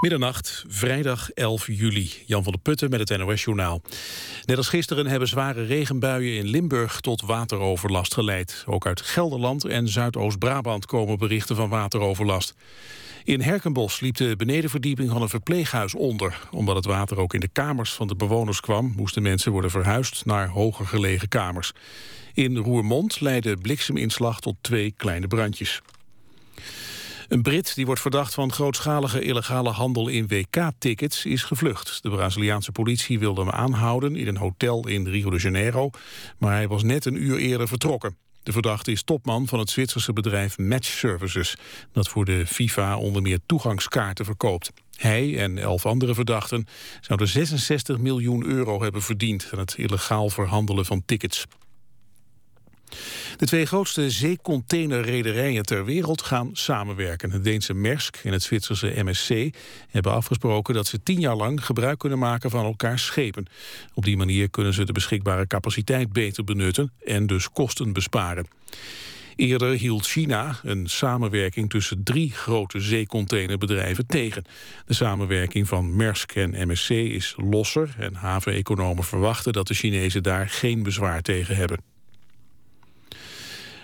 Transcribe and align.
Middernacht, 0.00 0.64
vrijdag 0.68 1.30
11 1.30 1.66
juli. 1.66 2.12
Jan 2.26 2.42
van 2.42 2.52
der 2.52 2.60
Putten 2.60 2.90
met 2.90 3.08
het 3.08 3.18
NOS-journaal. 3.18 3.82
Net 4.44 4.56
als 4.56 4.68
gisteren 4.68 5.06
hebben 5.06 5.28
zware 5.28 5.64
regenbuien 5.64 6.36
in 6.36 6.46
Limburg 6.46 7.00
tot 7.00 7.20
wateroverlast 7.20 8.14
geleid. 8.14 8.64
Ook 8.66 8.86
uit 8.86 9.00
Gelderland 9.00 9.64
en 9.64 9.88
Zuidoost-Brabant 9.88 10.86
komen 10.86 11.18
berichten 11.18 11.56
van 11.56 11.68
wateroverlast. 11.68 12.54
In 13.24 13.40
Herkenbos 13.40 14.00
liep 14.00 14.16
de 14.16 14.36
benedenverdieping 14.36 15.10
van 15.10 15.22
een 15.22 15.28
verpleeghuis 15.28 15.94
onder. 15.94 16.40
Omdat 16.50 16.76
het 16.76 16.84
water 16.84 17.18
ook 17.18 17.34
in 17.34 17.40
de 17.40 17.48
kamers 17.52 17.92
van 17.92 18.06
de 18.06 18.16
bewoners 18.16 18.60
kwam... 18.60 18.92
moesten 18.96 19.22
mensen 19.22 19.52
worden 19.52 19.70
verhuisd 19.70 20.24
naar 20.24 20.48
hoger 20.48 20.86
gelegen 20.86 21.28
kamers. 21.28 21.72
In 22.34 22.56
Roermond 22.56 23.20
leidde 23.20 23.56
blikseminslag 23.56 24.40
tot 24.40 24.56
twee 24.60 24.94
kleine 24.96 25.26
brandjes. 25.26 25.82
Een 27.28 27.42
Brit 27.42 27.74
die 27.74 27.86
wordt 27.86 28.00
verdacht 28.00 28.34
van 28.34 28.52
grootschalige 28.52 29.20
illegale 29.20 29.70
handel 29.70 30.08
in 30.08 30.26
WK-tickets 30.26 31.24
is 31.24 31.42
gevlucht. 31.42 32.02
De 32.02 32.10
Braziliaanse 32.10 32.72
politie 32.72 33.18
wilde 33.18 33.40
hem 33.40 33.50
aanhouden 33.50 34.16
in 34.16 34.26
een 34.26 34.36
hotel 34.36 34.86
in 34.86 35.06
Rio 35.06 35.30
de 35.30 35.36
Janeiro, 35.36 35.90
maar 36.38 36.52
hij 36.52 36.68
was 36.68 36.82
net 36.82 37.04
een 37.04 37.22
uur 37.22 37.38
eerder 37.38 37.68
vertrokken. 37.68 38.16
De 38.42 38.52
verdachte 38.52 38.90
is 38.90 39.02
topman 39.02 39.46
van 39.46 39.58
het 39.58 39.70
Zwitserse 39.70 40.12
bedrijf 40.12 40.58
Match 40.58 40.88
Services, 40.88 41.56
dat 41.92 42.08
voor 42.08 42.24
de 42.24 42.46
FIFA 42.46 42.96
onder 42.96 43.22
meer 43.22 43.38
toegangskaarten 43.46 44.24
verkoopt. 44.24 44.70
Hij 44.96 45.38
en 45.38 45.58
elf 45.58 45.86
andere 45.86 46.14
verdachten 46.14 46.66
zouden 47.00 47.28
66 47.28 47.98
miljoen 47.98 48.46
euro 48.46 48.82
hebben 48.82 49.02
verdiend 49.02 49.48
aan 49.52 49.58
het 49.58 49.74
illegaal 49.76 50.28
verhandelen 50.28 50.84
van 50.84 51.02
tickets. 51.06 51.46
De 53.36 53.46
twee 53.46 53.66
grootste 53.66 54.10
zeecontainerrederijen 54.10 55.62
ter 55.62 55.84
wereld 55.84 56.22
gaan 56.22 56.50
samenwerken. 56.52 57.30
Het 57.30 57.44
Deense 57.44 57.74
Maersk 57.74 58.16
en 58.16 58.32
het 58.32 58.42
Zwitserse 58.42 58.92
MSC 58.96 59.54
hebben 59.90 60.12
afgesproken 60.12 60.74
dat 60.74 60.86
ze 60.86 61.02
tien 61.02 61.20
jaar 61.20 61.36
lang 61.36 61.64
gebruik 61.64 61.98
kunnen 61.98 62.18
maken 62.18 62.50
van 62.50 62.64
elkaars 62.64 63.04
schepen. 63.04 63.46
Op 63.94 64.04
die 64.04 64.16
manier 64.16 64.50
kunnen 64.50 64.74
ze 64.74 64.84
de 64.84 64.92
beschikbare 64.92 65.46
capaciteit 65.46 66.12
beter 66.12 66.44
benutten 66.44 66.92
en 67.04 67.26
dus 67.26 67.50
kosten 67.50 67.92
besparen. 67.92 68.46
Eerder 69.38 69.72
hield 69.72 70.06
China 70.06 70.56
een 70.62 70.88
samenwerking 70.88 71.70
tussen 71.70 72.02
drie 72.02 72.32
grote 72.32 72.80
zeecontainerbedrijven 72.80 74.06
tegen. 74.06 74.44
De 74.86 74.94
samenwerking 74.94 75.68
van 75.68 75.96
Maersk 75.96 76.32
en 76.32 76.68
MSC 76.68 76.90
is 76.90 77.34
losser 77.36 77.94
en 77.98 78.14
haveneconomen 78.14 79.04
verwachten 79.04 79.52
dat 79.52 79.66
de 79.66 79.74
Chinezen 79.74 80.22
daar 80.22 80.48
geen 80.48 80.82
bezwaar 80.82 81.22
tegen 81.22 81.56
hebben. 81.56 81.97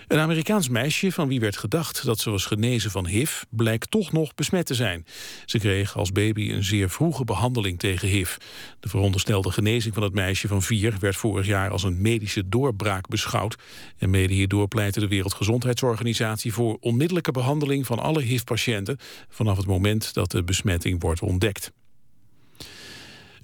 Een 0.07 0.19
Amerikaans 0.19 0.69
meisje 0.69 1.11
van 1.11 1.27
wie 1.27 1.39
werd 1.39 1.57
gedacht 1.57 2.05
dat 2.05 2.19
ze 2.19 2.29
was 2.29 2.45
genezen 2.45 2.91
van 2.91 3.07
HIV... 3.07 3.41
blijkt 3.49 3.91
toch 3.91 4.11
nog 4.11 4.33
besmet 4.35 4.65
te 4.65 4.73
zijn. 4.73 5.05
Ze 5.45 5.59
kreeg 5.59 5.97
als 5.97 6.11
baby 6.11 6.51
een 6.51 6.63
zeer 6.63 6.89
vroege 6.89 7.23
behandeling 7.23 7.79
tegen 7.79 8.07
HIV. 8.07 8.35
De 8.79 8.89
veronderstelde 8.89 9.51
genezing 9.51 9.93
van 9.93 10.03
het 10.03 10.13
meisje 10.13 10.47
van 10.47 10.61
vier... 10.61 10.95
werd 10.99 11.15
vorig 11.15 11.45
jaar 11.45 11.69
als 11.69 11.83
een 11.83 12.01
medische 12.01 12.49
doorbraak 12.49 13.07
beschouwd. 13.07 13.55
En 13.97 14.09
mede 14.09 14.33
hierdoor 14.33 14.67
pleitte 14.67 14.99
de 14.99 15.07
Wereldgezondheidsorganisatie... 15.07 16.53
voor 16.53 16.77
onmiddellijke 16.79 17.31
behandeling 17.31 17.85
van 17.85 17.99
alle 17.99 18.21
HIV-patiënten... 18.21 18.97
vanaf 19.29 19.57
het 19.57 19.67
moment 19.67 20.13
dat 20.13 20.31
de 20.31 20.43
besmetting 20.43 21.01
wordt 21.01 21.21
ontdekt. 21.21 21.71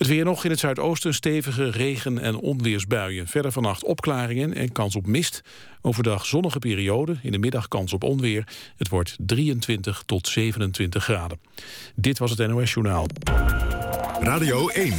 Het 0.02 0.10
weer 0.10 0.26
nog 0.26 0.44
in 0.44 0.50
het 0.50 0.60
zuidoosten 0.60 1.14
stevige 1.14 1.70
regen- 1.70 2.20
en 2.20 2.36
onweersbuien. 2.36 3.28
Verder 3.28 3.52
vannacht 3.52 3.84
opklaringen 3.84 4.54
en 4.54 4.72
kans 4.72 4.96
op 4.96 5.08
mist. 5.08 5.42
Overdag 5.82 6.26
zonnige 6.26 6.60
periode, 6.60 7.16
in 7.22 7.32
de 7.32 7.38
middag 7.38 7.68
kans 7.68 7.94
op 7.94 8.04
onweer. 8.04 8.48
Het 8.78 8.90
wordt 8.90 9.16
23 9.20 10.04
tot 10.06 10.28
27 10.28 11.04
graden. 11.04 11.40
Dit 11.96 12.18
was 12.20 12.32
het 12.32 12.48
NOS 12.48 12.74
Journaal. 12.74 13.06
Radio 14.20 14.68
1. 14.68 14.94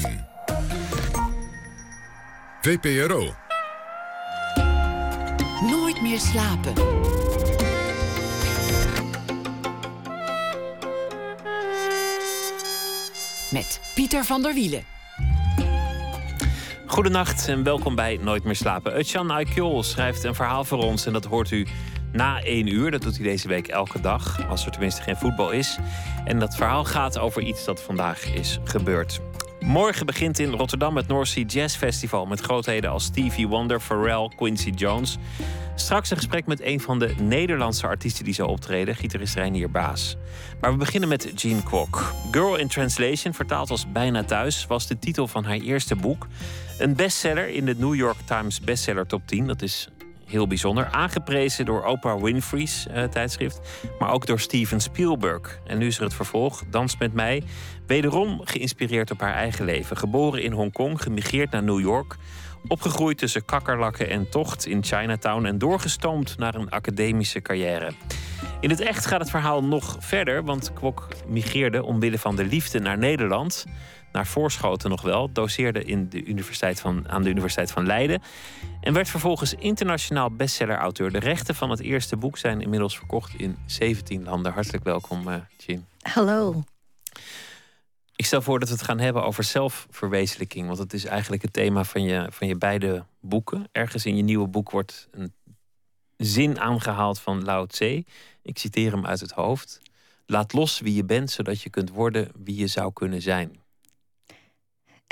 VPRO. 2.60 3.34
Nooit 5.70 6.02
meer 6.02 6.20
slapen. 6.20 6.72
Met 13.52 13.80
Pieter 13.94 14.24
van 14.24 14.42
der 14.42 14.54
Wielen. 14.54 14.84
Goedenacht 16.86 17.48
en 17.48 17.62
welkom 17.62 17.94
bij 17.94 18.18
Nooit 18.22 18.44
meer 18.44 18.56
slapen. 18.56 18.98
Utjan 18.98 19.30
Aikjol 19.30 19.82
schrijft 19.82 20.24
een 20.24 20.34
verhaal 20.34 20.64
voor 20.64 20.78
ons 20.78 21.06
en 21.06 21.12
dat 21.12 21.24
hoort 21.24 21.50
u 21.50 21.66
na 22.12 22.42
één 22.42 22.66
uur. 22.66 22.90
Dat 22.90 23.02
doet 23.02 23.16
hij 23.16 23.24
deze 23.24 23.48
week 23.48 23.68
elke 23.68 24.00
dag, 24.00 24.48
als 24.48 24.64
er 24.64 24.70
tenminste 24.70 25.02
geen 25.02 25.16
voetbal 25.16 25.50
is. 25.50 25.78
En 26.24 26.38
dat 26.38 26.56
verhaal 26.56 26.84
gaat 26.84 27.18
over 27.18 27.42
iets 27.42 27.64
dat 27.64 27.82
vandaag 27.82 28.34
is 28.34 28.58
gebeurd. 28.64 29.20
Morgen 29.64 30.06
begint 30.06 30.38
in 30.38 30.50
Rotterdam 30.50 30.96
het 30.96 31.08
North 31.08 31.28
Sea 31.28 31.44
Jazz 31.44 31.76
Festival 31.76 32.26
met 32.26 32.40
grootheden 32.40 32.90
als 32.90 33.04
Stevie 33.04 33.48
Wonder, 33.48 33.80
Pharrell, 33.80 34.30
Quincy 34.36 34.70
Jones. 34.70 35.18
Straks 35.74 36.10
een 36.10 36.16
gesprek 36.16 36.46
met 36.46 36.60
een 36.60 36.80
van 36.80 36.98
de 36.98 37.14
Nederlandse 37.20 37.86
artiesten 37.86 38.24
die 38.24 38.34
zal 38.34 38.48
optreden, 38.48 38.96
gitarist 38.96 39.34
Reinier 39.34 39.70
Baas. 39.70 40.16
Maar 40.60 40.72
we 40.72 40.76
beginnen 40.76 41.08
met 41.08 41.40
Jean 41.40 41.62
Kwok. 41.62 42.14
Girl 42.30 42.56
in 42.56 42.68
Translation, 42.68 43.34
vertaald 43.34 43.70
als 43.70 43.92
Bijna 43.92 44.24
Thuis, 44.24 44.66
was 44.66 44.86
de 44.86 44.98
titel 44.98 45.26
van 45.26 45.44
haar 45.44 45.58
eerste 45.58 45.96
boek. 45.96 46.26
Een 46.78 46.94
bestseller 46.94 47.48
in 47.48 47.64
de 47.64 47.74
New 47.78 47.94
York 47.94 48.18
Times 48.24 48.60
bestseller 48.60 49.06
top 49.06 49.22
10. 49.26 49.46
Dat 49.46 49.62
is 49.62 49.88
heel 50.32 50.46
bijzonder. 50.46 50.86
Aangeprezen 50.86 51.64
door 51.64 51.84
Oprah 51.84 52.22
Winfrey's 52.22 52.86
uh, 52.90 53.04
tijdschrift, 53.04 53.60
maar 53.98 54.10
ook 54.10 54.26
door 54.26 54.40
Steven 54.40 54.80
Spielberg. 54.80 55.60
En 55.66 55.78
nu 55.78 55.86
is 55.86 55.96
er 55.96 56.04
het 56.04 56.14
vervolg, 56.14 56.62
Dans 56.70 56.96
met 56.98 57.12
mij. 57.12 57.42
Wederom 57.86 58.40
geïnspireerd 58.44 59.10
op 59.10 59.20
haar 59.20 59.34
eigen 59.34 59.64
leven. 59.64 59.96
Geboren 59.96 60.42
in 60.42 60.52
Hongkong, 60.52 61.02
gemigreerd 61.02 61.50
naar 61.50 61.62
New 61.62 61.80
York. 61.80 62.16
Opgegroeid 62.68 63.18
tussen 63.18 63.44
kakkerlakken 63.44 64.08
en 64.08 64.30
tocht 64.30 64.66
in 64.66 64.84
Chinatown 64.84 65.44
en 65.44 65.58
doorgestoomd 65.58 66.38
naar 66.38 66.54
een 66.54 66.70
academische 66.70 67.42
carrière. 67.42 67.92
In 68.60 68.70
het 68.70 68.80
echt 68.80 69.06
gaat 69.06 69.20
het 69.20 69.30
verhaal 69.30 69.64
nog 69.64 69.96
verder, 70.00 70.44
want 70.44 70.72
Kwok 70.72 71.08
migreerde 71.26 71.82
omwille 71.82 72.18
van 72.18 72.36
de 72.36 72.44
liefde 72.44 72.78
naar 72.78 72.98
Nederland. 72.98 73.64
Naar 74.12 74.26
Voorschoten 74.26 74.90
nog 74.90 75.02
wel, 75.02 75.32
doseerde 75.32 75.84
in 75.84 76.08
de 76.08 76.24
universiteit 76.24 76.80
van, 76.80 77.08
aan 77.08 77.22
de 77.22 77.30
Universiteit 77.30 77.70
van 77.70 77.86
Leiden. 77.86 78.22
En 78.80 78.92
werd 78.92 79.08
vervolgens 79.08 79.54
internationaal 79.54 80.30
bestseller-auteur. 80.30 81.12
De 81.12 81.18
rechten 81.18 81.54
van 81.54 81.70
het 81.70 81.80
eerste 81.80 82.16
boek 82.16 82.38
zijn 82.38 82.60
inmiddels 82.60 82.96
verkocht 82.96 83.34
in 83.34 83.56
17 83.66 84.24
landen. 84.24 84.52
Hartelijk 84.52 84.84
welkom, 84.84 85.28
uh, 85.28 85.34
Jean. 85.56 85.86
Hallo. 86.00 86.62
Ik 88.16 88.26
stel 88.26 88.42
voor 88.42 88.58
dat 88.58 88.68
we 88.68 88.74
het 88.74 88.84
gaan 88.84 88.98
hebben 88.98 89.24
over 89.24 89.44
zelfverwezenlijking. 89.44 90.66
Want 90.66 90.78
dat 90.78 90.92
is 90.92 91.04
eigenlijk 91.04 91.42
het 91.42 91.52
thema 91.52 91.84
van 91.84 92.02
je, 92.02 92.26
van 92.30 92.46
je 92.46 92.56
beide 92.56 93.04
boeken. 93.20 93.68
Ergens 93.72 94.06
in 94.06 94.16
je 94.16 94.22
nieuwe 94.22 94.48
boek 94.48 94.70
wordt 94.70 95.08
een 95.10 95.32
zin 96.16 96.60
aangehaald 96.60 97.20
van 97.20 97.44
Lao 97.44 97.66
Tse. 97.66 98.04
Ik 98.42 98.58
citeer 98.58 98.92
hem 98.92 99.06
uit 99.06 99.20
het 99.20 99.32
hoofd. 99.32 99.80
Laat 100.26 100.52
los 100.52 100.80
wie 100.80 100.94
je 100.94 101.04
bent, 101.04 101.30
zodat 101.30 101.62
je 101.62 101.70
kunt 101.70 101.90
worden 101.90 102.30
wie 102.44 102.56
je 102.56 102.66
zou 102.66 102.92
kunnen 102.92 103.22
zijn. 103.22 103.61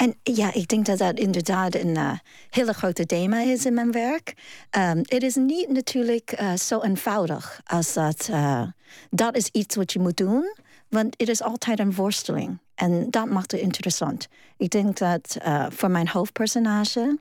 En 0.01 0.15
ja, 0.23 0.53
ik 0.55 0.69
denk 0.69 0.87
dat 0.87 0.99
dat 0.99 1.19
inderdaad 1.19 1.75
een 1.75 1.97
uh, 1.97 2.13
hele 2.51 2.73
grote 2.73 3.07
thema 3.07 3.41
is 3.41 3.65
in 3.65 3.75
mijn 3.75 3.93
werk. 3.93 4.35
Um, 4.79 4.99
het 4.99 5.23
is 5.23 5.35
niet 5.35 5.69
natuurlijk 5.69 6.41
uh, 6.41 6.55
zo 6.55 6.81
eenvoudig 6.81 7.61
als 7.65 7.93
dat. 7.93 8.29
Uh, 8.31 8.63
dat 9.11 9.37
is 9.37 9.49
iets 9.53 9.77
wat 9.77 9.93
je 9.93 9.99
moet 9.99 10.17
doen, 10.17 10.55
want 10.89 11.15
het 11.17 11.29
is 11.29 11.43
altijd 11.43 11.79
een 11.79 11.95
worsteling. 11.95 12.59
En 12.75 13.11
dat 13.11 13.27
maakt 13.27 13.53
het 13.53 13.61
interessant. 13.61 14.29
Ik 14.57 14.71
denk 14.71 14.99
dat 14.99 15.37
voor 15.69 15.91
mijn 15.91 16.09
hoofdpersonage, 16.09 17.19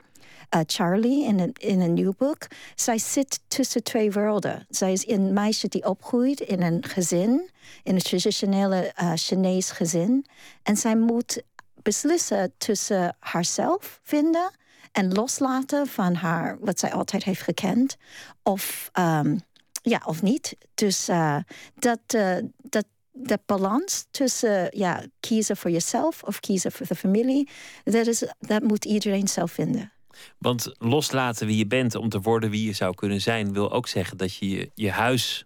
Charlie, 0.66 1.26
in 1.26 1.40
een, 1.40 1.54
in 1.54 1.80
een 1.80 1.94
nieuw 1.94 2.14
boek, 2.18 2.48
zij 2.76 2.98
zit 2.98 3.40
tussen 3.48 3.84
twee 3.84 4.12
werelden. 4.12 4.66
Zij 4.70 4.92
is 4.92 5.08
een 5.08 5.34
meisje 5.34 5.68
die 5.68 5.86
opgroeit 5.86 6.40
in 6.40 6.62
een 6.62 6.84
gezin, 6.84 7.50
in 7.84 7.96
een 7.96 8.02
traditionele 8.02 8.94
Chinees 9.16 9.72
gezin. 9.72 10.26
En 10.64 10.78
zij 10.78 10.96
moet 10.96 11.42
beslissen 11.82 12.54
tussen 12.58 13.16
haarzelf 13.20 14.00
vinden 14.04 14.52
en 14.92 15.14
loslaten 15.14 15.88
van 15.88 16.14
haar, 16.14 16.58
wat 16.60 16.80
zij 16.80 16.94
altijd 16.94 17.24
heeft 17.24 17.42
gekend, 17.42 17.98
of, 18.44 18.90
um, 19.00 19.40
ja, 19.82 20.02
of 20.06 20.22
niet. 20.22 20.56
Dus 20.74 21.10
uh, 21.10 21.38
dat, 21.76 22.00
uh, 22.16 22.38
dat 22.58 22.86
de 23.12 23.40
balans 23.46 24.06
tussen 24.12 24.78
ja, 24.78 25.04
kiezen 25.20 25.58
voor 25.58 25.72
jezelf 25.72 26.24
of 26.24 26.40
kiezen 26.40 26.72
voor 26.72 26.88
de 26.88 26.96
familie, 26.96 27.50
dat, 27.84 28.08
is, 28.08 28.24
dat 28.40 28.64
moet 28.64 28.86
iedereen 28.86 29.28
zelf 29.28 29.52
vinden. 29.52 29.92
Want 30.38 30.72
loslaten 30.78 31.48
wie 31.48 31.58
je 31.58 31.68
bent 31.68 31.96
om 31.96 32.10
te 32.10 32.20
worden 32.20 32.50
wie 32.50 32.66
je 32.66 32.74
zou 32.74 32.96
kunnen 32.96 33.22
zijn, 33.22 33.54
wil 33.54 33.72
ook 33.72 33.88
zeggen 33.88 34.18
dat 34.18 34.36
je 34.36 34.72
je 34.74 34.92
huis 34.92 35.46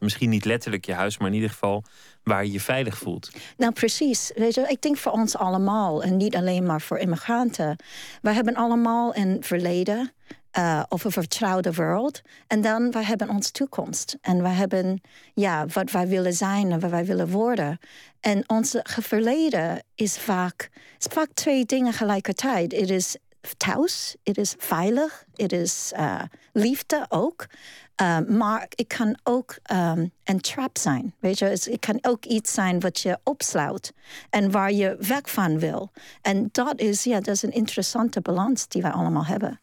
Misschien 0.00 0.30
niet 0.30 0.44
letterlijk 0.44 0.84
je 0.84 0.92
huis, 0.92 1.18
maar 1.18 1.28
in 1.28 1.34
ieder 1.34 1.50
geval 1.50 1.84
waar 2.22 2.44
je 2.44 2.52
je 2.52 2.60
veilig 2.60 2.98
voelt. 2.98 3.30
Nou, 3.56 3.72
precies. 3.72 4.32
Weet 4.34 4.56
ik 4.56 4.82
denk 4.82 4.96
voor 4.96 5.12
ons 5.12 5.36
allemaal 5.36 6.02
en 6.02 6.16
niet 6.16 6.36
alleen 6.36 6.66
maar 6.66 6.80
voor 6.80 6.98
immigranten. 6.98 7.76
We 8.22 8.30
hebben 8.30 8.54
allemaal 8.54 9.16
een 9.16 9.36
verleden 9.40 10.12
uh, 10.58 10.82
of 10.88 11.04
een 11.04 11.10
vertrouwde 11.10 11.72
wereld. 11.72 12.22
En 12.46 12.60
dan 12.60 12.90
we 12.90 13.04
hebben 13.04 13.28
onze 13.28 13.50
toekomst. 13.50 14.16
En 14.20 14.42
we 14.42 14.48
hebben 14.48 15.00
ja, 15.34 15.66
wat 15.66 15.90
wij 15.90 16.08
willen 16.08 16.32
zijn 16.32 16.72
en 16.72 16.80
wat 16.80 16.90
wij 16.90 17.04
willen 17.04 17.28
worden. 17.28 17.78
En 18.20 18.48
ons 18.48 18.76
verleden 18.82 19.82
is 19.94 20.18
vaak, 20.18 20.70
is 20.98 21.06
vaak 21.10 21.28
twee 21.34 21.64
dingen 21.64 21.90
tegelijkertijd. 21.90 22.72
Het 22.72 22.90
is 22.90 23.16
thuis, 23.56 24.16
het 24.22 24.38
is 24.38 24.54
veilig, 24.58 25.24
het 25.34 25.52
is 25.52 25.92
uh, 25.96 26.22
liefde 26.52 27.06
ook. 27.08 27.46
Uh, 28.02 28.18
maar 28.28 28.66
het 28.68 28.86
kan 28.86 29.18
ook 29.22 29.58
um, 29.72 30.12
een 30.24 30.40
trap 30.40 30.78
zijn. 30.78 31.14
Weet 31.18 31.38
je, 31.38 31.44
het 31.44 31.76
kan 31.80 31.98
ook 32.02 32.24
iets 32.24 32.52
zijn 32.52 32.80
wat 32.80 33.00
je 33.00 33.18
opsluit 33.22 33.92
en 34.30 34.50
waar 34.50 34.72
je 34.72 34.96
weg 34.98 35.30
van 35.30 35.58
wil. 35.58 35.90
En 36.22 36.48
dat 36.52 36.80
is, 36.80 37.04
ja, 37.04 37.20
dat 37.20 37.34
is 37.34 37.42
een 37.42 37.52
interessante 37.52 38.20
balans 38.20 38.68
die 38.68 38.82
wij 38.82 38.90
allemaal 38.90 39.24
hebben. 39.24 39.60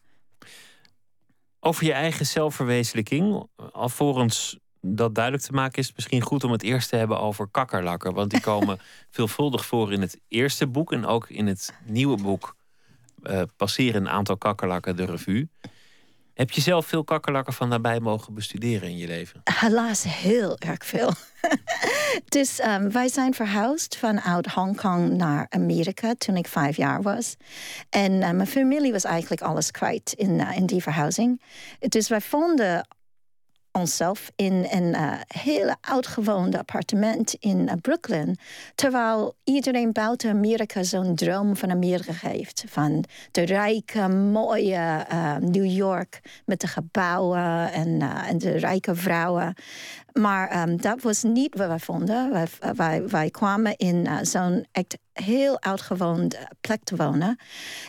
Over 1.60 1.86
je 1.86 1.94
eigen 1.94 2.26
zelfverwezenlijking, 2.26 3.48
alvorens 3.72 4.60
dat 4.82 5.16
duidelijk 5.16 5.46
te 5.46 5.52
maken, 5.52 5.80
is 5.80 5.86
het 5.86 5.96
misschien 5.96 6.22
goed 6.22 6.44
om 6.44 6.52
het 6.52 6.64
eerst 6.64 6.90
te 6.90 6.96
hebben 6.96 7.20
over 7.20 7.48
kakkerlakken. 7.48 8.14
Want 8.14 8.30
die 8.30 8.42
komen 8.52 8.80
veelvuldig 9.10 9.66
voor 9.66 9.94
in 9.94 10.02
het 10.02 10.20
eerste 10.28 10.68
boek 10.68 10.92
en 10.92 11.06
ook 11.06 11.30
in 11.30 11.48
het 11.48 11.74
nieuwe 11.86 12.22
boek 12.22 12.56
uh, 13.24 13.42
passeren 13.58 14.02
een 14.02 14.10
aantal 14.10 14.38
kakkerlakken 14.38 14.96
de 14.96 15.06
revue. 15.06 15.50
Heb 16.34 16.52
je 16.52 16.62
zelf 16.62 16.86
veel 16.86 17.04
kakkerlakken 17.04 17.54
van 17.54 17.70
nabij 17.70 18.00
mogen 18.00 18.34
bestuderen 18.34 18.90
in 18.90 18.98
je 18.98 19.08
leven? 19.08 19.42
Helaas 19.44 20.04
heel 20.04 20.58
erg 20.58 20.86
veel. 20.86 21.12
dus 22.38 22.64
um, 22.64 22.92
wij 22.92 23.08
zijn 23.08 23.34
verhuisd 23.34 23.98
vanuit 23.98 24.48
Hongkong 24.48 25.10
naar 25.18 25.46
Amerika 25.50 26.14
toen 26.18 26.38
ik 26.38 26.48
vijf 26.48 26.78
jaar 26.78 27.02
was. 27.02 27.36
En 27.90 28.12
uh, 28.12 28.20
mijn 28.32 28.48
familie 28.48 28.92
was 28.92 29.04
eigenlijk 29.04 29.42
alles 29.42 29.72
kwijt 29.72 30.14
in, 30.14 30.30
uh, 30.30 30.58
in 30.58 30.66
die 30.66 30.82
verhuizing. 30.82 31.42
Dus 31.80 32.10
wij 32.10 32.22
vonden 32.22 32.88
onszelf 33.72 34.32
in 34.36 34.68
een 34.70 34.94
uh, 34.94 35.14
hele 35.28 35.76
oudgewoonde 35.82 36.58
appartement 36.58 37.34
in 37.34 37.60
uh, 37.60 37.72
Brooklyn. 37.82 38.38
Terwijl 38.76 39.36
iedereen 39.44 39.92
buiten 39.92 40.30
Amerika 40.30 40.84
zo'n 40.84 41.16
droom 41.16 41.56
van 41.56 41.72
Amerika 41.72 42.14
heeft. 42.28 42.64
Van 42.68 43.04
de 43.32 43.42
rijke, 43.42 44.08
mooie 44.08 45.06
uh, 45.12 45.36
New 45.36 45.66
York 45.66 46.20
met 46.46 46.60
de 46.60 46.68
gebouwen 46.68 47.72
en, 47.72 48.02
en 48.02 48.38
de 48.38 48.52
rijke 48.52 48.96
vrouwen. 48.96 49.54
Maar 50.14 50.68
um, 50.68 50.82
dat 50.82 51.02
was 51.02 51.24
niet 51.24 51.58
wat 51.58 51.68
wij 51.68 51.80
vonden. 51.80 52.48
Wij, 52.76 53.08
wij, 53.08 53.30
kwamen 53.30 53.78
in 53.78 54.08
zo'n 54.22 54.66
echt 54.72 54.98
heel 55.14 55.60
oudgewoond 55.60 56.38
plek 56.62 56.84
te 56.84 56.96
wonen. 56.96 57.40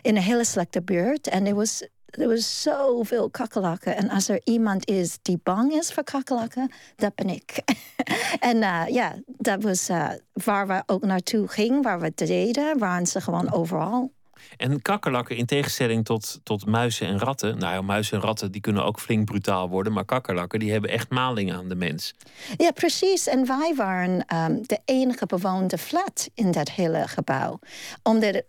In 0.02 0.16
een 0.16 0.22
hele 0.22 0.44
slechte 0.44 0.82
buurt. 0.82 1.28
En 1.28 1.44
het 1.44 1.54
was 1.54 1.82
er 2.20 2.28
was 2.28 2.62
zoveel 2.62 3.30
kakkelakken. 3.30 3.96
En 3.96 4.10
als 4.10 4.28
er 4.28 4.40
iemand 4.44 4.88
is 4.88 5.18
die 5.22 5.40
bang 5.42 5.72
is 5.72 5.92
voor 5.92 6.04
kakkelakken, 6.04 6.70
dat 6.96 7.14
ben 7.14 7.28
ik. 7.28 7.62
en 8.50 8.56
uh, 8.56 8.82
ja, 8.88 9.14
dat 9.26 9.62
was 9.62 9.90
uh, 9.90 10.08
waar 10.32 10.66
we 10.66 10.82
ook 10.86 11.04
naartoe 11.04 11.48
gingen, 11.48 11.82
waar 11.82 11.98
we 11.98 12.04
het 12.04 12.16
deden, 12.16 12.78
waren 12.78 13.06
ze 13.06 13.20
gewoon 13.20 13.52
overal. 13.52 14.10
En 14.56 14.82
kakkerlakken, 14.82 15.36
in 15.36 15.46
tegenstelling 15.46 16.04
tot, 16.04 16.40
tot 16.42 16.66
muizen 16.66 17.06
en 17.06 17.18
ratten. 17.18 17.58
Nou 17.58 17.74
ja, 17.74 17.82
muizen 17.82 18.16
en 18.16 18.24
ratten 18.24 18.52
die 18.52 18.60
kunnen 18.60 18.84
ook 18.84 19.00
flink 19.00 19.24
brutaal 19.24 19.68
worden. 19.68 19.92
Maar 19.92 20.04
kakkerlakken 20.04 20.58
die 20.58 20.72
hebben 20.72 20.90
echt 20.90 21.10
maling 21.10 21.52
aan 21.52 21.68
de 21.68 21.74
mens. 21.74 22.14
Ja, 22.56 22.70
precies. 22.70 23.26
En 23.26 23.46
wij 23.46 23.74
waren 23.76 24.24
um, 24.34 24.66
de 24.66 24.78
enige 24.84 25.26
bewoonde 25.26 25.78
flat 25.78 26.28
in 26.34 26.50
dat 26.50 26.70
hele 26.70 27.08
gebouw. 27.08 27.58
Omdat 28.02 28.42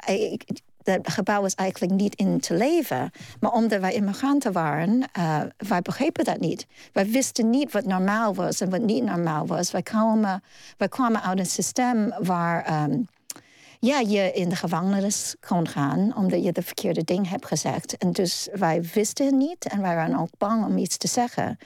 het 0.83 1.09
gebouw 1.09 1.41
was 1.41 1.55
eigenlijk 1.55 1.93
niet 1.93 2.15
in 2.15 2.39
te 2.39 2.53
leven. 2.53 3.11
Maar 3.39 3.51
omdat 3.51 3.79
wij 3.79 3.93
immigranten 3.93 4.51
waren, 4.51 5.03
uh, 5.17 5.41
wij 5.57 5.81
begrepen 5.81 6.23
dat 6.23 6.39
niet. 6.39 6.67
Wij 6.93 7.05
wisten 7.09 7.49
niet 7.49 7.71
wat 7.71 7.85
normaal 7.85 8.33
was 8.33 8.61
en 8.61 8.69
wat 8.69 8.81
niet 8.81 9.03
normaal 9.03 9.45
was. 9.45 9.71
Wij 9.71 9.81
kwamen, 9.81 10.43
wij 10.77 10.87
kwamen 10.87 11.23
uit 11.23 11.39
een 11.39 11.45
systeem 11.45 12.13
waar 12.19 12.83
um, 12.83 13.07
ja, 13.85 13.99
je 13.99 14.31
in 14.31 14.49
de 14.49 14.55
gevangenis 14.55 15.35
kon 15.47 15.67
gaan 15.67 16.15
omdat 16.17 16.43
je 16.43 16.51
de 16.51 16.61
verkeerde 16.61 17.03
ding 17.03 17.29
hebt 17.29 17.45
gezegd. 17.45 17.97
En 17.97 18.11
dus 18.11 18.47
wij 18.53 18.83
wisten 18.93 19.25
het 19.25 19.35
niet 19.35 19.65
en 19.65 19.81
wij 19.81 19.95
waren 19.95 20.19
ook 20.19 20.29
bang 20.37 20.65
om 20.65 20.77
iets 20.77 20.97
te 20.97 21.07
zeggen. 21.07 21.57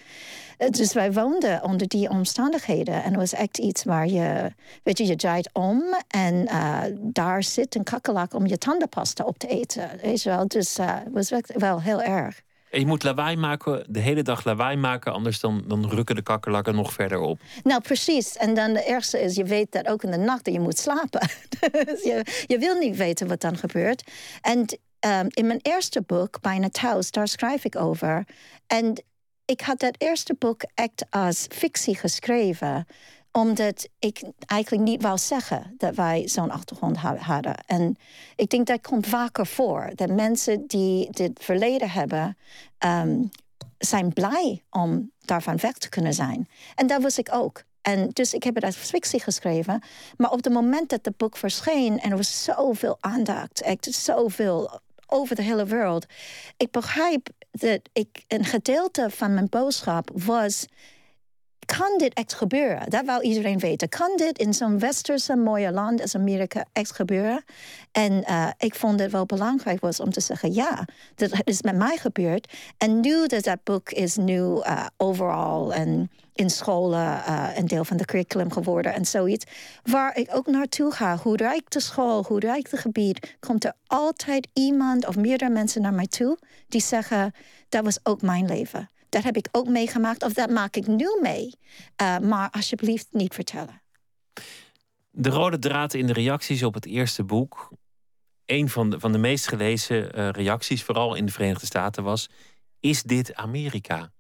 Eh, 0.58 0.70
dus 0.70 0.94
wij 0.94 1.14
woonden 1.14 1.64
onder 1.64 1.88
die 1.88 2.10
omstandigheden. 2.10 3.04
En 3.04 3.10
het 3.10 3.16
was 3.16 3.34
echt 3.34 3.58
iets 3.58 3.84
waar 3.84 4.08
je, 4.08 4.54
weet 4.84 4.98
je, 4.98 5.06
je 5.06 5.16
draait 5.16 5.50
om 5.54 5.84
en 6.08 6.34
uh, 6.34 6.82
daar 7.00 7.44
zit 7.44 7.76
een 7.76 7.84
kakkelak 7.84 8.34
om 8.34 8.48
je 8.48 8.58
tandenpasta 8.58 9.24
op 9.24 9.38
te 9.38 9.48
eten. 9.48 9.90
Weet 10.02 10.22
je 10.22 10.30
wel, 10.30 10.48
dus 10.48 10.80
uh, 10.80 10.96
het 11.04 11.30
was 11.30 11.42
wel 11.56 11.82
heel 11.82 12.02
erg. 12.02 12.42
En 12.70 12.80
je 12.80 12.86
moet 12.86 13.04
lawaai 13.04 13.36
maken, 13.36 13.86
de 13.90 14.00
hele 14.00 14.22
dag 14.22 14.44
lawaai 14.44 14.78
maken, 14.78 15.14
anders 15.14 15.40
dan, 15.40 15.64
dan 15.68 15.90
rukken 15.90 16.16
de 16.16 16.22
kakkerlakken 16.22 16.76
nog 16.76 16.94
verder 16.94 17.20
op. 17.20 17.40
Nou, 17.64 17.82
precies. 17.82 18.36
En 18.36 18.54
dan 18.54 18.74
de 18.74 18.84
eerste 18.84 19.22
is, 19.22 19.36
je 19.36 19.44
weet 19.44 19.72
dat 19.72 19.88
ook 19.88 20.04
in 20.04 20.12
de 20.12 20.18
nacht 20.18 20.46
dat 20.46 20.54
je 20.54 20.60
moet 20.60 20.78
slapen. 20.78 21.30
dus 21.86 22.04
je, 22.04 22.44
je 22.48 22.58
wil 22.58 22.76
niet 22.76 22.96
weten 22.96 23.28
wat 23.28 23.42
dan 23.42 23.58
gebeurt. 23.58 24.12
En 24.42 24.60
um, 24.60 25.28
in 25.30 25.48
mijn 25.48 25.60
eerste 25.62 26.02
boek, 26.02 26.42
Bijna 26.42 26.70
Thuis, 26.70 27.12
daar 27.12 27.28
schrijf 27.28 27.66
ik 27.66 27.76
over. 27.76 28.26
En 28.68 29.04
ik 29.46 29.62
had 29.62 29.80
dat 29.80 29.96
eerste 29.98 30.36
boek 30.40 30.62
echt 30.74 31.06
als 31.10 31.46
fictie 31.50 31.96
geschreven 31.96 32.88
omdat 33.38 33.88
ik 34.00 34.24
eigenlijk 34.46 34.84
niet 34.84 35.02
wou 35.02 35.18
zeggen 35.18 35.74
dat 35.78 35.96
wij 35.96 36.28
zo'n 36.28 36.52
achtergrond 36.52 36.98
hadden. 36.98 37.56
En 37.66 37.98
ik 38.36 38.50
denk 38.50 38.68
dat 38.68 38.82
komt 38.82 39.08
vaker 39.08 39.46
voor. 39.46 39.92
Dat 39.96 40.10
mensen 40.10 40.68
die 40.68 41.12
dit 41.12 41.32
verleden 41.44 41.90
hebben, 41.90 42.38
um, 42.86 43.30
zijn 43.78 44.14
blij 44.14 44.64
om 44.70 45.12
daarvan 45.20 45.58
weg 45.58 45.74
te 45.74 45.90
kunnen 45.90 46.14
zijn. 46.14 46.50
En 46.76 46.88
dat 46.88 47.02
was 47.02 47.18
ik 47.18 47.30
ook. 47.32 47.64
En 47.82 48.10
dus 48.14 48.34
ik 48.34 48.44
heb 48.44 48.56
het 48.56 48.64
als 48.64 48.76
fictie 48.76 49.22
geschreven. 49.22 49.84
Maar 50.18 50.32
op 50.32 50.44
het 50.44 50.54
moment 50.54 50.90
dat 50.90 51.06
het 51.06 51.18
boek 51.18 51.38
verscheen 51.38 52.00
en 52.00 52.12
er 52.12 52.18
was 52.18 52.44
zoveel 52.44 52.98
aandacht, 53.00 53.62
echt 53.62 53.88
zoveel 53.96 54.80
over 55.08 55.36
de 55.36 55.42
hele 55.42 55.66
wereld. 55.66 56.06
Ik 56.58 56.72
begrijp 56.72 57.30
dat 57.52 57.80
ik 57.94 58.24
een 58.28 58.46
gedeelte 58.46 59.10
van 59.10 59.34
mijn 59.34 59.50
boodschap 59.50 60.10
was 60.14 60.66
kan 61.76 61.98
dit 61.98 62.14
echt 62.14 62.34
gebeuren? 62.34 62.90
Dat 62.90 63.06
wou 63.06 63.22
iedereen 63.22 63.60
weten. 63.60 63.90
Kan 63.90 64.12
dit 64.16 64.38
in 64.38 64.54
zo'n 64.54 64.80
westerse 64.80 65.36
mooie 65.36 65.72
land 65.72 66.02
als 66.02 66.16
Amerika 66.16 66.66
echt 66.74 66.92
gebeuren? 66.92 67.44
En 67.92 68.24
uh, 68.30 68.48
ik 68.58 68.76
vond 68.76 69.00
het 69.00 69.12
wel 69.12 69.26
belangrijk 69.26 69.82
was 69.82 70.00
om 70.00 70.12
te 70.12 70.20
zeggen... 70.20 70.54
ja, 70.54 70.88
dat 71.16 71.32
is 71.44 71.62
met 71.62 71.76
mij 71.76 71.98
gebeurd. 71.98 72.54
En 72.78 73.00
nu 73.00 73.28
dat 73.28 73.44
dat 73.44 73.64
boek 73.64 73.90
is 73.90 74.16
nu 74.16 74.40
uh, 74.40 74.86
overal 74.98 75.74
en 75.74 76.12
in 76.34 76.50
scholen 76.50 77.24
uh, 77.28 77.50
een 77.56 77.68
deel 77.68 77.86
van 77.86 77.98
de 77.98 78.06
curriculum 78.06 78.52
geworden 78.52 78.94
en 78.94 79.06
zoiets. 79.06 79.46
Waar 79.84 80.18
ik 80.18 80.30
ook 80.32 80.48
naartoe 80.48 80.92
ga, 80.92 81.18
hoe 81.18 81.38
rijk 81.38 81.70
de 81.70 81.80
school, 81.80 82.24
hoe 82.28 82.40
rijk 82.40 82.72
het 82.72 82.80
gebied... 82.80 83.38
komt 83.40 83.66
er 83.66 83.74
altijd 83.88 84.48
iemand 84.54 85.08
of 85.08 85.16
meerdere 85.16 85.52
mensen 85.52 85.82
naar 85.82 85.94
mij 85.94 86.08
toe... 86.08 86.38
die 86.68 86.82
zeggen, 86.82 87.34
dat 87.70 87.84
was 87.84 88.00
ook 88.04 88.22
mijn 88.22 88.46
leven 88.46 88.90
dat 89.10 89.24
heb 89.24 89.38
ik 89.38 89.48
ook 89.52 89.68
meegemaakt 89.68 90.24
of 90.24 90.34
dat 90.34 90.50
maak 90.50 90.76
ik 90.76 90.88
nu 90.88 91.20
mee. 91.22 91.54
Uh, 92.02 92.18
maar 92.18 92.50
alsjeblieft 92.52 93.08
niet 93.12 93.34
vertellen. 93.34 93.82
De 95.10 95.30
rode 95.30 95.60
draad 95.60 95.94
in 95.94 96.08
de 96.08 96.14
reacties 96.14 96.64
op 96.64 96.74
het 96.74 96.86
eerste 96.86 97.24
boek. 97.24 97.70
Een 98.46 98.70
van 98.70 98.90
de, 98.90 99.00
van 99.00 99.12
de 99.12 99.18
meest 99.18 99.48
gelezen 99.48 100.20
uh, 100.20 100.30
reacties, 100.30 100.84
vooral 100.84 101.16
in 101.16 101.26
de 101.26 101.32
Verenigde 101.32 101.66
Staten, 101.66 102.04
was: 102.04 102.30
Is 102.80 103.04
dit 103.04 103.36
Amerika? 103.36 104.12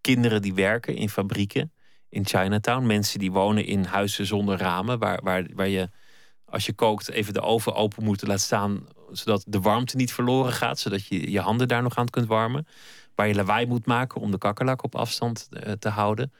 Kinderen 0.00 0.42
die 0.42 0.54
werken 0.54 0.96
in 0.96 1.08
fabrieken 1.08 1.72
in 2.08 2.26
Chinatown. 2.26 2.86
Mensen 2.86 3.18
die 3.18 3.32
wonen 3.32 3.64
in 3.64 3.84
huizen 3.84 4.26
zonder 4.26 4.58
ramen, 4.58 4.98
waar, 4.98 5.20
waar, 5.22 5.46
waar 5.54 5.68
je 5.68 5.90
als 6.44 6.66
je 6.66 6.72
kookt 6.72 7.10
even 7.10 7.34
de 7.34 7.40
oven 7.40 7.74
open 7.74 8.04
moet 8.04 8.26
laten 8.26 8.44
staan, 8.44 8.86
zodat 9.10 9.44
de 9.46 9.60
warmte 9.60 9.96
niet 9.96 10.12
verloren 10.12 10.52
gaat, 10.52 10.78
zodat 10.78 11.06
je 11.06 11.30
je 11.30 11.40
handen 11.40 11.68
daar 11.68 11.82
nog 11.82 11.96
aan 11.96 12.08
kunt 12.08 12.26
warmen 12.26 12.66
waar 13.20 13.28
je 13.28 13.34
lawaai 13.34 13.66
moet 13.66 13.86
maken 13.86 14.20
om 14.20 14.30
de 14.30 14.38
kakkerlak 14.38 14.82
op 14.82 14.94
afstand 14.94 15.48
eh, 15.50 15.72
te 15.72 15.88
houden. 15.88 16.32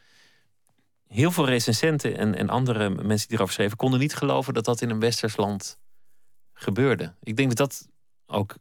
Heel 1.08 1.30
veel 1.30 1.46
recensenten 1.46 2.16
en, 2.16 2.34
en 2.34 2.49
andere 2.49 2.90
mensen 2.90 3.28
die 3.28 3.37
erover 3.37 3.54
schreven, 3.54 3.76
konden 3.76 4.00
niet 4.00 4.14
geloven 4.14 4.54
dat 4.54 4.64
dat 4.64 4.80
in 4.80 4.90
een 4.90 5.00
westers 5.00 5.37
land 5.37 5.78
gebeurde. 6.52 7.14
Ik 7.22 7.37
denk 7.37 7.49
dat 7.49 7.56
dat 7.56 7.88
ook 8.26 8.56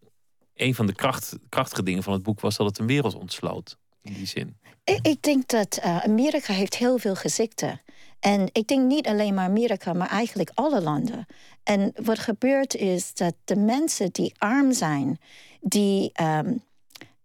een 0.53 0.75
van 0.75 0.85
de 0.85 0.93
kracht, 0.93 1.37
krachtige 1.49 1.83
dingen 1.83 2.03
van 2.03 2.13
het 2.13 2.23
boek 2.23 2.39
was 2.39 2.57
dat 2.57 2.67
het 2.67 2.77
een 2.77 2.87
wereld 2.87 3.15
ontsloot. 3.15 3.77
In 4.01 4.13
die 4.13 4.27
zin. 4.27 4.57
Ik, 4.83 4.99
ik 5.01 5.21
denk 5.21 5.47
dat 5.47 5.79
uh, 5.83 5.97
Amerika 5.97 6.53
heeft 6.53 6.75
heel 6.75 6.97
veel 6.97 7.15
gezichten. 7.15 7.81
En 8.19 8.49
ik 8.51 8.67
denk 8.67 8.85
niet 8.85 9.07
alleen 9.07 9.33
maar 9.33 9.45
Amerika, 9.45 9.93
maar 9.93 10.09
eigenlijk 10.09 10.51
alle 10.53 10.81
landen. 10.81 11.25
En 11.63 11.93
wat 12.03 12.19
gebeurt 12.19 12.75
is 12.75 13.13
dat 13.13 13.33
de 13.43 13.55
mensen 13.55 14.11
die 14.11 14.33
arm 14.37 14.73
zijn, 14.73 15.19
die 15.61 16.11
um, 16.21 16.63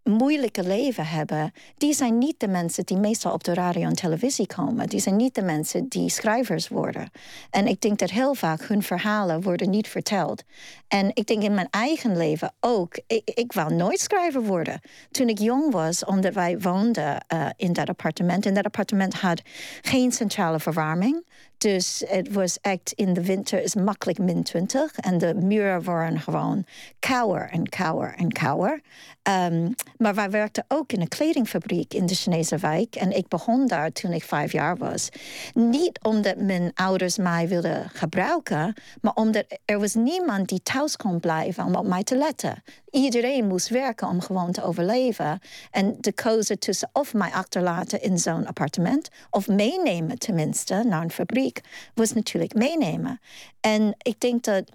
moeilijke 0.05 0.63
leven 0.63 1.07
hebben, 1.07 1.53
die 1.77 1.95
zijn 1.95 2.19
niet 2.19 2.41
de 2.41 2.49
mensen 2.49 2.85
die 2.85 2.97
meestal 2.97 3.33
op 3.33 3.45
de 3.45 3.55
radio 3.55 3.83
en 3.83 3.95
televisie 3.95 4.47
komen. 4.47 4.89
Die 4.89 5.01
zijn 5.01 5.17
niet 5.17 5.35
de 5.35 5.43
mensen 5.43 5.89
die 5.89 6.11
schrijvers 6.11 6.69
worden. 6.69 7.11
En 7.51 7.67
ik 7.67 7.81
denk 7.81 7.99
dat 7.99 8.11
heel 8.11 8.35
vaak 8.35 8.63
hun 8.63 8.83
verhalen 8.83 9.43
worden 9.43 9.71
niet 9.71 9.89
verteld. 9.89 10.43
En 10.89 11.11
ik 11.15 11.27
denk 11.27 11.43
in 11.43 11.55
mijn 11.55 11.69
eigen 11.71 12.17
leven 12.17 12.53
ook. 12.61 12.99
Ik, 13.07 13.31
ik 13.35 13.53
wou 13.53 13.75
nooit 13.75 14.01
schrijver 14.01 14.43
worden. 14.43 14.81
Toen 15.11 15.29
ik 15.29 15.39
jong 15.39 15.73
was, 15.73 16.05
omdat 16.05 16.35
wij 16.35 16.59
woonden 16.59 17.25
uh, 17.35 17.47
in 17.57 17.73
dat 17.73 17.89
appartement. 17.89 18.47
En 18.47 18.55
dat 18.55 18.65
appartement 18.65 19.15
had 19.15 19.43
geen 19.83 20.13
centrale 20.13 20.61
verwarming. 20.61 21.25
Dus 21.65 22.03
het 22.07 22.33
was 22.33 22.59
echt 22.61 22.93
in 22.95 23.13
de 23.13 23.25
winter 23.25 23.63
is 23.63 23.75
makkelijk 23.75 24.19
min 24.19 24.43
20. 24.43 24.97
En 24.97 25.19
de 25.19 25.35
muren 25.35 25.85
waren 25.85 26.21
gewoon 26.21 26.65
kouder 26.99 27.49
en 27.51 27.69
kouder 27.69 28.15
en 28.17 28.33
kouder. 28.33 28.81
Um, 29.29 29.75
maar 29.99 30.15
wij 30.15 30.31
werkten 30.31 30.65
ook 30.69 30.93
in 30.93 31.01
een 31.01 31.09
kledingfabriek 31.09 31.95
in 31.95 32.07
de 32.07 32.15
Chinese 32.15 32.57
wijk. 32.57 32.95
En 32.95 33.17
ik 33.17 33.29
begon 33.29 33.67
daar 33.67 33.93
toen 33.93 34.13
ik 34.13 34.23
vijf 34.23 34.53
jaar 34.53 34.77
was. 34.77 35.09
Niet 35.53 35.99
omdat 36.03 36.37
mijn 36.37 36.71
ouders 36.75 37.19
mij 37.19 37.49
wilden 37.49 37.91
gebruiken, 37.93 38.75
maar 39.01 39.15
omdat 39.15 39.45
er 39.65 39.81
was 39.81 39.95
niemand 39.95 40.49
die 40.49 40.63
thuis 40.63 40.97
kon 40.97 41.21
blijven 41.21 41.65
om 41.65 41.75
op 41.75 41.87
mij 41.87 42.03
te 42.03 42.17
letten. 42.17 42.63
Iedereen 42.91 43.47
moest 43.47 43.69
werken 43.69 44.09
om 44.09 44.21
gewoon 44.21 44.53
te 44.53 44.63
overleven. 44.63 45.41
En 45.71 45.97
de 46.01 46.13
keuze 46.13 46.59
tussen 46.59 46.91
of 46.93 47.15
mij 47.15 47.31
achterlaten 47.31 48.03
in 48.03 48.19
zo'n 48.19 48.47
appartement 48.47 49.09
of 49.31 49.49
meenemen 49.49 50.19
tenminste 50.19 50.83
naar 50.87 51.03
een 51.03 51.11
fabriek 51.11 51.54
was 51.95 52.13
natuurlijk 52.13 52.55
meenemen. 52.55 53.21
En 53.61 53.95
ik 53.99 54.21
denk 54.21 54.43
dat 54.43 54.71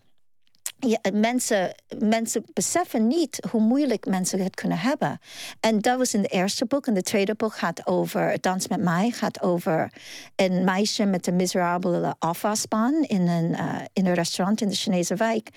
mensen, 1.14 1.76
mensen 1.98 2.44
beseffen 2.54 3.08
niet 3.08 3.48
hoe 3.52 3.62
moeilijk 3.62 4.06
mensen 4.06 4.40
het 4.40 4.56
kunnen 4.56 4.78
hebben. 4.78 5.20
En 5.60 5.80
dat 5.80 5.98
was 5.98 6.14
in 6.14 6.22
het 6.22 6.32
eerste 6.32 6.66
boek. 6.66 6.88
En 6.88 6.94
de 6.94 7.02
tweede 7.02 7.36
boek 7.36 7.54
gaat 7.54 7.88
over 7.88 8.38
Dans 8.42 8.68
met 8.68 8.82
mij. 8.82 9.10
Gaat 9.10 9.42
over 9.42 9.94
een 10.36 10.64
meisje 10.64 11.06
met 11.06 11.28
een 11.28 11.36
miserabele 11.36 12.16
afwasbaan 12.20 13.04
in 13.04 13.28
een, 13.28 13.52
uh, 13.52 13.76
in 13.94 14.06
een 14.06 14.14
restaurant 14.14 14.62
in 14.62 14.70
de 14.70 14.76
Chinese 14.76 15.16
wijk. 15.16 15.50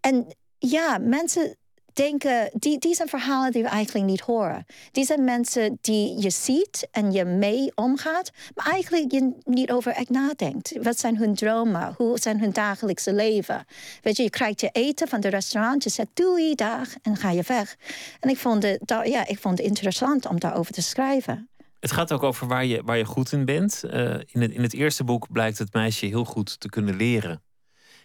En 0.00 0.26
ja, 0.58 0.98
mensen 0.98 1.56
denken, 1.94 2.50
die, 2.52 2.78
die 2.78 2.94
zijn 2.94 3.08
verhalen 3.08 3.52
die 3.52 3.62
we 3.62 3.68
eigenlijk 3.68 4.06
niet 4.06 4.20
horen. 4.20 4.66
Die 4.92 5.04
zijn 5.04 5.24
mensen 5.24 5.78
die 5.80 6.22
je 6.22 6.30
ziet 6.30 6.88
en 6.90 7.12
je 7.12 7.24
mee 7.24 7.72
omgaat, 7.74 8.30
maar 8.54 8.66
eigenlijk 8.66 9.12
je 9.12 9.32
niet 9.44 9.70
over 9.70 9.92
echt 9.92 10.10
nadenkt. 10.10 10.72
Wat 10.82 10.98
zijn 10.98 11.16
hun 11.16 11.34
dromen? 11.34 11.94
Hoe 11.96 12.18
zijn 12.18 12.40
hun 12.40 12.52
dagelijkse 12.52 13.12
leven? 13.12 13.64
Weet 14.02 14.16
je, 14.16 14.22
je 14.22 14.30
krijgt 14.30 14.60
je 14.60 14.68
eten 14.72 15.08
van 15.08 15.20
de 15.20 15.28
restaurant, 15.28 15.82
je 15.84 15.90
zegt 15.90 16.08
doei, 16.14 16.54
dag, 16.54 16.88
en 17.02 17.16
ga 17.16 17.30
je 17.30 17.42
weg. 17.46 17.76
En 18.20 18.30
ik 18.30 18.36
vond 18.36 18.62
het, 18.62 18.80
ja, 18.86 19.26
ik 19.26 19.38
vond 19.38 19.58
het 19.58 19.66
interessant 19.66 20.26
om 20.26 20.40
daarover 20.40 20.72
te 20.72 20.82
schrijven. 20.82 21.48
Het 21.80 21.92
gaat 21.92 22.12
ook 22.12 22.22
over 22.22 22.46
waar 22.46 22.64
je, 22.64 22.82
waar 22.84 22.96
je 22.96 23.04
goed 23.04 23.32
in 23.32 23.44
bent. 23.44 23.82
Uh, 23.84 24.14
in, 24.26 24.40
het, 24.42 24.50
in 24.50 24.62
het 24.62 24.74
eerste 24.74 25.04
boek 25.04 25.32
blijkt 25.32 25.58
het 25.58 25.72
meisje 25.72 26.06
heel 26.06 26.24
goed 26.24 26.60
te 26.60 26.68
kunnen 26.68 26.96
leren. 26.96 27.42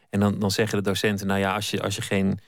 En 0.09 0.19
dan, 0.19 0.39
dan 0.39 0.51
zeggen 0.51 0.77
de 0.77 0.89
docenten, 0.89 1.27
nou 1.27 1.39
ja, 1.39 1.55
als 1.55 1.69
je, 1.69 1.81
als 1.81 1.95
je 1.95 2.01
geen 2.01 2.39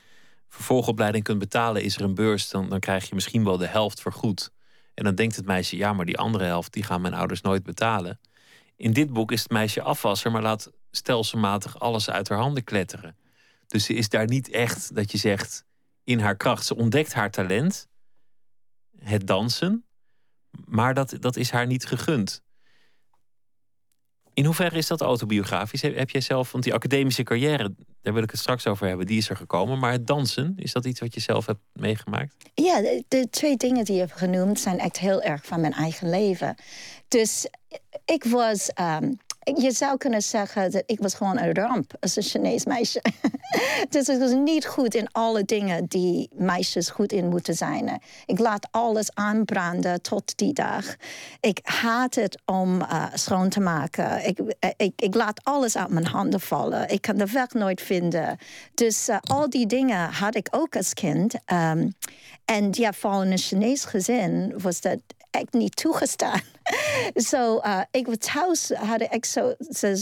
vervolgopleiding 0.54 1.24
kunt 1.24 1.38
betalen, 1.38 1.82
is 1.82 1.96
er 1.96 2.02
een 2.02 2.14
beurs, 2.14 2.48
dan, 2.48 2.68
dan 2.68 2.80
krijg 2.80 3.08
je 3.08 3.14
misschien 3.14 3.44
wel 3.44 3.56
de 3.56 3.66
helft 3.66 4.00
vergoed. 4.00 4.52
En 4.94 5.04
dan 5.04 5.14
denkt 5.14 5.36
het 5.36 5.46
meisje, 5.46 5.76
ja, 5.76 5.92
maar 5.92 6.04
die 6.04 6.18
andere 6.18 6.44
helft, 6.44 6.72
die 6.72 6.82
gaan 6.82 7.00
mijn 7.00 7.14
ouders 7.14 7.40
nooit 7.40 7.62
betalen. 7.62 8.20
In 8.76 8.92
dit 8.92 9.12
boek 9.12 9.32
is 9.32 9.42
het 9.42 9.50
meisje 9.50 9.82
afwasser, 9.82 10.30
maar 10.30 10.42
laat 10.42 10.72
stelselmatig 10.90 11.78
alles 11.78 12.10
uit 12.10 12.28
haar 12.28 12.38
handen 12.38 12.64
kletteren. 12.64 13.16
Dus 13.66 13.84
ze 13.84 13.94
is 13.94 14.08
daar 14.08 14.26
niet 14.26 14.50
echt, 14.50 14.94
dat 14.94 15.12
je 15.12 15.18
zegt, 15.18 15.64
in 16.04 16.20
haar 16.20 16.36
kracht. 16.36 16.66
Ze 16.66 16.76
ontdekt 16.76 17.12
haar 17.12 17.30
talent, 17.30 17.88
het 18.98 19.26
dansen, 19.26 19.84
maar 20.64 20.94
dat, 20.94 21.16
dat 21.20 21.36
is 21.36 21.50
haar 21.50 21.66
niet 21.66 21.86
gegund. 21.86 22.42
In 24.34 24.44
hoeverre 24.44 24.76
is 24.76 24.86
dat 24.86 25.00
autobiografisch? 25.00 25.82
Heb 25.82 26.10
jij 26.10 26.20
zelf, 26.20 26.52
want 26.52 26.64
die 26.64 26.74
academische 26.74 27.22
carrière, 27.22 27.74
daar 28.02 28.12
wil 28.12 28.22
ik 28.22 28.30
het 28.30 28.40
straks 28.40 28.66
over 28.66 28.86
hebben, 28.86 29.06
die 29.06 29.18
is 29.18 29.28
er 29.28 29.36
gekomen. 29.36 29.78
Maar 29.78 29.92
het 29.92 30.06
dansen, 30.06 30.54
is 30.56 30.72
dat 30.72 30.84
iets 30.84 31.00
wat 31.00 31.14
je 31.14 31.20
zelf 31.20 31.46
hebt 31.46 31.60
meegemaakt? 31.72 32.34
Ja, 32.54 32.80
de, 33.08 33.26
twee 33.30 33.56
dingen 33.56 33.84
die 33.84 33.94
je 33.94 34.00
hebt 34.00 34.18
genoemd 34.18 34.60
zijn 34.60 34.78
echt 34.78 34.98
heel 34.98 35.22
erg 35.22 35.44
van 35.44 35.60
mijn 35.60 35.72
eigen 35.72 36.10
leven. 36.10 36.54
Dus 37.08 37.46
ik 38.04 38.24
was 38.24 38.70
um, 38.80 39.18
je 39.44 39.72
zou 39.72 39.96
kunnen 39.96 40.22
zeggen 40.22 40.70
dat 40.70 40.82
ik 40.86 40.98
was 41.00 41.14
gewoon 41.14 41.38
een 41.38 41.54
ramp 41.54 41.92
als 42.00 42.16
een 42.16 42.22
Chinees 42.22 42.64
meisje. 42.64 43.02
dus 43.88 44.08
ik 44.08 44.18
was 44.18 44.32
niet 44.32 44.66
goed 44.66 44.94
in 44.94 45.08
alle 45.12 45.44
dingen 45.44 45.86
die 45.86 46.30
meisjes 46.34 46.90
goed 46.90 47.12
in 47.12 47.28
moeten 47.28 47.54
zijn. 47.54 48.00
Ik 48.26 48.38
laat 48.38 48.68
alles 48.70 49.14
aanbranden 49.14 50.02
tot 50.02 50.38
die 50.38 50.52
dag. 50.52 50.96
Ik 51.40 51.60
haat 51.62 52.14
het 52.14 52.42
om 52.44 52.80
uh, 52.80 53.04
schoon 53.14 53.48
te 53.48 53.60
maken. 53.60 54.26
Ik, 54.26 54.38
ik, 54.76 54.92
ik, 54.96 55.14
laat 55.14 55.44
alles 55.44 55.76
uit 55.76 55.88
mijn 55.88 56.06
handen 56.06 56.40
vallen. 56.40 56.88
Ik 56.88 57.00
kan 57.02 57.16
de 57.16 57.26
weg 57.26 57.52
nooit 57.52 57.80
vinden. 57.80 58.38
Dus 58.74 59.08
uh, 59.08 59.16
al 59.20 59.50
die 59.50 59.66
dingen 59.66 60.10
had 60.10 60.34
ik 60.34 60.48
ook 60.50 60.76
als 60.76 60.94
kind. 60.94 61.34
Um, 61.34 61.94
en 62.44 62.68
ja, 62.70 62.92
vooral 62.92 63.22
in 63.22 63.30
een 63.30 63.38
Chinees 63.38 63.84
gezin 63.84 64.54
was 64.56 64.80
dat 64.80 64.98
echt 65.32 65.52
niet 65.52 65.76
toegestaan. 65.76 66.40
Zo, 67.30 67.56
uh, 67.56 67.80
ik 67.90 68.06
was 68.06 68.16
thuis, 68.18 68.70
had 68.70 69.00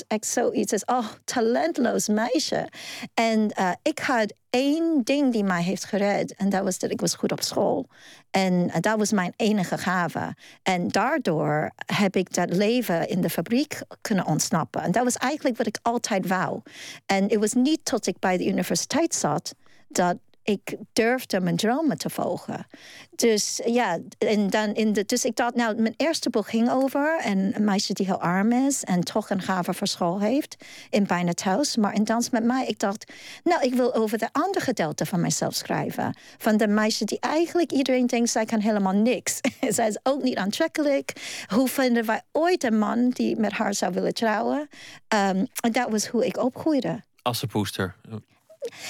ik 0.08 0.24
zoiets 0.24 0.72
als, 0.72 0.84
oh, 0.84 1.06
talentloos 1.24 2.08
meisje. 2.08 2.68
En 3.14 3.52
uh, 3.58 3.70
ik 3.82 3.98
had 3.98 4.32
één 4.50 5.00
ding 5.04 5.32
die 5.32 5.44
mij 5.44 5.62
heeft 5.62 5.84
gered. 5.84 6.34
En 6.34 6.48
dat 6.48 6.62
was 6.62 6.78
dat 6.78 6.90
ik 6.90 7.00
was 7.00 7.14
goed 7.14 7.32
op 7.32 7.42
school. 7.42 7.86
En 8.30 8.52
uh, 8.52 8.74
dat 8.80 8.98
was 8.98 9.12
mijn 9.12 9.32
enige 9.36 9.78
gave. 9.78 10.34
En 10.62 10.88
daardoor 10.88 11.70
heb 11.86 12.16
ik 12.16 12.34
dat 12.34 12.56
leven 12.56 13.08
in 13.08 13.20
de 13.20 13.30
fabriek 13.30 13.80
kunnen 14.00 14.26
ontsnappen. 14.26 14.82
En 14.82 14.92
dat 14.92 15.04
was 15.04 15.16
eigenlijk 15.16 15.56
wat 15.56 15.66
ik 15.66 15.78
altijd 15.82 16.26
wou. 16.26 16.60
En 17.06 17.22
het 17.22 17.38
was 17.38 17.52
niet 17.52 17.84
tot 17.84 18.06
ik 18.06 18.18
bij 18.18 18.36
de 18.36 18.46
universiteit 18.46 19.14
zat 19.14 19.54
dat 19.88 20.16
ik 20.42 20.76
durfde 20.92 21.40
mijn 21.40 21.56
dromen 21.56 21.98
te 21.98 22.10
volgen. 22.10 22.66
Dus 23.14 23.60
ja, 23.64 23.98
en 24.18 24.50
dan 24.50 24.74
in 24.74 24.92
de, 24.92 25.04
dus 25.04 25.24
ik 25.24 25.36
dacht, 25.36 25.54
nou, 25.54 25.80
mijn 25.80 25.94
eerste 25.96 26.30
boek 26.30 26.48
ging 26.48 26.70
over 26.70 27.20
een 27.24 27.54
meisje 27.58 27.92
die 27.92 28.06
heel 28.06 28.20
arm 28.20 28.52
is 28.52 28.84
en 28.84 29.00
toch 29.00 29.30
een 29.30 29.42
gave 29.42 29.74
voor 29.74 29.86
school 29.86 30.20
heeft 30.20 30.64
in 30.90 31.06
bijna 31.06 31.32
thuis. 31.32 31.76
Maar 31.76 31.94
in 31.94 32.04
Dans 32.04 32.30
met 32.30 32.44
mij, 32.44 32.66
ik 32.66 32.78
dacht, 32.78 33.12
nou, 33.44 33.62
ik 33.62 33.74
wil 33.74 33.94
over 33.94 34.18
de 34.18 34.28
andere 34.32 34.64
gedeelte 34.64 35.06
van 35.06 35.20
mezelf 35.20 35.54
schrijven. 35.54 36.16
Van 36.38 36.56
de 36.56 36.68
meisje 36.68 37.04
die 37.04 37.20
eigenlijk 37.20 37.72
iedereen 37.72 38.06
denkt, 38.06 38.30
zij 38.30 38.44
kan 38.44 38.60
helemaal 38.60 38.94
niks. 38.94 39.40
zij 39.68 39.88
is 39.88 39.98
ook 40.02 40.22
niet 40.22 40.36
aantrekkelijk. 40.36 41.12
Hoe 41.48 41.68
vinden 41.68 42.06
wij 42.06 42.22
ooit 42.32 42.64
een 42.64 42.78
man 42.78 43.08
die 43.10 43.36
met 43.36 43.52
haar 43.52 43.74
zou 43.74 43.92
willen 43.92 44.14
trouwen? 44.14 44.68
Um, 45.14 45.46
en 45.60 45.72
dat 45.72 45.90
was 45.90 46.06
hoe 46.06 46.26
ik 46.26 46.36
opgroeide. 46.36 47.02
Assenpoester. 47.22 47.96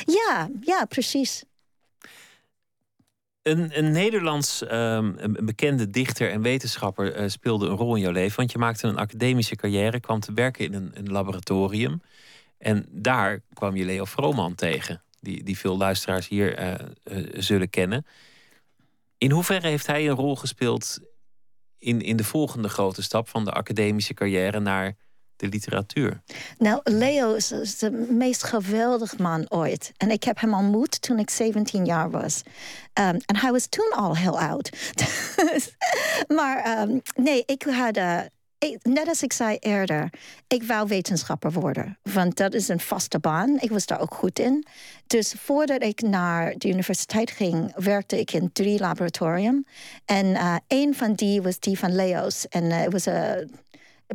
Ja, 0.04 0.50
ja, 0.60 0.84
precies. 0.84 1.44
Een, 3.42 3.78
een 3.78 3.90
Nederlands 3.90 4.62
um, 4.62 5.14
een 5.18 5.36
bekende 5.40 5.90
dichter 5.90 6.30
en 6.30 6.42
wetenschapper 6.42 7.20
uh, 7.20 7.28
speelde 7.28 7.68
een 7.68 7.76
rol 7.76 7.94
in 7.94 8.00
jouw 8.00 8.12
leven. 8.12 8.36
Want 8.36 8.52
je 8.52 8.58
maakte 8.58 8.86
een 8.86 8.96
academische 8.96 9.56
carrière, 9.56 10.00
kwam 10.00 10.20
te 10.20 10.32
werken 10.32 10.64
in 10.64 10.74
een, 10.74 10.90
een 10.94 11.10
laboratorium. 11.10 12.02
En 12.58 12.86
daar 12.90 13.40
kwam 13.52 13.76
je 13.76 13.84
Leo 13.84 14.04
Vrooman 14.04 14.54
tegen, 14.54 15.02
die, 15.20 15.42
die 15.42 15.58
veel 15.58 15.76
luisteraars 15.76 16.28
hier 16.28 16.60
uh, 16.60 16.74
uh, 17.04 17.28
zullen 17.42 17.70
kennen. 17.70 18.06
In 19.18 19.30
hoeverre 19.30 19.68
heeft 19.68 19.86
hij 19.86 20.08
een 20.08 20.16
rol 20.16 20.36
gespeeld 20.36 21.00
in, 21.78 22.00
in 22.00 22.16
de 22.16 22.24
volgende 22.24 22.68
grote 22.68 23.02
stap 23.02 23.28
van 23.28 23.44
de 23.44 23.52
academische 23.52 24.14
carrière 24.14 24.60
naar 24.60 24.96
de 25.40 25.48
literatuur? 25.48 26.20
Nou, 26.58 26.80
Leo 26.84 27.34
is, 27.34 27.78
de 27.78 27.90
meest 28.10 28.42
geweldig 28.42 29.18
man 29.18 29.50
ooit. 29.50 29.92
En 29.96 30.10
ik 30.10 30.24
heb 30.24 30.40
hem 30.40 30.54
ontmoet 30.54 31.02
toen 31.02 31.18
ik 31.18 31.30
17 31.30 31.84
jaar 31.84 32.10
was. 32.10 32.42
Um, 32.44 33.16
en 33.26 33.36
hij 33.36 33.50
was 33.50 33.66
toen 33.66 33.92
al 33.94 34.16
heel 34.16 34.40
oud. 34.40 34.70
maar 36.36 36.80
um, 36.80 37.02
nee, 37.14 37.42
ik 37.46 37.62
had. 37.62 37.96
Uh, 37.96 38.20
net 38.82 39.08
als 39.08 39.22
ik 39.22 39.32
zei 39.32 39.56
eerder, 39.56 40.12
ik 40.46 40.62
wou 40.62 40.88
wetenschapper 40.88 41.52
worden. 41.52 41.98
Want 42.02 42.36
dat 42.36 42.54
is 42.54 42.68
een 42.68 42.80
vaste 42.80 43.18
baan. 43.18 43.58
Ik 43.60 43.70
was 43.70 43.86
daar 43.86 44.00
ook 44.00 44.14
goed 44.14 44.38
in. 44.38 44.66
Dus 45.06 45.34
voordat 45.38 45.82
ik 45.82 46.00
naar 46.00 46.54
de 46.56 46.68
universiteit 46.68 47.30
ging, 47.30 47.72
werkte 47.76 48.20
ik 48.20 48.32
in 48.32 48.52
drie 48.52 48.78
laboratorium. 48.78 49.66
En 50.04 50.26
uh, 50.26 50.56
een 50.68 50.94
van 50.94 51.14
die 51.14 51.42
was 51.42 51.58
die 51.58 51.78
van 51.78 51.94
Leo's. 51.94 52.46
En 52.48 52.64
uh, 52.64 52.76
het 52.76 52.92
was 52.92 53.06
een 53.06 53.50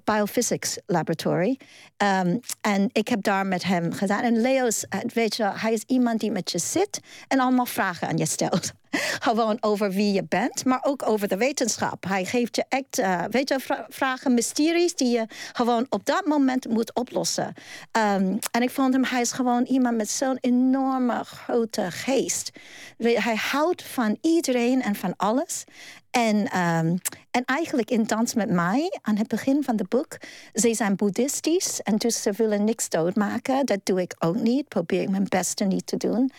biophysics 0.03 0.77
laboratory. 0.85 1.59
Um, 1.97 2.39
en 2.61 2.89
ik 2.91 3.07
heb 3.07 3.23
daar 3.23 3.45
met 3.45 3.63
hem 3.63 3.93
gedaan. 3.93 4.21
En 4.21 4.41
Leo 4.41 4.65
is, 4.65 4.85
weet 5.13 5.35
je, 5.35 5.51
hij 5.53 5.73
is 5.73 5.83
iemand 5.87 6.19
die 6.19 6.31
met 6.31 6.51
je 6.51 6.59
zit 6.59 6.99
en 7.27 7.39
allemaal 7.39 7.65
vragen 7.65 8.07
aan 8.07 8.17
je 8.17 8.25
stelt. 8.25 8.71
gewoon 9.29 9.57
over 9.59 9.91
wie 9.91 10.13
je 10.13 10.23
bent, 10.23 10.65
maar 10.65 10.79
ook 10.81 11.09
over 11.09 11.27
de 11.27 11.37
wetenschap. 11.37 12.03
Hij 12.07 12.25
geeft 12.25 12.55
je 12.55 12.65
echt, 12.69 12.99
uh, 12.99 13.23
weet 13.29 13.49
je, 13.49 13.85
vragen, 13.89 14.33
mysteries 14.33 14.95
die 14.95 15.09
je 15.09 15.27
gewoon 15.53 15.85
op 15.89 16.05
dat 16.05 16.25
moment 16.25 16.67
moet 16.67 16.93
oplossen. 16.93 17.53
Um, 17.91 18.39
en 18.51 18.61
ik 18.61 18.69
vond 18.69 18.93
hem, 18.93 19.03
hij 19.03 19.21
is 19.21 19.31
gewoon 19.31 19.63
iemand 19.63 19.97
met 19.97 20.09
zo'n 20.09 20.37
enorme 20.41 21.23
grote 21.23 21.91
geest. 21.91 22.51
Hij 22.97 23.35
houdt 23.35 23.83
van 23.83 24.17
iedereen 24.21 24.81
en 24.81 24.95
van 24.95 25.13
alles. 25.17 25.63
En, 26.11 26.59
um, 26.59 26.97
en 27.35 27.45
eigenlijk 27.45 27.91
in 27.91 28.03
Dans 28.03 28.33
met 28.33 28.49
mij, 28.49 28.99
aan 29.01 29.15
het 29.15 29.27
begin 29.27 29.63
van 29.63 29.77
het 29.77 29.89
boek, 29.89 30.17
ze 30.53 30.73
zijn 30.73 30.95
boeddhistisch 30.95 31.81
en 31.81 31.95
dus 31.95 32.21
ze 32.21 32.31
willen 32.31 32.63
niks 32.63 32.89
doodmaken. 32.89 33.65
Dat 33.65 33.79
doe 33.83 34.01
ik 34.01 34.15
ook 34.19 34.35
niet, 34.35 34.67
probeer 34.67 35.01
ik 35.01 35.09
mijn 35.09 35.25
beste 35.29 35.63
niet 35.63 35.87
te 35.87 35.97
doen. 35.97 36.31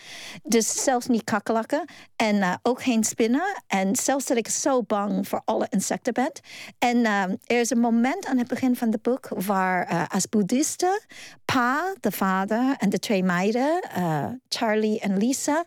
Dus 0.43 0.83
zelfs 0.83 1.07
niet 1.07 1.23
kakkelakken 1.23 1.85
en 2.15 2.35
uh, 2.35 2.53
ook 2.61 2.81
geen 2.81 3.03
spinnen. 3.03 3.61
En 3.67 3.95
zelfs 3.95 4.25
dat 4.25 4.37
ik 4.37 4.47
zo 4.47 4.83
bang 4.83 5.27
voor 5.27 5.41
alle 5.45 5.67
insecten 5.69 6.13
ben. 6.13 6.31
En 6.79 6.97
uh, 6.97 7.23
er 7.23 7.59
is 7.59 7.69
een 7.69 7.79
moment 7.79 8.25
aan 8.25 8.37
het 8.37 8.47
begin 8.47 8.75
van 8.75 8.91
het 8.91 9.01
boek 9.01 9.27
waar 9.27 9.91
uh, 9.91 10.03
als 10.07 10.29
boeddhisten 10.29 11.01
pa, 11.45 11.93
de 11.99 12.11
vader 12.11 12.75
en 12.77 12.89
de 12.89 12.99
twee 12.99 13.23
meiden, 13.23 13.85
Charlie 14.49 14.99
en 14.99 15.17
Lisa, 15.17 15.65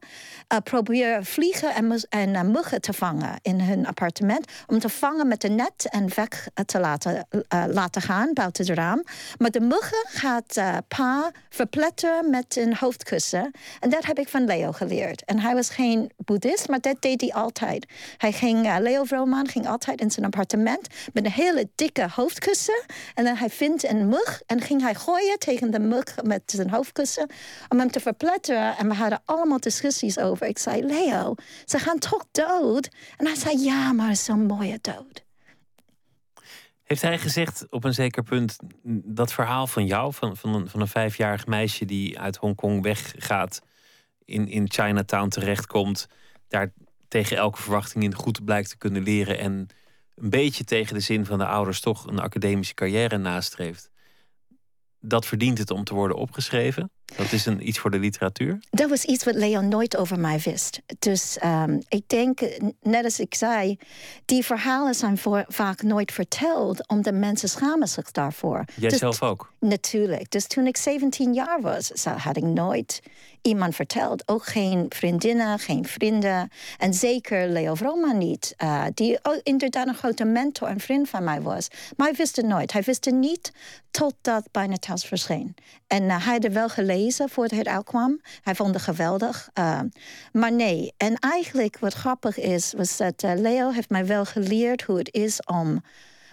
proberen 0.63 1.25
vliegen 1.25 1.75
en, 1.75 2.07
en 2.09 2.51
muggen 2.51 2.81
te 2.81 2.93
vangen 2.93 3.39
in 3.43 3.61
hun 3.61 3.87
appartement. 3.87 4.53
Om 4.67 4.79
te 4.79 4.89
vangen 4.89 5.20
met 5.29 5.45
een 5.45 5.55
net 5.55 5.89
en 5.91 6.15
weg 6.15 6.49
te 6.67 6.81
laten, 6.81 7.27
uh, 7.31 7.65
laten 7.69 8.03
gaan 8.03 8.33
buiten 8.33 8.67
het 8.67 8.77
raam. 8.77 9.05
Maar 9.39 9.51
de 9.51 9.61
muggen 9.61 10.07
gaat 10.09 10.57
uh, 10.57 10.77
pa 10.89 11.31
verpletteren 11.49 12.31
met 12.31 12.57
een 12.57 12.77
hoofdkussen. 12.77 13.51
En 13.81 13.91
dat 13.91 14.05
heb 14.05 14.19
ik 14.19 14.29
van 14.29 14.45
Leo 14.45 14.73
geleerd. 14.73 15.25
En 15.25 15.39
hij 15.39 15.55
was 15.55 15.71
geen 15.71 16.11
boeddhist, 16.17 16.69
maar 16.69 16.81
dat 16.81 16.97
deed 17.03 17.21
hij 17.21 17.33
altijd. 17.33 17.87
Hij 18.17 18.33
ging, 18.33 18.79
Leo 18.79 19.05
Vroman 19.05 19.49
ging 19.49 19.69
altijd 19.69 20.01
in 20.01 20.11
zijn 20.11 20.27
appartement 20.27 20.87
met 21.13 21.25
een 21.25 21.31
hele 21.31 21.69
dikke 21.75 22.09
hoofdkussen. 22.15 22.83
En 23.15 23.25
dan 23.25 23.37
hij 23.37 23.51
vindt 23.51 23.89
een 23.89 24.09
mug 24.09 24.43
en 24.47 24.61
ging 24.61 24.83
hij 24.83 24.95
gooien 24.95 25.39
tegen 25.39 25.71
de 25.71 25.79
mug 25.79 26.15
met 26.23 26.43
zijn 26.47 26.71
hoofdkussen 26.71 27.31
om 27.69 27.79
hem 27.79 27.91
te 27.91 28.01
verpletteren. 28.01 28.77
En 28.77 28.89
we 28.89 28.95
hadden 28.95 29.23
allemaal 29.25 29.61
discussies 29.61 30.19
over. 30.19 30.47
Ik 30.47 30.59
zei, 30.59 30.83
Leo, 30.83 31.35
ze 31.65 31.79
gaan 31.79 31.99
toch 31.99 32.25
dood? 32.33 32.89
En 33.17 33.27
hij 33.27 33.37
zei, 33.37 33.59
ja, 33.63 33.93
maar 33.93 34.17
zo'n 34.17 34.47
mooie 34.47 34.79
dood. 34.81 35.10
Heeft 36.91 37.03
hij 37.03 37.19
gezegd 37.19 37.67
op 37.69 37.85
een 37.85 37.95
zeker 37.95 38.23
punt 38.23 38.59
dat 39.05 39.33
verhaal 39.33 39.67
van 39.67 39.87
jou, 39.87 40.13
van, 40.13 40.37
van, 40.37 40.55
een, 40.55 40.69
van 40.69 40.81
een 40.81 40.89
vijfjarig 40.89 41.47
meisje 41.47 41.85
die 41.85 42.19
uit 42.19 42.37
Hongkong 42.37 42.83
weggaat, 42.83 43.63
in, 44.25 44.49
in 44.49 44.71
Chinatown 44.71 45.29
terechtkomt, 45.29 46.09
daar 46.49 46.73
tegen 47.09 47.37
elke 47.37 47.63
verwachting 47.63 48.05
in 48.05 48.15
goed 48.15 48.45
blijkt 48.45 48.69
te 48.69 48.77
kunnen 48.77 49.03
leren 49.03 49.39
en 49.39 49.67
een 50.15 50.31
beetje 50.31 50.65
tegen 50.65 50.95
de 50.95 51.01
zin 51.01 51.27
van 51.27 51.39
de 51.39 51.47
ouders 51.47 51.81
toch 51.81 52.07
een 52.07 52.19
academische 52.19 52.75
carrière 52.75 53.19
nastreeft? 53.19 53.91
Dat 55.01 55.27
verdient 55.27 55.59
het 55.59 55.71
om 55.71 55.85
te 55.85 55.95
worden 55.95 56.17
opgeschreven? 56.17 56.91
Dat 57.17 57.33
is 57.33 57.47
een, 57.47 57.69
iets 57.69 57.79
voor 57.79 57.91
de 57.91 57.99
literatuur? 57.99 58.59
Dat 58.71 58.89
was 58.89 59.05
iets 59.05 59.25
wat 59.25 59.35
Leon 59.35 59.69
nooit 59.69 59.97
over 59.97 60.21
mij 60.21 60.41
wist. 60.45 60.81
Dus 60.99 61.39
um, 61.45 61.83
ik 61.89 62.03
denk, 62.07 62.41
net 62.83 63.05
als 63.05 63.21
ik 63.21 63.35
zei, 63.35 63.79
die 64.25 64.45
verhalen 64.45 64.95
zijn 64.95 65.19
voor, 65.19 65.45
vaak 65.49 65.83
nooit 65.83 66.13
verteld, 66.13 66.89
omdat 66.89 67.15
mensen 67.15 67.49
schamen 67.49 67.89
zich 67.89 68.11
daarvoor. 68.11 68.65
Jij 68.75 68.89
dus, 68.89 68.99
zelf 68.99 69.23
ook? 69.23 69.53
Natuurlijk. 69.59 70.31
Dus 70.31 70.47
toen 70.47 70.67
ik 70.67 70.77
17 70.77 71.35
jaar 71.35 71.61
was, 71.61 71.93
had 72.05 72.37
ik 72.37 72.43
nooit 72.45 73.03
iemand 73.43 73.75
verteld. 73.75 74.29
Ook 74.29 74.47
geen 74.47 74.87
vriendinnen, 74.89 75.59
geen 75.59 75.87
vrienden. 75.87 76.51
En 76.79 76.95
zeker 76.95 77.49
Leo 77.49 77.75
Vroma 77.75 78.13
niet. 78.13 78.55
Uh, 78.63 78.85
die 78.95 79.19
inderdaad 79.43 79.87
een 79.87 79.95
grote 79.95 80.25
mentor 80.25 80.69
en 80.69 80.81
vriend 80.81 81.09
van 81.09 81.25
mij 81.25 81.41
was. 81.41 81.69
Maar 81.97 82.07
hij 82.07 82.17
wist 82.17 82.37
het 82.37 82.47
nooit. 82.47 82.73
Hij 82.73 82.83
wist 82.83 83.05
het 83.05 83.15
niet 83.15 83.53
totdat 83.91 84.49
Bijna 84.51 84.77
Thuis 84.77 85.05
verscheen. 85.05 85.55
En 85.87 86.03
uh, 86.03 86.25
hij 86.25 86.33
had 86.33 86.45
er 86.45 86.53
wel 86.53 86.69
gelezen 86.69 87.29
voordat 87.29 87.59
het 87.59 87.69
uitkwam. 87.69 88.21
Hij 88.43 88.55
vond 88.55 88.75
het 88.75 88.83
geweldig. 88.83 89.49
Uh, 89.59 89.81
maar 90.33 90.53
nee. 90.53 90.93
En 90.97 91.15
eigenlijk 91.15 91.79
wat 91.79 91.95
grappig 91.95 92.39
is, 92.39 92.73
was 92.77 92.97
dat 92.97 93.23
Leo 93.23 93.71
heeft 93.71 93.91
mij 93.91 94.07
wel 94.07 94.25
geleerd 94.25 94.83
hoe 94.83 94.99
het 94.99 95.15
is 95.15 95.41
om 95.43 95.83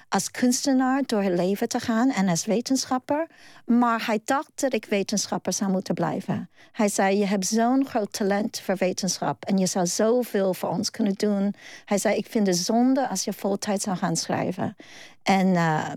als 0.10 0.32
kunstenaar 0.32 1.04
door 1.06 1.22
het 1.22 1.34
leven 1.34 1.68
te 1.68 1.80
gaan 1.80 2.12
en 2.12 2.28
als 2.28 2.46
wetenschapper. 2.46 3.28
Maar 3.66 4.06
hij 4.06 4.20
dacht 4.26 4.52
dat 4.56 4.74
ik 4.74 4.86
wetenschapper 4.86 5.54
zou 5.54 5.72
moeten 5.72 5.94
blijven. 5.94 6.50
Hij 6.72 6.88
zei: 6.90 7.18
Je 7.18 7.26
hebt 7.26 7.46
zo'n 7.46 7.88
groot 7.88 8.14
talent 8.14 8.60
voor 8.60 8.76
wetenschap 8.76 9.46
en 9.46 9.58
je 9.58 9.66
zou 9.66 9.88
zoveel 9.88 10.54
voor 10.54 10.70
ons 10.70 10.92
kunnen 10.92 11.14
doen. 11.14 11.54
Hij 11.86 11.98
zei: 11.98 12.16
Ik 12.16 12.28
vind 12.30 12.48
het 12.48 12.58
zonde 12.58 13.10
als 13.10 13.24
je 13.24 13.34
voltijd 13.34 13.82
zou 13.82 13.98
gaan 13.98 14.16
schrijven. 14.16 14.76
En. 15.24 15.48
Uh, 15.48 15.92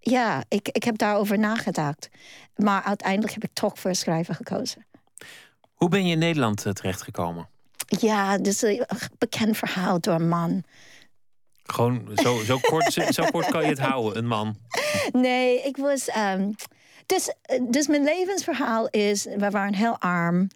ja, 0.00 0.44
ik, 0.48 0.68
ik 0.68 0.84
heb 0.84 0.98
daarover 0.98 1.38
nagedacht. 1.38 2.08
Maar 2.56 2.82
uiteindelijk 2.82 3.32
heb 3.32 3.44
ik 3.44 3.50
toch 3.52 3.78
voor 3.78 3.94
schrijven 3.94 4.34
gekozen. 4.34 4.86
Hoe 5.74 5.88
ben 5.88 6.06
je 6.06 6.12
in 6.12 6.18
Nederland 6.18 6.66
uh, 6.66 6.72
terechtgekomen? 6.72 7.48
Ja, 7.86 8.38
dus 8.38 8.62
een 8.62 8.86
bekend 9.18 9.56
verhaal 9.56 10.00
door 10.00 10.14
een 10.14 10.28
man. 10.28 10.62
Gewoon 11.72 12.08
zo, 12.14 12.38
zo, 12.44 12.58
kort, 12.58 12.92
zo 12.92 13.24
kort 13.30 13.46
kan 13.46 13.62
je 13.62 13.68
het 13.68 13.78
houden, 13.78 14.18
een 14.18 14.26
man. 14.26 14.56
Nee, 15.12 15.62
ik 15.62 15.76
was. 15.76 16.08
Um, 16.16 16.54
dus, 17.06 17.34
dus 17.60 17.86
mijn 17.86 18.04
levensverhaal 18.04 18.88
is: 18.88 19.24
we 19.24 19.50
waren 19.50 19.74
heel 19.74 19.98
arm. 19.98 20.48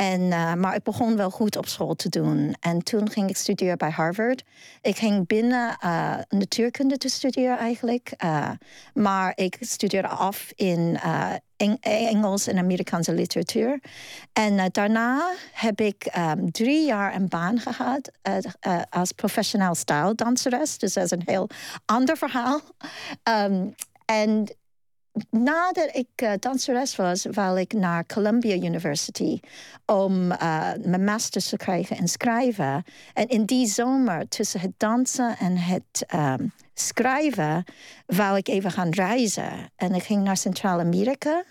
En, 0.00 0.20
uh, 0.20 0.54
maar 0.54 0.74
ik 0.74 0.82
begon 0.82 1.16
wel 1.16 1.30
goed 1.30 1.56
op 1.56 1.66
school 1.66 1.94
te 1.94 2.08
doen. 2.08 2.54
En 2.60 2.82
toen 2.82 3.10
ging 3.10 3.28
ik 3.28 3.36
studeren 3.36 3.78
bij 3.78 3.90
Harvard. 3.90 4.42
Ik 4.82 4.96
ging 4.96 5.26
binnen 5.26 5.76
uh, 5.84 6.14
natuurkunde 6.28 6.96
te 6.96 7.08
studeren 7.08 7.58
eigenlijk. 7.58 8.12
Uh, 8.24 8.50
maar 8.94 9.32
ik 9.34 9.56
studeerde 9.60 10.08
af 10.08 10.52
in 10.54 10.98
Engels 11.80 12.46
en 12.46 12.58
Amerikaanse 12.58 13.12
literatuur. 13.12 13.80
En 14.32 14.68
daarna 14.72 15.32
heb 15.52 15.80
ik 15.80 16.16
um, 16.18 16.52
drie 16.52 16.86
jaar 16.86 17.14
een 17.14 17.28
baan 17.28 17.58
gehad 17.58 18.10
als 18.90 19.12
professioneel 19.12 19.74
stijldanseres. 19.74 20.78
Dus 20.78 20.92
dat 20.92 21.04
is 21.04 21.10
een 21.10 21.22
heel 21.24 21.48
ander 21.84 22.16
verhaal. 22.16 22.60
Um, 23.48 23.74
en 24.04 24.54
nadat 25.30 25.88
ik 25.92 26.08
uh, 26.22 26.32
danseres 26.38 26.96
was, 26.96 27.26
wou 27.30 27.60
ik 27.60 27.72
naar 27.72 28.06
Columbia 28.06 28.54
University 28.54 29.40
om 29.86 30.32
uh, 30.32 30.70
mijn 30.84 31.04
master 31.04 31.42
te 31.42 31.56
krijgen 31.56 31.96
in 31.96 32.08
schrijven. 32.08 32.84
En 33.12 33.28
in 33.28 33.44
die 33.44 33.66
zomer, 33.66 34.28
tussen 34.28 34.60
het 34.60 34.72
dansen 34.76 35.36
en 35.38 35.56
het 35.56 36.06
um, 36.14 36.52
schrijven, 36.74 37.64
wou 38.06 38.36
ik 38.36 38.48
even 38.48 38.70
gaan 38.70 38.90
reizen. 38.90 39.70
En 39.76 39.94
ik 39.94 40.02
ging 40.02 40.22
naar 40.22 40.36
Centraal-Amerika. 40.36 41.44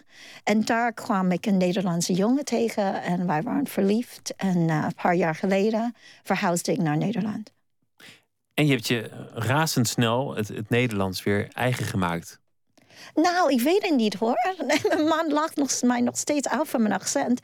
En 0.44 0.66
daar 0.66 0.94
kwam 0.94 1.32
ik 1.32 1.46
een 1.46 1.58
Nederlandse 1.58 2.14
jongen 2.14 2.46
tegen 2.46 3.02
en 3.04 3.28
wij 3.28 3.42
waren 3.42 3.68
verliefd. 3.68 4.34
En 4.36 4.58
uh, 4.58 4.84
een 4.86 4.96
paar 5.02 5.16
jaar 5.16 5.36
geleden 5.36 5.96
verhuisde 6.24 6.72
ik 6.72 6.80
naar 6.80 6.98
Nederland. 6.98 7.52
En 8.54 8.66
je 8.66 8.72
hebt 8.72 8.88
je 8.88 9.10
razendsnel 9.34 10.36
het, 10.36 10.48
het 10.48 10.70
Nederlands 10.70 11.24
weer 11.24 11.48
eigen 11.54 11.86
gemaakt. 11.86 12.40
Nou, 13.22 13.52
ik 13.52 13.62
weet 13.62 13.84
het 13.84 13.96
niet 13.96 14.14
hoor. 14.14 14.54
Mijn 14.88 15.08
man 15.08 15.32
lacht 15.32 15.56
nog, 15.56 15.82
mij 15.82 16.02
nog 16.02 16.18
steeds 16.18 16.48
af 16.48 16.70
van 16.70 16.82
mijn 16.82 16.94
accent. 16.94 17.40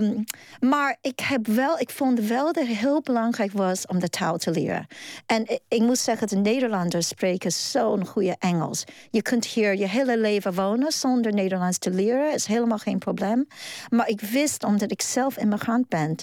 Um, 0.00 0.24
maar 0.60 0.96
ik, 1.00 1.20
heb 1.20 1.46
wel, 1.46 1.78
ik 1.78 1.90
vond 1.90 2.20
wel 2.20 2.52
dat 2.52 2.66
het 2.66 2.76
heel 2.76 3.00
belangrijk 3.00 3.52
was 3.52 3.86
om 3.86 3.98
de 3.98 4.08
taal 4.08 4.38
te 4.38 4.50
leren. 4.50 4.86
En 5.26 5.42
ik, 5.42 5.60
ik 5.68 5.80
moet 5.80 5.98
zeggen, 5.98 6.26
de 6.26 6.36
Nederlanders 6.36 7.08
spreken 7.08 7.52
zo'n 7.52 8.06
goede 8.06 8.36
Engels. 8.38 8.84
Je 9.10 9.22
kunt 9.22 9.46
hier 9.46 9.76
je 9.76 9.88
hele 9.88 10.18
leven 10.18 10.54
wonen 10.54 10.92
zonder 10.92 11.32
Nederlands 11.32 11.78
te 11.78 11.90
leren. 11.90 12.34
is 12.34 12.46
helemaal 12.46 12.78
geen 12.78 12.98
probleem. 12.98 13.46
Maar 13.90 14.08
ik 14.08 14.20
wist, 14.20 14.64
omdat 14.64 14.90
ik 14.90 15.02
zelf 15.02 15.36
immigrant 15.36 15.88
ben... 15.88 16.16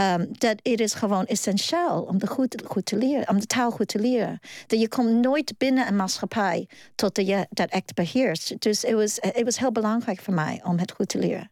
Um, 0.00 0.26
dat 0.30 0.60
het 0.62 0.80
is 0.80 0.94
gewoon 0.94 1.24
essentieel 1.26 2.02
om 2.02 2.18
de, 2.18 2.26
goed, 2.26 2.84
te 2.84 2.96
leren, 2.96 3.28
om 3.28 3.38
de 3.40 3.46
taal 3.46 3.70
goed 3.70 3.88
te 3.88 3.98
leren. 3.98 4.38
Dat 4.66 4.80
je 4.80 4.88
komt 4.88 5.10
nooit 5.10 5.54
binnen 5.58 5.86
een 5.86 5.96
maatschappij 5.96 6.68
tot 6.94 7.16
je 7.16 7.46
dat 7.50 7.70
echt 7.70 7.94
beheerst. 7.94 8.60
Dus 8.60 8.82
het 8.82 8.92
was, 8.92 9.18
was 9.44 9.58
heel 9.58 9.72
belangrijk 9.72 10.20
voor 10.20 10.34
mij 10.34 10.60
om 10.64 10.78
het 10.78 10.92
goed 10.92 11.08
te 11.08 11.18
leren. 11.18 11.50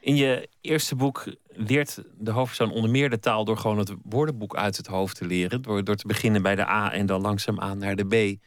In 0.00 0.16
je 0.16 0.48
eerste 0.60 0.94
boek 0.94 1.36
leert 1.48 2.02
de 2.18 2.30
hoofdpersoon 2.30 2.72
onder 2.72 2.90
meer 2.90 3.10
de 3.10 3.18
taal 3.18 3.44
door 3.44 3.56
gewoon 3.56 3.78
het 3.78 3.92
woordenboek 4.02 4.56
uit 4.56 4.76
het 4.76 4.86
hoofd 4.86 5.16
te 5.16 5.26
leren. 5.26 5.62
Door, 5.62 5.84
door 5.84 5.96
te 5.96 6.06
beginnen 6.06 6.42
bij 6.42 6.54
de 6.54 6.68
A 6.68 6.92
en 6.92 7.06
dan 7.06 7.20
langzaamaan 7.20 7.78
naar 7.78 7.96
de 7.96 8.36
B. 8.36 8.38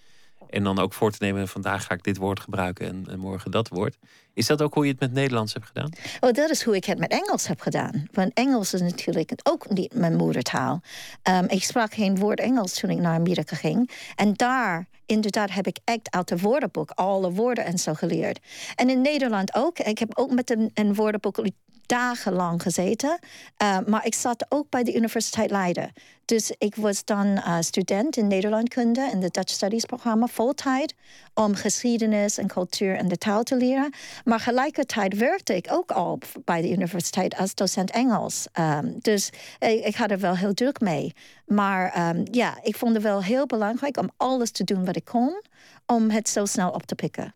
En 0.50 0.64
dan 0.64 0.80
ook 0.80 0.94
voor 0.94 1.12
te 1.12 1.18
nemen, 1.20 1.48
vandaag 1.48 1.86
ga 1.86 1.94
ik 1.94 2.04
dit 2.04 2.18
woord 2.18 2.40
gebruiken 2.40 2.88
en, 2.88 3.06
en 3.10 3.20
morgen 3.20 3.52
dat 3.52 3.68
woord. 3.68 3.98
Is 4.34 4.48
dat 4.48 4.62
ook 4.62 4.74
hoe 4.74 4.86
je 4.86 4.92
het 4.92 5.00
met 5.00 5.14
Nederlands 5.14 5.54
hebt 5.54 5.66
gedaan? 5.66 5.90
Oh, 6.20 6.32
dat 6.32 6.50
is 6.50 6.64
hoe 6.64 6.76
ik 6.76 6.86
het 6.86 6.98
met 6.98 7.12
Engels 7.12 7.48
heb 7.48 7.62
gedaan. 7.62 8.08
Want 8.12 8.34
Engels 8.34 8.74
is 8.74 8.82
natuurlijk 8.82 9.32
ook 9.44 9.70
niet 9.70 9.94
mijn 9.94 10.16
moedertaal. 10.16 10.82
Um, 11.30 11.46
ik 11.48 11.64
sprak 11.64 11.94
geen 11.94 12.18
woord 12.18 12.40
Engels 12.40 12.74
toen 12.74 12.90
ik 12.90 12.98
naar 12.98 13.14
Amerika 13.14 13.56
ging. 13.56 13.92
En 14.16 14.34
daar, 14.34 14.88
inderdaad, 15.06 15.52
heb 15.52 15.68
ik 15.68 15.78
echt 15.84 16.12
uit 16.12 16.30
het 16.30 16.42
woordenboek 16.42 16.92
alle 16.92 17.32
woorden 17.32 17.66
en 17.66 17.78
zo 17.78 17.94
geleerd. 17.94 18.40
En 18.76 18.90
in 18.90 19.02
Nederland 19.02 19.56
ook. 19.56 19.80
Ik 19.80 20.00
heb 20.00 20.18
ook 20.18 20.32
met 20.32 20.50
een, 20.50 20.72
een 20.74 20.96
woordenboek 20.96 21.38
dagenlang 21.86 22.62
gezeten. 22.62 23.20
Uh, 23.64 23.78
maar 23.88 24.06
ik 24.06 24.14
zat 24.14 24.46
ook 24.50 24.70
bij 24.70 24.84
de 24.84 24.96
Universiteit 24.96 25.52
Leiden. 25.52 25.92
Dus 26.26 26.54
ik 26.58 26.76
was 26.76 27.06
dan 27.06 27.28
uh, 27.28 27.58
student 27.60 28.18
in 28.18 28.28
Nederlandkunde 28.28 29.10
in 29.12 29.20
de 29.20 29.30
Dutch 29.30 29.54
Studies 29.54 29.86
programma, 29.86 30.28
voltijd, 30.28 30.96
om 31.34 31.56
geschiedenis 31.56 32.38
en 32.38 32.48
cultuur 32.48 32.96
en 32.96 33.08
de 33.08 33.18
taal 33.18 33.44
te 33.44 33.58
leren. 33.58 33.94
Maar 34.24 34.40
gelijkertijd 34.40 35.18
werkte 35.18 35.56
ik 35.56 35.68
ook 35.70 35.92
al 35.92 36.20
bij 36.46 36.62
de 36.62 36.72
universiteit 36.72 37.38
als 37.38 37.56
docent 37.56 37.92
Engels. 37.92 38.48
Um, 38.60 38.96
dus 39.00 39.30
ik, 39.60 39.96
had 39.96 40.12
er 40.12 40.20
wel 40.20 40.38
heel 40.38 40.54
druk 40.54 40.80
mee. 40.80 41.14
Maar 41.46 42.10
um, 42.10 42.24
ja, 42.32 42.58
ik 42.62 42.76
vond 42.76 42.94
het 42.94 43.04
wel 43.04 43.24
heel 43.24 43.46
belangrijk 43.46 43.98
om 43.98 44.10
alles 44.18 44.52
te 44.52 44.64
doen 44.64 44.86
wat 44.86 44.96
ik 44.96 45.06
kon, 45.06 45.42
om 45.86 46.10
het 46.10 46.30
zo 46.30 46.46
snel 46.46 46.70
op 46.70 46.86
te 46.86 46.96
pikken. 46.96 47.34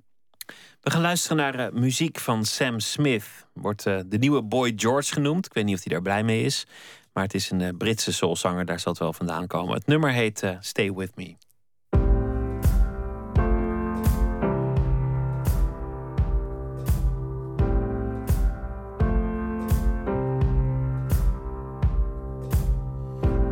We 0.82 0.91
gaan 0.91 1.02
luisteren 1.02 1.38
naar 1.38 1.60
uh, 1.60 1.80
muziek 1.80 2.19
van 2.19 2.45
Sam 2.45 2.80
Smith. 2.80 3.26
Wordt 3.54 3.86
uh, 3.86 4.00
de 4.06 4.17
nieuwe 4.17 4.43
Boy 4.43 4.73
George 4.76 5.13
genoemd. 5.13 5.45
Ik 5.45 5.54
weet 5.54 5.65
niet 5.65 5.76
of 5.76 5.84
hij 5.84 5.93
daar 5.93 6.02
blij 6.02 6.23
mee 6.23 6.43
is. 6.43 6.67
Maar 7.13 7.23
het 7.23 7.34
is 7.34 7.52
een 7.52 7.60
uh, 7.60 7.69
Britse 7.78 8.13
soulzanger, 8.13 8.65
daar 8.65 8.80
zal 8.80 8.91
het 8.91 9.02
wel 9.02 9.13
vandaan 9.13 9.47
komen. 9.47 9.73
Het 9.73 9.88
nummer 9.88 10.12
heet 10.12 10.43
Stay 10.60 10.93
With 10.93 11.15
Me. 11.15 11.36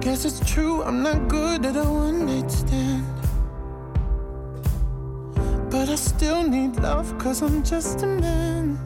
Guess 0.06 0.24
it's 0.24 0.40
true, 0.54 0.84
I'm 0.84 1.02
not 1.02 1.28
good 1.28 1.66
at 1.66 1.76
a 1.76 1.84
one-night 1.84 2.52
stand 2.52 3.08
But 5.72 5.90
I 5.90 5.96
still 5.96 6.48
need 6.48 6.76
love, 6.76 7.18
cause 7.18 7.42
I'm 7.42 7.64
just 7.64 8.04
a 8.04 8.06
man. 8.06 8.78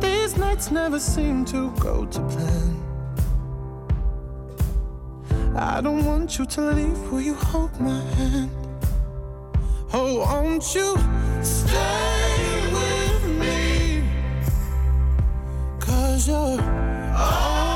These 0.00 0.36
nights 0.36 0.70
never 0.70 1.00
seem 1.00 1.44
to 1.46 1.72
go 1.80 2.06
to 2.06 2.20
plan. 2.20 2.76
I 5.56 5.80
don't 5.80 6.04
want 6.04 6.38
you 6.38 6.46
to 6.46 6.60
leave, 6.60 7.10
will 7.10 7.20
you 7.20 7.34
hold 7.34 7.74
my 7.80 8.00
hand? 8.14 8.52
Oh, 9.92 10.20
won't 10.20 10.72
you 10.76 10.96
stay 11.42 12.70
with 12.72 13.24
me? 13.40 14.04
Cause 15.80 16.28
you're 16.28 16.62
all 17.16 17.69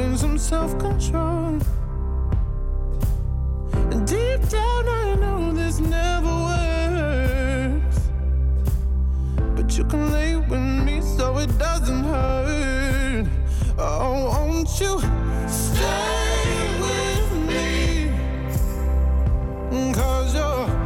And 0.00 0.18
some 0.18 0.38
self 0.38 0.78
control. 0.78 1.58
deep 4.06 4.48
down, 4.48 4.88
I 4.88 5.14
know 5.20 5.52
this 5.52 5.78
never 5.78 6.26
works. 6.26 6.69
You 9.80 9.86
can 9.86 10.12
lay 10.12 10.36
with 10.36 10.60
me 10.60 11.00
so 11.00 11.38
it 11.38 11.58
doesn't 11.58 12.04
hurt. 12.04 13.26
Oh, 13.78 14.28
won't 14.28 14.68
you 14.78 15.00
stay 15.48 16.68
with 16.84 17.28
me? 17.48 18.12
Cause 19.94 20.34
you're 20.34 20.79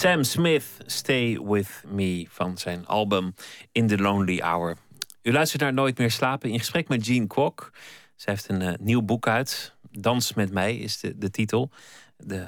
Sam 0.00 0.24
Smith, 0.24 0.64
Stay 0.86 1.40
With 1.40 1.82
Me 1.86 2.26
van 2.28 2.58
zijn 2.58 2.86
album 2.86 3.34
In 3.72 3.86
the 3.86 3.98
Lonely 3.98 4.38
Hour. 4.38 4.76
U 5.22 5.32
luistert 5.32 5.62
naar 5.62 5.72
Nooit 5.72 5.98
meer 5.98 6.10
slapen 6.10 6.50
in 6.50 6.58
gesprek 6.58 6.88
met 6.88 7.06
Jean 7.06 7.26
Kwok. 7.26 7.70
Zij 8.16 8.32
heeft 8.32 8.48
een 8.48 8.60
uh, 8.60 8.72
nieuw 8.78 9.02
boek 9.02 9.28
uit. 9.28 9.74
Dans 9.90 10.34
met 10.34 10.52
mij 10.52 10.76
is 10.76 11.00
de, 11.00 11.18
de 11.18 11.30
titel. 11.30 11.70
De 12.16 12.46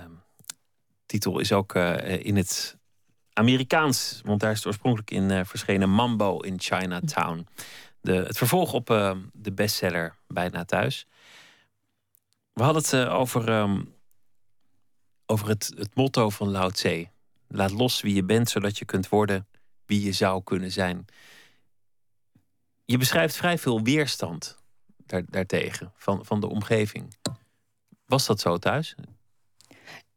titel 1.07 1.39
is 1.39 1.53
ook 1.53 1.75
uh, 1.75 2.25
in 2.25 2.37
het 2.37 2.79
Amerikaans, 3.33 4.21
want 4.25 4.41
daar 4.41 4.51
is 4.51 4.57
het 4.57 4.67
oorspronkelijk 4.67 5.11
in 5.11 5.31
uh, 5.31 5.41
verschenen 5.45 5.91
Mambo 5.91 6.39
in 6.39 6.61
Chinatown. 6.61 7.47
De, 8.01 8.13
het 8.13 8.39
vervolg 8.39 8.73
op 8.73 8.87
de 9.33 9.53
bestseller 9.53 10.17
Bijna 10.27 10.65
Thuis. 10.65 11.07
We 12.53 12.63
hadden 12.63 12.83
het 12.83 12.95
over, 13.09 13.49
um, 13.49 13.95
over 15.27 15.49
het, 15.49 15.73
het 15.77 15.95
motto 15.95 16.31
van 16.31 16.51
Lao 16.51 16.71
Tse. 16.71 17.12
Laat 17.53 17.71
los 17.71 18.01
wie 18.01 18.15
je 18.15 18.25
bent, 18.25 18.51
zodat 18.51 18.79
je 18.79 18.85
kunt 18.85 19.09
worden 19.09 19.47
wie 19.87 20.05
je 20.05 20.13
zou 20.13 20.43
kunnen 20.43 20.71
zijn. 20.71 21.05
Je 22.85 22.99
beschrijft 22.99 23.37
vrij 23.37 23.59
veel 23.59 23.83
weerstand 23.83 24.59
daar, 24.97 25.23
daartegen 25.27 25.93
van, 25.97 26.25
van 26.25 26.41
de 26.41 26.49
omgeving. 26.49 27.17
Was 28.07 28.27
dat 28.27 28.41
zo 28.41 28.59
thuis? 28.59 28.95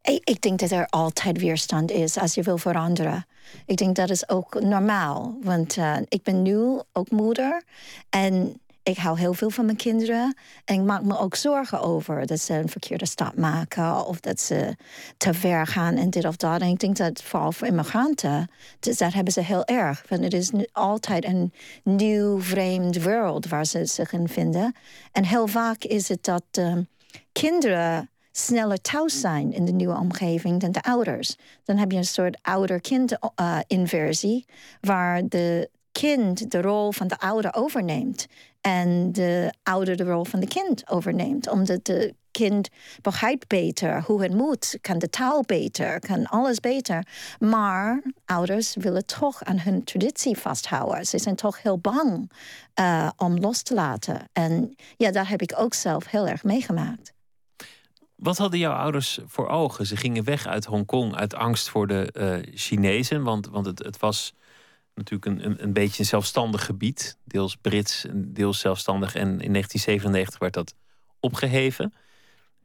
Ik, 0.02 0.42
denk 0.42 0.60
dat 0.60 0.72
er 0.72 0.86
altijd 0.86 1.40
weerstand 1.40 1.92
is 1.92 2.18
als 2.18 2.34
je 2.34 2.44
wil 2.44 2.58
veranderen. 2.58 3.26
Ik 3.66 3.78
denk 3.78 3.96
dat 3.96 4.10
is 4.10 4.30
ook 4.30 4.62
normaal. 4.62 5.38
Want 5.42 5.78
uh, 5.78 5.98
ik 6.08 6.24
ben 6.24 6.42
nu 6.42 6.82
ook 6.94 7.12
moeder. 7.12 7.64
En 8.10 8.62
ik 8.86 8.98
hou 8.98 9.20
heel 9.20 9.34
veel 9.34 9.50
van 9.50 9.66
mijn 9.66 9.78
kinderen. 9.78 10.38
En 10.66 10.76
ik 10.76 10.82
maak 10.82 11.04
me 11.04 11.20
ook 11.20 11.36
zorgen 11.36 11.82
over 11.82 12.26
dat 12.26 12.40
ze 12.40 12.54
een 12.54 12.70
verkeerde 12.70 13.06
stap 13.06 13.38
maken. 13.38 14.06
Of 14.06 14.20
dat 14.20 14.40
ze 14.40 14.76
te 15.18 15.34
ver 15.34 15.68
gaan 15.68 15.96
en 15.96 16.10
dit 16.10 16.26
of 16.26 16.36
dat. 16.36 16.62
En 16.62 16.68
ik 16.68 16.80
denk 16.80 16.98
dat 16.98 17.24
vooral 17.24 17.52
voor 17.52 17.68
immigranten, 17.68 18.50
dus 18.80 18.98
dat 18.98 19.14
hebben 19.14 19.34
ze 19.34 19.42
heel 19.42 19.66
erg. 19.66 20.06
Want 20.10 20.24
het 20.24 20.34
is 20.34 20.52
altijd 20.72 21.26
een 21.26 21.54
nieuw, 21.84 22.42
vreemd 22.42 22.96
wereld 22.96 23.48
waar 23.48 23.66
ze 23.66 23.86
zich 23.86 24.14
in 24.14 24.28
vinden. 24.28 24.76
En 25.12 25.26
heel 25.26 25.48
vaak 25.48 25.84
is 25.84 26.08
het 26.08 26.24
dat 26.24 26.44
kinderen 27.32 28.10
sneller 28.32 28.82
thuis 28.82 29.20
zijn 29.20 29.54
in 29.54 29.66
de 29.66 29.72
nieuwe 29.72 29.98
omgeving 29.98 30.60
dan 30.60 30.72
de 30.72 30.82
ouders. 30.82 31.36
Dan 31.64 31.78
heb 31.78 31.92
je 31.92 31.98
een 31.98 32.06
soort 32.06 32.38
ouder-kind-inversie, 32.42 34.46
waar 34.82 35.28
de 35.28 35.70
kind 36.02 36.52
de 36.52 36.62
rol 36.62 36.92
van 36.92 37.08
de 37.08 37.18
ouder 37.18 37.54
overneemt 37.54 38.28
en 38.62 39.12
de 39.12 39.54
ouder 39.64 39.96
de 39.96 40.04
rol 40.04 40.24
van 40.24 40.40
de 40.40 40.48
kind 40.48 40.90
overneemt. 40.90 41.50
Omdat 41.50 41.86
de 41.86 42.14
kind 42.32 42.70
begrijpt 43.02 43.48
beter 43.48 44.02
hoe 44.02 44.22
het 44.22 44.34
moet, 44.34 44.78
kan 44.82 45.00
de 45.00 45.10
taal 45.10 45.44
beter, 45.46 46.00
kan 46.00 46.26
alles 46.26 46.60
beter. 46.60 47.08
Maar 47.40 48.04
ouders 48.26 48.76
willen 48.76 49.06
toch 49.06 49.44
aan 49.44 49.60
hun 49.60 49.84
traditie 49.84 50.38
vasthouden. 50.38 51.06
Ze 51.06 51.18
zijn 51.18 51.36
toch 51.36 51.62
heel 51.62 51.80
bang 51.80 52.32
uh, 52.80 53.10
om 53.18 53.40
los 53.40 53.62
te 53.62 53.74
laten. 53.74 54.30
En 54.34 54.76
ja, 54.98 55.12
dat 55.12 55.28
heb 55.28 55.42
ik 55.42 55.54
ook 55.58 55.74
zelf 55.74 56.06
heel 56.08 56.28
erg 56.28 56.44
meegemaakt. 56.44 57.14
Wat 58.16 58.38
hadden 58.38 58.60
jouw 58.60 58.74
ouders 58.74 59.20
voor 59.26 59.48
ogen? 59.48 59.86
Ze 59.86 59.98
gingen 59.98 60.24
weg 60.24 60.48
uit 60.48 60.66
Hongkong 60.66 61.16
uit 61.16 61.36
angst 61.36 61.70
voor 61.70 61.88
de 61.88 62.14
uh, 62.14 62.56
Chinezen, 62.56 63.24
want, 63.24 63.48
want 63.48 63.66
het, 63.66 63.80
het 63.80 64.00
was 64.00 64.34
natuurlijk 64.96 65.26
een, 65.26 65.64
een, 65.64 65.74
beetje 65.74 66.00
een 66.00 66.06
zelfstandig 66.06 66.66
gebied. 66.66 67.18
Deels 67.24 67.56
Brits, 67.56 68.06
deels 68.14 68.60
zelfstandig. 68.60 69.16
En 69.16 69.22
in 69.22 69.52
1997 69.52 70.40
werd 70.40 70.54
dat 70.54 70.74
opgeheven. 71.20 71.94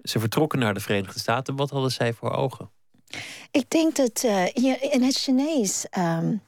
Ze 0.03 0.19
vertrokken 0.19 0.59
naar 0.59 0.75
de 0.75 0.81
Verenigde 0.81 1.19
Staten. 1.19 1.57
Wat 1.57 1.71
hadden 1.71 1.93
zij 1.93 2.13
voor 2.13 2.31
ogen? 2.31 2.71
Ik 3.51 3.71
denk 3.71 3.97
dat 3.97 4.23
uh, 4.25 4.47
in 4.93 5.03
het 5.03 5.17
Chinees, 5.17 5.87
um, 5.99 6.43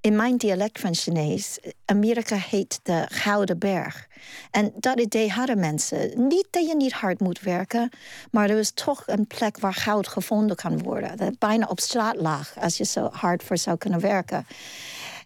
in 0.00 0.16
mijn 0.16 0.36
dialect 0.36 0.80
van 0.80 0.94
Chinees, 0.94 1.58
Amerika 1.84 2.36
heet 2.36 2.80
de 2.82 3.06
Gouden 3.08 3.58
Berg. 3.58 4.08
En 4.50 4.72
dat 4.76 5.00
idee 5.00 5.30
hadden 5.30 5.60
mensen. 5.60 6.26
Niet 6.28 6.46
dat 6.50 6.66
je 6.66 6.76
niet 6.76 6.92
hard 6.92 7.20
moet 7.20 7.40
werken, 7.40 7.90
maar 8.30 8.50
er 8.50 8.58
is 8.58 8.72
toch 8.72 9.02
een 9.06 9.26
plek 9.26 9.58
waar 9.58 9.74
goud 9.74 10.08
gevonden 10.08 10.56
kan 10.56 10.78
worden. 10.78 11.16
Dat 11.16 11.38
bijna 11.38 11.66
op 11.66 11.80
straat 11.80 12.16
lag 12.16 12.52
als 12.60 12.76
je 12.76 12.84
zo 12.84 13.08
hard 13.12 13.42
voor 13.42 13.58
zou 13.58 13.76
kunnen 13.76 14.00
werken. 14.00 14.46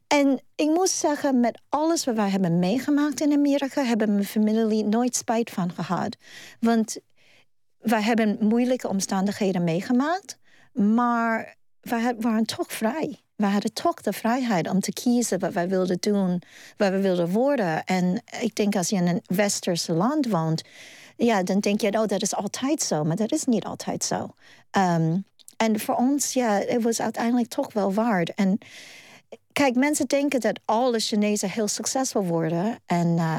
En 0.07 0.41
ik 0.55 0.69
moet 0.69 0.89
zeggen, 0.89 1.41
met 1.41 1.61
alles 1.69 2.05
wat 2.05 2.15
wij 2.15 2.29
hebben 2.29 2.59
meegemaakt 2.59 3.21
in 3.21 3.33
Amerika, 3.33 3.83
hebben 3.83 4.13
mijn 4.13 4.25
familie 4.25 4.85
nooit 4.85 5.17
spijt 5.17 5.51
van 5.51 5.73
gehad. 5.73 6.17
Want 6.61 6.97
wij 7.79 8.03
hebben 8.03 8.37
moeilijke 8.41 8.89
omstandigheden 8.89 9.65
meegemaakt, 9.65 10.39
maar 10.73 11.57
wij 11.81 12.15
waren 12.19 12.47
toch 12.47 12.73
vrij. 12.73 13.21
We 13.37 13.47
hadden 13.47 13.73
toch 13.73 14.01
de 14.01 14.13
vrijheid 14.13 14.69
om 14.69 14.81
te 14.81 14.93
kiezen 14.93 15.39
wat 15.39 15.53
wij 15.53 15.69
wilden 15.69 15.97
doen, 16.01 16.43
wat 16.77 16.91
we 16.91 17.01
wilden 17.01 17.29
worden. 17.29 17.85
En 17.85 18.23
ik 18.41 18.55
denk 18.55 18.77
als 18.77 18.89
je 18.89 18.97
in 18.97 19.07
een 19.07 19.23
westerse 19.27 19.93
land 19.93 20.27
woont, 20.27 20.63
ja, 21.17 21.43
dan 21.43 21.61
denk 21.61 21.81
je, 21.81 21.99
oh, 21.99 22.07
dat 22.07 22.23
is 22.23 22.35
altijd 22.35 22.83
zo. 22.83 23.05
Maar 23.05 23.17
dat 23.17 23.33
is 23.33 23.45
niet 23.45 23.65
altijd 23.65 24.05
zo. 24.05 24.35
Um, 24.71 25.25
en 25.57 25.81
voor 25.81 25.95
ons, 25.95 26.33
ja, 26.33 26.61
het 26.67 26.83
was 26.83 27.01
uiteindelijk 27.01 27.49
toch 27.49 27.73
wel 27.73 27.93
waard. 27.93 28.35
En 28.35 28.59
Kijk, 29.53 29.75
mensen 29.75 30.07
denken 30.07 30.41
dat 30.41 30.61
alle 30.65 30.99
Chinezen 30.99 31.51
heel 31.51 31.69
succesvol 31.69 32.25
worden. 32.25 32.79
En 32.87 33.07
uh, 33.07 33.39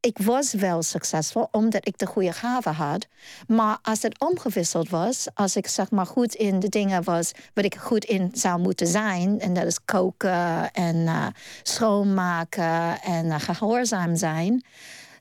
ik 0.00 0.18
was 0.18 0.52
wel 0.52 0.82
succesvol 0.82 1.48
omdat 1.50 1.86
ik 1.86 1.98
de 1.98 2.06
goede 2.06 2.32
gaven 2.32 2.74
had. 2.74 3.06
Maar 3.46 3.78
als 3.82 4.02
het 4.02 4.20
omgewisseld 4.20 4.88
was, 4.88 5.26
als 5.34 5.56
ik 5.56 5.66
zeg 5.66 5.90
maar 5.90 6.06
goed 6.06 6.34
in 6.34 6.60
de 6.60 6.68
dingen 6.68 7.04
was 7.04 7.32
wat 7.54 7.64
ik 7.64 7.74
goed 7.74 8.04
in 8.04 8.30
zou 8.32 8.60
moeten 8.60 8.86
zijn, 8.86 9.40
en 9.40 9.54
dat 9.54 9.64
is 9.64 9.84
koken 9.84 10.72
en 10.72 10.96
uh, 10.96 11.26
schoonmaken 11.62 13.02
en 13.02 13.26
uh, 13.26 13.40
gehoorzaam 13.40 14.16
zijn 14.16 14.64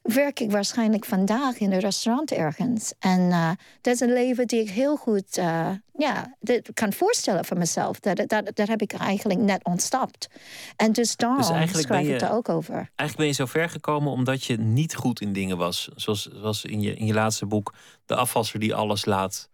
werk 0.02 0.40
ik 0.40 0.52
waarschijnlijk 0.52 1.06
vandaag 1.06 1.58
in 1.58 1.72
een 1.72 1.80
restaurant 1.80 2.32
ergens. 2.32 2.94
En 3.00 3.20
uh, 3.20 3.52
dat 3.82 3.94
is 3.94 4.00
een 4.00 4.14
leven 4.14 4.48
die 4.48 4.62
ik 4.62 4.70
heel 4.70 4.96
goed 4.96 5.38
uh, 5.38 5.70
ja, 5.94 6.36
kan 6.74 6.94
voorstellen 6.94 7.46
voor 7.46 7.58
mezelf. 7.58 8.00
Dat, 8.00 8.18
dat, 8.28 8.52
dat 8.54 8.68
heb 8.68 8.82
ik 8.82 8.94
eigenlijk 8.94 9.40
net 9.40 9.64
ontstapt. 9.64 10.28
En 10.76 10.92
dus 10.92 11.16
daarom 11.16 11.38
dus 11.38 11.82
schrijf 11.82 12.08
ik 12.08 12.22
er 12.22 12.32
ook 12.32 12.50
over. 12.50 12.74
Eigenlijk 12.74 13.18
ben 13.18 13.28
je 13.28 13.34
zo 13.34 13.46
ver 13.46 13.70
gekomen 13.70 14.12
omdat 14.12 14.44
je 14.44 14.58
niet 14.58 14.96
goed 14.96 15.22
in 15.22 15.34
dingen 15.34 15.58
was. 15.58 15.90
Zoals, 15.96 16.26
zoals 16.26 16.66
in, 16.66 16.82
je, 16.82 16.94
in 16.94 17.06
je 17.06 17.14
laatste 17.14 17.46
boek, 17.46 17.74
de 18.06 18.16
afwasser 18.16 18.60
die 18.60 18.76
alles 18.76 19.06
laat 19.06 19.50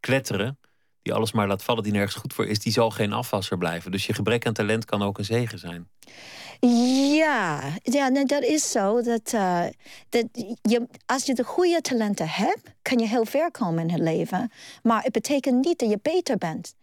kletteren 0.00 0.58
die 1.06 1.14
alles 1.14 1.32
maar 1.32 1.46
laat 1.46 1.62
vallen, 1.62 1.82
die 1.82 1.92
nergens 1.92 2.14
goed 2.14 2.32
voor 2.32 2.46
is, 2.46 2.58
die 2.58 2.72
zal 2.72 2.90
geen 2.90 3.12
afwasser 3.12 3.58
blijven. 3.58 3.90
Dus 3.90 4.06
je 4.06 4.12
gebrek 4.12 4.46
aan 4.46 4.52
talent 4.52 4.84
kan 4.84 5.02
ook 5.02 5.18
een 5.18 5.24
zegen 5.24 5.58
zijn. 5.58 5.88
Ja, 7.16 7.60
ja 7.82 8.10
dat 8.10 8.42
is 8.42 8.70
zo. 8.70 9.02
Dat, 9.02 9.32
uh, 9.34 9.64
dat 10.08 10.24
je, 10.62 10.86
als 11.06 11.24
je 11.24 11.34
de 11.34 11.44
goede 11.44 11.80
talenten 11.80 12.28
hebt, 12.28 12.60
kan 12.82 12.98
je 12.98 13.06
heel 13.06 13.24
ver 13.24 13.50
komen 13.50 13.82
in 13.82 13.90
het 13.90 14.02
leven. 14.02 14.52
Maar 14.82 15.02
het 15.02 15.12
betekent 15.12 15.64
niet 15.64 15.78
dat 15.78 15.90
je 15.90 15.98
beter 16.02 16.36
bent. 16.36 16.74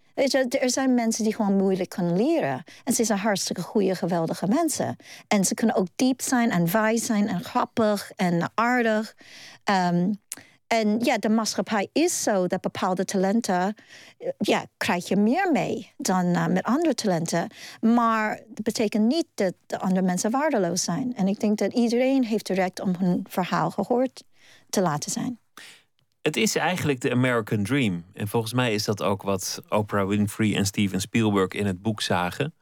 er 0.60 0.70
zijn 0.70 0.94
mensen 0.94 1.24
die 1.24 1.36
gewoon 1.36 1.58
moeilijk 1.58 1.90
kunnen 1.90 2.18
leren. 2.18 2.64
En 2.84 2.94
ze 2.94 3.04
zijn 3.04 3.20
hartstikke 3.20 3.62
goede, 3.62 3.96
geweldige 3.96 4.48
mensen. 4.48 4.96
En 5.28 5.46
ze 5.46 5.54
kunnen 5.54 5.76
ook 5.76 5.88
diep 5.96 6.22
zijn 6.22 6.52
en 6.52 6.72
wijs 6.72 7.06
zijn 7.06 7.28
en 7.28 7.44
grappig 7.44 8.12
en 8.16 8.52
aardig. 8.56 9.16
Um, 9.92 10.22
en 10.74 11.00
ja, 11.00 11.18
de 11.18 11.30
maatschappij 11.30 11.90
is 11.92 12.24
zo 12.24 12.48
dat 12.48 12.62
bepaalde 12.62 13.06
talenten, 13.06 13.76
eh, 14.18 14.30
ja, 14.38 14.66
krijg 14.78 15.08
je 15.08 15.16
meer 15.16 15.52
mee 15.52 15.92
dan 15.98 16.26
uh, 16.26 16.48
met 16.48 16.64
andere 16.64 16.96
talenten. 16.96 17.48
Maar 17.82 18.42
dat 18.48 18.64
betekent 18.64 19.08
niet 19.08 19.26
dat 19.34 19.54
de 19.66 19.80
andere 19.80 20.06
mensen 20.06 20.32
waardeloos 20.32 20.84
zijn. 20.84 21.16
En 21.16 21.28
ik 21.28 21.40
denk 21.40 21.58
dat 21.58 21.74
iedereen 21.74 22.26
heeft 22.26 22.48
het 22.48 22.58
recht 22.58 22.80
om 22.80 22.96
hun 23.00 23.26
verhaal 23.30 23.72
gehoord 23.72 24.24
te 24.70 24.82
laten 24.82 25.12
zijn. 25.12 25.40
Het 26.22 26.38
is 26.38 26.56
eigenlijk 26.56 27.02
de 27.02 27.12
American 27.12 27.64
Dream. 27.64 28.06
En 28.14 28.28
volgens 28.28 28.54
mij 28.54 28.74
is 28.74 28.84
dat 28.84 29.04
ook 29.04 29.22
wat 29.22 29.62
Oprah 29.70 30.08
Winfrey 30.08 30.56
en 30.56 30.66
Steven 30.66 31.02
Spielberg 31.02 31.52
in 31.52 31.66
het 31.66 31.82
boek 31.82 32.02
zagen. 32.02 32.54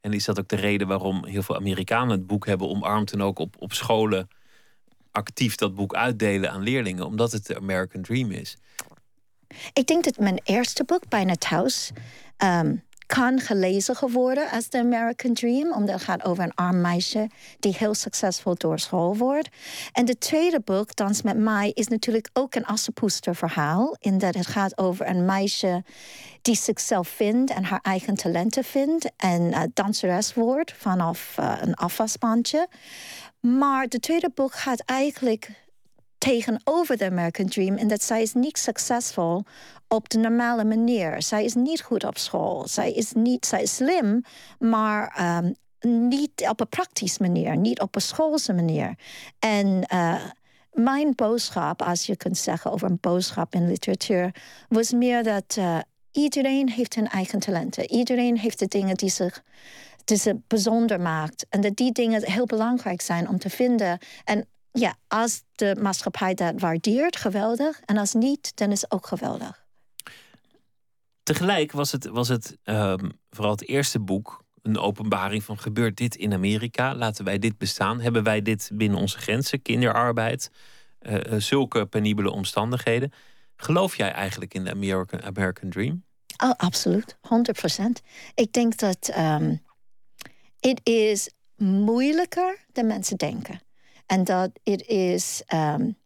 En 0.00 0.12
is 0.12 0.24
dat 0.24 0.38
ook 0.38 0.48
de 0.48 0.56
reden 0.56 0.86
waarom 0.86 1.24
heel 1.24 1.42
veel 1.42 1.56
Amerikanen 1.56 2.10
het 2.10 2.26
boek 2.26 2.46
hebben 2.46 2.68
omarmd 2.68 3.12
en 3.12 3.22
ook 3.22 3.38
op, 3.38 3.56
op 3.58 3.72
scholen 3.72 4.28
actief 5.12 5.54
dat 5.54 5.74
boek 5.74 5.94
uitdelen 5.94 6.50
aan 6.50 6.62
leerlingen, 6.62 7.06
omdat 7.06 7.32
het 7.32 7.46
de 7.46 7.56
American 7.56 8.02
Dream 8.02 8.30
is. 8.30 8.56
Ik 9.72 9.86
denk 9.86 10.04
dat 10.04 10.18
mijn 10.18 10.40
eerste 10.44 10.84
boek, 10.84 11.08
Bijna 11.08 11.34
Thuis, 11.34 11.90
um, 12.44 12.82
kan 13.08 13.40
gelezen 13.40 13.96
geworden 13.96 14.50
als 14.50 14.68
The 14.68 14.78
American 14.78 15.34
Dream, 15.34 15.72
omdat 15.72 15.94
het 15.94 16.04
gaat 16.04 16.24
over 16.24 16.44
een 16.44 16.54
arm 16.54 16.80
meisje 16.80 17.30
die 17.58 17.74
heel 17.78 17.94
succesvol 17.94 18.54
door 18.54 18.78
school 18.78 19.16
wordt. 19.16 19.48
En 19.92 20.04
de 20.04 20.18
tweede 20.18 20.60
boek, 20.60 20.96
Dans 20.96 21.22
met 21.22 21.36
mij, 21.36 21.70
is 21.74 21.88
natuurlijk 21.88 22.28
ook 22.32 22.54
een 22.54 22.64
assepoester 22.64 23.34
verhaal, 23.34 23.96
in 23.98 24.18
dat 24.18 24.34
het 24.34 24.46
gaat 24.46 24.78
over 24.78 25.08
een 25.08 25.24
meisje 25.24 25.84
die 26.42 26.56
zichzelf 26.56 27.08
vindt 27.08 27.50
en 27.50 27.64
haar 27.64 27.80
eigen 27.82 28.14
talenten 28.14 28.64
vindt 28.64 29.10
en 29.16 29.42
uh, 29.42 29.62
danseres 29.74 30.34
wordt 30.34 30.72
vanaf 30.76 31.36
uh, 31.40 31.56
een 31.60 31.74
afwasbandje. 31.74 32.68
Maar 33.40 33.88
de 33.88 34.00
tweede 34.00 34.30
boek 34.34 34.54
gaat 34.54 34.80
eigenlijk 34.80 35.66
tegenover 36.18 36.96
de 36.96 37.04
American 37.04 37.46
Dream. 37.46 37.76
En 37.76 37.88
dat 37.88 38.02
zij 38.02 38.22
is 38.22 38.34
niet 38.34 38.58
succesvol 38.58 39.44
op 39.88 40.08
de 40.08 40.18
normale 40.18 40.64
manier. 40.64 41.22
Zij 41.22 41.44
is 41.44 41.54
niet 41.54 41.82
goed 41.82 42.04
op 42.04 42.18
school. 42.18 42.68
Zij 42.68 42.92
is, 42.92 43.12
niet, 43.12 43.46
zij 43.46 43.62
is 43.62 43.74
slim, 43.74 44.22
maar 44.58 45.20
um, 45.44 45.54
niet 46.08 46.48
op 46.48 46.60
een 46.60 46.68
praktische 46.68 47.22
manier. 47.22 47.56
Niet 47.56 47.80
op 47.80 47.94
een 47.94 48.00
schoolse 48.00 48.52
manier. 48.52 48.94
En 49.38 49.84
uh, 49.92 50.24
mijn 50.72 51.12
boodschap, 51.14 51.82
als 51.82 52.06
je 52.06 52.16
kunt 52.16 52.38
zeggen 52.38 52.72
over 52.72 52.90
een 52.90 52.98
boodschap 53.00 53.54
in 53.54 53.68
literatuur... 53.68 54.34
was 54.68 54.92
meer 54.92 55.22
dat 55.22 55.56
uh, 55.58 55.78
iedereen 56.12 56.70
heeft 56.70 56.94
hun 56.94 57.08
eigen 57.08 57.38
talenten. 57.38 57.90
Iedereen 57.90 58.38
heeft 58.38 58.58
de 58.58 58.66
dingen 58.66 58.96
die 58.96 59.10
zich 59.10 59.42
die 60.08 60.18
ze 60.18 60.40
bijzonder 60.46 61.00
maakt. 61.00 61.46
En 61.48 61.60
dat 61.60 61.76
die 61.76 61.92
dingen 61.92 62.24
heel 62.24 62.46
belangrijk 62.46 63.00
zijn 63.00 63.28
om 63.28 63.38
te 63.38 63.50
vinden. 63.50 63.98
En 64.24 64.46
ja, 64.72 64.96
als 65.08 65.42
de 65.52 65.76
maatschappij 65.80 66.34
dat 66.34 66.60
waardeert, 66.60 67.16
geweldig. 67.16 67.80
En 67.84 67.96
als 67.96 68.14
niet, 68.14 68.56
dan 68.56 68.70
is 68.70 68.80
het 68.80 68.90
ook 68.90 69.06
geweldig. 69.06 69.66
Tegelijk 71.22 71.72
was 71.72 71.92
het, 71.92 72.06
was 72.06 72.28
het 72.28 72.56
um, 72.64 73.12
vooral 73.30 73.52
het 73.52 73.68
eerste 73.68 74.00
boek 74.00 74.44
een 74.62 74.78
openbaring 74.78 75.44
van 75.44 75.58
gebeurt 75.58 75.96
dit 75.96 76.14
in 76.14 76.32
Amerika? 76.32 76.94
Laten 76.94 77.24
wij 77.24 77.38
dit 77.38 77.58
bestaan? 77.58 78.00
Hebben 78.00 78.22
wij 78.22 78.42
dit 78.42 78.70
binnen 78.74 78.98
onze 78.98 79.18
grenzen? 79.18 79.62
Kinderarbeid, 79.62 80.50
uh, 81.00 81.40
zulke 81.40 81.86
penibele 81.86 82.30
omstandigheden. 82.30 83.12
Geloof 83.56 83.96
jij 83.96 84.12
eigenlijk 84.12 84.54
in 84.54 84.64
de 84.64 84.70
American, 84.70 85.22
American 85.22 85.70
Dream? 85.70 86.04
Oh, 86.42 86.50
absoluut, 86.50 87.16
100% 87.16 87.20
Ik 88.34 88.52
denk 88.52 88.76
dat 88.76 89.14
um, 89.18 89.60
het 90.60 90.80
is 90.82 91.30
moeilijker 91.56 92.64
dan 92.72 92.86
mensen 92.86 93.16
denken. 93.16 93.60
En 94.06 94.24
dat 94.24 94.50
het 94.62 94.86
is. 94.86 95.42
Um, 95.54 95.96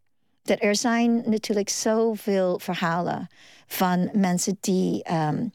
dat 0.43 0.61
er 0.61 0.75
zijn 0.75 1.29
natuurlijk 1.29 1.69
zoveel 1.69 2.59
verhalen 2.59 3.27
van 3.67 4.09
mensen 4.13 4.57
die. 4.59 5.11
Um, 5.11 5.53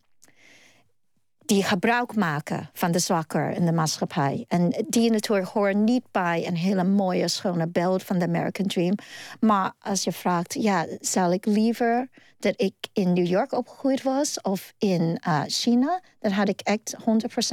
die 1.48 1.62
gebruik 1.62 2.14
maken 2.14 2.70
van 2.72 2.92
de 2.92 2.98
zwakker 2.98 3.50
in 3.50 3.66
de 3.66 3.72
maatschappij. 3.72 4.44
En 4.48 4.84
die 4.88 5.10
natuurlijk 5.10 5.48
horen 5.48 5.84
niet 5.84 6.02
bij 6.10 6.46
een 6.46 6.56
hele 6.56 6.84
mooie, 6.84 7.28
schone 7.28 7.68
beeld 7.68 8.02
van 8.02 8.18
de 8.18 8.24
American 8.24 8.66
Dream. 8.66 8.94
Maar 9.40 9.72
als 9.78 10.04
je 10.04 10.12
vraagt, 10.12 10.54
ja, 10.54 10.86
zal 11.00 11.32
ik 11.32 11.46
liever 11.46 12.08
dat 12.38 12.54
ik 12.56 12.74
in 12.92 13.12
New 13.12 13.26
York 13.26 13.52
opgegroeid 13.52 14.02
was 14.02 14.40
of 14.40 14.74
in 14.78 15.20
uh, 15.28 15.42
China, 15.46 16.00
dan 16.20 16.30
had 16.30 16.48
ik 16.48 16.60
echt 16.60 16.96
100% 17.00 17.04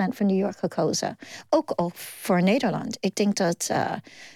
voor 0.09 0.25
New 0.25 0.37
York 0.37 0.57
gekozen. 0.57 1.17
Ook, 1.49 1.73
ook 1.75 1.95
voor 1.95 2.43
Nederland. 2.43 2.97
Ik 2.99 3.15
denk 3.15 3.35
dat 3.35 3.67
uh, 3.71 3.91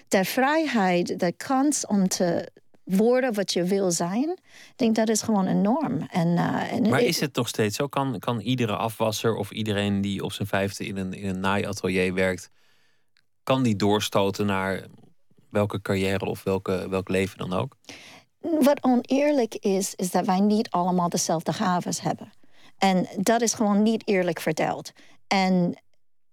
de 0.08 0.24
vrijheid, 0.24 1.18
de 1.18 1.32
kans 1.32 1.86
om 1.86 2.08
te 2.08 2.48
worden 2.96 3.34
wat 3.34 3.52
je 3.52 3.64
wil 3.64 3.90
zijn. 3.90 4.28
Ik 4.68 4.72
denk 4.76 4.94
dat 4.94 5.08
is 5.08 5.22
gewoon 5.22 5.46
enorm. 5.46 6.02
En, 6.10 6.28
uh, 6.28 6.72
en 6.72 6.88
maar 6.88 7.00
is 7.00 7.20
het 7.20 7.36
nog 7.36 7.48
steeds 7.48 7.76
zo? 7.76 7.86
Kan, 7.86 8.18
kan 8.18 8.40
iedere 8.40 8.76
afwasser 8.76 9.36
of 9.36 9.50
iedereen 9.50 10.00
die 10.00 10.24
op 10.24 10.32
zijn 10.32 10.48
vijfde 10.48 10.86
in 10.86 10.96
een, 10.96 11.12
in 11.12 11.28
een 11.28 11.40
naaiatelier 11.40 12.14
werkt, 12.14 12.50
kan 13.42 13.62
die 13.62 13.76
doorstoten 13.76 14.46
naar 14.46 14.86
welke 15.50 15.82
carrière 15.82 16.24
of 16.24 16.42
welke, 16.42 16.88
welk 16.88 17.08
leven 17.08 17.38
dan 17.38 17.52
ook? 17.52 17.76
Wat 18.40 18.82
oneerlijk 18.82 19.54
is, 19.54 19.94
is 19.94 20.10
dat 20.10 20.26
wij 20.26 20.40
niet 20.40 20.70
allemaal 20.70 21.08
dezelfde 21.08 21.52
gaven 21.52 21.94
hebben. 22.02 22.32
En 22.78 23.06
dat 23.16 23.40
is 23.40 23.54
gewoon 23.54 23.82
niet 23.82 24.08
eerlijk 24.08 24.40
verteld. 24.40 24.92
En 25.26 25.82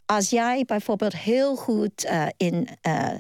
als 0.06 0.30
jij 0.30 0.64
bijvoorbeeld 0.66 1.18
heel 1.18 1.56
goed 1.56 2.06
uh, 2.06 2.28
in, 2.38 2.68
uh, 2.88 3.14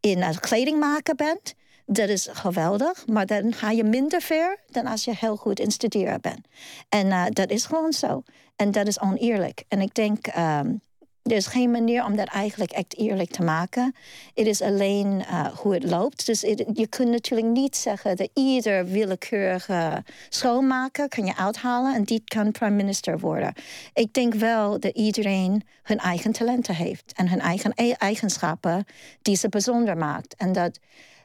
in 0.00 0.40
kleding 0.40 0.78
maken 0.78 1.16
bent, 1.16 1.54
dat 1.92 2.08
is 2.08 2.28
geweldig, 2.32 3.06
maar 3.06 3.26
dan 3.26 3.52
ga 3.52 3.70
je 3.70 3.84
minder 3.84 4.20
ver 4.20 4.58
dan 4.70 4.86
als 4.86 5.04
je 5.04 5.14
heel 5.16 5.36
goed 5.36 5.60
in 5.60 5.70
studeren 5.70 6.20
bent. 6.20 6.46
En 6.88 7.06
uh, 7.06 7.24
dat 7.28 7.50
is 7.50 7.64
gewoon 7.64 7.92
zo. 7.92 8.22
En 8.56 8.70
dat 8.70 8.86
is 8.86 9.00
oneerlijk. 9.00 9.64
En 9.68 9.80
ik 9.80 9.94
denk, 9.94 10.26
um, 10.26 10.80
er 11.22 11.36
is 11.36 11.46
geen 11.46 11.70
manier 11.70 12.04
om 12.04 12.16
dat 12.16 12.28
eigenlijk 12.28 12.70
echt 12.70 12.96
eerlijk 12.96 13.30
te 13.30 13.42
maken. 13.42 13.94
Het 14.34 14.46
is 14.46 14.62
alleen 14.62 15.06
uh, 15.20 15.46
hoe 15.46 15.74
het 15.74 15.84
loopt. 15.84 16.26
Dus 16.26 16.42
it, 16.42 16.64
je 16.74 16.86
kunt 16.86 17.10
natuurlijk 17.10 17.48
niet 17.48 17.76
zeggen 17.76 18.16
dat 18.16 18.28
ieder 18.34 18.86
willekeurige 18.86 20.04
schoonmaker 20.28 21.08
kan 21.08 21.26
je 21.26 21.36
uithalen 21.36 21.94
en 21.94 22.04
die 22.04 22.22
kan 22.24 22.52
prime 22.52 22.76
minister 22.76 23.18
worden. 23.18 23.54
Ik 23.94 24.14
denk 24.14 24.34
wel 24.34 24.80
dat 24.80 24.94
iedereen 24.94 25.62
hun 25.82 25.98
eigen 25.98 26.32
talenten 26.32 26.74
heeft 26.74 27.12
en 27.16 27.28
hun 27.28 27.40
eigen 27.40 27.74
eigenschappen 27.98 28.84
die 29.22 29.36
ze 29.36 29.48
bijzonder 29.48 29.96
maakt. 29.96 30.34
En 30.36 30.52
dat 30.52 30.78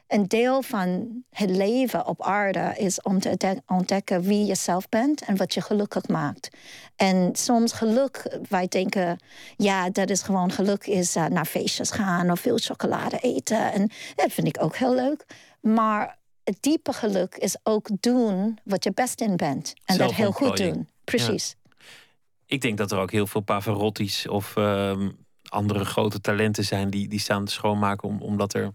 een 0.08 0.28
deel 0.28 0.62
van 0.62 1.08
het 1.30 1.50
leven 1.50 2.06
op 2.06 2.22
aarde 2.22 2.74
is 2.76 3.02
om 3.02 3.20
te 3.20 3.62
ontdekken 3.66 4.22
wie 4.22 4.46
je 4.46 4.54
zelf 4.54 4.88
bent 4.88 5.24
en 5.24 5.36
wat 5.36 5.54
je 5.54 5.60
gelukkig 5.60 6.08
maakt. 6.08 6.48
En 6.96 7.30
soms 7.32 7.72
geluk, 7.72 8.38
wij 8.48 8.68
denken, 8.68 9.18
ja, 9.56 9.90
dat 9.90 10.10
is 10.10 10.22
gewoon 10.22 10.52
geluk, 10.52 10.86
is 10.86 11.16
uh, 11.16 11.26
naar 11.26 11.44
feestjes 11.44 11.90
gaan 11.90 12.30
of 12.30 12.40
veel 12.40 12.58
chocolade 12.58 13.18
eten. 13.18 13.72
En 13.72 13.90
dat 14.14 14.32
vind 14.32 14.46
ik 14.46 14.62
ook 14.62 14.76
heel 14.76 14.94
leuk. 14.94 15.24
Maar 15.60 16.18
het 16.44 16.56
diepe 16.60 16.92
geluk 16.92 17.34
is 17.34 17.56
ook 17.62 17.88
doen 18.00 18.58
wat 18.64 18.84
je 18.84 18.92
best 18.92 19.20
in 19.20 19.36
bent. 19.36 19.74
En 19.84 19.98
dat 19.98 20.14
heel 20.14 20.32
goed 20.32 20.56
doen. 20.56 20.88
Precies. 21.04 21.56
Ik 22.46 22.60
denk 22.60 22.78
dat 22.78 22.92
er 22.92 22.98
ook 22.98 23.10
heel 23.12 23.26
veel 23.26 23.40
Pavarotti's 23.40 24.28
of 24.28 24.56
uh, 24.56 25.08
andere 25.48 25.84
grote 25.84 26.20
talenten 26.20 26.64
zijn 26.64 26.90
die, 26.90 27.08
die 27.08 27.20
staan 27.20 27.44
te 27.44 27.52
schoonmaken 27.52 28.08
om, 28.08 28.22
omdat 28.22 28.54
er 28.54 28.72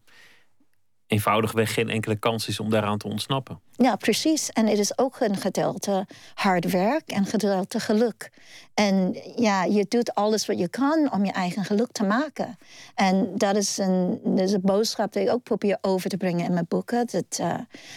eenvoudigweg 1.07 1.73
geen 1.73 1.89
enkele 1.89 2.15
kans 2.15 2.47
is 2.47 2.59
om 2.59 2.69
daaraan 2.69 2.97
te 2.97 3.07
ontsnappen. 3.07 3.59
Ja, 3.71 3.95
precies. 3.95 4.49
En 4.49 4.67
het 4.67 4.79
is 4.79 4.97
ook 4.97 5.19
een 5.19 5.37
gedeelte 5.37 6.07
hard 6.33 6.71
werk 6.71 7.09
en 7.09 7.25
gedeelte 7.25 7.79
geluk. 7.79 8.31
En 8.73 9.17
ja, 9.35 9.63
je 9.63 9.85
doet 9.89 10.15
alles 10.15 10.45
wat 10.45 10.59
je 10.59 10.67
kan 10.67 11.11
om 11.11 11.25
je 11.25 11.31
eigen 11.31 11.65
geluk 11.65 11.91
te 11.91 12.03
maken. 12.03 12.57
En 12.95 13.37
dat 13.37 13.55
is 13.55 13.77
een, 13.77 14.19
dat 14.23 14.39
is 14.39 14.51
een 14.51 14.61
boodschap 14.61 15.13
die 15.13 15.23
ik 15.23 15.29
ook 15.29 15.43
probeer 15.43 15.77
over 15.81 16.09
te 16.09 16.17
brengen 16.17 16.45
in 16.45 16.53
mijn 16.53 16.65
boeken. 16.67 17.07
Dat, 17.11 17.37
uh, 17.41 17.55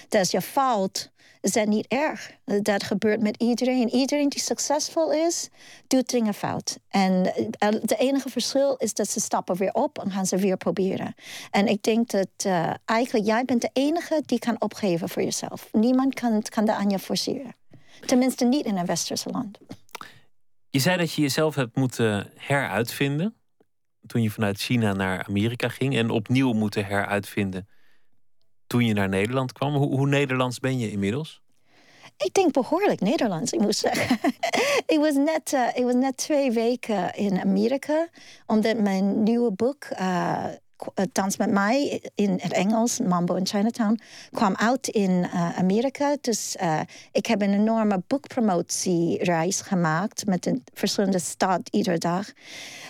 dat 0.09 0.31
je 0.31 0.41
faalt, 0.41 1.11
dat 1.53 1.67
niet 1.67 1.87
erg. 1.87 2.31
Dat 2.45 2.83
gebeurt 2.83 3.21
met 3.21 3.37
iedereen. 3.37 3.89
Iedereen 3.89 4.29
die 4.29 4.41
succesvol 4.41 5.13
is, 5.13 5.49
doet 5.87 6.11
dingen 6.11 6.35
fout. 6.35 6.79
En 6.89 7.33
het 7.59 7.99
enige 7.99 8.29
verschil 8.29 8.77
is 8.77 8.95
dat 8.95 9.09
ze 9.09 9.21
stappen 9.21 9.57
weer 9.57 9.73
op 9.73 9.99
en 9.99 10.11
gaan 10.11 10.27
ze 10.27 10.37
weer 10.37 10.57
proberen. 10.57 11.15
En 11.51 11.67
ik 11.67 11.83
denk 11.83 12.11
dat 12.11 12.29
uh, 12.47 12.71
eigenlijk 12.85 13.27
jij 13.27 13.45
bent 13.45 13.61
de 13.61 13.71
enige 13.73 14.23
die 14.27 14.39
kan 14.39 14.61
opgeven 14.61 15.09
voor 15.09 15.23
jezelf. 15.23 15.69
Niemand 15.73 16.15
kan, 16.15 16.43
kan 16.43 16.65
dat 16.65 16.77
aan 16.77 16.91
je 16.91 16.99
forceren. 16.99 17.55
Tenminste 18.07 18.45
niet 18.45 18.67
in 18.67 18.77
een 18.77 18.87
westerse 18.87 19.31
land. 19.31 19.59
Je 20.71 20.79
zei 20.79 20.97
dat 20.97 21.13
je 21.13 21.23
jezelf 21.23 21.55
hebt 21.55 21.77
moeten 21.77 22.31
heruitvinden 22.37 23.35
toen 24.07 24.23
je 24.23 24.31
vanuit 24.31 24.59
China 24.59 24.93
naar 24.93 25.25
Amerika 25.25 25.69
ging 25.69 25.97
en 25.97 26.11
opnieuw 26.11 26.53
moeten 26.53 26.85
heruitvinden 26.85 27.69
toen 28.67 28.85
je 28.85 28.93
naar 28.93 29.09
Nederland 29.09 29.53
kwam. 29.53 29.75
Hoe, 29.75 29.97
hoe 29.97 30.09
Nederlands 30.09 30.61
ben 30.61 30.79
je 30.79 30.91
inmiddels? 30.91 31.41
Ik 32.17 32.35
denk 32.35 32.53
behoorlijk 32.53 33.01
Nederlands, 33.01 33.53
ik 33.53 33.61
moet 33.61 33.77
zeggen. 33.77 34.19
ik, 34.95 34.99
was 34.99 35.15
net, 35.15 35.53
uh, 35.53 35.69
ik 35.75 35.85
was 35.85 35.95
net 35.95 36.17
twee 36.17 36.51
weken 36.51 37.15
in 37.15 37.41
Amerika, 37.41 38.09
omdat 38.47 38.79
mijn 38.79 39.23
nieuwe 39.23 39.53
boek, 39.53 39.89
uh, 39.93 40.45
Dans 41.13 41.37
met 41.37 41.51
mij, 41.51 42.03
in 42.15 42.39
het 42.41 42.53
Engels, 42.53 43.01
Mambo 43.01 43.35
in 43.35 43.47
Chinatown, 43.47 44.01
kwam 44.31 44.55
uit 44.57 44.89
in 44.89 45.11
uh, 45.11 45.59
Amerika. 45.59 46.17
Dus 46.21 46.57
ik 47.13 47.27
heb 47.27 47.43
een 47.43 47.53
enorme 47.53 48.03
boekpromotiereis 48.07 49.61
gemaakt 49.61 50.27
met 50.27 50.47
een 50.47 50.65
verschillende 50.75 51.19
stad 51.19 51.61
iedere 51.71 51.99
dag. 51.99 52.27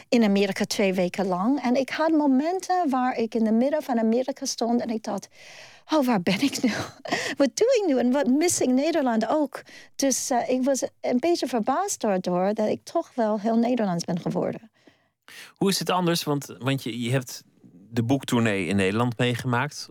In 0.08 0.24
Amerika 0.24 0.64
twee 0.64 0.94
weken 0.94 1.26
lang. 1.26 1.62
En 1.62 1.74
ik 1.76 1.90
had 1.90 2.10
momenten 2.10 2.90
waar 2.90 3.16
ik 3.16 3.34
in 3.34 3.44
de 3.44 3.52
midden 3.52 3.82
van 3.82 3.98
Amerika 3.98 4.44
stond 4.44 4.80
en 4.80 4.88
ik 4.88 5.02
dacht 5.02 5.28
oh, 5.92 6.06
waar 6.06 6.22
ben 6.22 6.40
ik 6.40 6.62
nu? 6.62 6.70
wat 7.42 7.50
doe 7.54 7.80
ik 7.80 7.84
nu? 7.86 7.98
En 7.98 8.12
wat 8.12 8.26
mis 8.26 8.60
ik 8.60 8.68
Nederland 8.68 9.28
ook? 9.28 9.62
Dus 9.96 10.30
ik 10.46 10.64
was 10.64 10.82
een 11.00 11.18
beetje 11.18 11.46
verbaasd 11.46 12.00
daardoor 12.00 12.54
dat 12.54 12.68
ik 12.68 12.84
toch 12.84 13.10
wel 13.14 13.40
heel 13.40 13.56
Nederlands 13.56 14.04
ben 14.04 14.20
geworden. 14.20 14.70
Hoe 15.56 15.68
is 15.68 15.78
het 15.78 15.90
anders? 15.90 16.24
Want, 16.24 16.56
want 16.58 16.82
je, 16.82 17.00
je 17.00 17.10
hebt 17.10 17.42
de 17.96 18.02
boektournee 18.02 18.66
in 18.66 18.76
Nederland 18.76 19.18
meegemaakt, 19.18 19.88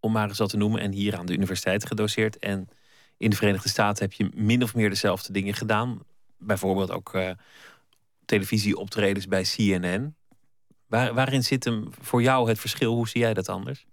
om 0.00 0.12
maar 0.12 0.28
eens 0.28 0.38
wat 0.38 0.50
te 0.50 0.56
noemen, 0.56 0.80
en 0.80 0.92
hier 0.92 1.16
aan 1.16 1.26
de 1.26 1.32
universiteit 1.32 1.86
gedoseerd. 1.86 2.38
En 2.38 2.68
in 3.16 3.30
de 3.30 3.36
Verenigde 3.36 3.68
Staten 3.68 4.04
heb 4.04 4.12
je 4.12 4.30
min 4.34 4.62
of 4.62 4.74
meer 4.74 4.88
dezelfde 4.88 5.32
dingen 5.32 5.54
gedaan. 5.54 6.00
Bijvoorbeeld 6.38 6.90
ook 6.90 7.14
uh, 7.14 7.30
televisieoptredens 8.24 9.26
bij 9.26 9.42
CNN. 9.42 10.14
Waar, 10.86 11.14
waarin 11.14 11.44
zit 11.44 11.64
hem 11.64 11.88
voor 12.00 12.22
jou 12.22 12.48
het 12.48 12.58
verschil? 12.58 12.94
Hoe 12.94 13.08
zie 13.08 13.20
jij 13.20 13.34
dat 13.34 13.48
anders? 13.48 13.86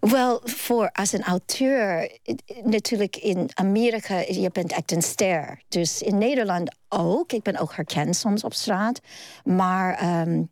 Wel, 0.00 0.40
voor 0.44 0.90
als 0.92 1.12
een 1.12 1.22
auteur, 1.22 2.18
natuurlijk 2.64 3.16
in 3.16 3.50
Amerika, 3.54 4.18
je 4.18 4.50
bent 4.52 4.72
echt 4.72 4.92
een 4.92 5.02
ster. 5.02 5.62
Dus 5.68 6.02
in 6.02 6.18
Nederland 6.18 6.76
ook. 6.88 7.32
Ik 7.32 7.42
ben 7.42 7.56
ook 7.56 7.74
herkend 7.74 8.16
soms 8.16 8.44
op 8.44 8.54
straat. 8.54 9.00
Maar 9.44 10.20
um, 10.20 10.50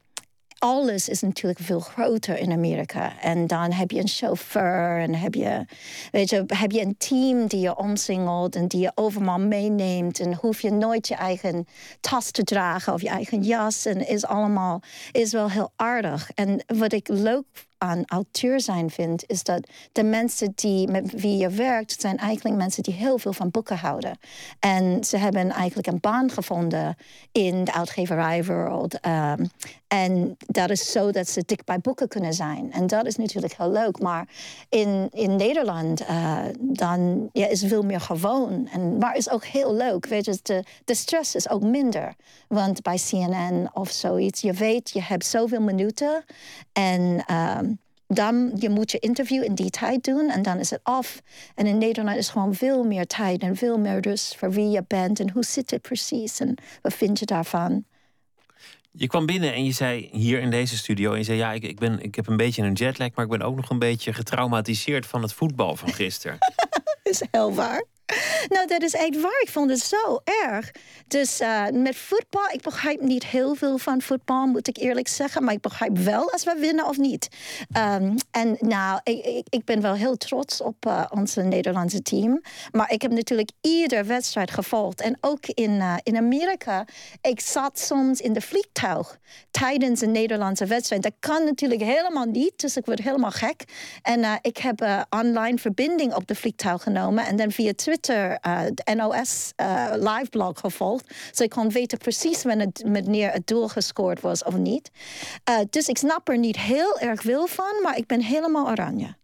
alles 0.59 1.09
is 1.09 1.21
natuurlijk 1.21 1.61
veel 1.61 1.81
groter 1.81 2.39
in 2.39 2.53
Amerika. 2.53 3.21
En 3.21 3.47
dan 3.47 3.73
heb 3.73 3.91
je 3.91 4.01
een 4.01 4.09
chauffeur 4.09 5.01
en 5.01 5.15
heb 5.15 5.35
je, 5.35 5.65
weet 6.11 6.31
je, 6.31 6.45
heb 6.47 6.73
je 6.73 6.81
een 6.81 6.97
team 6.99 7.47
die 7.47 7.61
je 7.61 7.77
omsingelt 7.77 8.57
en 8.57 8.69
die 8.69 8.81
je 8.81 8.93
overal 8.95 9.39
meeneemt. 9.39 10.21
En 10.21 10.35
hoef 10.35 10.61
je 10.61 10.71
nooit 10.71 11.09
je 11.09 11.15
eigen 11.15 11.67
tas 12.01 12.31
te 12.31 12.43
dragen 12.43 12.93
of 12.93 13.03
je 13.03 13.09
eigen 13.09 13.43
jas. 13.43 13.87
En 13.87 14.09
is 14.09 14.25
allemaal 14.25 14.83
is 15.13 15.33
wel 15.33 15.51
heel 15.51 15.73
aardig. 15.77 16.31
En 16.35 16.65
wat 16.67 16.93
ik 16.93 17.09
leuk 17.09 17.45
aan 17.79 18.03
auteur 18.07 18.61
zijn 18.61 18.91
vind, 18.91 19.25
is 19.27 19.43
dat 19.43 19.69
de 19.93 20.03
mensen 20.03 20.53
die, 20.55 20.89
met 20.89 21.13
wie 21.13 21.37
je 21.37 21.49
werkt, 21.49 22.01
zijn 22.01 22.17
eigenlijk 22.17 22.57
mensen 22.57 22.83
die 22.83 22.95
heel 22.95 23.19
veel 23.19 23.33
van 23.33 23.51
boeken 23.51 23.77
houden. 23.77 24.19
En 24.61 25.05
ze 25.05 25.17
hebben 25.17 25.51
eigenlijk 25.51 25.89
een 25.89 26.01
baan 26.01 26.31
gevonden 26.31 26.97
in 27.33 27.65
de 27.65 27.73
uitgeverijwereld. 27.73 29.07
Um, 29.07 29.51
en 29.89 30.37
dat 30.39 30.71
is 30.71 30.93
zo 30.93 31.11
dat 31.11 31.29
ze 31.29 31.43
dik 31.47 31.65
bij 31.65 31.79
boeken 31.79 32.09
kunnen 32.09 32.35
zijn. 32.35 32.73
En 32.73 32.87
dat 32.87 33.07
is 33.07 33.17
natuurlijk 33.17 33.55
heel 33.57 33.71
leuk. 33.71 33.99
Maar 33.99 34.29
in, 34.69 35.09
in 35.13 35.37
Nederland 35.37 36.01
uh, 36.01 36.39
dan 36.59 37.29
ja, 37.33 37.47
is 37.47 37.65
veel 37.67 37.83
meer 37.83 38.01
gewoon. 38.01 38.69
En, 38.73 38.99
maar 38.99 39.17
is 39.17 39.31
ook 39.31 39.45
heel 39.45 39.75
leuk. 39.75 40.07
Weet 40.07 40.25
je, 40.25 40.39
de, 40.43 40.65
de 40.85 40.95
stress 40.95 41.35
is 41.35 41.49
ook 41.49 41.63
minder. 41.63 42.15
Want 42.49 42.83
bij 42.83 42.99
CNN 43.09 43.71
of 43.73 43.91
zoiets, 43.91 44.41
je 44.41 44.53
weet, 44.53 44.91
je 44.91 45.03
hebt 45.03 45.27
zoveel 45.27 45.61
minuten. 45.61 46.25
En 46.73 47.25
um, 47.59 47.76
dan 48.07 48.53
je 48.59 48.69
moet 48.69 48.91
je 48.91 48.99
interview 48.99 49.45
in 49.45 49.55
die 49.55 49.71
tijd 49.71 50.05
doen 50.05 50.31
en 50.31 50.43
dan 50.43 50.59
is 50.59 50.71
het 50.71 50.81
af. 50.83 51.23
En 51.55 51.67
in 51.67 51.79
Nederland 51.79 52.17
is 52.17 52.29
gewoon 52.29 52.55
veel 52.55 52.85
meer 52.85 53.07
tijd 53.07 53.43
en 53.43 53.57
veel 53.57 53.79
meer 53.79 54.01
rust 54.01 54.37
voor 54.37 54.51
wie 54.51 54.71
je 54.71 54.85
bent 54.87 55.21
en 55.21 55.31
hoe 55.31 55.45
zit 55.45 55.71
het 55.71 55.83
precies 55.83 56.41
en 56.41 56.55
wat 56.83 56.95
vind 56.95 57.19
je 57.19 57.27
daarvan. 57.27 57.85
Je 58.91 59.07
kwam 59.07 59.27
binnen 59.27 59.53
en 59.53 59.65
je 59.65 59.73
zei 59.73 60.09
hier 60.13 60.41
in 60.41 60.51
deze 60.51 60.77
studio 60.77 61.13
en 61.13 61.19
je 61.19 61.25
zei 61.25 61.39
ja, 61.39 61.53
ik, 61.53 61.63
ik, 61.63 61.79
ben, 61.79 62.03
ik 62.03 62.15
heb 62.15 62.27
een 62.27 62.37
beetje 62.37 62.63
een 62.63 62.73
jetlag, 62.73 63.15
maar 63.15 63.25
ik 63.25 63.31
ben 63.31 63.43
ook 63.43 63.57
nog 63.57 63.71
een 63.71 63.79
beetje 63.79 64.13
getraumatiseerd 64.13 65.07
van 65.07 65.23
het 65.23 65.33
voetbal 65.33 65.77
van 65.77 65.93
gisteren. 65.93 66.39
is 67.03 67.23
heel 67.31 67.55
waar. 67.55 67.85
nou, 68.55 68.67
dat 68.67 68.83
is 68.83 68.95
echt 68.95 69.21
waar. 69.21 69.41
Ik 69.43 69.49
vond 69.49 69.71
het 69.71 69.81
zo 69.81 70.21
erg. 70.25 70.71
Dus 71.07 71.41
uh, 71.41 71.65
met 71.73 71.97
voetbal, 71.97 72.49
ik 72.53 72.63
begrijp 72.63 73.01
niet 73.01 73.27
heel 73.27 73.55
veel 73.55 73.79
van 73.79 74.03
voetbal, 74.03 74.47
moet 74.47 74.69
ik 74.69 74.77
eerlijk 74.77 75.09
zeggen. 75.09 75.45
Maar 75.45 75.55
ik 75.55 75.61
begrijp 75.61 75.99
wel 75.99 76.33
als 76.33 76.45
we 76.45 76.57
winnen 76.61 76.87
of 76.87 76.97
niet. 76.97 77.29
Um, 77.79 78.15
en 78.31 78.57
nou, 78.61 79.01
ik, 79.03 79.25
ik, 79.25 79.47
ik, 79.49 79.65
ben 79.65 79.81
wel 79.81 79.95
heel 79.95 80.17
trots 80.17 80.61
op 80.61 80.87
uh, 80.87 81.05
onze 81.11 81.43
Nederlandse 81.43 82.03
team. 82.03 82.41
Maar 82.73 82.93
ik 82.93 83.03
heb 83.03 83.11
natuurlijk 83.11 83.51
ieder 83.61 84.07
wedstrijd 84.07 84.51
gevolgd. 84.51 85.01
En 85.01 85.19
ook 85.21 85.47
in, 85.47 85.71
uh, 85.71 85.95
in 86.03 86.17
Amerika. 86.17 86.85
Ik 87.21 87.41
zat 87.41 87.79
soms 87.79 88.21
in 88.21 88.33
de 88.33 88.41
vliegtuig 88.41 89.19
tijdens 89.51 90.01
een 90.01 90.13
Nederlandse 90.13 90.67
wedstrijd. 90.67 91.03
Dat 91.03 91.13
kan 91.21 91.45
natuurlijk 91.45 91.81
helemaal 91.81 92.25
niet, 92.25 92.53
dus 92.57 92.77
ik 92.77 92.87
word 92.87 93.03
helemaal 93.03 93.31
gek. 93.31 93.65
En 94.03 94.39
ik 94.43 94.57
heb 94.57 95.07
online 95.11 95.59
verbinding 95.59 96.15
op 96.15 96.27
de 96.27 96.35
vliegtuig 96.35 96.83
genomen 96.83 97.27
en 97.27 97.37
dan 97.37 97.51
via 97.51 97.73
Twitter 97.75 97.96
uh, 98.09 98.31
de 98.75 98.95
NOS 98.95 99.53
live 99.93 100.29
blog 100.31 100.61
gevolgd. 100.61 101.09
Dus 101.31 101.41
ik 101.41 101.51
kon 101.51 101.71
weten 101.71 101.99
precies 101.99 102.43
wanneer 102.43 103.33
het 103.33 103.47
doel 103.47 103.69
gescoord 103.69 104.21
was 104.21 104.45
of 104.45 104.57
niet. 104.57 104.91
dus 105.71 105.89
ik 105.89 105.99
snap 105.99 106.29
er 106.29 106.39
niet 106.39 106.59
heel 106.59 106.99
erg 106.99 107.23
veel 107.23 107.47
van, 107.47 107.81
maar 107.83 107.97
ik 107.97 108.07
ben 108.07 108.23
helemaal 108.23 108.69
oranje. 108.69 109.17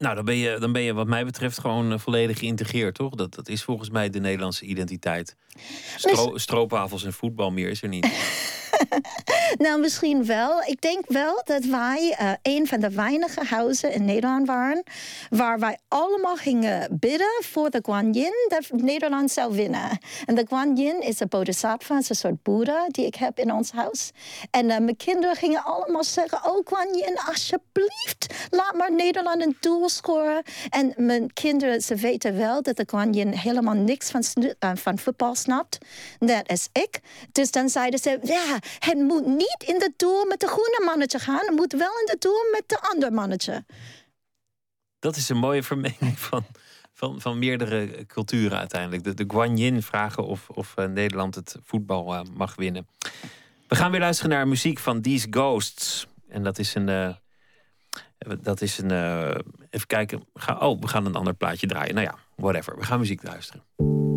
Nou, 0.00 0.14
dan 0.14 0.24
ben, 0.24 0.36
je, 0.36 0.58
dan 0.58 0.72
ben 0.72 0.82
je 0.82 0.94
wat 0.94 1.06
mij 1.06 1.24
betreft 1.24 1.58
gewoon 1.58 2.00
volledig 2.00 2.38
geïntegreerd, 2.38 2.94
toch? 2.94 3.14
Dat, 3.14 3.34
dat 3.34 3.48
is 3.48 3.62
volgens 3.62 3.90
mij 3.90 4.10
de 4.10 4.20
Nederlandse 4.20 4.64
identiteit. 4.64 5.36
Stro, 5.96 6.38
stroopwafels 6.38 7.04
en 7.04 7.12
voetbal 7.12 7.50
meer 7.50 7.68
is 7.68 7.82
er 7.82 7.88
niet. 7.88 8.06
nou, 9.64 9.80
misschien 9.80 10.26
wel. 10.26 10.62
Ik 10.62 10.80
denk 10.80 11.04
wel 11.08 11.42
dat 11.44 11.64
wij 11.64 12.16
uh, 12.20 12.32
een 12.42 12.66
van 12.66 12.80
de 12.80 12.90
weinige 12.90 13.44
huizen 13.44 13.92
in 13.92 14.04
Nederland 14.04 14.46
waren... 14.46 14.82
waar 15.30 15.58
wij 15.58 15.78
allemaal 15.88 16.36
gingen 16.36 16.98
bidden 17.00 17.42
voor 17.44 17.70
de 17.70 17.80
Guanyin 17.82 18.32
dat 18.48 18.68
Nederland 18.70 19.30
zou 19.30 19.54
winnen. 19.54 19.98
En 20.26 20.34
de 20.34 20.46
Guanyin 20.48 21.00
is 21.00 21.20
een 21.20 21.28
bodhisattva, 21.28 21.96
een 21.96 22.14
soort 22.14 22.42
boeddha 22.42 22.86
die 22.88 23.06
ik 23.06 23.14
heb 23.14 23.38
in 23.38 23.52
ons 23.52 23.72
huis. 23.72 24.10
En 24.50 24.64
uh, 24.64 24.78
mijn 24.78 24.96
kinderen 24.96 25.36
gingen 25.36 25.64
allemaal 25.64 26.04
zeggen... 26.04 26.50
oh, 26.50 26.66
Guanyin, 26.66 27.18
alsjeblieft, 27.26 28.48
laat 28.50 28.74
maar 28.74 28.92
Nederland 28.92 29.42
een 29.42 29.56
doel 29.60 29.88
En 30.68 30.94
mijn 30.96 31.32
kinderen, 31.32 31.80
ze 31.80 31.94
weten 31.94 32.36
wel 32.36 32.62
dat 32.62 32.76
de 32.76 32.84
Guanyin 32.86 33.32
helemaal 33.32 33.74
niks 33.74 34.10
van, 34.10 34.22
uh, 34.38 34.70
van 34.74 34.98
voetbal 34.98 35.34
snapt. 35.34 35.78
Net 36.18 36.48
als 36.48 36.68
ik. 36.72 37.00
Dus 37.32 37.50
dan 37.50 37.68
zeiden 37.68 37.98
ze, 37.98 38.18
ja, 38.22 38.58
het 38.78 38.98
moet 38.98 39.26
niet 39.26 39.64
in 39.66 39.78
de 39.78 39.92
doel 39.96 40.24
met 40.24 40.40
de 40.40 40.46
groene 40.46 40.82
mannetje 40.84 41.18
gaan. 41.18 41.46
Het 41.46 41.56
moet 41.56 41.72
wel 41.72 41.98
in 42.00 42.06
de 42.06 42.16
doel 42.18 42.50
met 42.52 42.62
de 42.66 42.80
andere 42.80 43.10
mannetje. 43.10 43.64
Dat 44.98 45.16
is 45.16 45.28
een 45.28 45.36
mooie 45.36 45.62
vermenging 45.62 46.18
van, 46.18 46.44
van, 46.92 47.20
van 47.20 47.38
meerdere 47.38 48.06
culturen 48.06 48.58
uiteindelijk. 48.58 49.04
De, 49.04 49.14
de 49.14 49.24
Guanyin 49.28 49.82
vragen 49.82 50.26
of, 50.26 50.48
of 50.48 50.74
uh, 50.78 50.84
Nederland 50.84 51.34
het 51.34 51.56
voetbal 51.64 52.14
uh, 52.14 52.20
mag 52.34 52.54
winnen. 52.54 52.88
We 53.68 53.76
gaan 53.76 53.90
weer 53.90 54.00
luisteren 54.00 54.30
naar 54.30 54.48
muziek 54.48 54.78
van 54.78 55.00
These 55.00 55.26
Ghosts. 55.30 56.06
En 56.28 56.42
dat 56.42 56.58
is 56.58 56.74
een... 56.74 57.18
dat 58.40 58.60
is 58.60 58.78
een. 58.78 58.90
even 59.70 59.86
kijken. 59.86 60.22
Ga, 60.34 60.58
oh, 60.58 60.80
we 60.80 60.88
gaan 60.88 61.06
een 61.06 61.14
ander 61.14 61.34
plaatje 61.34 61.66
draaien. 61.66 61.94
Nou 61.94 62.06
ja, 62.06 62.14
whatever. 62.36 62.76
We 62.76 62.84
gaan 62.84 62.98
muziek 62.98 63.22
luisteren. 63.22 64.09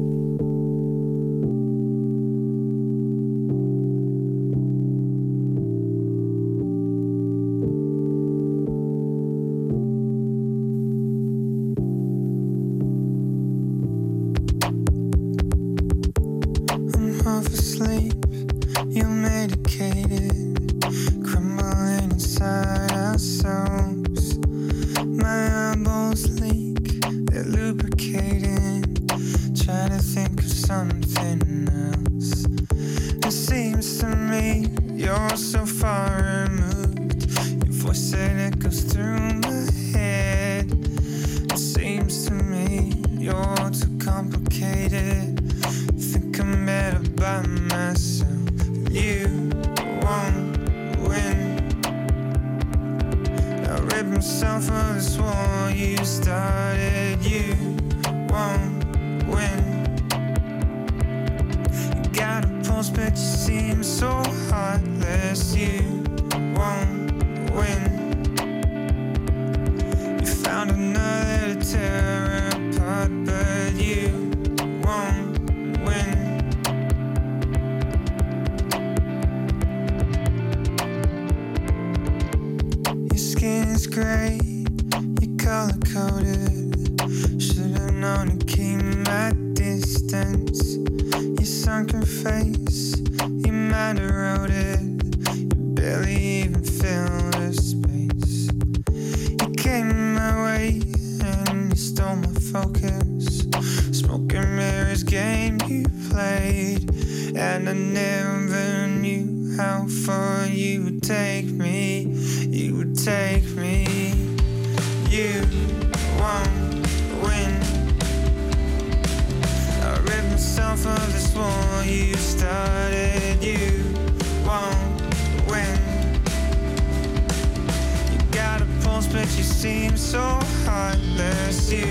seem 129.63 129.95
so 129.95 130.19
heartless. 130.65 131.71
You 131.71 131.85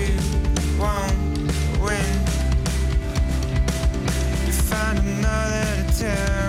won't 0.77 1.81
win. 1.81 2.13
You 4.45 4.53
find 4.53 4.99
another 4.99 5.83
to 5.87 5.97
tear. 5.97 6.42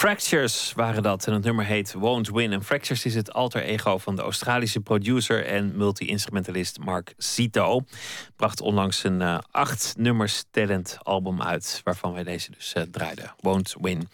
Fractures 0.00 0.72
waren 0.76 1.02
dat 1.02 1.26
en 1.26 1.32
het 1.32 1.44
nummer 1.44 1.64
heet 1.64 1.92
Won't 1.92 2.28
Win. 2.28 2.52
En 2.52 2.64
Fractures 2.64 3.04
is 3.04 3.14
het 3.14 3.32
alter 3.32 3.62
ego 3.62 3.98
van 3.98 4.16
de 4.16 4.22
Australische 4.22 4.80
producer 4.80 5.46
en 5.46 5.76
multi-instrumentalist 5.76 6.78
Mark 6.78 7.14
Zito. 7.16 7.84
Bracht 8.36 8.60
onlangs 8.60 9.04
een 9.04 9.20
uh, 9.20 9.38
acht 9.50 9.94
nummers 9.96 10.44
talent 10.50 10.98
album 11.02 11.42
uit, 11.42 11.80
waarvan 11.84 12.12
wij 12.12 12.22
deze 12.22 12.50
dus 12.50 12.74
uh, 12.76 12.82
draaiden. 12.82 13.34
Won't 13.40 13.76
Win. 13.80 14.08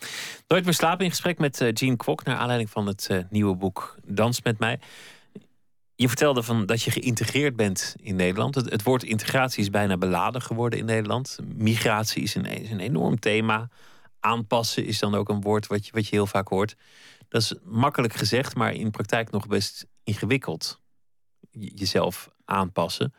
Nooit 0.48 0.64
meer 0.64 0.74
slapen 0.74 1.04
in 1.04 1.10
gesprek 1.10 1.38
met 1.38 1.60
uh, 1.60 1.72
Jean 1.72 1.96
Kwok 1.96 2.24
naar 2.24 2.36
aanleiding 2.36 2.70
van 2.70 2.86
het 2.86 3.10
nieuwe 3.30 3.56
boek 3.56 3.96
Dans 4.04 4.42
met 4.42 4.58
mij. 4.58 4.78
Je 5.94 6.08
vertelde 6.08 6.42
van 6.42 6.66
dat 6.66 6.82
je 6.82 6.90
geïntegreerd 6.90 7.56
bent 7.56 7.96
in 8.00 8.16
Nederland. 8.16 8.54
Het, 8.54 8.70
het 8.70 8.82
woord 8.82 9.02
integratie 9.02 9.62
is 9.62 9.70
bijna 9.70 9.96
beladen 9.96 10.42
geworden 10.42 10.78
in 10.78 10.84
Nederland. 10.84 11.38
Migratie 11.54 12.22
is 12.22 12.34
een, 12.34 12.44
is 12.44 12.70
een 12.70 12.80
enorm 12.80 13.18
thema 13.20 13.68
aanpassen 14.20 14.84
is 14.84 14.98
dan 14.98 15.14
ook 15.14 15.28
een 15.28 15.40
woord 15.40 15.66
wat 15.66 15.86
je, 15.86 15.92
wat 15.92 16.08
je 16.08 16.16
heel 16.16 16.26
vaak 16.26 16.48
hoort. 16.48 16.76
Dat 17.28 17.42
is 17.42 17.54
makkelijk 17.64 18.14
gezegd, 18.14 18.54
maar 18.54 18.74
in 18.74 18.90
praktijk 18.90 19.30
nog 19.30 19.46
best 19.46 19.86
ingewikkeld. 20.04 20.80
Jezelf 21.50 22.30
aanpassen. 22.44 23.14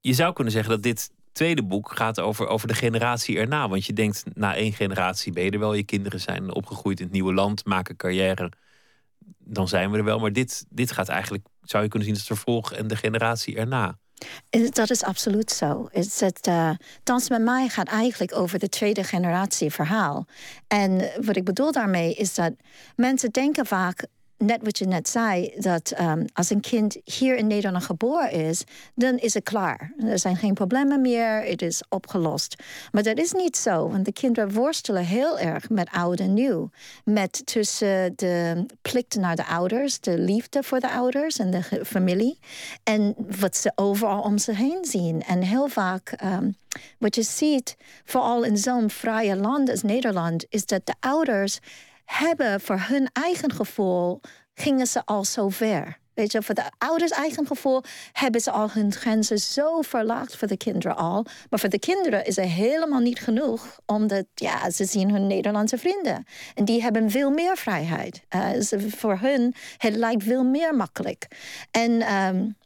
Je 0.00 0.12
zou 0.12 0.32
kunnen 0.32 0.52
zeggen 0.52 0.72
dat 0.72 0.82
dit 0.82 1.10
tweede 1.32 1.62
boek 1.62 1.96
gaat 1.96 2.20
over, 2.20 2.46
over 2.46 2.68
de 2.68 2.74
generatie 2.74 3.38
erna. 3.38 3.68
Want 3.68 3.86
je 3.86 3.92
denkt, 3.92 4.24
na 4.34 4.54
één 4.54 4.72
generatie 4.72 5.32
ben 5.32 5.44
je 5.44 5.50
er 5.50 5.58
wel. 5.58 5.74
Je 5.74 5.82
kinderen 5.82 6.20
zijn 6.20 6.54
opgegroeid 6.54 6.98
in 6.98 7.04
het 7.04 7.14
nieuwe 7.14 7.34
land, 7.34 7.64
maken 7.64 7.96
carrière. 7.96 8.52
Dan 9.38 9.68
zijn 9.68 9.90
we 9.90 9.98
er 9.98 10.04
wel. 10.04 10.18
Maar 10.18 10.32
dit, 10.32 10.66
dit 10.68 10.92
gaat 10.92 11.08
eigenlijk, 11.08 11.46
zou 11.62 11.82
je 11.82 11.88
kunnen 11.88 12.08
zien, 12.08 12.16
als 12.18 12.28
het 12.28 12.38
vervolg 12.38 12.72
en 12.72 12.88
de 12.88 12.96
generatie 12.96 13.56
erna. 13.56 13.98
Dat 14.70 14.90
is 14.90 15.02
absoluut 15.02 15.50
zo. 15.50 15.88
Uh, 16.48 16.70
Dans 17.02 17.28
met 17.28 17.42
mij 17.42 17.68
gaat 17.68 17.88
eigenlijk 17.88 18.36
over 18.36 18.58
de 18.58 18.68
tweede 18.68 19.04
generatie 19.04 19.70
verhaal. 19.70 20.26
En 20.68 21.10
wat 21.20 21.36
ik 21.36 21.44
bedoel 21.44 21.72
daarmee 21.72 22.14
is 22.14 22.34
dat 22.34 22.52
mensen 22.96 23.30
denken 23.30 23.66
vaak 23.66 24.06
net 24.40 24.62
wat 24.62 24.78
je 24.78 24.86
net 24.86 25.08
zei, 25.08 25.52
dat 25.56 25.92
um, 26.00 26.24
als 26.32 26.50
een 26.50 26.60
kind 26.60 26.96
hier 27.04 27.36
in 27.36 27.46
Nederland 27.46 27.84
geboren 27.84 28.30
is, 28.30 28.64
dan 28.94 29.16
is 29.18 29.34
het 29.34 29.42
klaar. 29.42 29.92
Er 29.98 30.18
zijn 30.18 30.36
geen 30.36 30.54
problemen 30.54 31.00
meer, 31.00 31.42
het 31.42 31.62
is 31.62 31.82
opgelost. 31.88 32.62
Maar 32.92 33.02
dat 33.02 33.18
is 33.18 33.32
niet 33.32 33.56
zo, 33.56 33.88
want 33.88 34.04
de 34.04 34.12
kinderen 34.12 34.52
worstelen 34.52 35.04
heel 35.04 35.38
erg 35.38 35.68
met 35.68 35.90
oud 35.90 36.20
en 36.20 36.34
nieuw. 36.34 36.70
Met 37.04 37.46
tussen 37.46 38.12
de 38.16 38.66
plicht 38.82 39.16
naar 39.16 39.36
de 39.36 39.46
ouders, 39.46 40.00
de 40.00 40.18
liefde 40.18 40.62
voor 40.62 40.80
de 40.80 40.90
ouders 40.90 41.38
en 41.38 41.50
de 41.50 41.62
familie, 41.84 42.38
en 42.82 43.14
wat 43.40 43.56
ze 43.56 43.72
overal 43.74 44.22
om 44.22 44.38
ze 44.38 44.54
heen 44.54 44.84
zien. 44.84 45.22
En 45.22 45.42
heel 45.42 45.68
vaak, 45.68 46.14
um, 46.24 46.56
wat 46.98 47.14
je 47.14 47.22
ziet, 47.22 47.76
vooral 48.04 48.42
in 48.42 48.56
zo'n 48.56 48.90
vrije 48.90 49.36
land 49.36 49.70
als 49.70 49.82
Nederland, 49.82 50.44
is 50.48 50.66
dat 50.66 50.86
de 50.86 50.94
ouders 51.00 51.58
hebben 52.10 52.60
voor 52.60 52.80
hun 52.80 53.08
eigen 53.12 53.52
gevoel, 53.52 54.20
gingen 54.54 54.86
ze 54.86 55.02
al 55.04 55.24
zo 55.24 55.48
ver. 55.48 55.98
Weet 56.14 56.32
je, 56.32 56.42
voor 56.42 56.54
de 56.54 56.70
ouders 56.78 57.10
eigen 57.10 57.46
gevoel 57.46 57.82
hebben 58.12 58.40
ze 58.40 58.50
al 58.50 58.70
hun 58.70 58.92
grenzen 58.92 59.38
zo 59.38 59.80
verlaagd 59.82 60.36
voor 60.36 60.48
de 60.48 60.56
kinderen 60.56 60.96
al. 60.96 61.26
Maar 61.50 61.60
voor 61.60 61.68
de 61.68 61.78
kinderen 61.78 62.24
is 62.24 62.36
het 62.36 62.44
helemaal 62.44 63.00
niet 63.00 63.20
genoeg, 63.20 63.80
omdat 63.86 64.24
ja, 64.34 64.70
ze 64.70 64.84
zien 64.84 65.10
hun 65.10 65.26
Nederlandse 65.26 65.78
vrienden. 65.78 66.24
En 66.54 66.64
die 66.64 66.82
hebben 66.82 67.10
veel 67.10 67.30
meer 67.30 67.56
vrijheid. 67.56 68.22
Uh, 68.34 68.48
voor 68.88 69.18
hun 69.18 69.54
het 69.76 69.94
lijkt 69.94 70.22
veel 70.22 70.44
meer 70.44 70.74
makkelijk. 70.74 71.26
En 71.70 72.14
um, 72.14 72.56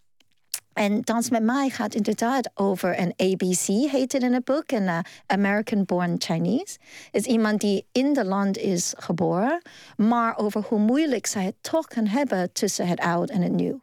en 0.75 1.01
Dans 1.01 1.31
met 1.31 1.43
mij 1.43 1.69
gaat 1.69 1.95
inderdaad 1.95 2.51
over 2.55 2.99
een 3.01 3.15
ABC, 3.17 3.67
heet 3.67 4.13
het 4.13 4.23
in 4.23 4.33
het 4.33 4.45
boek, 4.45 4.71
een 4.71 4.83
uh, 4.83 4.99
American 5.27 5.85
Born 5.85 6.15
Chinese. 6.19 6.79
Is 7.11 7.25
iemand 7.25 7.61
die 7.61 7.87
in 7.93 8.17
het 8.17 8.27
land 8.27 8.59
is 8.59 8.95
geboren, 8.97 9.63
maar 9.97 10.37
over 10.37 10.63
hoe 10.69 10.79
moeilijk 10.79 11.27
zij 11.27 11.45
het 11.45 11.55
toch 11.61 11.87
kan 11.87 12.07
hebben 12.07 12.53
tussen 12.53 12.87
het 12.87 13.01
oud 13.01 13.31
en 13.31 13.43
het 13.43 13.53
nieuw. 13.53 13.81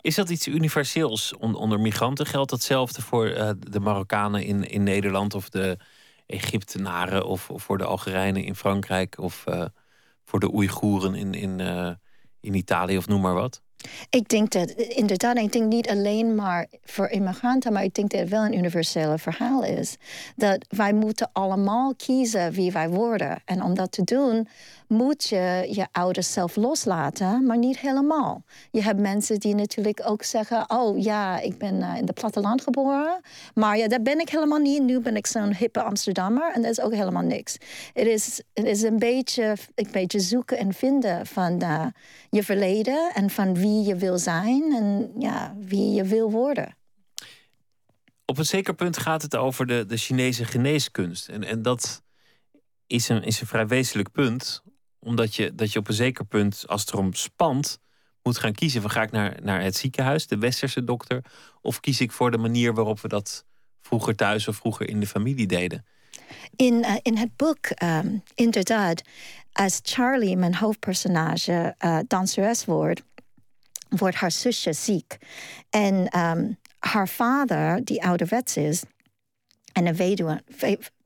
Is 0.00 0.14
dat 0.14 0.30
iets 0.30 0.46
universeels 0.46 1.36
onder 1.36 1.80
migranten? 1.80 2.26
Geldt 2.26 2.50
datzelfde 2.50 3.02
voor 3.02 3.28
uh, 3.28 3.50
de 3.58 3.80
Marokkanen 3.80 4.44
in, 4.44 4.68
in 4.68 4.82
Nederland 4.82 5.34
of 5.34 5.48
de 5.48 5.78
Egyptenaren 6.26 7.26
of, 7.26 7.50
of 7.50 7.62
voor 7.62 7.78
de 7.78 7.84
Algerijnen 7.84 8.44
in 8.44 8.54
Frankrijk 8.54 9.18
of 9.18 9.44
uh, 9.48 9.64
voor 10.24 10.40
de 10.40 10.54
Oeigoeren 10.54 11.14
in, 11.14 11.34
in, 11.34 11.60
in 12.40 12.54
Italië 12.54 12.96
of 12.96 13.08
noem 13.08 13.20
maar 13.20 13.34
wat? 13.34 13.62
Ik 14.10 14.28
denk 14.28 14.50
dat 14.50 14.70
inderdaad, 14.70 15.36
ik 15.36 15.52
denk 15.52 15.72
niet 15.72 15.88
alleen 15.88 16.34
maar 16.34 16.66
voor 16.84 17.08
immigranten, 17.08 17.72
maar 17.72 17.84
ik 17.84 17.94
denk 17.94 18.10
dat 18.10 18.20
het 18.20 18.28
wel 18.28 18.44
een 18.44 18.56
universele 18.58 19.18
verhaal 19.18 19.64
is. 19.64 19.96
Dat 20.36 20.66
wij 20.68 20.92
moeten 20.92 21.30
allemaal 21.32 21.94
kiezen 21.94 22.52
wie 22.52 22.72
wij 22.72 22.88
worden. 22.88 23.42
En 23.44 23.62
om 23.62 23.74
dat 23.74 23.92
te 23.92 24.04
doen, 24.04 24.48
moet 24.92 25.28
je 25.28 25.68
je 25.70 25.86
ouders 25.92 26.32
zelf 26.32 26.56
loslaten, 26.56 27.46
maar 27.46 27.58
niet 27.58 27.78
helemaal. 27.78 28.44
Je 28.70 28.82
hebt 28.82 29.00
mensen 29.00 29.40
die 29.40 29.54
natuurlijk 29.54 30.02
ook 30.04 30.22
zeggen: 30.22 30.70
Oh 30.70 31.02
ja, 31.02 31.40
ik 31.40 31.58
ben 31.58 31.74
uh, 31.74 31.96
in 31.96 32.06
het 32.06 32.14
platteland 32.14 32.62
geboren, 32.62 33.20
maar 33.54 33.78
ja, 33.78 33.88
dat 33.88 34.02
ben 34.02 34.20
ik 34.20 34.28
helemaal 34.28 34.58
niet. 34.58 34.82
Nu 34.82 35.00
ben 35.00 35.16
ik 35.16 35.26
zo'n 35.26 35.54
hippe 35.54 35.82
Amsterdammer 35.82 36.52
en 36.54 36.62
dat 36.62 36.70
is 36.70 36.80
ook 36.80 36.92
helemaal 36.92 37.22
niks. 37.22 37.56
Het 37.92 38.06
is, 38.06 38.42
het 38.52 38.66
is 38.66 38.82
een, 38.82 38.98
beetje, 38.98 39.56
een 39.74 39.88
beetje 39.92 40.20
zoeken 40.20 40.58
en 40.58 40.74
vinden 40.74 41.26
van 41.26 41.62
uh, 41.62 41.86
je 42.30 42.42
verleden 42.42 43.10
en 43.14 43.30
van 43.30 43.54
wie 43.54 43.82
je 43.82 43.96
wil 43.96 44.18
zijn 44.18 44.72
en 44.74 45.12
ja, 45.18 45.54
wie 45.58 45.92
je 45.92 46.04
wil 46.04 46.30
worden. 46.30 46.76
Op 48.24 48.38
een 48.38 48.44
zeker 48.44 48.74
punt 48.74 48.98
gaat 48.98 49.22
het 49.22 49.36
over 49.36 49.66
de, 49.66 49.86
de 49.86 49.96
Chinese 49.96 50.44
geneeskunst. 50.44 51.28
En, 51.28 51.44
en 51.44 51.62
dat 51.62 52.02
is 52.86 53.08
een, 53.08 53.22
is 53.22 53.40
een 53.40 53.46
vrij 53.46 53.66
wezenlijk 53.66 54.12
punt 54.12 54.62
omdat 55.04 55.34
je, 55.34 55.54
dat 55.54 55.72
je 55.72 55.78
op 55.78 55.88
een 55.88 55.94
zeker 55.94 56.24
punt, 56.24 56.64
als 56.66 56.80
het 56.80 56.92
erom 56.92 57.14
spant, 57.14 57.78
moet 58.22 58.38
gaan 58.38 58.52
kiezen 58.52 58.80
van 58.80 58.90
ga 58.90 59.02
ik 59.02 59.10
naar, 59.10 59.36
naar 59.42 59.62
het 59.62 59.76
ziekenhuis, 59.76 60.26
de 60.26 60.38
westerse 60.38 60.84
dokter, 60.84 61.24
of 61.60 61.80
kies 61.80 62.00
ik 62.00 62.12
voor 62.12 62.30
de 62.30 62.38
manier 62.38 62.74
waarop 62.74 63.00
we 63.00 63.08
dat 63.08 63.44
vroeger 63.80 64.16
thuis 64.16 64.48
of 64.48 64.56
vroeger 64.56 64.88
in 64.88 65.00
de 65.00 65.06
familie 65.06 65.46
deden. 65.46 65.84
In, 66.56 66.74
uh, 66.74 66.96
in 67.02 67.16
het 67.16 67.36
boek, 67.36 67.82
um, 67.82 68.22
inderdaad, 68.34 69.02
als 69.52 69.80
Charlie, 69.82 70.36
mijn 70.36 70.54
hoofdpersonage, 70.54 71.74
uh, 71.84 71.98
danseres 72.06 72.64
wordt, 72.64 73.02
wordt 73.88 74.16
haar 74.16 74.30
zusje 74.30 74.72
ziek. 74.72 75.16
En 75.70 76.18
um, 76.18 76.58
haar 76.78 77.08
vader, 77.08 77.84
die 77.84 78.02
ouderwets 78.04 78.56
is, 78.56 78.82
en 79.72 79.86
een 79.86 79.96
weduwe, 79.96 80.42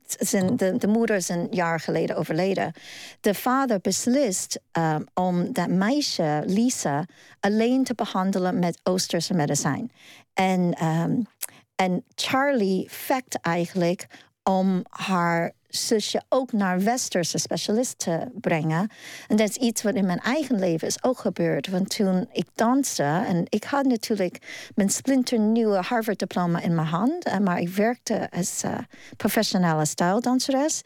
zijn, 0.06 0.56
de, 0.56 0.76
de 0.76 0.86
moeder 0.86 1.16
is 1.16 1.28
een 1.28 1.46
jaar 1.50 1.80
geleden 1.80 2.16
overleden. 2.16 2.72
De 3.20 3.34
vader 3.34 3.80
beslist 3.80 4.60
um, 4.78 5.06
om 5.14 5.52
dat 5.52 5.68
meisje, 5.68 6.42
Lisa, 6.46 7.04
alleen 7.40 7.84
te 7.84 7.94
behandelen 7.94 8.58
met 8.58 8.80
Oosterse 8.82 9.34
medicijn. 9.34 9.92
En, 10.34 10.84
um, 10.84 11.26
en 11.74 12.04
Charlie 12.14 12.86
vecht 12.90 13.38
eigenlijk 13.40 14.06
om 14.42 14.82
haar 14.88 15.52
zusje 15.68 16.22
ook 16.28 16.52
naar 16.52 16.82
westerse 16.82 17.38
specialisten 17.38 18.32
brengen. 18.40 18.90
En 19.28 19.36
dat 19.36 19.48
is 19.48 19.56
iets 19.56 19.82
wat 19.82 19.94
in 19.94 20.06
mijn 20.06 20.20
eigen 20.20 20.58
leven 20.58 20.88
is 20.88 21.02
ook 21.02 21.18
gebeurd. 21.18 21.68
Want 21.68 21.96
toen 21.96 22.28
ik 22.32 22.46
danste, 22.54 23.02
en 23.02 23.44
ik 23.48 23.64
had 23.64 23.84
natuurlijk 23.84 24.68
mijn 24.74 24.90
splinternieuwe 24.90 25.76
Harvard-diploma 25.76 26.60
in 26.60 26.74
mijn 26.74 26.86
hand, 26.86 27.24
eh, 27.24 27.38
maar 27.38 27.60
ik 27.60 27.68
werkte 27.68 28.28
als 28.30 28.64
uh, 28.64 28.78
professionele 29.16 29.84
stijldanseres. 29.84 30.82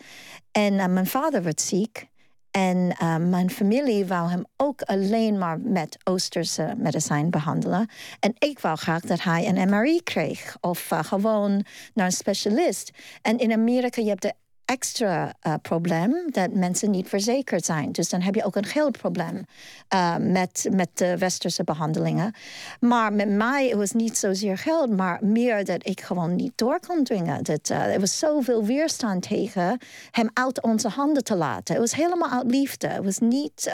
En 0.53 0.73
uh, 0.73 0.87
mijn 0.87 1.07
vader 1.07 1.43
werd 1.43 1.61
ziek. 1.61 2.09
En 2.51 2.87
mijn 3.31 3.51
familie 3.51 4.07
wou 4.07 4.31
hem 4.31 4.45
ook 4.57 4.83
alleen 4.83 5.39
maar 5.39 5.61
met 5.61 5.97
Oosterse 6.05 6.75
medicijn 6.77 7.31
behandelen. 7.31 7.89
En 8.21 8.35
ik 8.39 8.59
wou 8.59 8.77
graag 8.77 9.01
dat 9.01 9.23
hij 9.23 9.49
een 9.49 9.69
MRI 9.69 10.03
kreeg 10.03 10.57
of 10.61 10.91
gewoon 11.01 11.65
naar 11.95 12.07
een 12.07 12.13
specialist. 12.13 12.91
En 13.23 13.39
in 13.39 13.53
Amerika, 13.53 14.03
je 14.03 14.09
hebt 14.09 14.23
de 14.23 14.35
extra 14.71 15.35
uh, 15.47 15.55
probleem 15.63 16.15
dat 16.31 16.53
mensen 16.53 16.91
niet 16.91 17.09
verzekerd 17.09 17.65
zijn. 17.65 17.93
Dus 17.93 18.09
dan 18.09 18.21
heb 18.21 18.35
je 18.35 18.45
ook 18.45 18.57
een 18.57 18.67
geldprobleem 18.67 19.47
uh, 19.95 20.17
met, 20.17 20.69
met 20.73 20.89
de 20.95 21.19
westerse 21.19 21.65
behandelingen. 21.65 22.35
Maar 22.81 23.13
met 23.13 23.29
mij 23.29 23.67
het 23.69 23.77
was 23.77 23.93
niet 23.93 24.19
zozeer 24.19 24.59
geld, 24.59 24.91
maar 24.91 25.19
meer 25.23 25.65
dat 25.65 25.87
ik 25.87 26.01
gewoon 26.01 26.37
niet 26.37 26.53
door 26.55 26.81
kon 26.87 27.05
dringen. 27.05 27.45
Dat, 27.45 27.71
uh, 27.71 27.95
er 27.95 28.01
was 28.01 28.19
zoveel 28.19 28.65
weerstand 28.65 29.23
tegen 29.29 29.79
hem 30.11 30.31
uit 30.33 30.63
onze 30.63 30.89
handen 30.89 31.25
te 31.25 31.37
laten. 31.37 31.75
Het 31.75 31.91
was 31.91 31.95
helemaal 31.95 32.31
uit 32.31 32.51
liefde. 32.51 32.89
Het 32.89 33.05
was 33.05 33.19
niet 33.19 33.73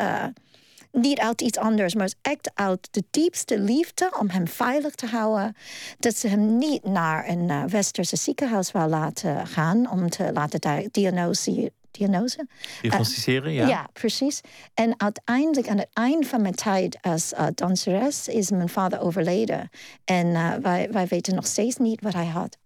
niet 0.96 1.18
uit 1.18 1.40
iets 1.40 1.58
anders, 1.58 1.94
maar 1.94 2.12
echt 2.22 2.50
uit 2.54 2.88
de 2.90 3.04
diepste 3.10 3.58
liefde 3.58 4.10
om 4.18 4.30
hem 4.30 4.48
veilig 4.48 4.94
te 4.94 5.06
houden. 5.06 5.56
Dat 5.98 6.16
ze 6.16 6.28
hem 6.28 6.58
niet 6.58 6.84
naar 6.84 7.28
een 7.28 7.48
uh, 7.48 7.64
westerse 7.64 8.16
ziekenhuis 8.16 8.72
wil 8.72 8.88
laten 8.88 9.46
gaan 9.46 9.90
om 9.90 10.10
te 10.10 10.30
laten 10.32 10.88
diagnose. 10.90 11.72
Diagnose. 11.90 12.46
Diagnosticeren, 12.80 13.52
ja. 13.52 13.68
Ja, 13.68 13.88
precies. 13.92 14.40
En 14.74 15.00
uiteindelijk, 15.00 15.68
aan 15.68 15.78
het 15.78 15.88
eind 15.92 16.26
van 16.26 16.42
mijn 16.42 16.54
tijd 16.54 16.98
als 17.00 17.32
uh, 17.32 17.46
danseres, 17.54 18.28
is 18.28 18.50
mijn 18.50 18.68
vader 18.68 19.00
overleden. 19.00 19.70
En 20.04 20.26
uh, 20.26 20.54
wij, 20.62 20.88
wij 20.90 21.06
weten 21.06 21.34
nog 21.34 21.46
steeds 21.46 21.76
niet 21.76 22.00
wat 22.00 22.12
hij 22.12 22.26
had. 22.26 22.58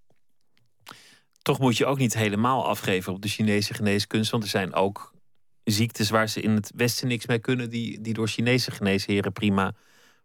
Toch 1.42 1.58
moet 1.58 1.76
je 1.76 1.86
ook 1.86 1.98
niet 1.98 2.14
helemaal 2.14 2.66
afgeven 2.66 3.12
op 3.12 3.22
de 3.22 3.28
Chinese 3.28 3.74
geneeskunst, 3.74 4.30
want 4.30 4.42
er 4.42 4.48
zijn 4.48 4.74
ook 4.74 5.09
ziektes 5.70 6.10
waar 6.10 6.28
ze 6.28 6.40
in 6.40 6.50
het 6.50 6.72
Westen 6.76 7.08
niks 7.08 7.26
mee 7.26 7.38
kunnen, 7.38 7.70
die, 7.70 8.00
die 8.00 8.14
door 8.14 8.28
Chinese 8.28 8.70
geneesheren 8.70 9.32
prima 9.32 9.72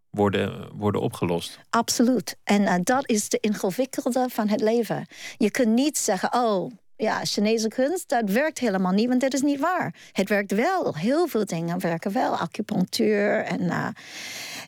worden, 0.10 0.76
worden 0.76 1.02
opgelost. 1.02 1.60
Absoluut. 1.70 2.38
En 2.43 2.62
uh, 2.62 2.74
dat 2.84 3.10
is 3.10 3.30
de 3.30 3.38
ingewikkelde 3.39 4.26
van 4.30 4.48
het 4.48 4.62
leven. 4.62 5.08
Je 5.38 5.52
kunt 5.52 5.74
niet 5.74 5.98
zeggen, 5.98 6.34
oh, 6.34 6.72
ja, 6.98 7.26
Chinese 7.26 7.68
kunst, 7.68 8.10
dat 8.10 8.30
werkt 8.30 8.60
helemaal 8.60 8.91
niet, 8.91 9.08
want 9.08 9.22
dat 9.22 9.34
is 9.34 9.41
niet 9.41 9.60
waar. 9.60 9.96
Het 10.12 10.30
werkt 10.30 10.52
wel. 10.52 10.96
Heel 10.96 11.28
veel 11.28 11.46
dingen 11.46 11.80
werken 11.80 12.12
wel. 12.12 12.36
Acupunctuur 12.36 13.43
en, 13.43 13.62
uh, 13.62 13.88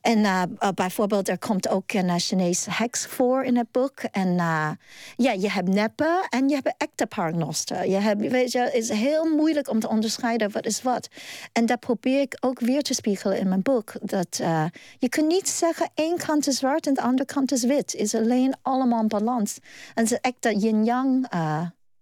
en 0.02 0.20
uh, 0.20 0.44
bijvoorbeeld, 0.76 1.30
er 1.30 1.40
komt 1.40 1.68
ook 1.68 1.94
een 1.94 2.20
Chinese 2.20 2.72
heks 2.72 3.06
voor 3.06 3.44
in 3.44 3.58
het 3.58 3.72
boek. 3.72 4.00
En 4.00 4.34
ja, 5.16 5.32
je 5.32 5.52
hebt 5.52 5.68
neppen 5.68 6.28
en 6.30 6.50
je 6.50 6.56
hebt 6.56 6.74
echte 6.78 7.06
paragnosten. 7.06 7.90
Je 7.90 7.98
hebt, 7.98 8.28
weet 8.28 8.52
je, 8.52 8.60
het 8.60 8.74
is 8.74 8.90
heel 8.90 9.26
moeilijk 9.26 9.70
om 9.70 9.80
te 9.80 9.90
onderscheiden 9.90 10.52
wat 10.52 10.66
is 10.66 10.82
wat. 10.82 11.08
En 11.52 11.66
dat 11.66 11.80
probeer 11.80 12.22
ik 12.22 12.38
ook 12.40 12.60
weer 12.60 12.82
te 12.82 12.94
spiegelen 12.94 13.40
in 13.40 13.48
mijn 13.50 13.62
boek. 13.62 13.94
Dat 14.02 14.42
je 15.00 15.10
kunt 15.10 15.28
niet 15.28 15.50
zeggen, 15.50 15.90
één 15.94 16.18
kant 16.18 16.48
is 16.48 16.58
zwart 16.58 16.88
en 16.88 16.94
de 16.94 17.02
andere 17.02 17.26
kant 17.26 17.52
is 17.52 17.64
wit. 17.64 17.92
Het 17.92 18.02
is 18.02 18.16
alleen 18.16 18.56
allemaal 18.62 19.06
balans. 19.06 19.58
En 19.94 20.04
het 20.04 20.12
is 20.12 20.18
echt 20.22 20.36
dat 20.40 20.62
yin-yang 20.62 21.28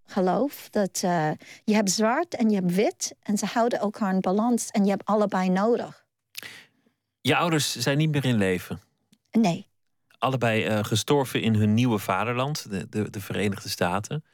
geloof. 0.06 0.68
Dat 0.70 1.02
uh, 1.04 1.30
je 1.64 1.74
hebt 1.74 1.90
zwart 1.90 2.36
en 2.36 2.50
je 2.50 2.56
hebt 2.56 2.74
wit. 2.74 3.14
En 3.22 3.38
ze 3.38 3.46
houden 3.46 3.78
elkaar 3.78 4.14
in 4.14 4.20
balans. 4.20 4.70
En 4.70 4.84
je 4.84 4.90
hebt 4.90 5.04
allebei 5.04 5.48
nodig. 5.48 6.04
Je 7.20 7.36
ouders 7.36 7.76
zijn 7.76 7.98
niet 7.98 8.10
meer 8.10 8.24
in 8.24 8.36
leven? 8.36 8.80
Nee. 9.30 9.66
Allebei 10.18 10.68
uh, 10.68 10.84
gestorven 10.84 11.40
in 11.42 11.54
hun 11.54 11.74
nieuwe 11.74 11.98
vaderland, 11.98 12.70
de, 12.70 12.88
de, 12.88 13.10
de, 13.10 13.20
Verenigde 13.20 13.68
Staten. 13.68 14.24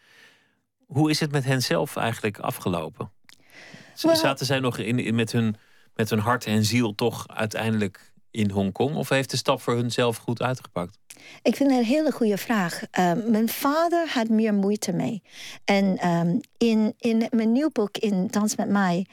Hoe 0.86 1.10
is 1.10 1.20
het 1.20 1.32
met 1.32 1.44
hen 1.44 1.62
zelf 1.62 1.96
eigenlijk 1.96 2.38
afgelopen? 2.38 3.10
Well, 4.00 4.16
Zaten 4.16 4.46
zij 4.46 4.58
nog 4.58 4.78
in, 4.78 4.98
in, 4.98 5.14
met, 5.14 5.32
hun, 5.32 5.56
met 5.94 6.10
hun 6.10 6.18
hart 6.18 6.44
en 6.46 6.64
ziel 6.64 6.94
toch 6.94 7.28
uiteindelijk 7.28 8.11
in 8.32 8.50
Hongkong? 8.50 8.96
Of 8.96 9.08
heeft 9.08 9.30
de 9.30 9.36
stap 9.36 9.60
voor 9.60 9.74
hun 9.74 9.90
zelf 9.90 10.16
goed 10.16 10.42
uitgepakt? 10.42 10.98
Ik 11.42 11.56
vind 11.56 11.70
het 11.70 11.78
een 11.78 11.84
hele 11.84 12.10
goede 12.10 12.36
vraag. 12.36 12.82
Um, 12.98 13.30
mijn 13.30 13.48
vader 13.48 14.08
had 14.08 14.28
meer 14.28 14.54
moeite 14.54 14.92
mee. 14.92 15.22
En 15.64 16.08
um, 16.08 16.40
in, 16.56 16.94
in 16.98 17.26
mijn 17.30 17.52
nieuw 17.52 17.70
boek, 17.72 17.96
in 17.98 18.26
Dans 18.26 18.56
met 18.56 18.68
mij, 18.68 19.06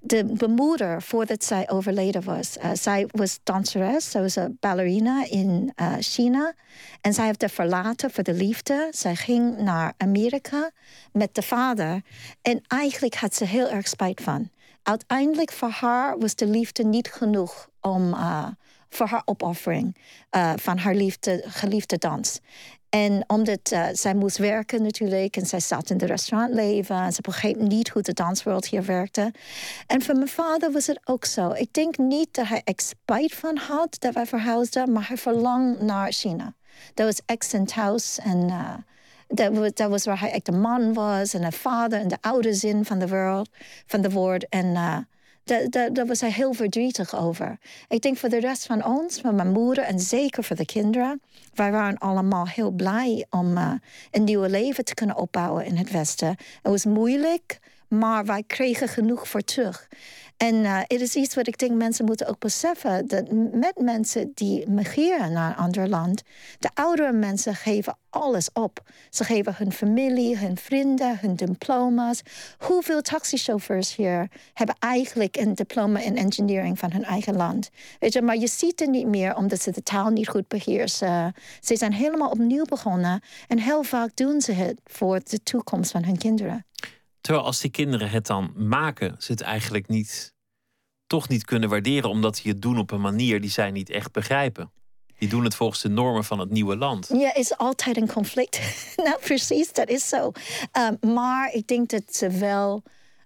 de, 0.00 0.32
de 0.32 0.48
moeder, 0.48 1.02
voordat 1.02 1.44
zij 1.44 1.70
overleden 1.70 2.22
was, 2.22 2.56
uh, 2.56 2.70
zij 2.72 3.06
was 3.10 3.38
danseres, 3.42 4.10
zij 4.10 4.20
was 4.20 4.36
een 4.36 4.56
ballerina 4.60 5.24
in 5.28 5.72
uh, 5.80 5.92
China. 5.98 6.54
En 7.00 7.14
zij 7.14 7.26
heeft 7.26 7.40
haar 7.40 7.50
verlaten 7.50 8.10
voor 8.10 8.24
de 8.24 8.34
liefde. 8.34 8.88
Zij 8.90 9.16
ging 9.16 9.58
naar 9.58 9.94
Amerika 9.96 10.70
met 11.12 11.34
de 11.34 11.42
vader. 11.42 12.02
En 12.42 12.62
eigenlijk 12.66 13.14
had 13.14 13.34
ze 13.34 13.44
heel 13.44 13.68
erg 13.68 13.88
spijt 13.88 14.20
van. 14.20 14.50
Uiteindelijk 14.82 15.52
voor 15.52 15.68
haar 15.68 16.18
was 16.18 16.34
de 16.34 16.46
liefde 16.46 16.84
niet 16.84 17.08
genoeg 17.12 17.68
om... 17.80 18.08
Uh, 18.08 18.46
voor 18.94 19.06
haar 19.06 19.22
opoffering 19.24 19.96
uh, 20.36 20.52
van 20.56 20.78
haar 20.78 20.94
liefde, 20.94 21.44
geliefde 21.46 21.98
dans. 21.98 22.40
En 22.88 23.24
omdat 23.26 23.70
uh, 23.72 23.86
zij 23.92 24.14
moest 24.14 24.36
werken 24.36 24.82
natuurlijk 24.82 25.36
en 25.36 25.46
zij 25.46 25.60
zat 25.60 25.90
in 25.90 25.98
de 25.98 26.06
restaurantleven 26.06 26.96
en 26.96 27.12
ze 27.12 27.20
begreep 27.20 27.56
niet 27.56 27.88
hoe 27.88 28.02
de 28.02 28.12
danswereld 28.12 28.66
hier 28.66 28.84
werkte. 28.84 29.32
En 29.86 30.02
voor 30.02 30.14
mijn 30.14 30.28
vader 30.28 30.72
was 30.72 30.86
het 30.86 31.00
ook 31.04 31.24
zo. 31.24 31.50
Ik 31.50 31.72
denk 31.72 31.98
niet 31.98 32.34
dat 32.34 32.48
hij 32.48 32.60
er 32.64 32.74
spijt 32.76 33.34
van 33.34 33.56
had 33.56 33.96
dat 33.98 34.14
wij 34.14 34.26
verhuisden, 34.26 34.92
maar 34.92 35.08
hij 35.08 35.16
verlangde 35.16 35.84
naar 35.84 36.12
China. 36.12 36.54
Dat 36.94 37.06
was 37.06 37.20
accent 37.26 37.72
house 37.72 38.22
en 38.22 38.48
uh, 38.48 38.74
dat, 39.28 39.52
was, 39.52 39.88
was 39.88 40.04
waar 40.04 40.20
hij 40.20 40.30
echt 40.30 40.46
de 40.46 40.52
man 40.52 40.92
was 40.92 41.34
en 41.34 41.42
een 41.42 41.52
vader 41.52 42.00
en 42.00 42.08
de 42.08 42.18
oude 42.20 42.54
zin 42.54 42.84
van 42.84 42.98
de 42.98 43.06
wereld, 43.06 43.48
van 43.86 44.00
de 44.00 44.10
woord. 44.10 44.48
En 44.48 44.76
daar, 45.44 45.92
daar, 45.92 46.06
was 46.06 46.20
hij 46.20 46.30
heel 46.30 46.52
verdrietig 46.52 47.16
over. 47.16 47.58
Ik 47.88 48.00
denk 48.00 48.16
voor 48.16 48.28
de 48.28 48.40
rest 48.40 48.66
van 48.66 48.84
ons, 48.84 49.20
van 49.20 49.34
mijn 49.34 49.52
moeder 49.52 49.84
en 49.84 50.00
zeker 50.00 50.44
voor 50.44 50.56
de 50.56 50.64
kinderen, 50.64 51.20
wij 51.54 51.70
waren 51.70 51.98
allemaal 51.98 52.48
heel 52.48 52.70
blij 52.70 53.26
om 53.30 53.56
uh, 53.56 53.72
een 54.10 54.24
nieuw 54.24 54.44
leven 54.44 54.84
te 54.84 54.94
kunnen 54.94 55.16
opbouwen 55.16 55.64
in 55.64 55.76
het 55.76 55.90
Westen. 55.90 56.28
Het 56.28 56.38
was 56.62 56.84
moeilijk, 56.84 57.58
maar 57.98 58.24
wij 58.24 58.42
kregen 58.46 58.88
genoeg 58.88 59.28
voor 59.28 59.42
terug. 59.42 59.88
En 60.36 60.64
het 60.64 61.00
is 61.00 61.14
iets 61.14 61.34
wat 61.34 61.46
ik 61.46 61.58
denk 61.58 61.72
mensen 61.72 62.04
moeten 62.04 62.26
ook 62.26 62.38
beseffen. 62.38 63.06
Dat 63.06 63.30
met 63.52 63.78
mensen 63.80 64.32
die 64.34 64.68
migreren 64.68 65.32
naar 65.32 65.50
een 65.50 65.56
ander 65.56 65.88
land, 65.88 66.22
de 66.58 66.70
oudere 66.74 67.12
mensen 67.12 67.54
geven 67.54 67.96
alles 68.10 68.52
op. 68.52 68.82
Ze 69.10 69.24
geven 69.24 69.54
hun 69.56 69.72
familie, 69.72 70.38
hun 70.38 70.56
vrienden, 70.56 71.18
hun 71.20 71.34
diploma's. 71.34 72.22
Hoeveel 72.58 73.02
taxichauffeurs 73.02 73.96
hier 73.96 74.28
hebben 74.54 74.76
eigenlijk 74.78 75.36
een 75.36 75.54
diploma 75.54 76.00
in 76.00 76.16
engineering 76.16 76.78
van 76.78 76.92
hun 76.92 77.04
eigen 77.04 77.36
land? 77.36 77.70
Weet 77.98 78.12
je, 78.12 78.22
maar 78.22 78.36
je 78.36 78.48
ziet 78.48 78.80
het 78.80 78.90
niet 78.90 79.06
meer 79.06 79.36
omdat 79.36 79.62
ze 79.62 79.70
de 79.70 79.82
taal 79.82 80.10
niet 80.10 80.28
goed 80.28 80.48
beheersen. 80.48 81.34
Ze 81.60 81.76
zijn 81.76 81.92
helemaal 81.92 82.30
opnieuw 82.30 82.64
begonnen 82.64 83.22
en 83.48 83.58
heel 83.58 83.82
vaak 83.82 84.16
doen 84.16 84.40
ze 84.40 84.52
het 84.52 84.80
voor 84.84 85.20
de 85.24 85.42
toekomst 85.42 85.90
van 85.90 86.04
hun 86.04 86.18
kinderen. 86.18 86.64
Terwijl 87.24 87.44
als 87.44 87.60
die 87.60 87.70
kinderen 87.70 88.10
het 88.10 88.26
dan 88.26 88.52
maken, 88.56 89.16
ze 89.18 89.32
het 89.32 89.40
eigenlijk 89.40 89.88
niet, 89.88 90.34
toch 91.06 91.28
niet 91.28 91.44
kunnen 91.44 91.68
waarderen, 91.68 92.10
omdat 92.10 92.36
ze 92.36 92.48
het 92.48 92.62
doen 92.62 92.78
op 92.78 92.90
een 92.90 93.00
manier 93.00 93.40
die 93.40 93.50
zij 93.50 93.70
niet 93.70 93.90
echt 93.90 94.12
begrijpen. 94.12 94.72
Die 95.18 95.28
doen 95.28 95.44
het 95.44 95.54
volgens 95.54 95.80
de 95.80 95.88
normen 95.88 96.24
van 96.24 96.38
het 96.38 96.50
nieuwe 96.50 96.76
land. 96.76 97.08
Ja, 97.12 97.34
is 97.34 97.56
altijd 97.56 97.96
een 97.96 98.12
conflict. 98.12 98.60
nou, 99.04 99.18
precies, 99.20 99.72
dat 99.72 99.88
is 99.88 100.08
zo. 100.08 100.32
Um, 101.02 101.12
maar 101.14 101.52
ik 101.52 101.66
denk 101.66 101.88
dat 101.88 102.02
ze 102.06 102.30
wel 102.30 102.82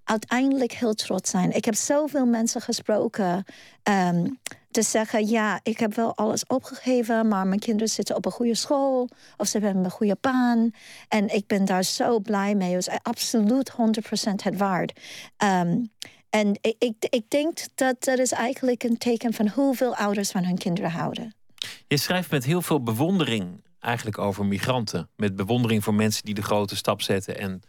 uiteindelijk 0.08 0.72
heel 0.72 0.94
trots 0.94 1.30
zijn. 1.30 1.52
Ik 1.52 1.64
heb 1.64 1.74
zoveel 1.74 2.26
mensen 2.26 2.60
gesproken 2.60 3.44
um, 3.82 4.38
te 4.70 4.82
zeggen: 4.82 5.28
ja, 5.28 5.60
ik 5.62 5.78
heb 5.78 5.94
wel 5.94 6.16
alles 6.16 6.46
opgegeven, 6.46 7.28
maar 7.28 7.46
mijn 7.46 7.60
kinderen 7.60 7.88
zitten 7.88 8.16
op 8.16 8.26
een 8.26 8.32
goede 8.32 8.54
school 8.54 9.08
of 9.36 9.46
ze 9.46 9.58
hebben 9.58 9.84
een 9.84 9.90
goede 9.90 10.16
baan. 10.20 10.70
En 11.08 11.34
ik 11.34 11.46
ben 11.46 11.64
daar 11.64 11.82
zo 11.82 12.20
blij 12.20 12.54
mee. 12.54 12.74
Het 12.74 12.88
is 12.88 12.98
absoluut 13.02 13.72
100% 13.72 13.74
het 14.42 14.56
waard. 14.56 15.00
Um, 15.44 15.90
en 16.30 16.58
ik, 16.60 16.74
ik, 16.78 16.94
ik 17.10 17.30
denk 17.30 17.58
dat 17.74 18.04
dat 18.04 18.18
is 18.18 18.32
eigenlijk 18.32 18.82
een 18.82 18.98
teken 18.98 19.32
van 19.32 19.48
hoeveel 19.48 19.96
ouders 19.96 20.30
van 20.30 20.44
hun 20.44 20.58
kinderen 20.58 20.90
houden. 20.90 21.34
Je 21.86 21.96
schrijft 21.96 22.30
met 22.30 22.44
heel 22.44 22.62
veel 22.62 22.82
bewondering 22.82 23.62
eigenlijk 23.80 24.18
over 24.18 24.46
migranten. 24.46 25.08
Met 25.16 25.36
bewondering 25.36 25.84
voor 25.84 25.94
mensen 25.94 26.24
die 26.24 26.34
de 26.34 26.42
grote 26.42 26.76
stap 26.76 27.02
zetten 27.02 27.38
en 27.38 27.62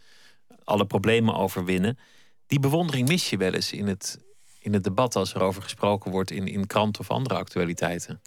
alle 0.64 0.86
problemen 0.86 1.34
overwinnen. 1.34 1.98
Die 2.50 2.60
bewondering 2.60 3.08
mis 3.08 3.30
je 3.30 3.36
wel 3.36 3.52
eens 3.52 3.72
in 3.72 3.86
het, 3.86 4.18
in 4.60 4.72
het 4.72 4.84
debat 4.84 5.16
als 5.16 5.34
er 5.34 5.40
over 5.40 5.62
gesproken 5.62 6.10
wordt 6.10 6.30
in, 6.30 6.46
in 6.46 6.66
kranten 6.66 7.00
of 7.00 7.10
andere 7.10 7.34
actualiteiten? 7.34 8.20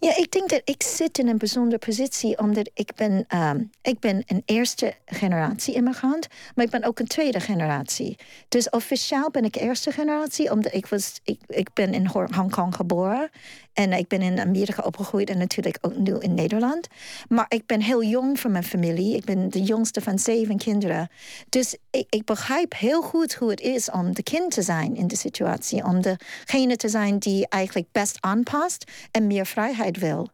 Ja, 0.00 0.16
ik 0.16 0.30
denk 0.30 0.50
dat 0.50 0.62
ik 0.64 0.82
zit 0.82 1.18
in 1.18 1.28
een 1.28 1.38
bijzondere 1.38 1.78
positie 1.78 2.38
omdat 2.38 2.70
ik 2.74 2.94
ben, 2.94 3.26
um, 3.36 3.70
ik 3.82 3.98
ben 3.98 4.22
een 4.26 4.42
eerste 4.44 4.94
generatie 5.06 5.74
immigrant, 5.74 6.26
maar 6.54 6.64
ik 6.64 6.70
ben 6.70 6.84
ook 6.84 6.98
een 6.98 7.06
tweede 7.06 7.40
generatie. 7.40 8.18
Dus 8.48 8.70
officieel 8.70 9.30
ben 9.30 9.44
ik 9.44 9.56
eerste 9.56 9.92
generatie, 9.92 10.50
omdat 10.50 10.74
ik, 10.74 10.86
was, 10.86 11.20
ik, 11.24 11.40
ik 11.46 11.72
ben 11.72 11.94
in 11.94 12.06
Hongkong 12.06 12.74
geboren 12.74 13.30
en 13.72 13.92
ik 13.92 14.08
ben 14.08 14.22
in 14.22 14.40
Amerika 14.40 14.82
opgegroeid 14.82 15.30
en 15.30 15.38
natuurlijk 15.38 15.78
ook 15.80 15.96
nu 15.96 16.18
in 16.18 16.34
Nederland. 16.34 16.86
Maar 17.28 17.46
ik 17.48 17.66
ben 17.66 17.80
heel 17.80 18.04
jong 18.04 18.40
voor 18.40 18.50
mijn 18.50 18.64
familie. 18.64 19.16
Ik 19.16 19.24
ben 19.24 19.50
de 19.50 19.62
jongste 19.62 20.00
van 20.00 20.18
zeven 20.18 20.58
kinderen. 20.58 21.08
Dus 21.48 21.76
ik, 21.90 22.06
ik 22.08 22.24
begrijp 22.24 22.74
heel 22.76 23.02
goed 23.02 23.34
hoe 23.34 23.50
het 23.50 23.60
is 23.60 23.90
om 23.90 24.14
de 24.14 24.22
kind 24.22 24.50
te 24.50 24.62
zijn 24.62 24.96
in 24.96 25.06
de 25.06 25.16
situatie. 25.16 25.84
Om 25.84 26.02
degene 26.02 26.76
te 26.76 26.88
zijn 26.88 27.18
die 27.18 27.48
eigenlijk 27.48 27.88
best 27.92 28.16
aanpast 28.20 28.90
en 29.10 29.26
meer 29.26 29.46
vrijheid 29.46 29.98
wil. 29.98 30.28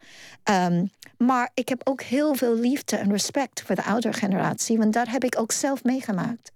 Um, 0.50 0.90
maar 1.18 1.50
ik 1.54 1.68
heb 1.68 1.80
ook 1.84 2.02
heel 2.02 2.34
veel 2.34 2.54
liefde 2.54 2.96
en 2.96 3.10
respect 3.10 3.62
voor 3.62 3.74
de 3.74 3.84
oudere 3.84 4.14
generatie, 4.14 4.78
want 4.78 4.92
dat 4.92 5.08
heb 5.08 5.24
ik 5.24 5.38
ook 5.38 5.52
zelf 5.52 5.84
meegemaakt. 5.84 6.52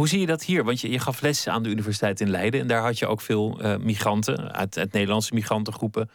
Hoe 0.00 0.08
zie 0.08 0.20
je 0.20 0.26
dat 0.26 0.44
hier? 0.44 0.64
Want 0.64 0.80
je, 0.80 0.98
gaf 0.98 1.20
lessen 1.20 1.52
aan 1.52 1.62
de 1.62 1.68
Universiteit 1.68 2.20
in 2.20 2.30
Leiden 2.30 2.60
en 2.60 2.66
daar 2.66 2.82
had 2.82 2.98
je 2.98 3.06
ook 3.06 3.20
veel 3.20 3.64
uh, 3.64 3.76
migranten 3.76 4.52
uit, 4.52 4.78
uit 4.78 4.92
Nederlandse 4.92 5.34
migrantengroepen 5.34 6.10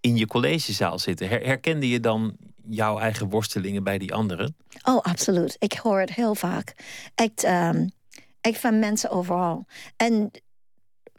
in 0.00 0.16
je 0.16 0.26
collegezaal 0.26 0.98
zitten. 0.98 1.28
Her, 1.28 1.40
herkende 1.46 1.88
je 1.88 2.00
dan 2.00 2.36
jouw 2.68 2.98
eigen 2.98 3.28
worstelingen 3.28 3.84
bij 3.84 3.98
die 3.98 4.14
anderen? 4.14 4.56
Oh, 4.82 4.98
absoluut. 4.98 5.56
Ik 5.58 5.72
hoor 5.72 6.00
het 6.00 6.14
heel 6.14 6.34
vaak. 6.34 6.74
Echt, 7.14 7.44
um, 7.44 7.90
echt 8.40 8.60
van 8.60 8.78
mensen 8.78 9.10
overal. 9.10 9.66
En 9.96 10.30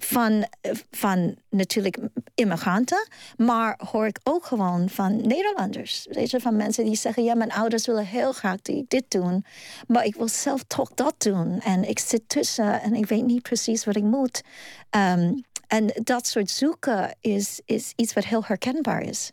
van, 0.04 0.48
van 0.92 1.36
natuurlijk 1.50 1.98
immigranten, 2.36 3.08
maar 3.38 3.80
hoor 3.92 4.06
ik 4.06 4.20
ook 4.24 4.46
gewoon 4.46 4.90
van 4.90 5.28
Nederlanders. 5.28 6.08
Weet 6.10 6.30
je, 6.30 6.40
van 6.40 6.56
mensen 6.56 6.86
die 6.86 6.96
zeggen: 6.96 7.24
Ja, 7.24 7.36
mijn 7.36 7.52
ouders 7.52 7.86
willen 7.86 8.06
heel 8.06 8.32
graag 8.32 8.62
dit 8.62 9.06
doen, 9.08 9.46
maar 9.88 10.06
ik 10.06 10.16
wil 10.16 10.28
zelf 10.28 10.64
toch 10.64 10.94
dat 10.94 11.16
doen. 11.18 11.60
En 11.60 11.90
ik 11.90 12.00
zit 12.00 12.30
tussen 12.30 12.82
en 12.82 12.94
ik 12.94 13.06
weet 13.06 13.26
niet 13.26 13.42
precies 13.42 13.86
wat 13.86 13.96
ik 13.96 14.04
moet. 14.04 14.42
Um, 14.90 15.44
en 15.68 15.92
dat 16.04 16.28
soort 16.28 16.50
zoeken 16.50 17.16
is, 17.22 17.62
is 17.66 17.94
iets 17.96 18.14
wat 18.14 18.26
heel 18.26 18.44
herkenbaar 18.46 19.02
is. 19.02 19.32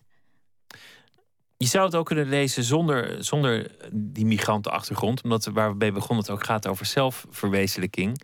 Je 1.56 1.66
zou 1.66 1.84
het 1.84 1.94
ook 1.94 2.06
kunnen 2.06 2.28
lezen 2.28 2.64
zonder, 2.64 3.24
zonder 3.24 3.70
die 3.92 4.26
migrantenachtergrond, 4.26 5.22
omdat 5.22 5.44
waar 5.44 5.70
we 5.70 5.76
bij 5.76 5.92
begonnen 5.92 6.24
het 6.24 6.30
ook 6.30 6.44
gaat 6.44 6.66
over 6.66 6.86
zelfverwezenlijking 6.86 8.22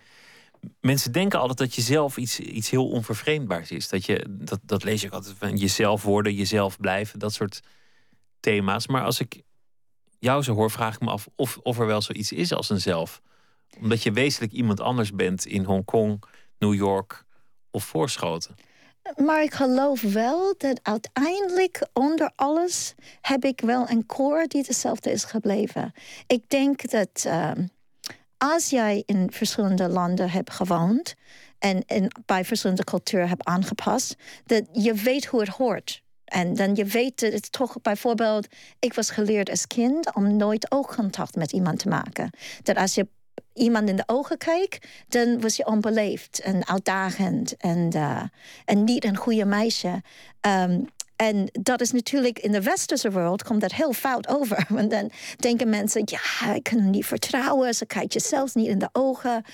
Mensen 0.81 1.13
denken 1.13 1.39
altijd 1.39 1.59
dat 1.59 1.75
je 1.75 1.83
zelf 1.83 2.17
iets, 2.17 2.41
iets 2.41 2.71
heel 2.71 2.89
onvervreemdbaars 2.89 3.71
is. 3.71 3.89
Dat, 3.89 4.07
je, 4.07 4.27
dat, 4.31 4.61
dat 4.63 4.85
lees 4.85 5.05
ik 5.05 5.13
altijd 5.13 5.35
van 5.39 5.57
jezelf 5.57 6.03
worden, 6.03 6.35
jezelf 6.35 6.79
blijven, 6.79 7.19
dat 7.19 7.33
soort 7.33 7.61
thema's. 8.41 8.87
Maar 8.87 9.05
als 9.05 9.21
ik 9.21 9.43
jou 10.19 10.43
zo 10.43 10.55
hoor, 10.55 10.71
vraag 10.71 10.95
ik 10.95 11.01
me 11.01 11.11
af 11.11 11.29
of, 11.37 11.59
of 11.63 11.79
er 11.79 11.87
wel 11.87 12.03
zoiets 12.03 12.33
is 12.33 12.53
als 12.53 12.71
een 12.71 12.81
zelf. 12.81 13.21
Omdat 13.81 14.03
je 14.03 14.13
wezenlijk 14.13 14.53
iemand 14.53 14.81
anders 14.81 15.13
bent 15.13 15.47
in 15.47 15.65
Hongkong, 15.65 16.23
New 16.59 16.75
York 16.75 17.25
of 17.71 17.85
Voorschoten. 17.85 18.55
Maar 19.17 19.43
ik 19.43 19.55
geloof 19.55 20.01
wel 20.01 20.55
dat 20.59 20.81
uiteindelijk 20.83 21.87
onder 21.93 22.33
alles 22.37 22.95
heb 23.21 23.45
ik 23.45 23.61
wel 23.61 23.91
een 23.91 24.07
core 24.07 24.47
die 24.47 24.65
hetzelfde 24.67 25.11
is 25.11 25.25
gebleven. 25.25 25.93
Ik 26.27 26.49
denk 26.49 26.91
dat 26.91 27.25
ehm, 27.25 27.67
als 28.39 28.71
jij 28.71 29.03
in 29.07 29.31
verschillende 29.33 29.89
landen 29.89 30.31
hebt 30.31 30.51
gewoond 30.51 31.15
en, 31.59 31.85
en 31.87 32.23
bij 32.27 32.45
verschillende 32.45 32.85
culturen 32.85 33.29
hebt 33.29 33.45
aangepast, 33.45 34.17
dat 34.47 34.63
je 34.73 34.95
weet 34.95 35.27
hoe 35.27 35.41
het 35.41 35.49
hoort. 35.49 36.03
En 36.25 36.55
dan 36.55 36.75
je 36.75 36.85
weet 36.85 37.21
dat 37.21 37.33
het 37.33 37.53
toch 37.53 37.81
bijvoorbeeld, 37.83 38.47
ik 38.79 38.95
was 38.95 39.11
geleerd 39.11 39.51
als 39.51 39.67
kind 39.67 40.15
om 40.15 40.37
nooit 40.37 40.73
oogcontact 40.73 41.37
met 41.37 41.53
iemand 41.53 41.79
te 41.79 41.89
maken. 41.89 42.31
Dat 42.63 42.77
als 42.77 42.95
je 42.95 43.07
iemand 43.53 43.89
in 43.89 43.97
de 43.97 44.03
ogen 44.07 44.39
kijkt, 44.39 44.87
dan 45.09 45.41
was 45.41 45.57
je 45.57 45.67
onbeleefd 45.67 46.41
en 46.41 46.67
uitdagend 46.67 47.57
en, 47.57 47.91
uh, 47.97 48.23
en 48.65 48.85
niet 48.85 49.05
een 49.05 49.17
goede 49.17 49.45
meisje. 49.45 50.03
Um, 50.41 50.89
en 51.17 51.49
dat 51.53 51.81
is 51.81 51.93
natuurlijk 51.93 52.39
in 52.39 52.53
de 52.53 52.63
westerse 52.63 53.11
wereld 53.11 53.43
komt 53.43 53.61
dat 53.61 53.73
heel 53.73 53.93
fout 53.93 54.29
over. 54.29 54.67
Want 54.79 54.91
dan 54.91 55.11
denken 55.37 55.69
mensen, 55.69 56.03
ja, 56.05 56.55
ik 56.55 56.63
kan 56.63 56.91
niet 56.91 57.07
vertrouwen. 57.07 57.75
Ze 57.75 57.87
kijkt 57.87 58.13
je 58.13 58.21
zelfs 58.21 58.55
niet 58.55 58.69
in 58.69 58.79
de 58.79 58.89
ogen. 58.93 59.45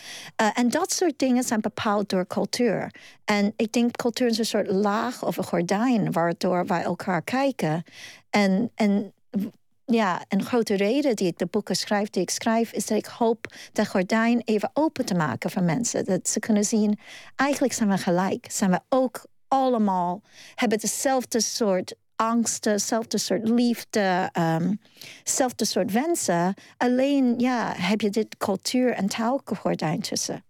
Uh, 0.43 0.49
en 0.55 0.69
dat 0.69 0.93
soort 0.93 1.19
dingen 1.19 1.43
zijn 1.43 1.61
bepaald 1.61 2.09
door 2.09 2.27
cultuur. 2.27 2.95
En 3.25 3.53
ik 3.57 3.73
denk 3.73 3.97
cultuur 3.97 4.27
is 4.27 4.39
een 4.39 4.45
soort 4.45 4.71
laag 4.71 5.25
of 5.25 5.37
een 5.37 5.45
gordijn 5.45 6.13
waardoor 6.13 6.67
wij 6.67 6.83
elkaar 6.83 7.23
kijken. 7.23 7.85
En, 8.31 8.71
en 8.75 9.13
ja, 9.85 10.25
een 10.29 10.45
grote 10.45 10.75
reden 10.75 11.17
die 11.17 11.27
ik 11.27 11.39
de 11.39 11.47
boeken 11.47 11.77
schrijf, 11.77 12.11
die 12.11 12.23
ik 12.23 12.31
schrijf, 12.31 12.73
is 12.73 12.87
dat 12.87 12.99
ik 12.99 13.07
hoop 13.07 13.47
dat 13.73 13.89
gordijn 13.89 14.43
even 14.45 14.71
open 14.73 15.05
te 15.05 15.15
maken 15.15 15.51
voor 15.51 15.63
mensen. 15.63 16.05
Dat 16.05 16.29
ze 16.29 16.39
kunnen 16.39 16.65
zien, 16.65 16.99
eigenlijk 17.37 17.73
zijn 17.73 17.89
we 17.89 17.99
gelijk. 17.99 18.47
Zijn 18.51 18.71
we 18.71 18.81
ook 18.89 19.25
allemaal, 19.51 20.22
hebben 20.55 20.78
dezelfde 20.78 21.40
soort 21.40 21.94
angsten, 22.16 22.72
dezelfde 22.72 23.18
soort 23.18 23.48
liefde, 23.48 24.30
dezelfde 25.22 25.64
soort 25.64 25.92
wensen. 25.92 26.55
Alleen, 26.76 27.38
ja, 27.38 27.74
heb 27.76 28.01
je 28.01 28.11
dit 28.11 28.36
cultuur- 28.36 28.92
en 28.92 29.07
taalgordijn 29.07 30.01
tussen. 30.01 30.44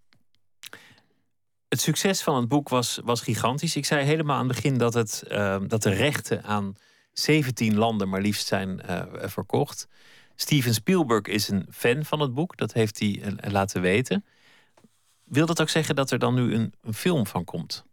Het 1.69 1.81
succes 1.81 2.23
van 2.23 2.37
het 2.37 2.49
boek 2.49 2.69
was, 2.69 3.01
was 3.05 3.21
gigantisch. 3.21 3.77
Ik 3.77 3.85
zei 3.85 4.05
helemaal 4.05 4.37
aan 4.39 4.47
het 4.47 4.55
begin 4.57 4.79
dat, 4.79 4.95
het, 4.95 5.25
uh, 5.29 5.57
dat 5.67 5.83
de 5.83 5.91
rechten 5.91 6.45
aan 6.45 6.75
17 7.13 7.77
landen 7.77 8.09
maar 8.09 8.21
liefst 8.21 8.47
zijn 8.47 8.81
uh, 8.89 9.03
verkocht. 9.13 9.89
Steven 10.35 10.75
Spielberg 10.75 11.27
is 11.27 11.49
een 11.49 11.67
fan 11.71 12.05
van 12.05 12.21
het 12.21 12.35
boek, 12.35 12.57
dat 12.57 12.73
heeft 12.73 12.99
hij 12.99 13.09
uh, 13.09 13.53
laten 13.53 13.81
weten. 13.81 14.25
Wil 15.31 15.47
dat 15.47 15.61
ook 15.61 15.69
zeggen 15.69 15.95
dat 15.95 16.11
er 16.11 16.19
dan 16.19 16.35
nu 16.35 16.55
een, 16.55 16.73
een, 16.83 16.95
film 16.95 17.27
van 17.27 17.45
komt? 17.45 17.85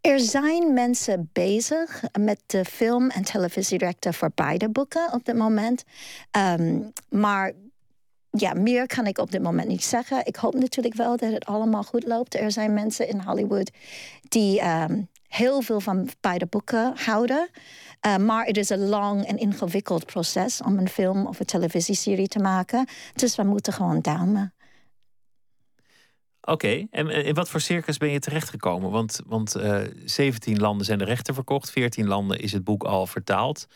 Er 0.00 0.20
zijn 0.20 0.72
mensen 0.72 1.30
bezig 1.32 2.02
met 2.18 2.42
de 2.46 2.64
film- 2.64 3.10
en 3.10 3.24
televisierechten 3.24 4.14
voor 4.14 4.30
beide 4.34 4.68
boeken 4.68 5.12
op 5.12 5.24
dit 5.24 5.36
moment. 5.36 5.84
Um, 6.58 6.92
maar 7.08 7.52
ja, 8.30 8.54
meer 8.54 8.86
kan 8.86 9.06
ik 9.06 9.18
op 9.18 9.30
dit 9.30 9.42
moment 9.42 9.68
niet 9.68 9.84
zeggen. 9.84 10.26
Ik 10.26 10.36
hoop 10.36 10.54
natuurlijk 10.54 10.94
wel 10.94 11.16
dat 11.16 11.32
het 11.32 11.44
allemaal 11.44 11.82
goed 11.82 12.06
loopt. 12.06 12.34
Er 12.34 12.52
zijn 12.52 12.74
mensen 12.74 13.08
in 13.08 13.20
Hollywood 13.20 13.70
die 14.28 14.62
um, 14.68 15.08
heel 15.28 15.62
veel 15.62 15.80
van 15.80 16.08
beide 16.20 16.46
boeken 16.46 16.92
houden. 16.96 17.48
Uh, 18.06 18.16
maar 18.16 18.44
het 18.44 18.56
is 18.56 18.68
een 18.68 18.88
lang 18.88 19.26
en 19.26 19.38
ingewikkeld 19.38 20.06
proces 20.06 20.62
om 20.62 20.78
een 20.78 20.88
film 20.88 21.26
of 21.26 21.40
een 21.40 21.46
televisieserie 21.46 22.28
te 22.28 22.38
maken. 22.38 22.86
Dus 23.14 23.36
we 23.36 23.42
moeten 23.42 23.72
gewoon 23.72 24.00
duimen. 24.00 24.52
Oké, 26.48 26.86
en 26.90 27.08
in 27.08 27.34
wat 27.34 27.50
voor 27.50 27.60
circus 27.60 27.96
ben 27.96 28.10
je 28.10 28.18
terechtgekomen? 28.18 28.90
Want, 28.90 29.20
want 29.26 29.56
uh, 29.56 29.84
eh, 29.84 29.92
17 30.04 30.58
landen 30.58 30.86
zijn 30.86 30.98
de 30.98 31.04
rechten 31.04 31.34
verkocht, 31.34 31.70
14 31.70 32.06
landen 32.06 32.38
is 32.38 32.52
het 32.52 32.64
boek 32.64 32.82
al 32.82 33.06
vertaald. 33.06 33.66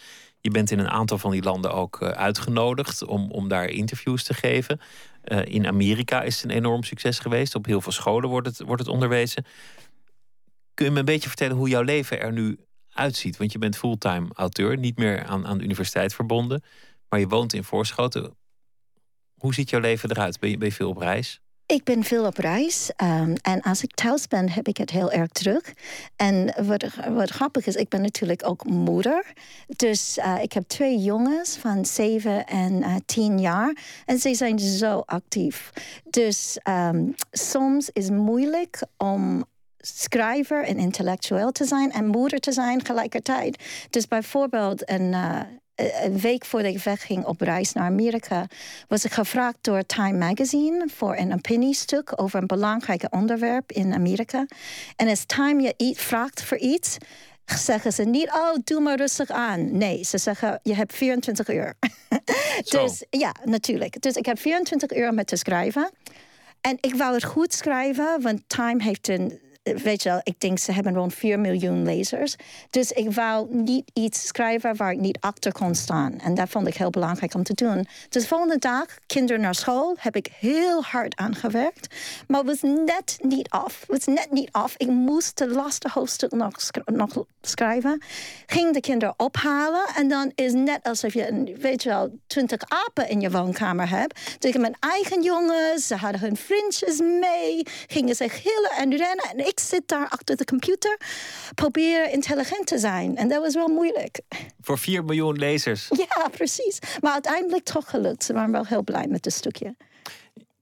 Je 0.40 0.50
bent 0.50 0.70
in 0.70 0.78
een 0.78 0.90
aantal 0.90 1.18
van 1.18 1.30
die 1.30 1.42
landen 1.42 1.72
ook 1.72 2.00
uh, 2.00 2.08
uitgenodigd 2.08 3.04
om, 3.04 3.30
om 3.30 3.48
daar 3.48 3.68
interviews 3.68 4.24
te 4.24 4.34
geven. 4.34 4.80
Uh, 5.24 5.44
in 5.44 5.66
Amerika 5.66 6.22
is 6.22 6.34
het 6.34 6.44
een 6.44 6.56
enorm 6.56 6.82
succes 6.82 7.18
geweest. 7.18 7.54
Op 7.54 7.66
heel 7.66 7.80
veel 7.80 7.92
scholen 7.92 8.28
wordt 8.28 8.46
het, 8.46 8.60
wordt 8.60 8.82
het 8.82 8.90
onderwezen. 8.90 9.44
Kun 10.74 10.84
je 10.84 10.92
me 10.92 10.98
een 10.98 11.04
beetje 11.04 11.28
vertellen 11.28 11.56
hoe 11.56 11.68
jouw 11.68 11.82
leven 11.82 12.20
er 12.20 12.32
nu 12.32 12.58
uitziet? 12.92 13.36
Want 13.36 13.52
je 13.52 13.58
bent 13.58 13.76
fulltime 13.76 14.28
auteur, 14.34 14.78
niet 14.78 14.98
meer 14.98 15.24
aan, 15.24 15.46
aan 15.46 15.58
de 15.58 15.64
universiteit 15.64 16.14
verbonden. 16.14 16.62
Maar 17.08 17.20
je 17.20 17.28
woont 17.28 17.52
in 17.52 17.64
Voorschoten. 17.64 18.36
Hoe 19.34 19.54
ziet 19.54 19.70
jouw 19.70 19.80
leven 19.80 20.10
eruit? 20.10 20.40
Ben 20.40 20.50
je, 20.50 20.58
ben 20.58 20.68
je 20.68 20.74
veel 20.74 20.88
op 20.88 20.96
reis? 20.96 21.41
Ik 21.72 21.84
ben 21.84 22.04
veel 22.04 22.26
op 22.26 22.36
reis. 22.36 22.90
Um, 23.02 23.34
en 23.42 23.60
als 23.60 23.82
ik 23.82 23.94
thuis 23.94 24.28
ben, 24.28 24.50
heb 24.50 24.68
ik 24.68 24.76
het 24.76 24.90
heel 24.90 25.12
erg 25.12 25.28
druk. 25.28 25.72
En 26.16 26.54
wat, 26.66 26.84
wat 27.08 27.30
grappig 27.30 27.66
is, 27.66 27.74
ik 27.74 27.88
ben 27.88 28.00
natuurlijk 28.02 28.48
ook 28.48 28.64
moeder. 28.64 29.32
Dus 29.66 30.18
uh, 30.18 30.42
ik 30.42 30.52
heb 30.52 30.64
twee 30.66 30.98
jongens 30.98 31.56
van 31.56 31.84
zeven 31.84 32.46
en 32.46 32.72
uh, 32.72 32.94
tien 33.06 33.40
jaar. 33.40 33.76
En 34.04 34.18
ze 34.18 34.34
zijn 34.34 34.58
zo 34.58 35.02
actief. 35.06 35.72
Dus 36.10 36.58
um, 36.68 37.14
soms 37.30 37.90
is 37.92 38.04
het 38.04 38.16
moeilijk 38.16 38.82
om 38.96 39.44
schrijver 39.78 40.64
en 40.64 40.78
intellectueel 40.78 41.52
te 41.52 41.64
zijn 41.64 41.92
en 41.92 42.06
moeder 42.06 42.40
te 42.40 42.52
zijn 42.52 42.78
tegelijkertijd. 42.78 43.62
Dus 43.90 44.08
bijvoorbeeld 44.08 44.90
een, 44.90 45.12
uh, 45.12 45.40
een 46.02 46.18
week 46.18 46.44
voordat 46.44 46.74
ik 46.74 46.82
wegging 46.82 47.24
op 47.24 47.40
reis 47.40 47.72
naar 47.72 47.84
Amerika, 47.84 48.46
was 48.88 49.04
ik 49.04 49.12
gevraagd 49.12 49.56
door 49.60 49.86
Time 49.86 50.18
Magazine 50.18 50.88
voor 50.94 51.16
een 51.16 51.32
opiniestuk 51.32 52.20
over 52.20 52.40
een 52.40 52.46
belangrijk 52.46 53.06
onderwerp 53.10 53.72
in 53.72 53.94
Amerika. 53.94 54.46
En 54.96 55.08
als 55.08 55.24
Time 55.26 55.62
je 55.62 55.74
iets 55.76 56.02
vraagt 56.02 56.42
voor 56.42 56.58
iets, 56.58 56.96
zeggen 57.44 57.92
ze 57.92 58.02
niet, 58.02 58.30
oh, 58.30 58.54
doe 58.64 58.80
maar 58.80 58.96
rustig 58.96 59.30
aan. 59.30 59.76
Nee, 59.76 60.04
ze 60.04 60.18
zeggen, 60.18 60.60
je 60.62 60.74
hebt 60.74 60.94
24 60.94 61.48
uur. 61.48 61.74
dus 62.70 63.04
ja, 63.10 63.34
natuurlijk. 63.44 64.00
Dus 64.00 64.14
ik 64.14 64.26
heb 64.26 64.38
24 64.38 64.96
uur 64.96 65.08
om 65.08 65.24
te 65.24 65.36
schrijven. 65.36 65.90
En 66.60 66.78
ik 66.80 66.94
wou 66.94 67.14
het 67.14 67.24
goed 67.24 67.52
schrijven, 67.52 68.22
want 68.22 68.42
Time 68.46 68.82
heeft 68.82 69.08
een 69.08 69.40
weet 69.62 70.02
je 70.02 70.08
wel, 70.08 70.20
ik 70.22 70.40
denk 70.40 70.58
ze 70.58 70.72
hebben 70.72 70.94
rond 70.94 71.14
4 71.14 71.40
miljoen 71.40 71.84
lezers. 71.84 72.36
Dus 72.70 72.92
ik 72.92 73.12
wou 73.12 73.54
niet 73.54 73.90
iets 73.92 74.26
schrijven 74.26 74.76
waar 74.76 74.92
ik 74.92 74.98
niet 74.98 75.18
achter 75.20 75.52
kon 75.52 75.74
staan. 75.74 76.18
En 76.18 76.34
dat 76.34 76.48
vond 76.48 76.66
ik 76.66 76.74
heel 76.74 76.90
belangrijk 76.90 77.34
om 77.34 77.42
te 77.42 77.54
doen. 77.54 77.86
Dus 78.08 78.22
de 78.22 78.28
volgende 78.28 78.58
dag, 78.58 78.86
kinderen 79.06 79.42
naar 79.42 79.54
school, 79.54 79.96
heb 79.98 80.16
ik 80.16 80.28
heel 80.38 80.82
hard 80.82 81.16
aan 81.16 81.34
gewerkt. 81.34 81.94
Maar 82.26 82.44
het 82.44 82.60
was 82.60 82.70
net 82.70 83.16
niet 83.20 83.50
af. 83.50 83.80
Het 83.80 84.04
was 84.04 84.14
net 84.14 84.30
niet 84.30 84.48
af. 84.52 84.74
Ik 84.76 84.88
moest 84.88 85.38
de 85.38 85.48
laatste 85.48 85.88
hoofdstuk 85.92 86.32
nog, 86.32 86.52
schrijven. 87.40 88.02
Ging 88.46 88.72
de 88.72 88.80
kinderen 88.80 89.14
ophalen. 89.16 89.84
En 89.96 90.08
dan 90.08 90.32
is 90.34 90.52
net 90.52 90.82
alsof 90.82 91.14
je, 91.14 91.56
weet 91.60 91.82
je 91.82 91.88
wel, 91.88 92.18
twintig 92.26 92.60
apen 92.68 93.08
in 93.08 93.20
je 93.20 93.30
woonkamer 93.30 93.88
hebt. 93.88 94.20
Dus 94.38 94.50
ik 94.50 94.60
mijn 94.60 94.76
eigen 94.80 95.22
jongens, 95.22 95.86
ze 95.86 95.96
hadden 95.96 96.20
hun 96.20 96.36
vriendjes 96.36 96.98
mee. 97.00 97.62
Gingen 97.86 98.14
ze 98.14 98.28
gillen 98.28 98.70
en 98.70 98.96
rennen. 98.96 99.24
En 99.30 99.46
ik 99.46 99.51
zit 99.60 99.88
daar 99.88 100.08
achter 100.08 100.36
de 100.36 100.44
computer, 100.44 101.00
probeer 101.54 102.10
intelligent 102.12 102.66
te 102.66 102.78
zijn. 102.78 103.16
En 103.16 103.28
dat 103.28 103.42
was 103.42 103.54
wel 103.54 103.68
moeilijk. 103.68 104.20
Voor 104.60 104.78
4 104.78 105.04
miljoen 105.04 105.38
lezers. 105.38 105.88
Ja, 105.88 106.28
precies. 106.28 106.78
Maar 107.00 107.12
uiteindelijk 107.12 107.64
toch 107.64 107.90
gelukt. 107.90 108.24
Ze 108.24 108.32
waren 108.32 108.52
wel 108.52 108.66
heel 108.66 108.82
blij 108.82 109.06
met 109.06 109.24
het 109.24 109.34
stukje. 109.34 109.76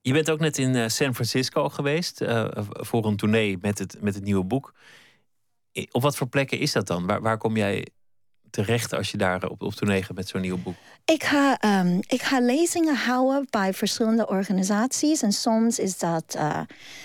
Je 0.03 0.13
bent 0.13 0.31
ook 0.31 0.41
net 0.41 0.59
in 0.59 0.75
eh, 0.75 0.89
San 0.89 1.15
Francisco 1.15 1.69
geweest 1.69 2.21
uh, 2.21 2.49
voor 2.63 3.05
een 3.07 3.17
tournee 3.17 3.59
met 3.61 3.79
het, 3.79 3.97
met 4.01 4.15
het 4.15 4.25
nieuwe 4.25 4.45
boek. 4.45 4.75
Op 5.91 6.03
wat 6.03 6.17
voor 6.17 6.29
plekken 6.29 6.59
is 6.59 6.73
dat 6.73 6.87
dan? 6.87 7.07
Waar, 7.07 7.21
waar 7.21 7.39
kom 7.39 7.57
jij 7.57 7.87
terecht 8.51 8.95
als 8.95 9.11
je 9.11 9.17
daar 9.17 9.49
op, 9.49 9.63
op 9.63 9.73
tournee 9.73 10.03
gaat 10.03 10.17
met 10.17 10.29
zo'n 10.29 10.41
nieuw 10.41 10.59
boek? 10.63 10.75
Ik 11.05 11.25
ga, 11.25 11.59
um, 11.81 11.99
ik 12.09 12.23
ga 12.23 12.41
lezingen 12.41 12.97
houden 12.97 13.47
bij 13.51 13.75
verschillende 13.75 14.29
organisaties. 14.29 15.23
En 15.23 15.33
soms 15.33 15.79
is 15.79 15.99
dat 15.99 16.35
uh, 16.37 16.61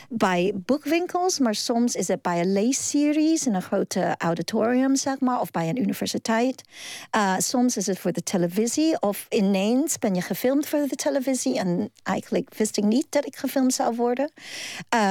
bij 0.09 0.53
boekwinkels, 0.55 1.39
maar 1.39 1.55
soms 1.55 1.95
is 1.95 2.07
het 2.07 2.21
bij 2.21 2.39
een 2.39 2.53
leesseries 2.53 3.45
in 3.45 3.53
een 3.53 3.61
grote 3.61 4.15
auditorium, 4.17 4.95
zeg 4.95 5.19
maar, 5.19 5.39
of 5.39 5.51
bij 5.51 5.69
een 5.69 5.81
universiteit. 5.81 6.63
Uh, 7.15 7.33
soms 7.37 7.77
is 7.77 7.85
het 7.85 7.99
voor 7.99 8.11
de 8.11 8.23
televisie, 8.23 9.01
of 9.01 9.25
ineens 9.29 9.99
ben 9.99 10.15
je 10.15 10.21
gefilmd 10.21 10.67
voor 10.67 10.87
de 10.87 10.95
televisie. 10.95 11.59
En 11.59 11.91
eigenlijk 12.03 12.55
wist 12.57 12.77
ik 12.77 12.83
niet 12.83 13.07
dat 13.09 13.25
ik 13.25 13.35
gefilmd 13.35 13.73
zou 13.73 13.95
worden. 13.95 14.31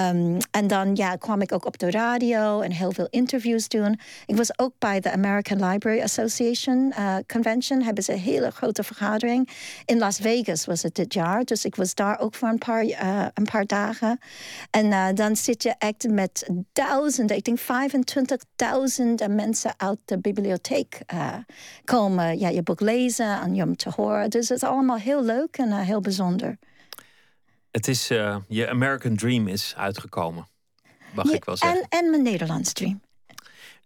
Um, 0.08 0.38
en 0.50 0.66
dan 0.66 0.94
ja, 0.94 1.16
kwam 1.16 1.40
ik 1.40 1.52
ook 1.52 1.66
op 1.66 1.78
de 1.78 1.90
radio 1.90 2.60
en 2.60 2.72
heel 2.72 2.92
veel 2.92 3.08
interviews 3.10 3.68
doen. 3.68 4.00
Ik 4.26 4.36
was 4.36 4.58
ook 4.58 4.72
bij 4.78 5.00
de 5.00 5.12
American 5.12 5.68
Library 5.68 6.00
Association 6.00 6.22
Association 6.24 6.92
uh, 6.98 7.16
Convention 7.26 7.82
hebben 7.82 8.04
ze 8.04 8.12
een 8.12 8.18
hele 8.18 8.50
grote 8.50 8.82
vergadering. 8.82 9.48
In 9.84 9.98
Las 9.98 10.18
Vegas 10.18 10.66
was 10.66 10.82
het 10.82 10.94
dit 10.94 11.14
jaar. 11.14 11.44
Dus 11.44 11.64
ik 11.64 11.76
was 11.76 11.94
daar 11.94 12.18
ook 12.18 12.34
voor 12.34 12.48
een 12.48 12.58
paar, 12.58 12.84
uh, 12.84 13.26
een 13.34 13.44
paar 13.44 13.66
dagen. 13.66 14.18
En 14.70 15.14
dan 15.14 15.36
zit 15.36 15.62
je 15.62 15.74
echt 15.78 16.08
met 16.08 16.50
duizenden, 16.72 17.36
ik 17.36 17.44
denk 17.44 17.58
25.000 17.58 19.34
mensen 19.34 19.74
uit 19.76 19.98
de 20.04 20.18
bibliotheek 20.18 21.00
komen. 21.84 22.38
Ja, 22.38 22.48
je 22.48 22.62
boek 22.62 22.80
lezen 22.80 23.40
en 23.40 23.54
je 23.54 23.60
hem 23.60 23.76
te 23.76 23.90
horen. 23.96 24.30
Dus 24.30 24.48
het 24.48 24.62
is 24.62 24.68
allemaal 24.68 24.98
heel 24.98 25.24
leuk 25.24 25.56
en 25.56 25.72
heel 25.72 26.00
bijzonder. 26.00 26.58
Het 27.70 27.88
is, 27.88 28.08
je 28.48 28.68
American 28.68 29.16
Dream 29.16 29.48
is 29.48 29.74
uitgekomen 29.76 30.52
mag 31.14 31.32
ik 31.32 31.44
wel 31.44 31.56
zeggen. 31.56 31.80
En, 31.80 31.98
en 31.98 32.10
mijn 32.10 32.22
Nederlands 32.22 32.72
dream. 32.72 33.00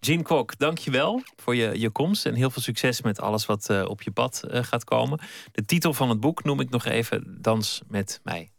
Jean 0.01 0.23
Kok, 0.23 0.59
dankjewel 0.59 1.23
voor 1.37 1.55
je, 1.55 1.81
je 1.81 1.91
komst 1.91 2.27
en 2.27 2.35
heel 2.35 2.51
veel 2.51 2.63
succes 2.63 3.03
met 3.03 3.21
alles 3.21 3.47
wat 3.47 3.69
uh, 3.71 3.85
op 3.89 4.03
je 4.03 4.11
pad 4.11 4.43
uh, 4.45 4.63
gaat 4.63 4.85
komen. 4.85 5.21
De 5.53 5.65
titel 5.65 5.95
van 5.95 6.09
het 6.09 6.21
boek 6.21 6.45
noem 6.45 6.61
ik 6.61 6.71
nog 6.71 6.85
even 6.85 7.39
Dans 7.41 7.83
met 7.89 8.21
mij. 8.23 8.51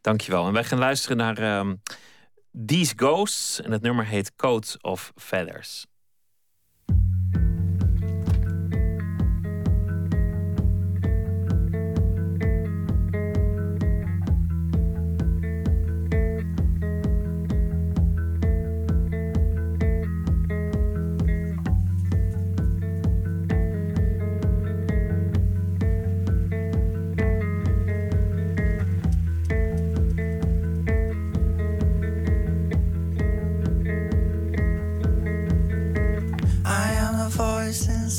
Dankjewel. 0.00 0.46
En 0.46 0.52
wij 0.52 0.64
gaan 0.64 0.78
luisteren 0.78 1.16
naar 1.16 1.58
um, 1.58 1.82
These 2.66 2.92
Ghosts 2.96 3.60
en 3.60 3.72
het 3.72 3.82
nummer 3.82 4.06
heet 4.06 4.34
Coat 4.36 4.76
of 4.80 5.12
Feathers. 5.16 5.86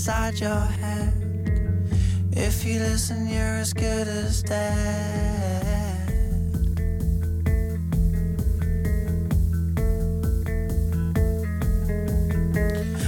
Inside 0.05 0.37
your 0.37 0.59
head. 0.59 1.13
If 2.33 2.65
you 2.65 2.79
listen, 2.79 3.25
you're 3.25 3.55
as 3.63 3.71
good 3.71 4.05
as 4.05 4.43
dead. 4.43 6.09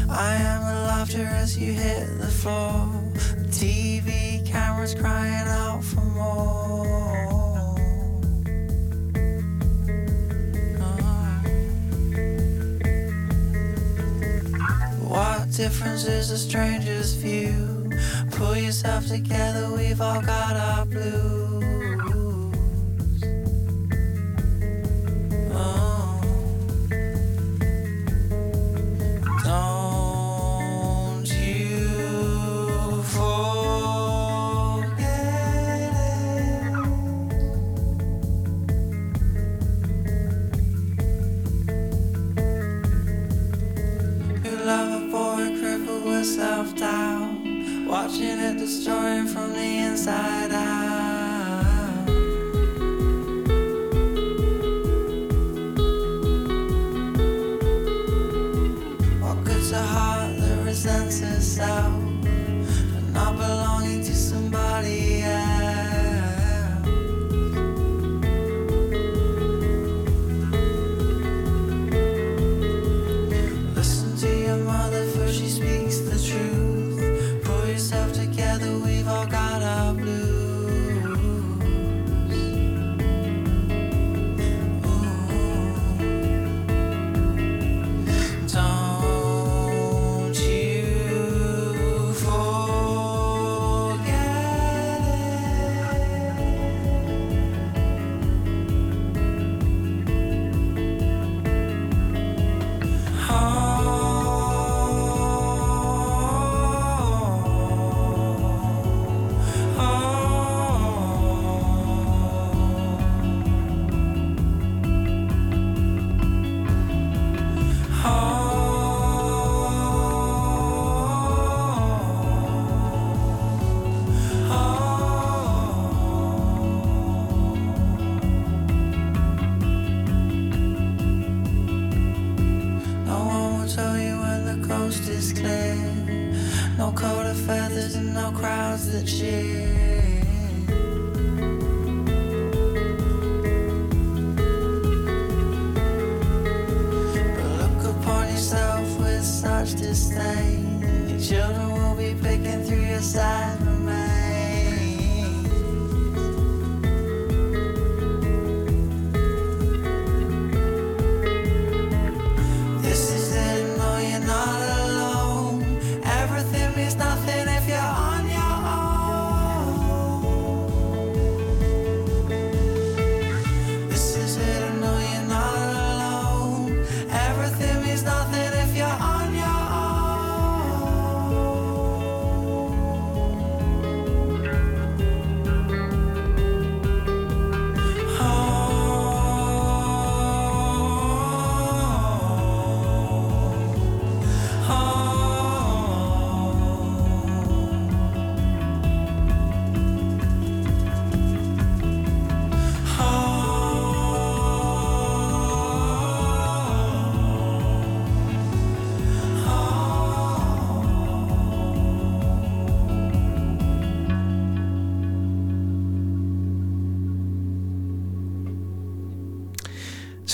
I 0.09 0.35
am 0.35 0.61
the 0.63 0.81
laughter 0.87 1.25
as 1.25 1.57
you 1.57 1.73
hit 1.73 2.07
the 2.17 2.27
floor. 2.27 2.87
TV 3.49 4.47
cameras 4.47 4.95
crying 4.95 5.49
out 5.49 5.83
for 5.83 5.99
more. 5.99 7.34
What 15.15 15.49
difference 15.49 16.05
is 16.07 16.29
a 16.29 16.37
stranger's 16.37 17.13
view? 17.13 17.89
Pull 18.31 18.57
yourself 18.57 19.07
together, 19.07 19.71
we've 19.73 20.01
all 20.01 20.21
got 20.21 20.57
our 20.57 20.85
blues. 20.85 21.74
Destroying 48.65 49.27
from 49.27 49.53
the 49.53 49.77
inside 49.77 50.44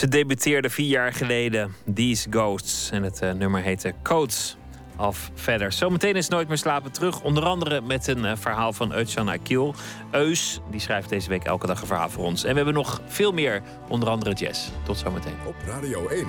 Ze 0.01 0.07
debuteerde 0.07 0.69
vier 0.69 0.87
jaar 0.87 1.13
geleden, 1.13 1.75
These 1.93 2.27
Ghosts. 2.29 2.89
En 2.91 3.03
het 3.03 3.21
uh, 3.23 3.31
nummer 3.31 3.61
heette 3.61 3.93
Codes 4.03 4.57
of 4.97 5.31
Verder. 5.33 5.71
Zometeen 5.71 6.15
is 6.15 6.27
Nooit 6.27 6.47
meer 6.47 6.57
slapen 6.57 6.91
terug. 6.91 7.21
Onder 7.21 7.43
andere 7.43 7.81
met 7.81 8.07
een 8.07 8.23
uh, 8.23 8.31
verhaal 8.35 8.73
van 8.73 8.93
Eutjan 8.93 9.29
Akil. 9.29 9.75
Eus, 10.11 10.59
die 10.71 10.79
schrijft 10.79 11.09
deze 11.09 11.29
week 11.29 11.43
elke 11.43 11.67
dag 11.67 11.81
een 11.81 11.87
verhaal 11.87 12.09
voor 12.09 12.23
ons. 12.23 12.43
En 12.43 12.49
we 12.49 12.55
hebben 12.55 12.73
nog 12.73 13.01
veel 13.05 13.31
meer, 13.31 13.61
onder 13.87 14.09
andere 14.09 14.33
jazz. 14.33 14.69
Tot 14.83 14.97
zometeen. 14.97 15.35
Op 15.45 15.55
Radio 15.65 16.07
1, 16.07 16.25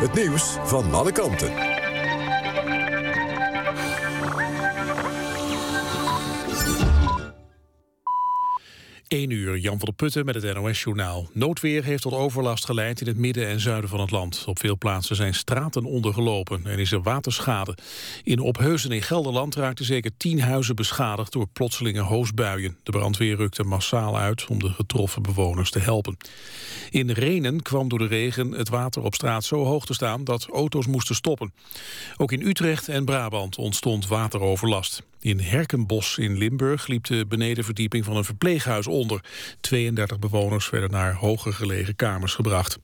het 0.00 0.14
nieuws 0.14 0.56
van 0.64 0.94
alle 0.94 1.12
kanten. 1.12 1.73
1 9.14 9.30
uur, 9.30 9.58
Jan 9.58 9.78
van 9.78 9.84
der 9.84 9.94
Putten 9.94 10.24
met 10.24 10.34
het 10.34 10.54
NOS-journaal. 10.54 11.28
Noodweer 11.32 11.84
heeft 11.84 12.02
tot 12.02 12.12
overlast 12.12 12.64
geleid 12.64 13.00
in 13.00 13.06
het 13.06 13.16
midden 13.16 13.46
en 13.46 13.60
zuiden 13.60 13.90
van 13.90 14.00
het 14.00 14.10
land. 14.10 14.44
Op 14.46 14.58
veel 14.58 14.78
plaatsen 14.78 15.16
zijn 15.16 15.34
straten 15.34 15.84
ondergelopen 15.84 16.66
en 16.66 16.78
is 16.78 16.92
er 16.92 17.02
waterschade. 17.02 17.76
In 18.22 18.40
Opheuzen 18.40 18.90
in 18.90 19.02
Gelderland 19.02 19.54
raakten 19.54 19.84
zeker 19.84 20.10
10 20.16 20.40
huizen 20.40 20.76
beschadigd... 20.76 21.32
door 21.32 21.46
plotselinge 21.52 22.00
hoosbuien. 22.00 22.76
De 22.82 22.90
brandweer 22.90 23.36
rukte 23.36 23.62
massaal 23.62 24.18
uit 24.18 24.46
om 24.46 24.58
de 24.58 24.70
getroffen 24.70 25.22
bewoners 25.22 25.70
te 25.70 25.78
helpen. 25.78 26.16
In 26.90 27.10
Renen 27.10 27.62
kwam 27.62 27.88
door 27.88 27.98
de 27.98 28.06
regen 28.06 28.52
het 28.52 28.68
water 28.68 29.02
op 29.02 29.14
straat 29.14 29.44
zo 29.44 29.64
hoog 29.64 29.86
te 29.86 29.94
staan... 29.94 30.24
dat 30.24 30.46
auto's 30.52 30.86
moesten 30.86 31.14
stoppen. 31.14 31.52
Ook 32.16 32.32
in 32.32 32.46
Utrecht 32.46 32.88
en 32.88 33.04
Brabant 33.04 33.56
ontstond 33.56 34.06
wateroverlast. 34.06 35.02
In 35.24 35.40
Herkenbos 35.40 36.18
in 36.18 36.38
Limburg 36.38 36.86
liep 36.86 37.04
de 37.04 37.26
benedenverdieping 37.26 38.04
van 38.04 38.16
een 38.16 38.24
verpleeghuis 38.24 38.86
onder. 38.86 39.24
32 39.60 40.18
bewoners 40.18 40.70
werden 40.70 40.90
naar 40.90 41.14
hoger 41.14 41.52
gelegen 41.52 41.96
kamers 41.96 42.34
gebracht. 42.34 42.78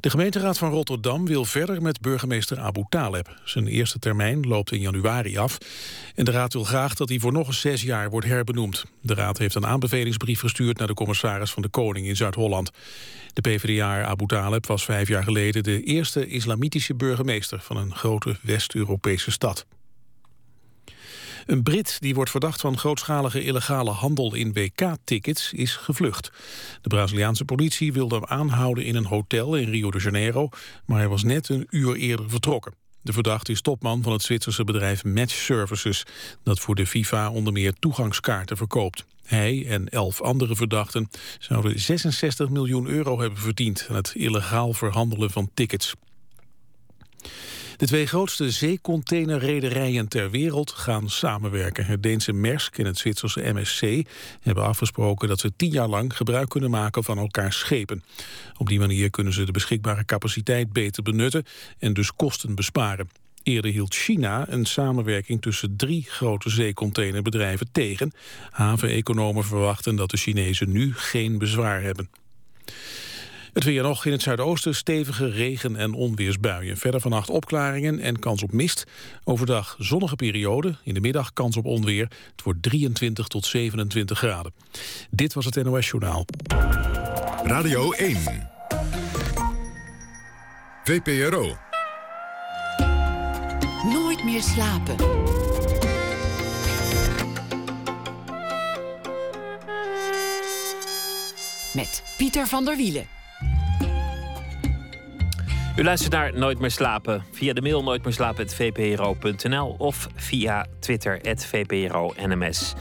De 0.00 0.10
gemeenteraad 0.10 0.58
van 0.58 0.70
Rotterdam 0.70 1.26
wil 1.26 1.44
verder 1.44 1.82
met 1.82 2.00
burgemeester 2.00 2.58
Abu 2.58 2.84
Taleb. 2.88 3.40
Zijn 3.44 3.66
eerste 3.66 3.98
termijn 3.98 4.40
loopt 4.40 4.72
in 4.72 4.80
januari 4.80 5.38
af. 5.38 5.58
En 6.14 6.24
de 6.24 6.30
raad 6.30 6.52
wil 6.52 6.64
graag 6.64 6.94
dat 6.94 7.08
hij 7.08 7.18
voor 7.18 7.32
nog 7.32 7.46
eens 7.46 7.60
zes 7.60 7.82
jaar 7.82 8.10
wordt 8.10 8.26
herbenoemd. 8.26 8.84
De 9.02 9.14
raad 9.14 9.38
heeft 9.38 9.54
een 9.54 9.66
aanbevelingsbrief 9.66 10.40
gestuurd 10.40 10.78
naar 10.78 10.86
de 10.86 10.94
commissaris 10.94 11.50
van 11.50 11.62
de 11.62 11.68
Koning 11.68 12.06
in 12.06 12.16
Zuid-Holland. 12.16 12.70
De 13.32 13.40
PvdA 13.40 14.04
Abu 14.04 14.26
Taleb 14.26 14.66
was 14.66 14.84
vijf 14.84 15.08
jaar 15.08 15.24
geleden 15.24 15.62
de 15.62 15.82
eerste 15.82 16.26
islamitische 16.26 16.94
burgemeester 16.94 17.60
van 17.60 17.76
een 17.76 17.94
grote 17.94 18.36
West-Europese 18.42 19.30
stad. 19.30 19.66
Een 21.46 21.62
Brit 21.62 21.96
die 22.00 22.14
wordt 22.14 22.30
verdacht 22.30 22.60
van 22.60 22.78
grootschalige 22.78 23.42
illegale 23.42 23.90
handel 23.90 24.34
in 24.34 24.52
WK-tickets 24.52 25.52
is 25.52 25.76
gevlucht. 25.76 26.30
De 26.82 26.88
Braziliaanse 26.88 27.44
politie 27.44 27.92
wilde 27.92 28.14
hem 28.14 28.24
aanhouden 28.24 28.84
in 28.84 28.94
een 28.94 29.06
hotel 29.06 29.56
in 29.56 29.70
Rio 29.70 29.90
de 29.90 29.98
Janeiro, 29.98 30.48
maar 30.86 30.98
hij 30.98 31.08
was 31.08 31.22
net 31.22 31.48
een 31.48 31.66
uur 31.70 31.96
eerder 31.96 32.30
vertrokken. 32.30 32.74
De 33.02 33.12
verdachte 33.12 33.52
is 33.52 33.60
topman 33.60 34.02
van 34.02 34.12
het 34.12 34.22
Zwitserse 34.22 34.64
bedrijf 34.64 35.04
Match 35.04 35.34
Services... 35.34 36.04
dat 36.42 36.60
voor 36.60 36.74
de 36.74 36.86
FIFA 36.86 37.30
onder 37.30 37.52
meer 37.52 37.72
toegangskaarten 37.72 38.56
verkoopt. 38.56 39.04
Hij 39.22 39.66
en 39.66 39.88
elf 39.88 40.20
andere 40.20 40.56
verdachten 40.56 41.08
zouden 41.38 41.80
66 41.80 42.48
miljoen 42.48 42.86
euro 42.86 43.20
hebben 43.20 43.38
verdiend... 43.38 43.86
aan 43.88 43.96
het 43.96 44.12
illegaal 44.14 44.72
verhandelen 44.72 45.30
van 45.30 45.50
tickets. 45.54 45.94
De 47.80 47.86
twee 47.86 48.06
grootste 48.06 48.50
zeecontainerrederijen 48.50 50.08
ter 50.08 50.30
wereld 50.30 50.70
gaan 50.70 51.10
samenwerken. 51.10 51.86
Het 51.86 52.02
Deense 52.02 52.32
Maersk 52.32 52.78
en 52.78 52.84
het 52.84 52.98
Zwitserse 52.98 53.52
MSC 53.52 54.06
hebben 54.40 54.64
afgesproken 54.64 55.28
dat 55.28 55.40
ze 55.40 55.52
tien 55.56 55.70
jaar 55.70 55.88
lang 55.88 56.16
gebruik 56.16 56.48
kunnen 56.48 56.70
maken 56.70 57.04
van 57.04 57.18
elkaars 57.18 57.58
schepen. 57.58 58.04
Op 58.56 58.68
die 58.68 58.78
manier 58.78 59.10
kunnen 59.10 59.32
ze 59.32 59.44
de 59.44 59.52
beschikbare 59.52 60.04
capaciteit 60.04 60.72
beter 60.72 61.02
benutten 61.02 61.44
en 61.78 61.92
dus 61.92 62.14
kosten 62.14 62.54
besparen. 62.54 63.08
Eerder 63.42 63.70
hield 63.70 63.94
China 63.94 64.44
een 64.48 64.64
samenwerking 64.64 65.42
tussen 65.42 65.76
drie 65.76 66.04
grote 66.08 66.50
zeecontainerbedrijven 66.50 67.68
tegen. 67.72 68.12
Haveneconomen 68.50 69.44
verwachten 69.44 69.96
dat 69.96 70.10
de 70.10 70.16
Chinezen 70.16 70.72
nu 70.72 70.94
geen 70.94 71.38
bezwaar 71.38 71.82
hebben. 71.82 72.10
Het 73.52 73.64
weer 73.64 73.82
nog 73.82 74.06
in 74.06 74.12
het 74.12 74.22
zuidoosten 74.22 74.74
stevige 74.74 75.30
regen- 75.30 75.76
en 75.76 75.94
onweersbuien. 75.94 76.76
Verder 76.76 77.00
vannacht 77.00 77.30
opklaringen 77.30 77.98
en 78.00 78.18
kans 78.18 78.42
op 78.42 78.52
mist. 78.52 78.84
Overdag 79.24 79.76
zonnige 79.78 80.16
periode, 80.16 80.76
in 80.84 80.94
de 80.94 81.00
middag 81.00 81.32
kans 81.32 81.56
op 81.56 81.64
onweer. 81.64 82.08
Het 82.30 82.42
wordt 82.44 82.62
23 82.62 83.26
tot 83.26 83.46
27 83.46 84.18
graden. 84.18 84.52
Dit 85.10 85.32
was 85.32 85.44
het 85.44 85.64
NOS 85.64 85.88
Journaal. 85.88 86.26
Radio 87.42 87.92
1. 87.92 88.18
VPRO. 90.84 91.56
Nooit 93.92 94.24
meer 94.24 94.42
slapen. 94.42 94.96
Met 101.74 102.02
Pieter 102.16 102.46
van 102.46 102.64
der 102.64 102.76
Wielen. 102.76 103.19
U 105.80 105.84
luistert 105.84 106.12
naar 106.12 106.38
Nooit 106.38 106.58
meer 106.58 106.70
slapen 106.70 107.24
via 107.32 107.52
de 107.52 107.62
mail 107.62 107.82
nooitmeerslapen.vpro.nl 107.82 109.74
of 109.78 110.08
via 110.14 110.66
Twitter 110.78 111.20
@vpro_nms. 111.36 112.74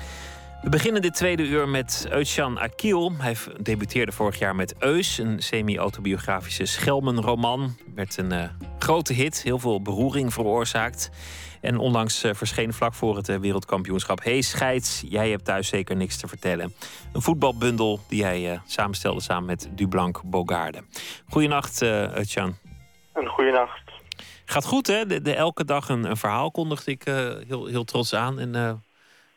We 0.61 0.69
beginnen 0.69 1.01
dit 1.01 1.13
tweede 1.13 1.43
uur 1.43 1.67
met 1.67 2.07
Eutjan 2.09 2.59
Akil. 2.59 3.13
Hij 3.17 3.35
debuteerde 3.61 4.11
vorig 4.11 4.39
jaar 4.39 4.55
met 4.55 4.75
Eus, 4.79 5.17
een 5.17 5.41
semi-autobiografische 5.41 6.65
Schelmenroman. 6.65 7.75
Werd 7.95 8.17
een 8.17 8.33
uh, 8.33 8.43
grote 8.79 9.13
hit, 9.13 9.43
heel 9.43 9.59
veel 9.59 9.81
beroering 9.81 10.33
veroorzaakt. 10.33 11.09
En 11.61 11.77
onlangs 11.77 12.23
uh, 12.23 12.33
verscheen 12.33 12.73
vlak 12.73 12.93
voor 12.93 13.15
het 13.15 13.29
uh, 13.29 13.37
wereldkampioenschap... 13.37 14.23
Hey 14.23 14.41
scheids, 14.41 15.03
jij 15.09 15.29
hebt 15.29 15.45
thuis 15.45 15.67
zeker 15.67 15.95
niks 15.95 16.17
te 16.17 16.27
vertellen. 16.27 16.73
Een 17.13 17.21
voetbalbundel 17.21 17.99
die 18.07 18.23
hij 18.23 18.61
samenstelde 18.65 19.21
samen 19.21 19.45
met 19.45 19.69
Dublanc 19.71 20.21
Bogarde. 20.23 20.83
Goedenacht, 21.27 21.81
Eutjan. 21.81 22.55
Een 23.20 23.28
goede 23.28 23.51
nacht. 23.51 23.91
Gaat 24.45 24.65
goed, 24.65 24.88
hè? 24.88 25.05
De, 25.05 25.22
de 25.22 25.36
elke 25.36 25.65
dag 25.65 25.89
een, 25.89 26.03
een, 26.03 26.17
verhaal 26.17 26.51
kondigde 26.51 26.91
ik 26.91 27.07
uh, 27.07 27.15
heel, 27.47 27.65
heel 27.65 27.84
trots 27.84 28.15
aan. 28.15 28.39
En 28.39 28.55
uh, 28.55 28.72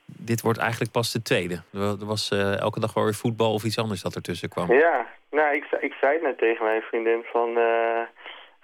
dit 0.06 0.40
wordt 0.40 0.58
eigenlijk 0.58 0.92
pas 0.92 1.12
de 1.12 1.22
tweede. 1.22 1.62
Er 1.72 2.06
was 2.06 2.30
uh, 2.30 2.58
elke 2.58 2.80
dag 2.80 2.94
wel 2.94 3.04
weer 3.04 3.14
voetbal 3.14 3.52
of 3.52 3.64
iets 3.64 3.78
anders 3.78 4.02
dat 4.02 4.14
ertussen 4.14 4.48
kwam. 4.48 4.72
Ja, 4.72 5.06
nou, 5.30 5.54
ik, 5.54 5.64
ik 5.80 5.92
zei 6.00 6.12
het 6.12 6.22
net 6.22 6.38
tegen 6.38 6.64
mijn 6.64 6.82
vriendin 6.82 7.22
van... 7.32 7.48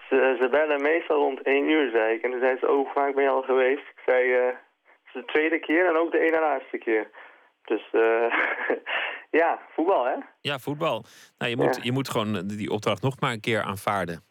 Ze, 0.09 0.37
ze, 0.41 0.49
bellen 0.51 0.83
meestal 0.83 1.17
rond 1.17 1.43
één 1.43 1.71
uur, 1.71 1.91
zei 1.91 2.15
ik. 2.15 2.23
En 2.23 2.31
toen 2.31 2.41
zei 2.41 2.57
ze, 2.59 2.71
oh, 2.71 2.93
vaak 2.95 3.15
ben 3.15 3.25
je 3.25 3.31
al 3.31 3.43
geweest? 3.43 3.87
Ik 3.97 4.03
zei, 4.07 4.33
het 4.33 4.57
is 5.05 5.13
de 5.13 5.25
tweede 5.25 5.59
keer 5.59 5.89
en 5.89 5.97
ook 5.97 6.13
de 6.13 6.21
ene 6.21 6.41
laatste 6.41 6.79
keer. 6.79 7.11
Dus 7.65 7.83
ja, 9.41 9.59
voetbal, 9.75 10.05
hè? 10.05 10.15
Ja, 10.41 10.59
voetbal. 10.59 11.05
Nou, 11.39 11.51
je, 11.51 11.57
moet, 11.57 11.77
ja. 11.77 11.83
je 11.83 11.93
moet 11.93 12.09
gewoon 12.09 12.47
die 12.47 12.71
opdracht 12.71 13.03
nog 13.03 13.21
maar 13.21 13.33
een 13.33 13.41
keer 13.41 13.63
aanvaarden. 13.63 14.28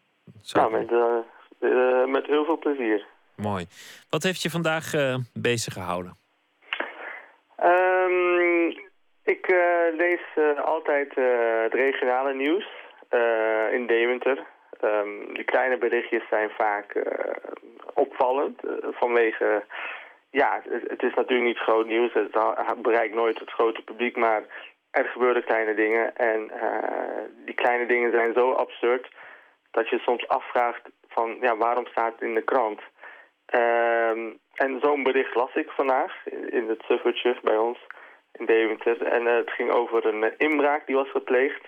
Nou, 0.54 0.72
met, 0.72 0.92
uh, 0.92 1.18
uh, 1.60 2.06
met 2.06 2.26
heel 2.26 2.46
veel 2.46 2.58
plezier. 2.58 3.06
Mooi. 3.36 3.66
Wat 4.10 4.24
heeft 4.24 4.42
je 4.42 4.50
vandaag 4.50 4.94
uh, 4.94 5.16
bezig 5.34 5.74
gehouden? 5.74 6.14
Um, 7.64 8.68
ik 9.24 9.48
lees 9.98 10.22
altijd 10.64 11.16
het 11.64 11.74
regionale 11.74 12.34
nieuws 12.34 12.68
in 13.72 13.88
Deventer. 13.88 14.38
Um, 14.82 15.34
de 15.34 15.44
kleine 15.46 15.78
berichtjes 15.78 16.24
zijn 16.30 16.50
vaak 16.50 17.04
opvallend 17.94 18.60
vanwege... 18.92 19.66
Ja, 20.30 20.62
het, 20.70 20.90
het, 20.90 21.04
is 21.04 21.14
natuurlijk 21.14 21.48
niet 21.48 21.58
groot 21.58 21.88
nieuws. 21.88 22.14
Het 22.14 22.82
bereikt 22.82 23.16
nooit 23.16 23.40
het 23.40 23.52
grote 23.52 23.82
publiek, 23.82 24.16
maar 24.16 24.44
er 24.92 25.06
gebeuren 25.06 25.44
kleine 25.44 25.74
dingen. 25.74 26.16
En 26.16 26.52
die 27.46 27.56
kleine 27.56 27.86
dingen 27.86 28.12
zijn 28.12 28.34
zo 28.34 28.52
absurd 28.52 29.08
dat 29.72 29.90
je 29.90 30.00
soms 30.00 30.28
afvraagt 30.28 30.82
van 31.08 31.38
ja, 31.42 31.58
waarom 31.58 31.86
staat 31.88 32.12
het 32.12 32.22
in 32.22 32.34
de 32.34 32.42
krant? 32.44 32.82
Um, 33.56 34.40
en 34.54 34.80
zo'n 34.82 35.04
bericht 35.04 35.36
las 35.36 35.56
ik 35.56 35.70
vandaag 35.70 36.26
in 36.26 36.70
het 36.70 36.84
suffertje 36.88 37.38
bij 37.42 37.58
ons 37.58 37.80
in 38.32 38.46
Deventer. 38.46 39.02
En 39.02 39.22
uh, 39.22 39.36
het 39.36 39.52
ging 39.52 39.72
over 39.72 40.06
een 40.06 40.24
uh, 40.24 40.32
inbraak 40.38 40.86
die 40.86 40.96
was 40.96 41.12
gepleegd. 41.12 41.66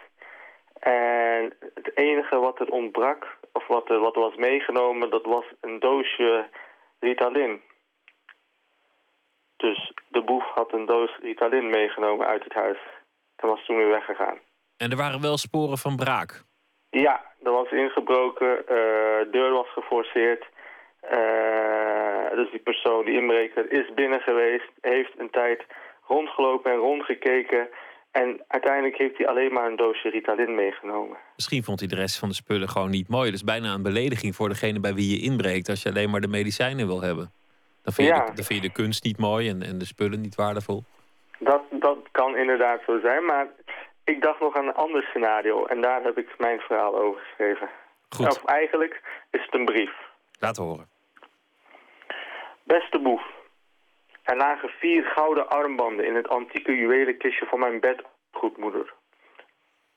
En 0.79 1.53
het 1.73 1.97
enige 1.97 2.37
wat 2.37 2.59
er 2.59 2.69
ontbrak, 2.69 3.37
of 3.53 3.67
wat 3.67 3.89
er 3.89 3.99
wat 3.99 4.15
was 4.15 4.35
meegenomen, 4.35 5.09
dat 5.09 5.25
was 5.25 5.45
een 5.61 5.79
doosje 5.79 6.49
Ritalin. 6.99 7.61
Dus 9.57 9.93
de 10.07 10.23
boef 10.23 10.43
had 10.43 10.73
een 10.73 10.85
doos 10.85 11.17
Ritalin 11.21 11.69
meegenomen 11.69 12.27
uit 12.27 12.43
het 12.43 12.53
huis. 12.53 12.79
En 13.35 13.47
was 13.47 13.65
toen 13.65 13.77
weer 13.77 13.89
weggegaan. 13.89 14.39
En 14.77 14.91
er 14.91 14.97
waren 14.97 15.21
wel 15.21 15.37
sporen 15.37 15.77
van 15.77 15.95
braak? 15.95 16.43
Ja, 16.89 17.23
er 17.43 17.51
was 17.51 17.71
ingebroken, 17.71 18.57
uh, 18.61 19.31
deur 19.31 19.51
was 19.51 19.73
geforceerd. 19.73 20.45
Uh, 21.13 22.35
dus 22.35 22.51
die 22.51 22.59
persoon, 22.59 23.05
die 23.05 23.19
inbreker, 23.21 23.71
is 23.71 23.93
binnen 23.93 24.19
geweest, 24.19 24.69
heeft 24.81 25.11
een 25.17 25.29
tijd 25.29 25.65
rondgelopen 26.07 26.71
en 26.71 26.77
rondgekeken. 26.77 27.67
En 28.11 28.43
uiteindelijk 28.47 28.97
heeft 28.97 29.17
hij 29.17 29.27
alleen 29.27 29.53
maar 29.53 29.65
een 29.65 29.75
doosje 29.75 30.09
Ritalin 30.09 30.55
meegenomen. 30.55 31.17
Misschien 31.35 31.63
vond 31.63 31.79
hij 31.79 31.89
de 31.89 31.95
rest 31.95 32.19
van 32.19 32.29
de 32.29 32.35
spullen 32.35 32.69
gewoon 32.69 32.89
niet 32.89 33.07
mooi. 33.09 33.25
Dat 33.25 33.33
is 33.33 33.43
bijna 33.43 33.73
een 33.73 33.83
belediging 33.83 34.35
voor 34.35 34.49
degene 34.49 34.79
bij 34.79 34.93
wie 34.93 35.15
je 35.15 35.21
inbreekt... 35.31 35.69
als 35.69 35.83
je 35.83 35.89
alleen 35.89 36.09
maar 36.09 36.21
de 36.21 36.27
medicijnen 36.27 36.87
wil 36.87 37.01
hebben. 37.01 37.31
Dan 37.83 37.93
vind 37.93 38.07
je, 38.07 38.13
Ja. 38.13 38.19
de, 38.25 38.33
dan 38.35 38.45
vind 38.45 38.61
je 38.61 38.67
de 38.67 38.73
kunst 38.73 39.03
niet 39.03 39.17
mooi 39.17 39.49
en, 39.49 39.61
en 39.61 39.77
de 39.77 39.85
spullen 39.85 40.21
niet 40.21 40.35
waardevol. 40.35 40.83
Dat, 41.39 41.61
dat 41.71 41.97
kan 42.11 42.37
inderdaad 42.37 42.81
zo 42.85 42.99
zijn, 42.99 43.25
maar 43.25 43.47
ik 44.10 44.22
dacht 44.22 44.39
nog 44.39 44.55
aan 44.55 44.68
een 44.68 44.74
ander 44.86 45.03
scenario. 45.03 45.66
En 45.66 45.82
daar 45.82 46.03
heb 46.03 46.18
ik 46.18 46.38
mijn 46.38 46.60
verhaal 46.60 46.95
over 46.95 47.22
geschreven. 47.22 47.70
Goed, 48.10 48.28
Of 48.28 48.45
eigenlijk 48.45 49.01
is 49.32 49.41
het 49.45 49.53
een 49.53 49.66
brief. 49.66 49.91
laat 50.39 50.57
horen. 50.57 50.88
Beste 52.64 52.99
boef, 52.99 53.24
er 54.24 54.38
lagen 54.38 54.70
vier 54.70 55.03
gouden 55.05 55.49
armbanden 55.49 56.05
in 56.05 56.16
het 56.16 56.28
antieke 56.30 56.76
juwelenkistje 56.76 57.45
van 57.45 57.60
mijn 57.60 57.80
bedgoedmoeder. 57.80 58.93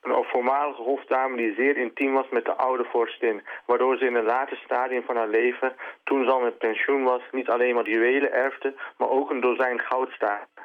Een 0.01 0.23
voormalige 0.23 0.81
hofdame 0.81 1.37
die 1.37 1.53
zeer 1.55 1.77
intiem 1.77 2.13
was 2.13 2.29
met 2.29 2.45
de 2.45 2.53
oude 2.55 2.83
vorstin, 2.83 3.43
waardoor 3.65 3.97
ze 3.97 4.05
in 4.05 4.15
een 4.15 4.23
later 4.23 4.57
stadium 4.57 5.03
van 5.03 5.15
haar 5.15 5.27
leven, 5.27 5.75
toen 6.03 6.23
ze 6.25 6.31
al 6.31 6.39
met 6.39 6.57
pensioen 6.57 7.03
was, 7.03 7.21
niet 7.31 7.49
alleen 7.49 7.75
wat 7.75 7.85
juwelen 7.85 8.31
erfde, 8.33 8.75
maar 8.97 9.09
ook 9.09 9.29
een 9.29 9.41
dozijn 9.41 9.79
goudstaarten. 9.79 10.63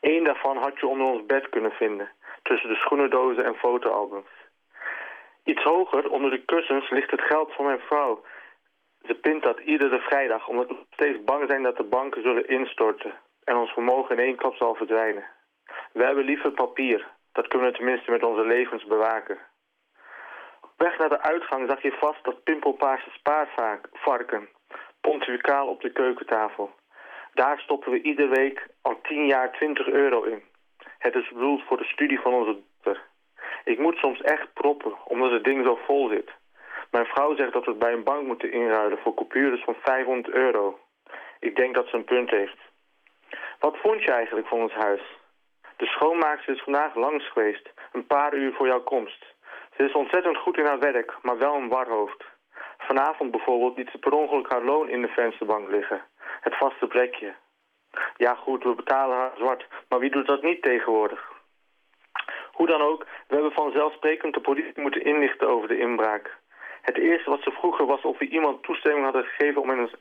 Eén 0.00 0.24
daarvan 0.24 0.56
had 0.56 0.80
je 0.80 0.86
onder 0.86 1.06
ons 1.06 1.26
bed 1.26 1.48
kunnen 1.48 1.70
vinden, 1.72 2.10
tussen 2.42 2.68
de 2.68 2.74
schoenendozen 2.74 3.44
en 3.44 3.54
fotoalbums. 3.54 4.30
Iets 5.44 5.62
hoger, 5.62 6.10
onder 6.10 6.30
de 6.30 6.44
kussens, 6.44 6.90
ligt 6.90 7.10
het 7.10 7.20
geld 7.20 7.52
van 7.54 7.64
mijn 7.64 7.80
vrouw, 7.80 8.24
ze 9.06 9.14
pint 9.14 9.42
dat 9.42 9.58
iedere 9.58 9.98
vrijdag 10.00 10.48
omdat 10.48 10.68
we 10.68 10.76
steeds 10.90 11.24
bang 11.24 11.44
zijn 11.48 11.62
dat 11.62 11.76
de 11.76 11.84
banken 11.84 12.22
zullen 12.22 12.48
instorten 12.48 13.14
en 13.44 13.56
ons 13.56 13.70
vermogen 13.72 14.16
in 14.16 14.24
één 14.24 14.36
klap 14.36 14.54
zal 14.54 14.74
verdwijnen. 14.74 15.24
We 15.92 16.04
hebben 16.04 16.24
liever 16.24 16.50
papier, 16.50 17.06
dat 17.32 17.48
kunnen 17.48 17.70
we 17.70 17.76
tenminste 17.76 18.10
met 18.10 18.22
onze 18.24 18.44
levens 18.46 18.84
bewaken. 18.84 19.38
Op 20.60 20.72
weg 20.76 20.98
naar 20.98 21.08
de 21.08 21.22
uitgang 21.22 21.68
zag 21.68 21.82
je 21.82 21.92
vast 21.92 22.24
dat 22.24 22.42
pimpelpaarse 22.42 23.10
spaarvarken, 23.10 24.48
pontificaal 25.00 25.68
op 25.68 25.80
de 25.80 25.92
keukentafel. 25.92 26.70
Daar 27.34 27.58
stoppen 27.58 27.92
we 27.92 28.02
iedere 28.02 28.28
week 28.28 28.66
al 28.82 29.00
tien 29.02 29.26
jaar 29.26 29.52
20 29.52 29.88
euro 29.88 30.22
in. 30.22 30.42
Het 30.98 31.14
is 31.14 31.28
bedoeld 31.28 31.62
voor 31.62 31.76
de 31.76 31.84
studie 31.84 32.20
van 32.20 32.32
onze 32.32 32.56
dochter. 32.82 33.02
Ik 33.64 33.78
moet 33.78 33.96
soms 33.96 34.20
echt 34.20 34.52
proppen, 34.52 34.94
omdat 35.04 35.30
het 35.30 35.44
ding 35.44 35.64
zo 35.64 35.78
vol 35.86 36.08
zit. 36.08 36.30
Mijn 36.90 37.06
vrouw 37.06 37.36
zegt 37.36 37.52
dat 37.52 37.64
we 37.64 37.70
het 37.70 37.78
bij 37.78 37.92
een 37.92 38.04
bank 38.04 38.26
moeten 38.26 38.52
inruilen 38.52 38.98
voor 38.98 39.14
coupures 39.14 39.64
van 39.64 39.76
500 39.82 40.34
euro. 40.34 40.78
Ik 41.40 41.56
denk 41.56 41.74
dat 41.74 41.86
ze 41.88 41.96
een 41.96 42.04
punt 42.04 42.30
heeft. 42.30 42.58
Wat 43.58 43.76
vond 43.76 44.02
je 44.02 44.12
eigenlijk 44.12 44.46
van 44.46 44.60
ons 44.60 44.72
huis? 44.72 45.02
De 45.76 45.86
schoonmaakster 45.86 46.54
is 46.54 46.62
vandaag 46.62 46.94
langs 46.94 47.30
geweest, 47.32 47.70
een 47.92 48.06
paar 48.06 48.34
uur 48.34 48.52
voor 48.52 48.66
jouw 48.66 48.82
komst. 48.82 49.24
Ze 49.76 49.84
is 49.84 49.92
ontzettend 49.92 50.36
goed 50.36 50.58
in 50.58 50.66
haar 50.66 50.78
werk, 50.78 51.18
maar 51.22 51.38
wel 51.38 51.54
een 51.54 51.68
warhoofd. 51.68 52.24
Vanavond 52.78 53.30
bijvoorbeeld 53.30 53.76
liet 53.76 53.90
ze 53.90 53.98
per 53.98 54.12
ongeluk 54.12 54.50
haar 54.50 54.64
loon 54.64 54.88
in 54.88 55.02
de 55.02 55.08
vensterbank 55.08 55.70
liggen. 55.70 56.02
Het 56.40 56.56
vaste 56.56 56.86
plekje. 56.86 57.34
Ja 58.16 58.34
goed, 58.34 58.64
we 58.64 58.74
betalen 58.74 59.16
haar 59.16 59.32
zwart, 59.36 59.66
maar 59.88 59.98
wie 59.98 60.10
doet 60.10 60.26
dat 60.26 60.42
niet 60.42 60.62
tegenwoordig? 60.62 61.36
Hoe 62.52 62.66
dan 62.66 62.80
ook, 62.80 63.06
we 63.26 63.34
hebben 63.34 63.52
vanzelfsprekend 63.52 64.34
de 64.34 64.40
politie 64.40 64.82
moeten 64.82 65.04
inlichten 65.04 65.48
over 65.48 65.68
de 65.68 65.78
inbraak. 65.78 66.36
Het 66.82 66.98
eerste 66.98 67.30
wat 67.30 67.42
ze 67.42 67.50
vroegen 67.50 67.86
was 67.86 68.02
of 68.02 68.18
we 68.18 68.28
iemand 68.28 68.62
toestemming 68.62 69.04
hadden 69.04 69.24
gegeven 69.24 69.62
om 69.62 69.70
in, 69.70 69.80
ons, 69.80 69.94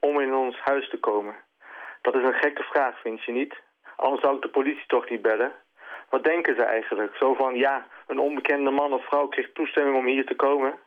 om, 0.00 0.20
in 0.20 0.34
ons 0.34 0.58
huis 0.58 0.88
te 0.88 0.98
komen. 0.98 1.34
Dat 2.02 2.14
is 2.14 2.22
een 2.22 2.40
gekke 2.42 2.62
vraag, 2.62 3.00
vind 3.00 3.24
je 3.24 3.32
niet? 3.32 3.54
Anders 3.96 4.22
zou 4.22 4.36
ik 4.36 4.42
de 4.42 4.48
politie 4.48 4.86
toch 4.86 5.08
niet 5.10 5.22
bellen. 5.22 5.52
Wat 6.08 6.24
denken 6.24 6.54
ze 6.54 6.62
eigenlijk? 6.62 7.16
Zo 7.16 7.34
van, 7.34 7.54
ja, 7.54 7.86
een 8.06 8.18
onbekende 8.18 8.70
man 8.70 8.92
of 8.92 9.04
vrouw 9.04 9.28
kreeg 9.28 9.52
toestemming 9.52 9.96
om 9.96 10.06
hier 10.06 10.26
te 10.26 10.36
komen. 10.36 10.78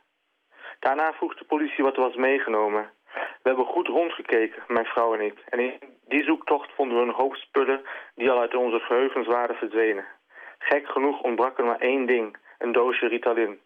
Daarna 0.78 1.12
vroeg 1.12 1.34
de 1.34 1.44
politie 1.44 1.84
wat 1.84 1.96
er 1.96 2.02
was 2.02 2.14
meegenomen. 2.14 2.90
We 3.12 3.48
hebben 3.48 3.66
goed 3.66 3.86
rondgekeken, 3.86 4.62
mijn 4.66 4.86
vrouw 4.86 5.14
en 5.14 5.20
ik. 5.20 5.38
En 5.48 5.58
in 5.58 5.72
die 6.12 6.24
zoektocht 6.24 6.70
vonden 6.74 6.98
we 6.98 7.02
een 7.02 7.20
hoop 7.20 7.34
spullen 7.36 7.82
die 8.14 8.30
al 8.30 8.40
uit 8.40 8.54
onze 8.54 8.78
geheugens 8.78 9.26
waren 9.26 9.56
verdwenen. 9.56 10.04
Gek 10.58 10.88
genoeg 10.88 11.20
ontbrak 11.20 11.58
er 11.58 11.64
maar 11.64 11.78
één 11.78 12.06
ding, 12.06 12.36
een 12.58 12.72
doosje 12.72 13.06
Ritalin. 13.06 13.60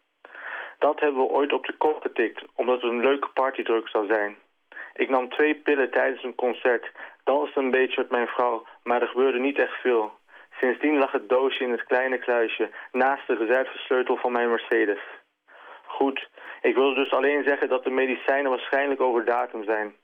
Dat 0.78 1.01
hebben 1.01 1.20
we 1.20 1.28
ooit 1.28 1.53
op 1.53 1.66
de 1.66 1.76
kop 1.76 2.01
getikt, 2.01 2.42
omdat 2.55 2.82
het 2.82 2.90
een 2.90 3.01
leuke 3.01 3.28
partydruk 3.28 3.88
zou 3.88 4.07
zijn. 4.07 4.36
Ik 4.94 5.09
nam 5.09 5.28
twee 5.28 5.55
pillen 5.55 5.90
tijdens 5.90 6.22
een 6.22 6.34
concert, 6.34 6.90
danste 7.24 7.59
een 7.59 7.70
beetje 7.70 8.01
met 8.01 8.11
mijn 8.11 8.26
vrouw, 8.26 8.66
maar 8.82 9.03
er 9.03 9.09
gebeurde 9.09 9.38
niet 9.38 9.59
echt 9.59 9.80
veel. 9.80 10.12
Sindsdien 10.61 10.99
lag 10.99 11.12
het 11.12 11.28
doosje 11.28 11.64
in 11.64 11.70
het 11.70 11.84
kleine 11.84 12.18
kluisje, 12.18 12.70
naast 12.92 13.26
de 13.26 13.34
reservesleutel 13.34 14.16
van 14.16 14.32
mijn 14.32 14.51
Mercedes. 14.51 15.01
Goed, 15.86 16.28
ik 16.62 16.74
wil 16.74 16.94
dus 16.94 17.11
alleen 17.11 17.44
zeggen 17.44 17.68
dat 17.68 17.84
de 17.84 17.90
medicijnen 17.90 18.51
waarschijnlijk 18.51 19.01
over 19.01 19.24
datum 19.24 19.64
zijn. 19.64 19.94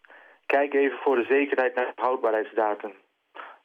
Kijk 0.57 0.75
even 0.75 0.99
voor 0.99 1.17
de 1.17 1.25
zekerheid 1.29 1.75
naar 1.75 1.93
de 1.95 2.03
houdbaarheidsdatum. 2.03 2.93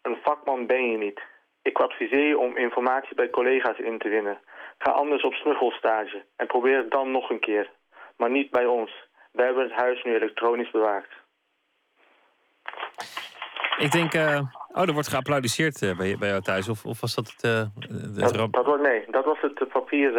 Een 0.01 0.17
vakman 0.23 0.65
ben 0.65 0.91
je 0.91 0.97
niet. 0.97 1.21
Ik 1.61 1.77
adviseer 1.77 2.27
je 2.27 2.37
om 2.37 2.57
informatie 2.57 3.15
bij 3.15 3.29
collega's 3.29 3.77
in 3.77 3.97
te 3.97 4.09
winnen. 4.09 4.39
Ga 4.77 4.91
anders 4.91 5.23
op 5.23 5.33
snuffelstage 5.33 6.25
en 6.35 6.47
probeer 6.47 6.77
het 6.77 6.91
dan 6.91 7.11
nog 7.11 7.29
een 7.29 7.39
keer. 7.39 7.69
Maar 8.17 8.29
niet 8.29 8.51
bij 8.51 8.65
ons. 8.65 8.91
Wij 9.31 9.45
hebben 9.45 9.63
het 9.63 9.73
huis 9.73 10.03
nu 10.03 10.15
elektronisch 10.15 10.71
bewaakt. 10.71 11.13
Ik 13.77 13.91
denk... 13.91 14.13
eh, 14.13 14.41
oh, 14.73 14.87
er 14.87 14.93
wordt 14.93 15.07
geapplaudisseerd 15.07 15.81
eh, 15.81 15.97
bij, 15.97 16.15
bij 16.19 16.29
jou 16.29 16.41
thuis. 16.41 16.69
Of, 16.69 16.85
of 16.85 17.01
was 17.01 17.15
dat 17.15 17.27
het... 17.27 17.43
eh, 17.43 17.59
het 18.21 18.33
Dat, 18.33 18.53
dat 18.65 18.81
nee, 18.81 19.05
dat 19.07 19.25
was 19.25 19.41
het 19.41 19.69
papier 19.69 20.11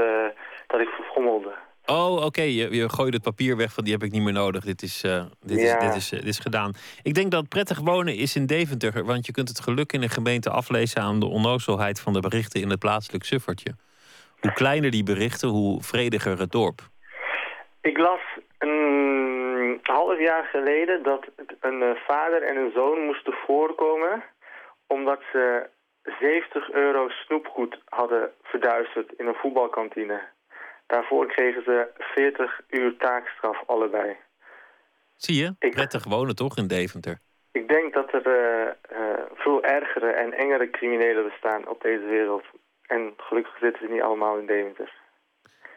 dat 0.66 0.80
ik 0.80 0.88
verfrommelde. 0.88 1.54
Oh, 1.90 2.24
oké. 2.24 2.42
Je, 2.42 2.70
je 2.70 2.88
gooide 2.88 3.16
het 3.16 3.24
papier 3.24 3.56
weg 3.56 3.72
van 3.72 3.84
die 3.84 3.92
heb 3.92 4.02
ik 4.02 4.10
niet 4.12 4.22
meer 4.22 4.32
nodig. 4.32 4.64
Dit 4.64 4.82
is, 4.82 5.02
eh, 5.02 5.24
dit, 5.40 5.60
Ja. 5.60 5.78
is, 5.78 5.86
dit, 5.86 5.94
is, 5.94 6.12
eh, 6.12 6.18
dit 6.18 6.28
is 6.28 6.38
gedaan. 6.38 6.72
Ik 7.02 7.14
denk 7.14 7.30
dat 7.30 7.48
prettig 7.48 7.78
wonen 7.80 8.14
is 8.16 8.36
in 8.36 8.46
Deventer. 8.46 9.04
Want 9.04 9.26
je 9.26 9.32
kunt 9.32 9.48
het 9.48 9.60
geluk 9.60 9.92
in 9.92 10.02
een 10.02 10.08
gemeente 10.10 10.50
aflezen 10.50 11.02
aan 11.02 11.20
de 11.20 11.26
onnozelheid 11.26 12.00
van 12.00 12.12
de 12.12 12.20
berichten 12.20 12.60
in 12.60 12.70
het 12.70 12.78
plaatselijk 12.78 13.24
suffertje. 13.24 13.74
Hoe 14.40 14.52
kleiner 14.52 14.90
die 14.90 15.02
berichten, 15.02 15.48
hoe 15.48 15.82
vrediger 15.82 16.38
het 16.38 16.50
dorp. 16.52 16.80
Ik 17.80 17.98
las 17.98 18.20
een 18.58 19.78
half 19.82 20.18
jaar 20.20 20.44
geleden 20.44 21.02
dat 21.02 21.24
een 21.60 21.82
eh, 21.82 21.90
vader 22.06 22.42
en 22.42 22.56
een 22.56 22.70
zoon 22.74 23.00
moesten 23.04 23.32
voorkomen... 23.46 24.24
omdat 24.86 25.20
ze 25.32 25.68
70 26.20 26.70
euro 26.70 27.08
snoepgoed 27.08 27.78
hadden 27.84 28.30
verduisterd 28.42 29.12
in 29.16 29.26
een 29.26 29.34
voetbalkantine. 29.34 30.20
Daarvoor 30.92 31.26
kregen 31.26 31.62
ze 31.64 31.86
40 31.98 32.60
uur 32.70 32.96
taakstraf 32.98 33.62
allebei. 33.66 34.16
Zie 35.16 35.36
je? 35.42 35.54
Ik- 35.58 35.70
Prettig 35.74 36.04
wonen 36.04 36.36
toch 36.36 36.56
in 36.56 36.66
Deventer? 36.66 37.18
Ik 37.52 37.68
denk 37.68 37.94
dat 37.94 38.12
er 38.12 38.26
eh, 38.26 38.68
eh, 38.98 39.20
veel 39.34 39.62
ergere 39.64 40.10
en 40.10 40.32
engere 40.32 40.70
criminelen 40.70 41.24
bestaan 41.24 41.68
op 41.68 41.82
deze 41.82 42.04
wereld. 42.04 42.44
En 42.86 43.12
gelukkig 43.16 43.58
zitten 43.60 43.86
ze 43.86 43.92
niet 43.92 44.02
allemaal 44.02 44.38
in 44.38 44.46
Deventer. 44.46 44.92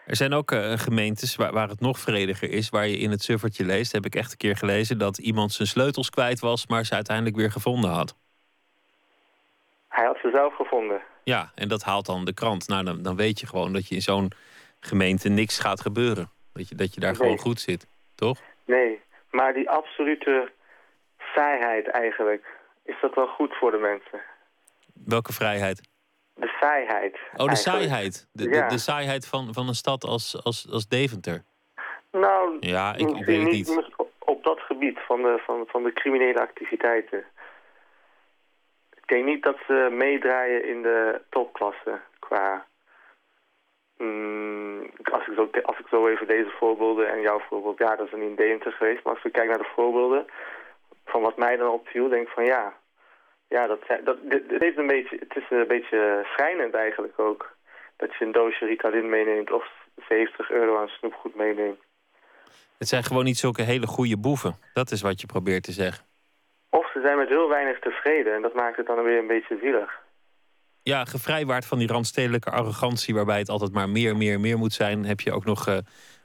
Er 0.06 0.16
zijn 0.16 0.34
ook 0.34 0.52
eh, 0.52 0.72
gemeentes 0.74 1.36
waar, 1.36 1.54
waar 1.54 1.68
het 1.70 1.80
nog 1.80 2.00
vrediger 2.00 2.50
is, 2.50 2.70
waar 2.70 2.88
je 2.88 2.98
in 2.98 3.12
het 3.12 3.22
suffertje 3.22 3.66
leest. 3.66 3.92
Heb 3.92 4.06
ik 4.06 4.16
echt 4.16 4.32
een 4.32 4.38
keer 4.38 4.56
gelezen 4.58 4.98
dat 4.98 5.18
iemand 5.18 5.52
zijn 5.52 5.68
sleutels 5.68 6.10
kwijt 6.10 6.40
was, 6.40 6.68
maar 6.68 6.86
ze 6.86 6.94
uiteindelijk 6.94 7.36
weer 7.36 7.52
gevonden 7.52 7.90
had. 7.90 8.16
Hij 9.88 10.06
had 10.06 10.18
ze 10.22 10.30
zelf 10.34 10.56
gevonden. 10.56 11.02
Ja, 11.24 11.52
en 11.56 11.68
dat 11.68 11.84
haalt 11.84 12.06
dan 12.06 12.26
de 12.26 12.34
krant. 12.34 12.68
Nou, 12.68 12.84
dan, 12.84 13.02
dan 13.02 13.16
weet 13.16 13.40
je 13.40 13.48
gewoon 13.48 13.74
dat 13.74 13.88
je 13.88 13.96
in 13.96 14.02
zo'n 14.02 14.32
gemeente 14.82 15.30
niks 15.30 15.60
gaat 15.60 15.82
gebeuren. 15.82 16.30
Dat 16.54 16.70
je, 16.70 16.76
dat 16.76 16.94
je 16.94 17.00
daar 17.00 17.12
Nee. 17.12 17.20
gewoon 17.22 17.38
goed 17.38 17.60
zit, 17.60 17.88
toch? 18.16 18.38
Nee, 18.66 19.02
maar 19.32 19.54
die 19.54 19.70
absolute 19.70 20.52
vrijheid 21.18 21.88
eigenlijk, 21.88 22.46
is 22.84 22.96
dat 23.02 23.16
wel 23.16 23.28
goed 23.28 23.54
voor 23.58 23.72
de 23.72 23.78
mensen? 23.78 24.22
Welke 25.06 25.34
vrijheid? 25.34 25.90
De 26.36 26.48
vrijheid. 26.48 27.14
Oh, 27.14 27.20
de 27.20 27.28
eigenlijk. 27.30 27.58
saaiheid. 27.58 28.28
De, 28.32 28.50
de, 28.50 28.56
Ja. 28.56 28.68
de 28.68 28.78
saaiheid 28.78 29.28
van, 29.28 29.54
van 29.54 29.68
een 29.68 29.74
stad 29.76 30.04
als, 30.04 30.44
als, 30.44 30.68
als 30.72 30.88
Deventer. 30.88 31.44
Nou, 32.12 32.58
Ja, 32.60 32.96
ik, 32.96 33.10
ik 33.10 33.26
weet 33.26 33.42
het 33.42 33.52
niet. 33.52 33.80
Op 34.20 34.44
dat 34.44 34.60
gebied 34.60 35.00
van 35.08 35.22
de, 35.22 35.42
van, 35.46 35.64
van 35.68 35.84
de 35.84 35.94
criminele 35.94 36.40
activiteiten. 36.42 37.24
Ik 38.96 39.08
denk 39.08 39.26
niet 39.26 39.44
dat 39.44 39.58
ze 39.68 39.88
meedraaien 39.92 40.68
in 40.70 40.82
de 40.82 41.22
topklasse 41.30 42.00
qua... 42.20 42.66
Mm, 44.02 44.90
als, 45.12 45.28
ik 45.28 45.34
zo, 45.36 45.50
als 45.64 45.80
ik 45.80 45.88
zo 45.90 46.08
even 46.08 46.28
deze 46.28 46.50
voorbeelden 46.50 47.12
en 47.12 47.22
jouw 47.22 47.40
voorbeeld... 47.40 47.78
Ja, 47.78 47.96
dat 47.96 48.06
is 48.06 48.14
niet 48.14 48.30
in 48.30 48.36
Deventer 48.36 48.72
geweest. 48.72 49.04
Maar 49.04 49.14
als 49.14 49.24
we 49.24 49.30
kijken 49.30 49.50
naar 49.50 49.66
de 49.66 49.74
voorbeelden... 49.76 50.26
Van 51.06 51.22
wat 51.22 51.38
mij 51.38 51.58
dan 51.58 51.70
opviel, 51.70 52.10
denk 52.10 52.28
ik 52.28 52.34
van 52.34 52.46
ja... 52.46 52.74
Ja, 53.48 53.68
dat, 53.68 53.80
dat, 54.04 54.18
dit, 54.22 54.50
dit 54.50 54.62
heeft 54.62 54.78
een 54.78 54.88
beetje, 54.88 55.18
het 55.20 55.36
is 55.36 55.44
een 55.50 55.68
beetje 55.68 56.26
schrijnend 56.34 56.74
eigenlijk 56.74 57.20
ook. 57.20 57.56
Dat 57.98 58.16
je 58.16 58.26
een 58.26 58.32
doosje 58.32 58.66
Ritalin 58.66 59.10
meeneemt 59.10 59.52
of 59.52 59.66
70 60.08 60.52
euro 60.52 60.78
aan 60.78 60.88
snoepgoed 60.88 61.36
meeneemt. 61.36 61.80
Het 62.78 62.88
zijn 62.88 63.04
gewoon 63.04 63.24
niet 63.24 63.38
zulke 63.38 63.62
hele 63.62 63.88
goede 63.88 64.18
boeven. 64.18 64.56
Dat 64.74 64.92
is 64.92 65.02
wat 65.02 65.22
je 65.22 65.28
probeert 65.28 65.64
te 65.64 65.72
zeggen. 65.72 66.06
Of 66.70 66.92
ze 66.92 67.02
zijn 67.02 67.18
met 67.18 67.28
heel 67.28 67.50
weinig 67.50 67.80
tevreden 67.80 68.34
en 68.34 68.42
dat 68.42 68.54
maakt 68.54 68.78
het 68.78 68.86
dan 68.86 69.04
weer 69.04 69.18
een 69.18 69.28
beetje 69.28 69.58
zielig. 69.62 70.02
Ja, 70.84 71.06
gevrijwaard 71.06 71.66
van 71.66 71.78
die 71.78 71.88
randstedelijke 71.88 72.52
arrogantie... 72.52 73.14
waarbij 73.14 73.38
het 73.40 73.50
altijd 73.50 73.74
maar 73.74 73.90
meer, 73.90 74.18
meer, 74.18 74.40
meer 74.40 74.58
moet 74.58 74.74
zijn... 74.74 75.06
heb 75.06 75.20
je 75.20 75.34
ook 75.34 75.46
nog 75.46 75.68
uh, 75.68 75.78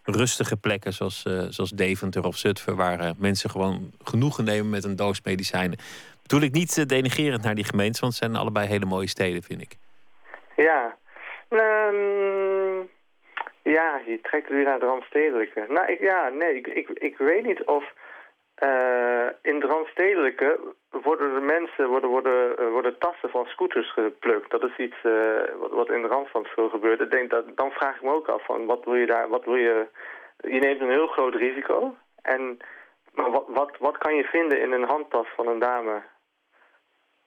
rustige 0.02 0.56
plekken 0.56 0.92
zoals, 0.92 1.24
uh, 1.28 1.42
zoals 1.48 1.70
Deventer 1.70 2.24
of 2.24 2.36
Zutphen... 2.36 2.76
waar 2.76 3.00
uh, 3.00 3.10
mensen 3.18 3.50
gewoon 3.50 3.90
genoegen 4.04 4.44
nemen 4.44 4.70
met 4.70 4.84
een 4.84 4.96
doos 4.96 5.22
medicijnen. 5.22 5.78
Bedoel 6.22 6.40
ik 6.40 6.52
niet 6.52 6.88
denigerend 6.88 7.42
naar 7.42 7.54
die 7.54 7.64
gemeentes... 7.64 8.00
want 8.00 8.12
het 8.12 8.22
zijn 8.22 8.36
allebei 8.36 8.66
hele 8.66 8.86
mooie 8.86 9.08
steden, 9.08 9.42
vind 9.42 9.60
ik. 9.60 9.76
Ja, 10.56 10.96
um, 11.48 12.88
ja, 13.62 14.00
je 14.06 14.18
trekt 14.22 14.48
weer 14.48 14.64
naar 14.64 14.78
de 14.78 14.86
randstedelijke. 14.86 15.66
Nou, 15.68 15.92
ik, 15.92 16.00
ja, 16.00 16.28
nee, 16.28 16.56
ik, 16.56 16.66
ik, 16.66 16.88
ik 16.88 17.16
weet 17.18 17.46
niet 17.46 17.64
of 17.64 17.84
in 19.42 19.60
de 19.60 19.66
Randstedelijke 19.66 20.58
worden 21.02 21.34
de 21.34 21.40
mensen, 21.40 21.88
worden, 21.88 22.10
worden, 22.10 22.60
uh, 22.60 22.70
worden 22.70 22.98
tassen 22.98 23.30
van 23.30 23.46
scooters 23.46 23.92
geplukt. 23.92 24.50
Dat 24.50 24.62
is 24.62 24.76
iets 24.76 24.96
uh, 25.02 25.12
wat, 25.60 25.70
wat, 25.70 25.90
in 25.90 26.02
de 26.02 26.08
Randstad 26.08 26.46
veel 26.48 26.68
gebeurt. 26.68 27.00
Ik 27.00 27.10
denk 27.10 27.30
dat, 27.30 27.44
dan 27.54 27.70
vraag 27.70 27.96
ik 27.96 28.02
me 28.02 28.12
ook 28.12 28.28
af 28.28 28.44
van 28.44 28.66
wat 28.66 28.84
wil 28.84 28.94
je 28.94 29.06
daar, 29.06 29.28
wat 29.28 29.44
wil 29.44 29.56
je... 29.56 29.86
Je 30.40 30.58
neemt 30.58 30.80
een 30.80 30.90
heel 30.90 31.06
groot 31.06 31.34
risico. 31.34 31.96
En 32.22 32.56
maar 33.14 33.30
wat, 33.30 33.44
wat, 33.48 33.76
wat 33.78 33.98
kan 33.98 34.14
je 34.14 34.24
vinden 34.24 34.60
in 34.60 34.72
een 34.72 34.88
handtas 34.88 35.26
van 35.36 35.46
een 35.48 35.58
dame? 35.58 36.02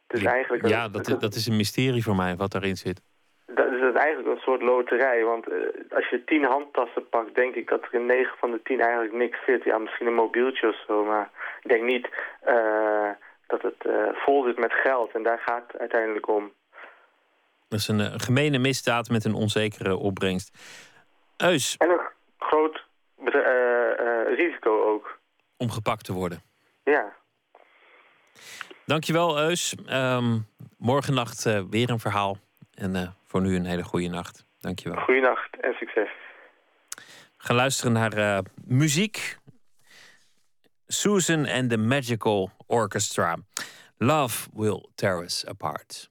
Dus 0.08 0.24
eigenlijk 0.24 0.68
ja, 0.68 0.88
dat, 0.88 1.16
dat 1.20 1.34
is 1.34 1.48
een 1.48 1.56
mysterie 1.56 2.04
voor 2.04 2.16
mij, 2.16 2.36
wat 2.36 2.52
daarin 2.52 2.76
zit 2.76 3.02
dat 3.56 3.72
is 3.72 4.02
eigenlijk 4.02 4.28
een 4.28 4.44
soort 4.44 4.62
loterij. 4.62 5.24
Want 5.24 5.50
uh, 5.50 5.56
als 5.90 6.10
je 6.10 6.24
tien 6.24 6.44
handtassen 6.44 7.10
pakt, 7.10 7.36
denk 7.36 7.56
ik 7.56 7.70
dat 7.70 7.84
er 7.84 7.94
in 7.94 8.06
negen 8.06 8.38
van 8.38 8.52
de 8.52 8.62
tien 8.64 8.80
eigenlijk 8.80 9.14
niks 9.14 9.38
zit. 9.46 9.64
Ja, 9.64 9.78
misschien 9.78 10.08
een 10.08 10.24
mobieltje 10.26 10.68
of 10.68 10.84
zo, 10.88 11.06
maar 11.06 11.30
ik 11.62 11.70
denk 11.70 11.84
niet 11.84 12.10
uh, 12.48 13.10
dat 13.50 13.62
het 13.62 13.86
uh, 13.86 14.10
vol 14.14 14.44
zit 14.44 14.58
met 14.58 14.74
geld. 14.74 15.12
En 15.12 15.24
daar 15.24 15.40
gaat 15.40 15.64
het 15.68 15.80
uiteindelijk 15.80 16.28
om. 16.28 16.54
Dat 17.68 17.80
is 17.80 17.88
een 17.88 18.20
gemene 18.20 18.58
misdaad 18.58 19.10
met 19.10 19.26
een 19.26 19.34
onzekere 19.34 19.96
opbrengst. 19.96 20.58
Eus. 21.38 21.78
En 21.78 21.90
een 21.90 22.08
groot 22.38 22.88
risico 24.36 24.94
ook. 24.94 25.20
Om 25.58 25.72
gepakt 25.72 26.06
te 26.06 26.14
worden. 26.14 26.42
Ja. 26.84 27.14
Dankjewel, 28.86 29.40
Eus. 29.40 29.76
Um, 29.92 30.48
morgennacht 30.78 31.44
weer 31.70 31.90
een 31.90 32.00
verhaal. 32.00 32.38
En 32.74 33.16
voor 33.26 33.42
nu 33.42 33.56
een 33.56 33.66
hele 33.66 33.84
goede 33.84 34.08
nacht. 34.08 34.46
Dankjewel. 34.60 35.02
Goeienacht 35.02 35.60
en 35.60 35.74
succes. 35.74 36.10
We 36.96 37.46
gaan 37.46 37.56
luisteren 37.56 37.92
naar 37.92 38.42
muziek. 38.66 39.38
Susan 40.88 41.48
and 41.48 41.70
the 41.70 41.78
Magical 41.78 42.52
Orchestra. 42.70 43.38
Love 44.00 44.50
will 44.54 44.90
tear 44.96 45.24
us 45.24 45.44
apart. 45.48 46.08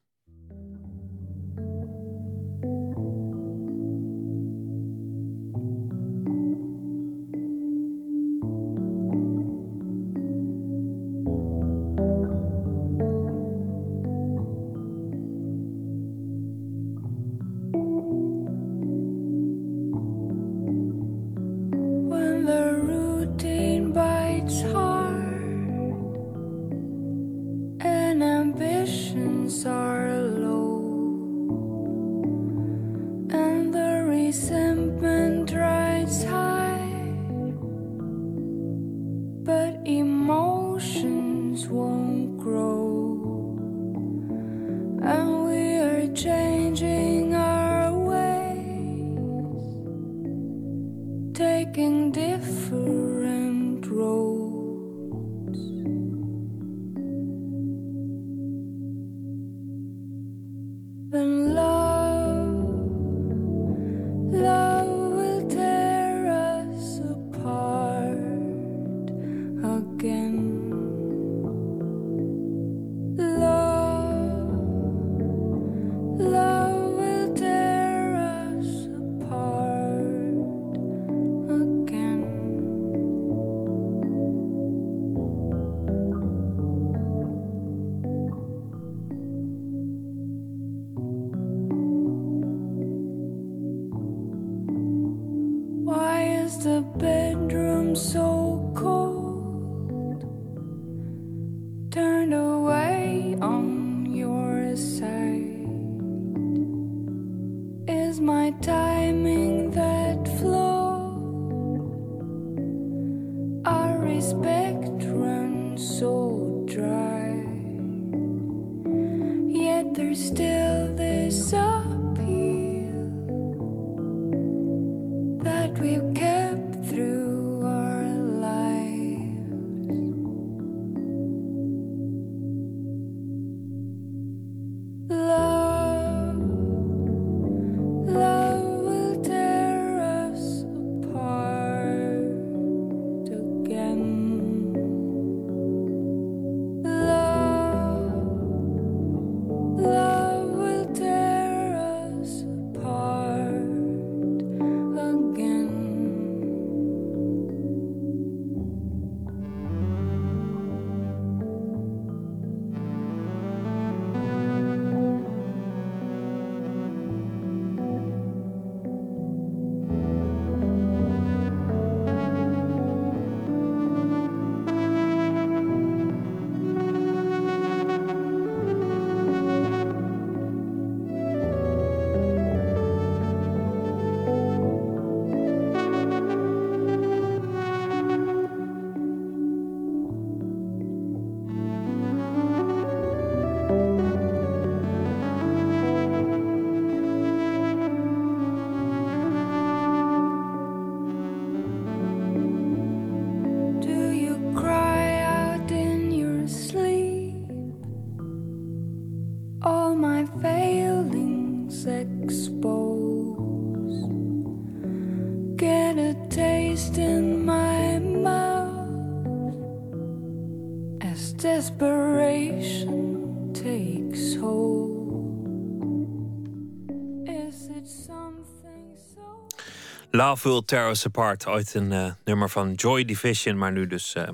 Love 230.18 230.48
Will 230.48 230.62
Tear 230.64 230.90
Us 230.90 231.06
Apart. 231.06 231.46
Ooit 231.46 231.74
een 231.74 231.92
uh, 231.92 232.12
nummer 232.24 232.50
van 232.50 232.72
Joy 232.74 233.04
Division, 233.04 233.58
maar 233.58 233.72
nu 233.72 233.86
dus 233.86 234.14
uh, 234.14 234.28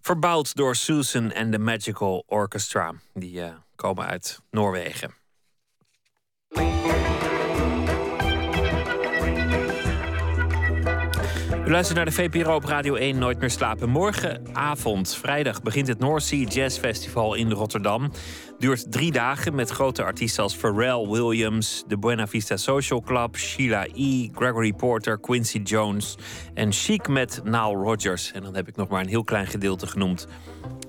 verbouwd 0.00 0.54
door 0.54 0.76
Susan 0.76 1.32
en 1.32 1.50
the 1.50 1.58
Magical 1.58 2.24
Orchestra. 2.26 2.94
Die 3.14 3.40
uh, 3.40 3.48
komen 3.76 4.06
uit 4.06 4.40
Noorwegen. 4.50 5.17
U 11.66 11.70
luistert 11.70 11.96
naar 11.96 12.04
de 12.04 12.12
VPRO 12.12 12.54
op 12.54 12.64
Radio 12.64 12.94
1 12.94 13.18
Nooit 13.18 13.38
meer 13.40 13.50
slapen. 13.50 13.88
Morgenavond, 13.88 15.14
vrijdag, 15.14 15.62
begint 15.62 15.88
het 15.88 15.98
North 15.98 16.22
Sea 16.22 16.48
Jazz 16.48 16.78
Festival 16.78 17.34
in 17.34 17.50
Rotterdam. 17.50 18.10
Duurt 18.58 18.92
drie 18.92 19.12
dagen 19.12 19.54
met 19.54 19.70
grote 19.70 20.02
artiesten 20.02 20.42
als 20.42 20.56
Pharrell 20.56 21.06
Williams, 21.08 21.84
de 21.86 21.98
Buena 21.98 22.26
Vista 22.26 22.56
Social 22.56 23.00
Club, 23.00 23.36
Sheila 23.36 23.86
E., 23.94 24.28
Gregory 24.34 24.72
Porter, 24.72 25.20
Quincy 25.20 25.58
Jones 25.58 26.16
en 26.54 26.72
Chic 26.72 27.08
met 27.08 27.40
Nile 27.44 27.74
Rodgers. 27.74 28.32
En 28.32 28.42
dan 28.42 28.54
heb 28.54 28.68
ik 28.68 28.76
nog 28.76 28.88
maar 28.88 29.00
een 29.00 29.08
heel 29.08 29.24
klein 29.24 29.46
gedeelte 29.46 29.86
genoemd. 29.86 30.26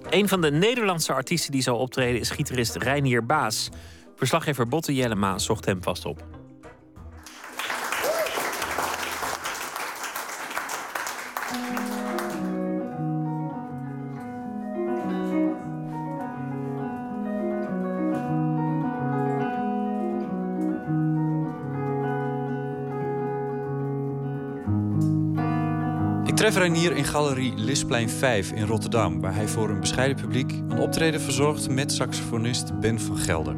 Een 0.10 0.28
van 0.28 0.42
de 0.42 0.52
Nederlandse 0.52 1.14
artiesten 1.14 1.52
die 1.52 1.62
zal 1.62 1.78
optreden 1.78 2.20
is 2.20 2.30
gitarist 2.30 2.76
Reinier 2.76 3.26
Baas. 3.26 3.70
Verslaggever 4.16 4.68
Botte 4.68 4.96
Jellema 4.96 5.38
zocht 5.38 5.66
hem 5.66 5.84
vast 5.84 6.06
op. 6.06 6.39
tref 26.50 26.62
Reinier 26.62 26.96
in 26.96 27.06
galerie 27.06 27.54
Lisplein 27.56 28.10
5 28.10 28.52
in 28.52 28.66
Rotterdam... 28.66 29.22
waar 29.22 29.36
hij 29.36 29.48
voor 29.48 29.70
een 29.70 29.80
bescheiden 29.80 30.22
publiek 30.22 30.52
een 30.52 30.80
optreden 30.80 31.22
verzorgt... 31.22 31.70
met 31.70 31.92
saxofonist 31.92 32.80
Ben 32.80 33.00
van 33.00 33.18
Gelder. 33.18 33.56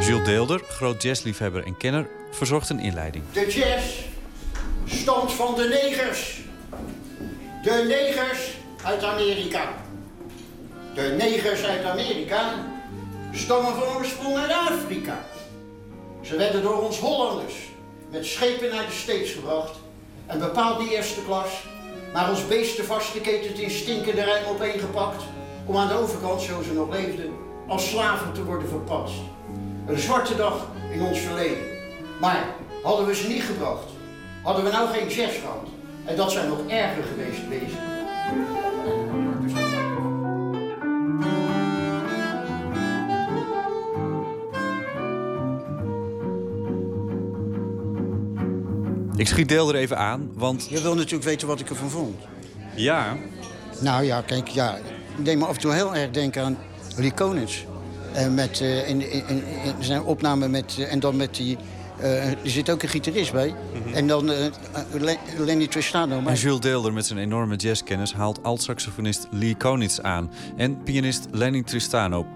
Jules 0.00 0.24
Deelder, 0.24 0.60
groot 0.68 1.02
jazzliefhebber 1.02 1.64
en 1.64 1.76
kenner, 1.76 2.06
verzorgt 2.30 2.68
een 2.68 2.80
inleiding. 2.80 3.24
De 3.32 3.46
jazz 3.50 4.03
stond 5.04 5.32
van 5.32 5.54
de 5.54 5.68
negers. 5.68 6.40
De 7.62 7.84
negers 7.88 8.56
uit 8.84 9.02
Amerika. 9.02 9.68
De 10.94 11.14
negers 11.18 11.64
uit 11.64 11.84
Amerika 11.84 12.54
stammen 13.32 13.74
van 13.74 13.96
oorsprong 13.96 14.36
uit 14.36 14.50
Afrika. 14.50 15.24
Ze 16.20 16.36
werden 16.36 16.62
door 16.62 16.82
ons 16.82 16.98
Hollanders 16.98 17.54
met 18.10 18.26
schepen 18.26 18.70
naar 18.70 18.86
de 18.86 18.92
States 18.92 19.30
gebracht 19.30 19.76
en 20.26 20.38
bepaald 20.38 20.78
die 20.78 20.96
eerste 20.96 21.24
klas, 21.24 21.50
maar 22.12 22.30
ons 22.30 22.46
beesten 22.46 22.84
vastgeketend 22.84 23.58
in 23.58 23.70
stinkende 23.70 24.24
rijm 24.24 24.44
opeengepakt 24.44 25.22
om 25.66 25.76
aan 25.76 25.88
de 25.88 25.94
overkant, 25.94 26.42
zo 26.42 26.62
ze 26.62 26.72
nog 26.72 26.90
leefden, 26.90 27.32
als 27.68 27.88
slaven 27.88 28.32
te 28.32 28.44
worden 28.44 28.68
verpast. 28.68 29.14
Een 29.86 29.98
zwarte 29.98 30.36
dag 30.36 30.66
in 30.92 31.02
ons 31.02 31.18
verleden. 31.18 31.64
Maar 32.20 32.46
hadden 32.82 33.06
we 33.06 33.14
ze 33.14 33.28
niet 33.28 33.42
gebracht, 33.42 33.93
hadden 34.44 34.64
we 34.64 34.70
nou 34.70 34.88
geen 34.88 35.08
jazz 35.08 35.40
gehad. 35.40 35.68
En 36.04 36.16
dat 36.16 36.32
zijn 36.32 36.48
nog 36.48 36.58
erger 36.68 37.02
geweest 37.02 37.48
wezen. 37.48 37.92
Ik 49.16 49.26
schiet 49.26 49.48
Deel 49.48 49.68
er 49.68 49.74
even 49.74 49.98
aan, 49.98 50.30
want... 50.34 50.66
Je 50.70 50.80
wil 50.82 50.94
natuurlijk 50.94 51.24
weten 51.24 51.48
wat 51.48 51.60
ik 51.60 51.70
ervan 51.70 51.90
vond. 51.90 52.16
Ja, 52.74 53.16
Nou 53.80 54.04
ja, 54.04 54.20
kijk, 54.20 54.48
ja, 54.48 54.76
ik 55.18 55.24
deed 55.24 55.38
me 55.38 55.46
af 55.46 55.54
en 55.54 55.60
toe 55.60 55.72
heel 55.72 55.94
erg 55.94 56.10
denken 56.10 56.44
aan 56.44 56.58
Lee 56.96 57.12
Konitz. 57.12 57.64
En 58.12 58.34
met, 58.34 58.60
eh, 58.60 58.88
in, 58.88 59.10
in, 59.10 59.28
in 59.64 59.74
zijn 59.80 60.02
opname 60.02 60.48
met, 60.48 60.76
eh, 60.78 60.92
en 60.92 61.00
dan 61.00 61.16
met 61.16 61.34
die... 61.34 61.56
eh, 62.00 62.28
er 62.30 62.36
zit 62.42 62.70
ook 62.70 62.82
een 62.82 62.88
gitarist 62.88 63.32
bij. 63.32 63.54
En 63.92 64.06
dan 64.06 64.30
eh, 64.30 64.36
Le- 64.92 65.16
Lenny 65.38 65.66
Tristano. 65.66 66.22
en 66.26 66.34
Jules 66.34 66.60
Deelder 66.60 66.92
met 66.92 67.06
zijn 67.06 67.18
enorme 67.18 67.56
jazzkennis 67.56 68.12
haalt 68.12 68.42
alt-saxofonist 68.42 69.26
Lee 69.30 69.54
Konitz 69.56 69.98
aan... 69.98 70.30
en 70.56 70.82
pianist 70.82 71.26
Lenny 71.30 71.62
Tristano. 71.62 72.26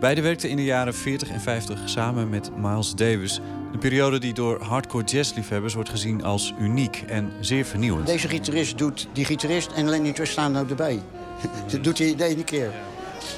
Beiden 0.00 0.24
werkten 0.24 0.48
in 0.48 0.56
de 0.56 0.64
jaren 0.64 0.94
40 0.94 1.28
en 1.30 1.40
50 1.40 1.80
samen 1.84 2.28
met 2.28 2.50
Miles 2.56 2.94
Davis... 2.94 3.40
een 3.72 3.78
periode 3.78 4.18
die 4.18 4.32
door 4.32 4.62
hardcore 4.62 5.04
jazzliefhebbers 5.04 5.74
wordt 5.74 5.88
gezien 5.88 6.24
als 6.24 6.54
uniek 6.60 7.04
en 7.06 7.32
zeer 7.40 7.64
vernieuwend. 7.64 8.06
deze 8.06 8.28
gitarist 8.28 8.78
doet 8.78 9.08
die 9.12 9.24
gitarist 9.24 9.70
en 9.72 9.88
Lenny 9.88 10.12
Tristano 10.12 10.64
erbij. 10.68 11.00
Dat 11.72 11.84
doet 11.84 11.98
hij 11.98 12.14
de 12.16 12.24
ene 12.24 12.44
keer. 12.44 12.70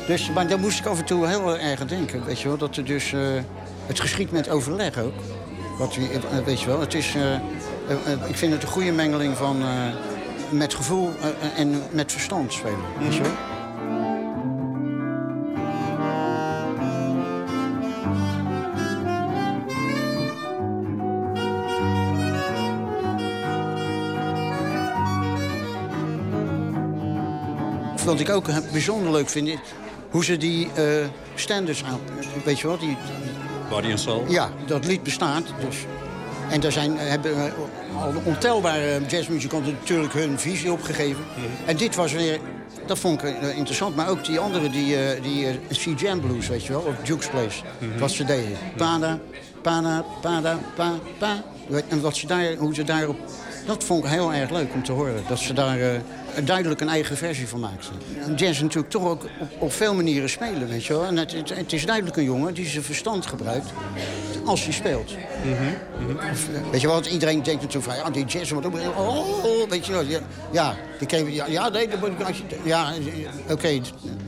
Dus, 0.07 0.31
maar 0.31 0.49
daar 0.49 0.59
moest 0.61 0.79
ik 0.79 0.87
af 0.87 0.99
en 0.99 1.05
toe 1.05 1.27
heel 1.27 1.59
erg 1.59 1.81
aan 1.81 1.87
denken. 1.87 2.25
Weet 2.25 2.41
je 2.41 2.49
wel, 2.49 2.57
dat 2.57 2.77
er 2.77 2.85
dus... 2.85 3.13
eh, 3.13 3.21
het 3.87 4.01
geschiet 4.01 4.31
met 4.31 4.49
overleg 4.49 4.99
ook. 4.99 5.13
Wat, 5.79 5.97
eh, 5.97 6.45
weet 6.45 6.61
je 6.61 6.67
wel, 6.67 6.81
het 6.81 6.95
is... 6.95 7.15
eh, 7.15 7.35
eh, 7.35 8.29
ik 8.29 8.37
vind 8.37 8.53
het 8.53 8.63
een 8.63 8.69
goede 8.69 8.93
mengeling 8.93 9.37
van... 9.37 9.63
met 10.51 10.75
gevoel 10.75 11.11
en 11.57 11.83
met 11.91 12.13
verstand 12.13 12.53
spelen. 12.53 12.79
Je 13.11 13.21
wel? 13.23 13.33
Wat 28.05 28.21
ik 28.21 28.29
ook 28.31 28.47
bijzonder 28.73 29.13
leuk 29.13 29.29
vind, 29.29 29.49
is 29.49 29.59
hoe 30.11 30.25
ze 30.25 30.37
die 30.37 30.71
eh, 30.75 31.07
standards 31.35 31.85
aan... 31.85 32.01
Weet 32.45 32.61
je 32.61 32.67
wat? 32.67 32.81
Die, 32.81 32.97
Body 33.69 33.91
and 33.91 34.01
Soul. 34.01 34.25
ja, 34.29 34.51
dat 34.67 34.85
lied 34.85 35.03
bestaat. 35.03 35.45
Dus. 35.61 35.77
En 36.51 36.61
daar 36.61 36.73
zijn, 36.73 36.99
eh, 36.99 37.09
hebben 37.09 37.53
al 37.99 38.13
ontelbare 38.25 39.01
jazzmuzikanten 39.09 39.73
natuurlijk 39.73 40.13
hun 40.13 40.39
visie 40.39 40.73
opgegeven. 40.73 41.25
En 41.65 41.77
dit 41.77 41.95
was 41.95 42.13
weer, 42.13 42.41
dat 42.87 42.99
vond 42.99 43.23
ik 43.23 43.29
eh, 43.29 43.57
interessant. 43.57 43.97
Maar 43.97 44.09
ook 44.09 44.25
die 44.25 44.39
andere, 44.39 44.71
die, 44.71 44.97
eh, 44.97 45.23
die 45.23 45.59
C-Jam 45.69 46.21
Blues, 46.21 46.49
weet 46.49 46.65
je 46.65 46.73
wel, 46.73 46.81
of 46.81 46.95
Duke's 47.05 47.29
Place. 47.29 47.63
Wat 47.99 48.11
ze 48.11 48.25
deden. 48.25 48.57
Pada, 48.77 49.19
pada, 49.63 50.05
pada, 50.21 50.59
pa, 50.75 50.93
pa. 51.19 51.43
En 51.89 52.01
wat 52.01 52.17
ze 52.17 52.27
daar, 52.27 52.55
hoe 52.55 52.75
ze 52.75 52.85
daarop... 52.85 53.17
Dat 53.67 53.85
vond 53.85 54.05
ik 54.05 54.11
heel 54.11 54.33
erg 54.33 54.51
leuk 54.51 54.75
om 54.75 54.83
te 54.83 54.93
horen. 54.93 55.23
Dat 55.29 55.39
ze 55.39 55.53
daar 55.53 55.79
duidelijk 56.45 56.81
een 56.81 56.89
eigen 56.89 57.17
versie 57.17 57.49
van 57.49 57.61
maakten. 57.61 57.93
En 58.27 58.35
Jazz 58.35 58.61
natuurlijk 58.61 58.91
toch 58.93 59.05
ook 59.05 59.23
op, 59.41 59.49
op 59.59 59.73
veel 59.73 59.95
manieren 59.95 60.31
spelen, 60.31 60.69
weet 60.69 60.85
je 60.85 60.93
wel. 60.93 61.05
En 61.05 61.17
het, 61.17 61.33
het, 61.33 61.57
het 61.57 61.73
is 61.73 61.87
duidelijk 61.87 62.17
een 62.17 62.25
jongen 62.25 62.55
die 62.55 62.67
zijn 62.67 62.83
verstand 62.85 63.27
gebruikt 63.27 63.73
als 64.45 64.65
hij 64.65 64.73
speelt. 64.73 65.15
Of, 66.33 66.49
eh, 66.55 66.71
Weet 66.71 66.81
je 66.81 66.87
wel, 66.87 66.97
want 66.97 67.07
iedereen 67.07 67.43
denkt 67.43 67.63
natuurlijk 67.63 67.93
van, 67.93 68.05
ja, 68.05 68.11
die 68.11 68.25
jazz 68.25 68.51
wordt 68.51 68.67
ook... 68.67 68.75
Oh, 68.97 69.45
oh, 69.45 69.69
weet 69.69 69.87
je 69.87 69.93
wel, 69.93 70.03
ja, 70.03 70.21
ja, 70.51 70.77
die 70.99 71.33
ja, 71.33 71.47
ja, 71.47 71.69
nee, 71.69 71.89
dat 71.89 72.01
moet 72.01 72.09
ik... 72.09 72.23
als 72.23 72.37
je- 72.37 72.45
Ja, 72.63 72.93
eh, 72.93 73.53
oké, 73.53 73.81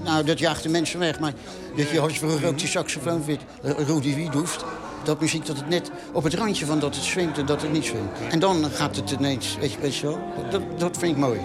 nou, 0.05 0.24
dat 0.24 0.39
jaagt 0.39 0.62
de 0.62 0.69
mensen 0.69 0.99
weg, 0.99 1.19
maar... 1.20 1.33
Weet 1.74 1.91
je, 1.91 2.01
als 2.01 2.12
je 2.12 2.19
vroeger 2.19 2.49
ook 2.49 2.59
die 2.59 2.69
saxofoon 2.69 3.23
vindt, 3.23 3.43
eh, 3.62 3.70
Rudy 3.87 4.15
Wiedoeft... 4.15 4.65
dat 5.05 5.20
muziek 5.20 5.47
dat 5.47 5.57
het 5.57 5.69
net 5.69 5.91
op 6.12 6.23
het 6.24 6.35
randje 6.35 6.66
van 6.66 6.78
dat 6.78 6.95
het 6.95 7.05
swingt 7.05 7.39
en 7.39 7.47
dat 7.47 7.62
het 7.62 7.73
niet 7.73 7.85
swingt. 7.85 8.19
En 8.31 8.39
dan 8.39 8.65
gaat 8.73 8.97
het 8.97 9.11
ineens, 9.11 9.57
weet 9.61 9.73
je, 9.73 9.78
weet 9.81 9.97
je 9.97 10.07
wel, 10.07 10.19
dat, 10.51 10.62
dat 10.78 10.97
vind 10.99 11.12
ik 11.12 11.19
mooi. 11.19 11.41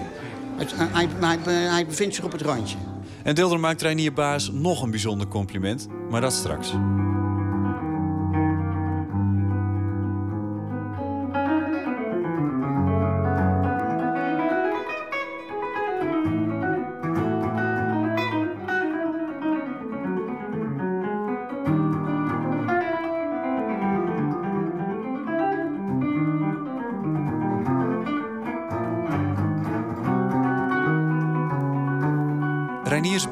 Eh, 0.58 0.66
hij, 0.76 1.08
hij, 1.20 1.38
hij 1.52 1.86
bevindt 1.86 2.14
zich 2.14 2.24
op 2.24 2.32
het 2.32 2.40
randje. 2.40 2.76
En 3.22 3.34
Deelder 3.34 3.60
maakt 3.60 3.82
Reinier 3.82 4.12
Baas 4.12 4.50
nog 4.50 4.82
een 4.82 4.90
bijzonder 4.90 5.28
compliment, 5.28 5.88
maar 6.10 6.20
dat 6.20 6.32
straks. 6.32 6.72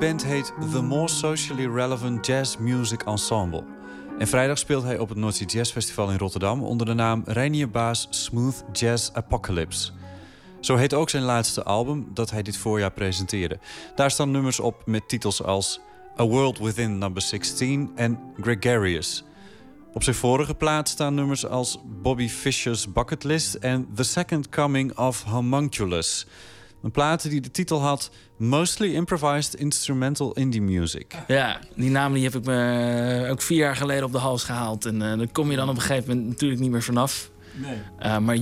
Band 0.00 0.24
heet 0.24 0.52
The 0.70 0.82
More 0.82 1.08
Socially 1.08 1.66
Relevant 1.66 2.26
Jazz 2.26 2.56
Music 2.56 3.02
Ensemble. 3.02 3.64
En 4.18 4.26
vrijdag 4.26 4.58
speelt 4.58 4.82
hij 4.82 4.98
op 4.98 5.08
het 5.08 5.34
Sea 5.34 5.46
Jazz 5.46 5.72
Festival 5.72 6.10
in 6.10 6.18
Rotterdam 6.18 6.62
onder 6.62 6.86
de 6.86 6.94
naam 6.94 7.22
Reinier 7.26 7.70
Baas 7.70 8.06
Smooth 8.10 8.64
Jazz 8.72 9.10
Apocalypse. 9.12 9.92
Zo 10.60 10.76
heet 10.76 10.94
ook 10.94 11.10
zijn 11.10 11.22
laatste 11.22 11.62
album 11.62 12.06
dat 12.14 12.30
hij 12.30 12.42
dit 12.42 12.56
voorjaar 12.56 12.92
presenteerde. 12.92 13.58
Daar 13.94 14.10
staan 14.10 14.30
nummers 14.30 14.60
op 14.60 14.82
met 14.86 15.08
titels 15.08 15.42
als 15.42 15.80
A 16.20 16.24
World 16.24 16.58
Within 16.58 16.98
Number 16.98 17.22
16 17.22 17.90
en 17.94 18.18
Gregarious. 18.40 19.24
Op 19.92 20.02
zijn 20.02 20.16
vorige 20.16 20.54
plaat 20.54 20.88
staan 20.88 21.14
nummers 21.14 21.46
als 21.46 21.78
Bobby 22.02 22.28
Fischer's 22.28 22.92
Bucket 22.92 23.24
List 23.24 23.54
en 23.54 23.88
The 23.94 24.02
Second 24.02 24.48
Coming 24.48 24.98
of 24.98 25.22
Homunculus. 25.22 26.26
Een 26.82 26.90
plaat 26.90 27.30
die 27.30 27.40
de 27.40 27.50
titel 27.50 27.80
had 27.80 28.10
Mostly 28.36 28.94
Improvised 28.94 29.54
Instrumental 29.54 30.32
Indie 30.32 30.62
Music. 30.62 31.14
Ja, 31.26 31.60
die 31.74 31.90
naam 31.90 32.12
die 32.12 32.24
heb 32.24 32.34
ik 32.34 32.44
me 32.44 33.26
ook 33.30 33.42
vier 33.42 33.58
jaar 33.58 33.76
geleden 33.76 34.04
op 34.04 34.12
de 34.12 34.18
hals 34.18 34.44
gehaald. 34.44 34.86
En 34.86 34.94
uh, 34.94 35.18
daar 35.18 35.32
kom 35.32 35.50
je 35.50 35.56
dan 35.56 35.68
op 35.68 35.74
een 35.74 35.80
gegeven 35.80 36.08
moment 36.08 36.28
natuurlijk 36.28 36.60
niet 36.60 36.70
meer 36.70 36.82
vanaf. 36.82 37.30
Nee. 37.52 37.76
Uh, 38.02 38.18
maar 38.18 38.36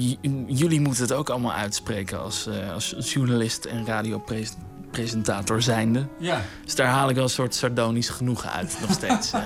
jullie 0.47 0.81
moeten 0.81 1.02
het 1.02 1.12
ook 1.12 1.31
allemaal 1.31 1.52
uitspreken 1.52 2.20
als, 2.20 2.47
uh, 2.47 2.73
als 2.73 2.94
journalist 2.98 3.65
en 3.65 3.86
radiopresentator 3.86 5.62
zijnde. 5.62 6.06
Ja. 6.19 6.43
Dus 6.65 6.74
daar 6.74 6.89
haal 6.89 7.09
ik 7.09 7.15
wel 7.15 7.24
een 7.24 7.31
soort 7.31 7.55
sardonisch 7.55 8.09
genoegen 8.09 8.52
uit 8.52 8.78
nog 8.81 8.93
steeds. 8.93 9.31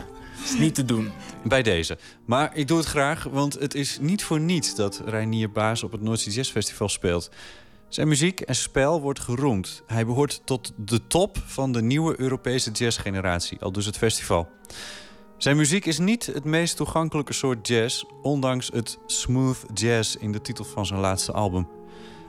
Dat 0.42 0.50
is 0.50 0.58
niet 0.58 0.74
te 0.74 0.84
doen. 0.84 1.10
Bij 1.44 1.62
deze. 1.62 1.98
Maar 2.24 2.50
ik 2.54 2.68
doe 2.68 2.78
het 2.78 2.86
graag, 2.86 3.24
want 3.24 3.54
het 3.54 3.74
is 3.74 3.98
niet 4.00 4.24
voor 4.24 4.40
niets 4.40 4.74
dat 4.74 5.02
Reinier 5.04 5.50
Baas 5.50 5.82
op 5.82 5.92
het 5.92 6.00
Noordse 6.00 6.30
Jazz 6.30 6.50
Festival 6.50 6.88
speelt. 6.88 7.30
Zijn 7.92 8.08
muziek 8.08 8.40
en 8.40 8.54
spel 8.54 9.00
wordt 9.00 9.20
geroemd. 9.20 9.82
Hij 9.86 10.06
behoort 10.06 10.40
tot 10.44 10.72
de 10.76 11.06
top 11.06 11.36
van 11.46 11.72
de 11.72 11.82
nieuwe 11.82 12.20
Europese 12.20 12.70
jazzgeneratie, 12.70 13.60
al 13.60 13.72
dus 13.72 13.86
het 13.86 13.96
festival. 13.96 14.48
Zijn 15.36 15.56
muziek 15.56 15.86
is 15.86 15.98
niet 15.98 16.26
het 16.26 16.44
meest 16.44 16.76
toegankelijke 16.76 17.32
soort 17.32 17.68
jazz, 17.68 18.04
ondanks 18.22 18.70
het 18.72 18.98
smooth 19.06 19.64
jazz 19.74 20.14
in 20.14 20.32
de 20.32 20.40
titel 20.40 20.64
van 20.64 20.86
zijn 20.86 21.00
laatste 21.00 21.32
album. 21.32 21.68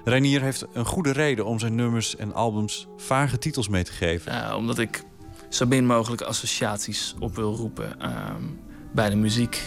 Reinier 0.03 0.41
heeft 0.41 0.65
een 0.73 0.85
goede 0.85 1.11
reden 1.11 1.45
om 1.45 1.60
zijn 1.60 1.76
nummers 1.76 2.15
en 2.15 2.34
albums 2.34 2.88
vage 2.98 3.38
titels 3.38 3.68
mee 3.68 3.84
te 3.84 3.91
geven. 3.91 4.34
Uh, 4.34 4.56
omdat 4.57 4.80
ik 4.80 5.03
zo 5.49 5.65
min 5.65 5.85
mogelijk 5.85 6.22
associaties 6.22 7.15
op 7.19 7.35
wil 7.35 7.56
roepen 7.56 7.95
uh, 8.02 8.35
bij 8.91 9.10
de 9.10 9.15
muziek. 9.15 9.61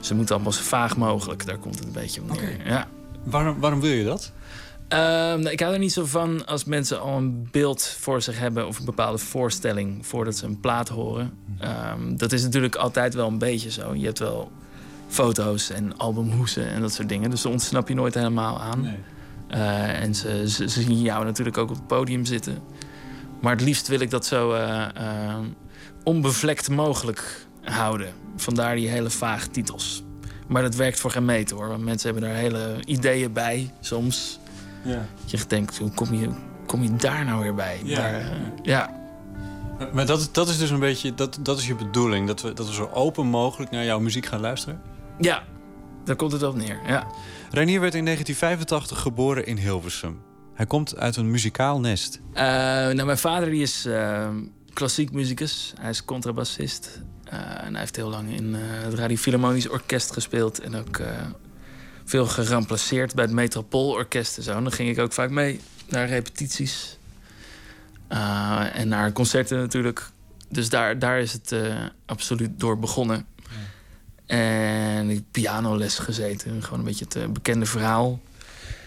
Ze 0.00 0.14
moeten 0.14 0.34
allemaal 0.34 0.52
zo 0.52 0.62
vaag 0.62 0.96
mogelijk, 0.96 1.46
daar 1.46 1.58
komt 1.58 1.74
het 1.74 1.84
een 1.84 1.92
beetje 1.92 2.20
op 2.20 2.26
neer. 2.26 2.36
Okay. 2.36 2.66
Ja. 2.66 2.88
Waarom, 3.24 3.60
waarom 3.60 3.80
wil 3.80 3.92
je 3.92 4.04
dat? 4.04 4.32
Uh, 4.94 5.52
ik 5.52 5.60
hou 5.60 5.72
er 5.72 5.78
niet 5.78 5.92
zo 5.92 6.04
van 6.04 6.46
als 6.46 6.64
mensen 6.64 7.00
al 7.00 7.16
een 7.16 7.48
beeld 7.50 7.82
voor 7.82 8.22
zich 8.22 8.38
hebben 8.38 8.66
of 8.66 8.78
een 8.78 8.84
bepaalde 8.84 9.18
voorstelling 9.18 10.06
voordat 10.06 10.36
ze 10.36 10.46
een 10.46 10.60
plaat 10.60 10.88
horen. 10.88 11.32
Um, 11.96 12.16
dat 12.16 12.32
is 12.32 12.42
natuurlijk 12.42 12.74
altijd 12.74 13.14
wel 13.14 13.28
een 13.28 13.38
beetje 13.38 13.70
zo. 13.70 13.94
Je 13.94 14.04
hebt 14.04 14.18
wel 14.18 14.52
foto's 15.08 15.70
en 15.70 15.96
albumhoesen 15.96 16.68
en 16.68 16.80
dat 16.80 16.92
soort 16.92 17.08
dingen, 17.08 17.30
dus 17.30 17.42
daar 17.42 17.52
ontsnap 17.52 17.88
je 17.88 17.94
nooit 17.94 18.14
helemaal 18.14 18.60
aan. 18.60 18.80
Nee. 18.80 18.98
Uh, 19.50 20.02
en 20.02 20.14
ze, 20.14 20.50
ze, 20.50 20.68
ze, 20.68 20.82
zien 20.82 21.02
jou 21.02 21.24
natuurlijk 21.24 21.58
ook 21.58 21.70
op 21.70 21.76
het 21.76 21.86
podium 21.86 22.24
zitten. 22.24 22.58
Maar 23.40 23.52
het 23.52 23.64
liefst 23.64 23.88
wil 23.88 24.00
ik 24.00 24.10
dat 24.10 24.26
zo 24.26 24.54
uh, 24.54 24.86
onbevlekt 26.04 26.70
mogelijk 26.70 27.46
houden. 27.62 28.12
Vandaar 28.36 28.76
die 28.76 28.88
hele 28.88 29.10
vage 29.10 29.50
titels. 29.50 30.02
Maar 30.46 30.62
dat 30.62 30.74
werkt 30.74 31.00
voor 31.00 31.10
geen 31.10 31.24
meter 31.24 31.56
hoor. 31.56 31.68
Want 31.68 31.84
mensen 31.84 32.12
hebben 32.12 32.30
daar 32.30 32.38
hele 32.38 32.76
ideeën 32.84 33.32
bij 33.32 33.70
soms. 33.80 34.38
Ja. 34.84 35.06
Dat 35.20 35.40
je 35.40 35.46
denkt, 35.46 35.78
hoe 35.78 35.90
kom 35.90 36.14
je, 36.14 36.28
kom 36.66 36.82
je 36.82 36.96
daar 36.96 37.24
nou 37.24 37.42
weer 37.42 37.54
bij? 37.54 37.80
Ja. 37.84 37.96
Daar, 37.96 38.20
uh, 38.20 38.28
ja. 38.62 39.02
Maar 39.92 40.06
dat, 40.06 40.28
dat 40.32 40.48
is 40.48 40.58
dus 40.58 40.70
een 40.70 40.80
beetje, 40.80 41.14
dat, 41.14 41.38
dat 41.40 41.58
is 41.58 41.66
je 41.66 41.74
bedoeling. 41.74 42.26
Dat 42.26 42.42
we, 42.42 42.52
dat 42.52 42.66
we 42.66 42.72
zo 42.72 42.90
open 42.92 43.26
mogelijk 43.26 43.70
naar 43.70 43.84
jouw 43.84 43.98
muziek 43.98 44.26
gaan 44.26 44.40
luisteren? 44.40 44.80
Ja, 45.18 45.42
daar 46.04 46.16
komt 46.16 46.32
het 46.32 46.42
op 46.42 46.56
neer, 46.56 46.80
ja. 46.86 47.06
Reinier 47.50 47.80
werd 47.80 47.94
in 47.94 48.04
1985 48.04 49.00
geboren 49.00 49.46
in 49.46 49.56
Hilversum. 49.56 50.20
Hij 50.54 50.66
komt 50.66 50.96
uit 50.96 51.16
een 51.16 51.30
muzikaal 51.30 51.80
nest. 51.80 52.20
Uh, 52.34 52.40
nou, 52.40 53.04
mijn 53.04 53.18
vader 53.18 53.50
die 53.50 53.62
is 53.62 53.86
uh, 53.86 54.28
klassiek 54.72 55.12
muzikus. 55.12 55.72
Hij 55.80 55.90
is 55.90 56.04
contrabassist. 56.04 57.02
Uh, 57.32 57.64
en 57.64 57.70
hij 57.70 57.80
heeft 57.80 57.96
heel 57.96 58.08
lang 58.08 58.36
in 58.36 58.54
het 58.54 58.94
Radio 58.94 59.16
Philharmonisch 59.16 59.68
Orkest 59.68 60.12
gespeeld. 60.12 60.60
En 60.60 60.74
ook 60.74 61.00
veel 62.04 62.26
geramplaceerd 62.26 63.14
bij 63.14 63.24
het 63.24 63.32
Metropoolorkest 63.32 64.36
en 64.36 64.42
zo. 64.42 64.56
En 64.56 64.62
dan 64.62 64.72
ging 64.72 64.88
ik 64.88 64.98
ook 64.98 65.12
vaak 65.12 65.30
mee 65.30 65.60
naar 65.88 66.08
repetities. 66.08 66.98
Uh, 68.12 68.76
en 68.76 68.88
naar 68.88 69.12
concerten 69.12 69.58
natuurlijk. 69.58 70.10
Dus 70.48 70.68
daar, 70.68 70.98
daar 70.98 71.20
is 71.20 71.32
het 71.32 71.52
uh, 71.52 71.74
absoluut 72.06 72.60
door 72.60 72.78
begonnen. 72.78 73.26
Ja. 73.36 74.36
En 74.36 75.10
ik 75.10 75.16
heb 75.16 75.24
pianoles 75.30 75.98
gezeten. 75.98 76.62
Gewoon 76.62 76.78
een 76.78 76.84
beetje 76.84 77.04
het 77.04 77.16
uh, 77.16 77.26
bekende 77.26 77.66
verhaal. 77.66 78.20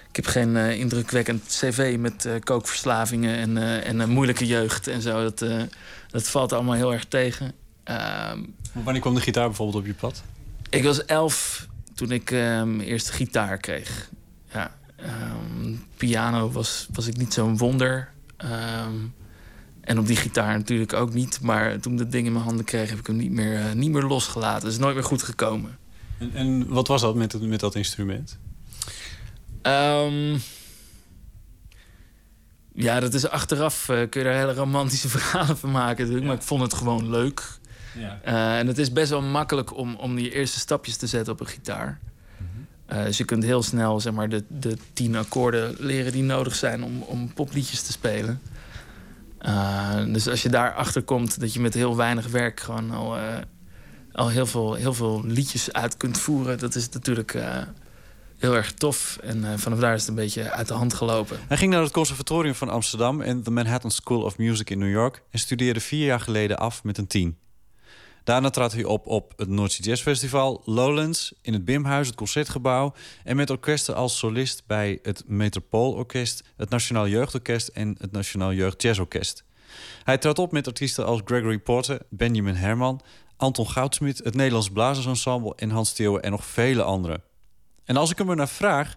Ik 0.09 0.15
heb 0.15 0.25
geen 0.25 0.55
indrukwekkend 0.55 1.43
cv 1.47 1.95
met 1.99 2.29
kookverslavingen 2.43 3.37
en, 3.37 3.83
en 3.83 3.99
een 3.99 4.09
moeilijke 4.09 4.45
jeugd 4.45 4.87
en 4.87 5.01
zo. 5.01 5.23
Dat, 5.23 5.45
dat 6.07 6.27
valt 6.27 6.53
allemaal 6.53 6.75
heel 6.75 6.93
erg 6.93 7.05
tegen. 7.05 7.51
Ehm, 7.83 8.39
Wanneer 8.71 9.01
kwam 9.01 9.15
de 9.15 9.21
gitaar 9.21 9.47
bijvoorbeeld 9.47 9.77
op 9.77 9.85
je 9.85 9.93
pad? 9.93 10.23
Ik 10.69 10.83
was 10.83 11.05
elf 11.05 11.67
toen 11.97 12.11
ik 12.11 12.31
mijn 12.31 12.81
uh, 12.81 12.87
eerste 12.87 13.11
gitaar 13.11 13.57
kreeg. 13.57 14.09
Ja, 14.53 14.77
um, 14.99 15.85
piano 15.97 16.51
was, 16.51 16.87
was 16.93 17.07
ik 17.07 17.17
niet 17.17 17.33
zo'n 17.33 17.57
wonder. 17.57 18.09
Um, 18.37 19.13
en 19.81 19.99
op 19.99 20.07
die 20.07 20.15
gitaar 20.15 20.57
natuurlijk 20.57 20.93
ook 20.93 21.13
niet. 21.13 21.41
Maar 21.41 21.79
toen 21.79 21.91
ik 21.91 21.97
dat 21.97 22.11
ding 22.11 22.25
in 22.25 22.31
mijn 22.31 22.43
handen 22.43 22.65
kreeg, 22.65 22.89
heb 22.89 22.99
ik 22.99 23.07
hem 23.07 23.15
niet 23.15 23.31
meer, 23.31 23.59
uh, 23.59 23.71
niet 23.71 23.91
meer 23.91 24.03
losgelaten. 24.03 24.63
Het 24.63 24.73
is 24.73 24.79
nooit 24.79 24.95
meer 24.95 25.03
goed 25.03 25.23
gekomen. 25.23 25.77
En, 26.17 26.31
en 26.33 26.67
wat 26.67 26.87
was 26.87 27.01
dat 27.01 27.15
met, 27.15 27.41
met 27.41 27.59
dat 27.59 27.75
instrument? 27.75 28.37
Um, 29.61 30.41
ja, 32.73 32.99
dat 32.99 33.13
is 33.13 33.29
achteraf. 33.29 33.89
Uh, 33.89 34.09
kun 34.09 34.21
je 34.21 34.27
daar 34.27 34.37
hele 34.37 34.53
romantische 34.53 35.09
verhalen 35.17 35.57
van 35.57 35.71
maken 35.71 35.97
natuurlijk. 35.97 36.21
Ja. 36.21 36.27
Maar 36.27 36.37
ik 36.37 36.47
vond 36.47 36.61
het 36.61 36.73
gewoon 36.73 37.09
leuk. 37.09 37.59
Ja. 37.97 38.19
Uh, 38.27 38.59
en 38.59 38.67
het 38.67 38.77
is 38.77 38.91
best 38.91 39.09
wel 39.09 39.21
makkelijk 39.21 39.77
om, 39.77 39.95
om 39.95 40.15
die 40.15 40.31
eerste 40.31 40.59
stapjes 40.59 40.97
te 40.97 41.07
zetten 41.07 41.33
op 41.33 41.39
een 41.39 41.47
gitaar. 41.47 41.99
Mm 42.37 42.47
-hmm. 42.53 42.97
uh, 42.97 43.05
dus 43.05 43.17
je 43.17 43.25
kunt 43.25 43.43
heel 43.43 43.63
snel 43.63 43.99
zeg 43.99 44.13
maar, 44.13 44.29
de, 44.29 44.43
de 44.47 44.77
tien 44.93 45.15
akkoorden 45.15 45.75
leren 45.77 46.11
die 46.11 46.23
nodig 46.23 46.55
zijn 46.55 46.83
om, 46.83 47.01
om 47.01 47.33
popliedjes 47.33 47.81
te 47.81 47.91
spelen. 47.91 48.41
Uh, 49.41 50.03
dus 50.05 50.27
als 50.27 50.41
je 50.41 50.49
daarachter 50.49 51.01
komt 51.01 51.39
dat 51.39 51.53
je 51.53 51.59
met 51.59 51.73
heel 51.73 51.95
weinig 51.95 52.27
werk 52.27 52.59
gewoon 52.59 52.91
al, 52.91 53.17
al 54.11 54.29
heel, 54.29 54.45
veel, 54.45 54.73
heel 54.73 54.93
veel 54.93 55.21
liedjes 55.25 55.73
uit 55.73 55.97
kunt 55.97 56.17
voeren, 56.17 56.59
dat 56.59 56.75
is 56.75 56.89
natuurlijk 56.89 57.37
heel 58.37 58.55
erg 58.55 58.71
tof. 58.71 59.17
En 59.21 59.59
vanaf 59.59 59.79
daar 59.79 59.93
is 59.93 59.99
het 59.99 60.09
een 60.09 60.15
beetje 60.15 60.51
uit 60.51 60.67
de 60.67 60.73
hand 60.73 60.93
gelopen. 60.93 61.37
Hij 61.47 61.57
ging 61.57 61.71
naar 61.71 61.81
het 61.81 61.91
Conservatorium 61.91 62.55
van 62.55 62.69
Amsterdam 62.69 63.21
en 63.21 63.43
de 63.43 63.51
Manhattan 63.51 63.91
School 63.91 64.21
of 64.21 64.37
Music 64.37 64.69
in 64.69 64.79
New 64.79 64.91
York 64.91 65.23
en 65.31 65.39
studeerde 65.39 65.79
vier 65.79 66.05
jaar 66.05 66.19
geleden 66.19 66.57
af 66.57 66.83
met 66.83 66.97
een 66.97 67.07
tien. 67.07 67.37
Daarna 68.27 68.49
trad 68.49 68.73
hij 68.73 68.83
op 68.83 69.07
op 69.07 69.33
het 69.35 69.49
Noordzee 69.49 69.85
Jazz 69.85 70.01
Festival, 70.01 70.61
Lowlands, 70.65 71.33
in 71.41 71.53
het 71.53 71.65
Bimhuis, 71.65 72.07
het 72.07 72.15
Concertgebouw... 72.15 72.93
en 73.23 73.35
met 73.35 73.49
orkesten 73.49 73.95
als 73.95 74.17
solist 74.17 74.63
bij 74.65 74.99
het 75.01 75.23
Metropoolorkest, 75.27 76.43
het 76.57 76.69
Nationaal 76.69 77.07
Jeugdorkest... 77.07 77.67
en 77.67 77.95
het 77.99 78.11
Nationaal 78.11 78.53
Jeugd 78.53 78.81
Jazzorkest. 78.81 79.43
Hij 80.03 80.17
trad 80.17 80.39
op 80.39 80.51
met 80.51 80.67
artiesten 80.67 81.05
als 81.05 81.21
Gregory 81.25 81.59
Porter, 81.59 82.01
Benjamin 82.09 82.55
Herman... 82.55 83.01
Anton 83.37 83.69
Goudsmit, 83.69 84.17
het 84.23 84.35
Nederlands 84.35 84.69
Blazersensemble 84.69 85.53
en 85.55 85.69
Hans 85.69 85.93
Theeuwen 85.93 86.23
en 86.23 86.31
nog 86.31 86.45
vele 86.45 86.83
anderen. 86.83 87.23
En 87.85 87.97
als 87.97 88.11
ik 88.11 88.17
hem 88.17 88.29
er 88.29 88.35
naar 88.35 88.49
vraag, 88.49 88.95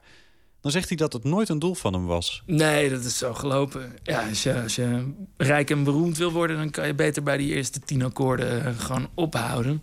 dan 0.61 0.71
zegt 0.71 0.89
hij 0.89 0.97
dat 0.97 1.13
het 1.13 1.25
nooit 1.25 1.49
een 1.49 1.59
doel 1.59 1.75
van 1.75 1.93
hem 1.93 2.07
was. 2.07 2.43
Nee, 2.47 2.91
dat 2.91 3.05
is 3.05 3.19
zo 3.19 3.35
gelopen. 3.35 3.93
Ja, 4.03 4.29
als 4.29 4.43
je, 4.43 4.63
als 4.63 4.75
je 4.75 5.13
rijk 5.37 5.71
en 5.71 5.85
beroemd 5.85 6.19
wil 6.19 6.33
worden... 6.33 6.57
dan 6.57 6.71
kan 6.71 6.87
je 6.87 6.95
beter 6.95 7.23
bij 7.23 7.37
die 7.37 7.55
eerste 7.55 7.81
tien 7.81 8.03
akkoorden 8.03 8.67
uh, 8.67 8.79
gewoon 8.79 9.09
ophouden. 9.15 9.83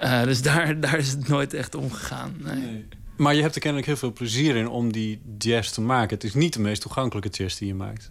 uh, 0.00 0.22
dus 0.30 0.42
daar, 0.42 0.80
daar 0.80 0.98
is 0.98 1.10
het 1.10 1.28
nooit 1.28 1.54
echt 1.54 1.74
omgegaan. 1.74 2.34
Nee. 2.38 2.56
nee. 2.56 2.84
Maar 3.16 3.34
je 3.34 3.42
hebt 3.42 3.54
er 3.54 3.60
kennelijk 3.60 3.88
heel 3.88 3.96
veel 3.96 4.12
plezier 4.12 4.56
in 4.56 4.68
om 4.68 4.92
die 4.92 5.20
jazz 5.38 5.70
te 5.70 5.80
maken. 5.80 6.14
Het 6.14 6.24
is 6.24 6.34
niet 6.34 6.52
de 6.52 6.60
meest 6.60 6.82
toegankelijke 6.82 7.28
jazz 7.28 7.58
die 7.58 7.68
je 7.68 7.74
maakt. 7.74 8.10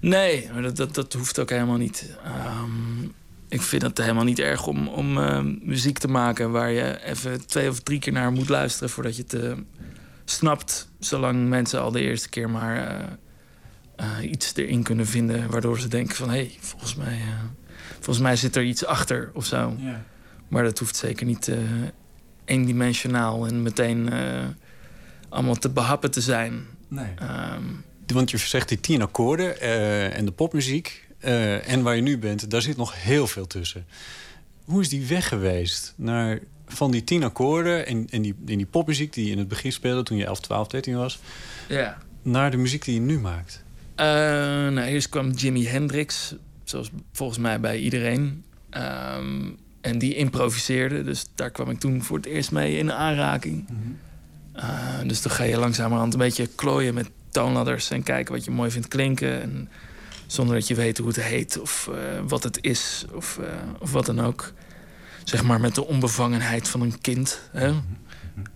Nee, 0.00 0.48
maar 0.52 0.62
dat, 0.62 0.76
dat, 0.76 0.94
dat 0.94 1.12
hoeft 1.12 1.38
ook 1.38 1.50
helemaal 1.50 1.76
niet. 1.76 2.16
Um, 2.26 3.14
ik 3.48 3.62
vind 3.62 3.82
het 3.82 3.98
helemaal 3.98 4.24
niet 4.24 4.38
erg 4.38 4.66
om, 4.66 4.88
om 4.88 5.18
uh, 5.18 5.40
muziek 5.62 5.98
te 5.98 6.08
maken... 6.08 6.50
waar 6.50 6.70
je 6.70 7.04
even 7.04 7.46
twee 7.46 7.68
of 7.68 7.80
drie 7.80 7.98
keer 7.98 8.12
naar 8.12 8.32
moet 8.32 8.48
luisteren... 8.48 8.90
voordat 8.90 9.16
je 9.16 9.22
het 9.22 9.34
uh, 9.34 9.52
snapt. 10.30 10.88
Zolang 10.98 11.48
mensen 11.48 11.80
al 11.80 11.90
de 11.90 12.00
eerste 12.00 12.28
keer 12.28 12.50
maar 12.50 13.08
uh, 14.00 14.30
iets 14.30 14.52
erin 14.56 14.82
kunnen 14.82 15.06
vinden... 15.06 15.50
waardoor 15.50 15.80
ze 15.80 15.88
denken 15.88 16.16
van... 16.16 16.28
hé, 16.28 16.36
hey, 16.36 16.56
volgens, 16.60 16.94
mij, 16.94 17.20
volgens 17.94 18.18
mij 18.18 18.36
zit 18.36 18.56
er 18.56 18.64
iets 18.64 18.84
achter 18.84 19.30
of 19.34 19.44
zo. 19.44 19.76
Ja. 19.78 20.04
Maar 20.48 20.62
dat 20.62 20.78
hoeft 20.78 20.96
zeker 20.96 21.26
niet 21.26 21.50
eendimensionaal... 22.44 23.46
en 23.46 23.62
meteen 23.62 24.10
allemaal 25.28 25.54
te 25.54 25.70
behappen 25.70 26.10
te 26.10 26.20
zijn. 26.20 26.66
Nee. 26.88 27.14
Um, 27.56 27.84
Want 28.06 28.30
je 28.30 28.38
zegt 28.38 28.68
die 28.68 28.80
tien 28.80 29.02
akkoorden 29.02 29.60
en 30.12 30.24
de 30.24 30.32
popmuziek... 30.32 31.08
eh, 31.18 31.68
en 31.68 31.82
waar 31.82 31.96
je 31.96 32.02
nu 32.02 32.18
bent, 32.18 32.50
daar 32.50 32.62
zit 32.62 32.76
nog 32.76 33.02
heel 33.02 33.26
veel 33.26 33.46
tussen. 33.46 33.86
Hoe 34.64 34.80
is 34.80 34.88
die 34.88 35.06
weg 35.06 35.28
geweest 35.28 35.94
naar, 35.96 36.38
van 36.66 36.90
die 36.90 37.04
tien 37.04 37.24
akkoorden 37.24 37.86
en, 37.86 38.06
en, 38.10 38.22
die, 38.22 38.34
en 38.46 38.56
die 38.56 38.66
popmuziek 38.66 39.12
die 39.12 39.24
je 39.26 39.32
in 39.32 39.38
het 39.38 39.48
begin 39.48 39.72
speelde 39.72 40.02
toen 40.02 40.16
je 40.16 40.24
11, 40.24 40.40
12, 40.40 40.66
13 40.68 40.96
was, 40.96 41.18
Ja. 41.68 41.98
naar 42.22 42.50
de 42.50 42.56
muziek 42.56 42.84
die 42.84 42.94
je 42.94 43.00
nu 43.00 43.18
maakt? 43.20 43.64
Eh, 43.94 44.06
nou, 44.06 44.80
eerst 44.80 45.08
kwam 45.08 45.30
Jimi 45.30 45.66
Hendrix, 45.66 46.34
zoals 46.64 46.90
volgens 47.12 47.38
mij 47.38 47.60
bij 47.60 47.78
iedereen. 47.78 48.44
Ehm, 48.70 49.50
en 49.80 49.98
die 49.98 50.14
improviseerde, 50.14 51.02
dus 51.02 51.26
daar 51.34 51.50
kwam 51.50 51.70
ik 51.70 51.78
toen 51.78 52.02
voor 52.02 52.16
het 52.16 52.26
eerst 52.26 52.52
mee 52.52 52.78
in 52.78 52.92
aanraking. 52.92 53.68
Eh, 54.52 54.78
dus 55.06 55.22
dan 55.22 55.32
ga 55.32 55.44
je 55.44 55.58
langzamerhand 55.58 56.12
een 56.12 56.18
beetje 56.18 56.46
klooien 56.46 56.94
met 56.94 57.10
toonladders 57.30 57.90
en 57.90 58.02
kijken 58.02 58.34
wat 58.34 58.44
je 58.44 58.50
mooi 58.50 58.70
vindt 58.70 58.88
klinken. 58.88 59.42
En 59.42 59.68
zonder 60.26 60.54
dat 60.54 60.68
je 60.68 60.74
weet 60.74 60.98
hoe 60.98 61.06
het 61.08 61.22
heet 61.22 61.58
of 61.60 61.88
eh, 61.88 61.96
wat 62.28 62.42
het 62.42 62.58
is 62.60 63.04
of, 63.12 63.40
of 63.78 63.92
wat 63.92 64.06
dan 64.06 64.20
ook. 64.20 64.52
Zeg 65.26 65.44
maar 65.44 65.60
met 65.60 65.74
de 65.74 65.86
onbevangenheid 65.86 66.68
van 66.68 66.80
een 66.80 67.00
kind. 67.00 67.40
Hè? 67.52 67.72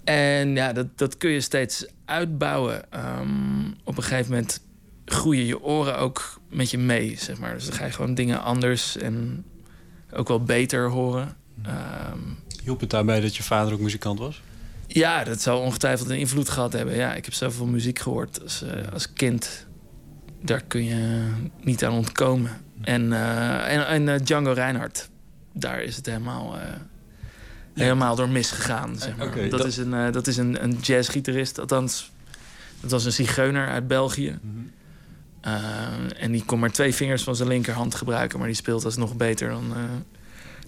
En 0.05 0.55
ja, 0.55 0.73
dat, 0.73 0.99
dat 0.99 1.17
kun 1.17 1.31
je 1.31 1.41
steeds 1.41 1.87
uitbouwen. 2.05 2.93
Ehm, 2.93 3.71
op 3.85 3.97
een 3.97 4.03
gegeven 4.03 4.31
moment 4.31 4.61
groeien 5.05 5.47
je 5.47 5.63
oren 5.63 5.99
ook 5.99 6.41
met 6.49 6.71
je 6.71 6.79
mee, 6.79 7.17
zeg 7.19 7.39
maar. 7.39 7.55
Dus 7.55 7.65
dan 7.65 7.75
ga 7.75 7.85
je 7.85 7.93
gewoon 7.93 8.15
dingen 8.15 8.43
anders 8.43 8.97
en 8.97 9.45
ook 10.13 10.29
wel 10.29 10.43
beter 10.43 10.89
horen. 10.89 11.37
Ehm, 11.63 12.19
Hielp 12.63 12.81
het 12.81 12.91
daarbij 12.91 13.21
dat 13.21 13.37
je 13.37 13.43
vader 13.43 13.73
ook 13.73 13.81
muzikant 13.81 14.19
was? 14.19 14.43
ja, 14.93 15.25
dat 15.25 15.41
zou 15.41 15.61
ongetwijfeld 15.65 16.11
een 16.11 16.19
invloed 16.19 16.49
gehad 16.49 16.73
hebben. 16.73 16.97
Ja, 16.97 17.15
ik 17.15 17.25
heb 17.25 17.35
zoveel 17.35 17.67
muziek 17.67 17.99
gehoord 17.99 18.43
als, 18.43 18.63
eh, 18.63 18.93
als 18.93 19.13
kind. 19.13 19.67
Daar 20.43 20.63
kun 20.63 20.85
je 20.85 21.31
niet 21.61 21.85
aan 21.85 21.93
ontkomen. 21.93 22.51
En, 22.81 23.13
eh, 23.13 23.73
en, 23.73 23.87
en 23.87 24.09
eh, 24.09 24.21
Django 24.25 24.53
Reinhardt, 24.53 25.11
daar 25.53 25.83
is 25.83 25.97
het 25.97 26.07
helemaal, 26.07 26.59
eh, 26.59 26.67
helemaal 27.75 28.17
door 28.17 28.29
misgegaan. 28.29 28.99
Zeg 28.99 29.17
maar. 29.17 29.35
Dat, 29.35 29.51
dat- 29.51 29.67
is 29.67 29.77
een, 29.77 29.95
eh, 29.95 30.13
dat 30.13 30.27
is 30.27 30.37
een, 30.37 30.63
een 30.65 30.79
jazzgitarist, 30.83 31.59
althans, 31.59 32.11
dat 32.81 32.91
was 32.91 33.05
een 33.05 33.13
zigeuner 33.13 33.69
uit 33.69 33.87
België. 33.89 34.39
Eh, 35.41 35.53
en 36.19 36.33
die 36.33 36.45
kon 36.45 36.59
maar 36.59 36.71
twee 36.71 36.95
vingers 36.95 37.23
van 37.23 37.37
zijn 37.37 37.49
linkerhand 37.49 37.95
gebruiken, 37.95 38.39
maar 38.39 38.47
die 38.49 38.57
speelt 38.57 38.85
alsnog 38.85 39.17
beter 39.17 39.49
dan, 39.49 39.73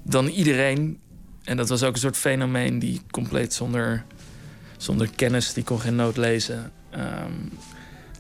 dan 0.02 0.26
iedereen. 0.26 0.98
En 1.44 1.56
dat 1.56 1.68
was 1.68 1.82
ook 1.82 1.94
een 1.94 2.00
soort 2.00 2.16
fenomeen 2.16 2.78
die 2.78 3.00
compleet 3.10 3.54
zonder, 3.54 4.04
zonder 4.76 5.09
kennis, 5.16 5.52
die 5.52 5.64
kon 5.64 5.80
geen 5.80 5.96
noot 5.96 6.16
lezen, 6.16 6.72
ehm, 6.90 7.32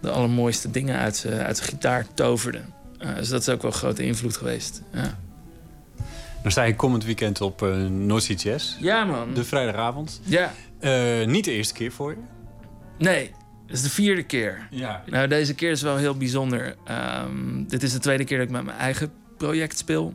de 0.00 0.10
allermooiste 0.10 0.70
dingen 0.70 0.98
uit 0.98 1.16
zijn 1.16 1.54
gitaar 1.56 2.06
toverde. 2.14 2.60
Dus 3.16 3.28
dat 3.28 3.40
is 3.40 3.48
ook 3.48 3.62
wel 3.62 3.70
een 3.70 3.76
grote 3.76 4.04
invloed 4.04 4.36
geweest. 4.36 4.82
Ja, 4.92 5.18
Dan 6.42 6.50
sta 6.50 6.62
je 6.62 6.76
komend 6.76 7.04
weekend 7.04 7.40
op 7.40 7.62
uh, 7.62 7.86
North 7.86 8.22
Sea 8.22 8.36
Jazz. 8.36 8.76
ja 8.80 9.04
man. 9.04 9.34
De 9.34 9.44
vrijdagavond. 9.44 10.20
Ja. 10.24 10.52
Eh, 10.78 11.26
niet 11.26 11.44
de 11.44 11.52
eerste 11.52 11.74
keer 11.74 11.92
voor 11.92 12.10
je. 12.10 12.16
Nee, 12.98 13.30
dat 13.66 13.76
is 13.76 13.82
de 13.82 13.90
vierde 13.90 14.22
keer. 14.22 14.66
Ja. 14.70 15.02
Nou, 15.06 15.28
deze 15.28 15.54
keer 15.54 15.70
is 15.70 15.82
wel 15.82 15.96
heel 15.96 16.16
bijzonder. 16.16 16.74
Ehm, 16.84 17.64
dit 17.66 17.82
is 17.82 17.92
de 17.92 17.98
tweede 17.98 18.24
keer 18.24 18.38
dat 18.38 18.46
ik 18.46 18.52
met 18.52 18.64
mijn 18.64 18.78
eigen 18.78 19.12
project 19.36 19.78
speel. 19.78 20.14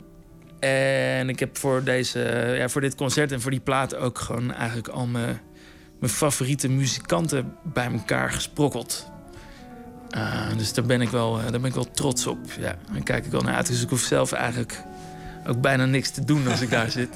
En 0.60 1.30
ik 1.30 1.40
heb 1.40 1.58
voor, 1.58 1.84
deze, 1.84 2.20
ja, 2.58 2.70
voor 2.70 2.82
dit 2.82 2.95
concert 2.95 3.32
en 3.32 3.41
voor 3.41 3.52
die 3.52 3.60
plaat 3.60 3.95
ook 3.95 4.20
gewoon 4.20 4.54
eigenlijk 4.54 4.88
al 4.88 5.06
mijn, 5.06 5.40
mijn 5.99 6.12
favoriete 6.12 6.70
muzikanten 6.70 7.56
bij 7.64 7.91
elkaar 7.91 8.32
gesprokkeld. 8.32 9.12
Eh, 10.10 10.58
dus 10.58 10.74
daar 10.74 10.86
ben, 10.86 11.02
ik 11.02 11.10
wel, 11.10 11.38
eh, 11.38 11.44
daar 11.44 11.60
ben 11.60 11.70
ik 11.70 11.76
wel 11.76 11.91
trots 11.91 12.28
op. 12.28 12.38
Ja, 12.60 12.76
daar 12.91 13.04
kijk 13.04 13.26
ik 13.26 13.32
wel 13.32 13.41
naar 13.41 13.56
uit. 13.56 13.68
Dus 13.68 13.82
ik 13.82 13.90
hoef 13.90 14.02
zelf 14.02 14.32
eigenlijk 14.32 14.84
ook 15.48 15.61
bijna 15.61 15.86
niks 15.86 16.10
te 16.10 16.26
doen 16.26 16.48
als 16.48 16.61
ik 16.61 16.69
daar 16.69 16.91
zit. 16.91 17.10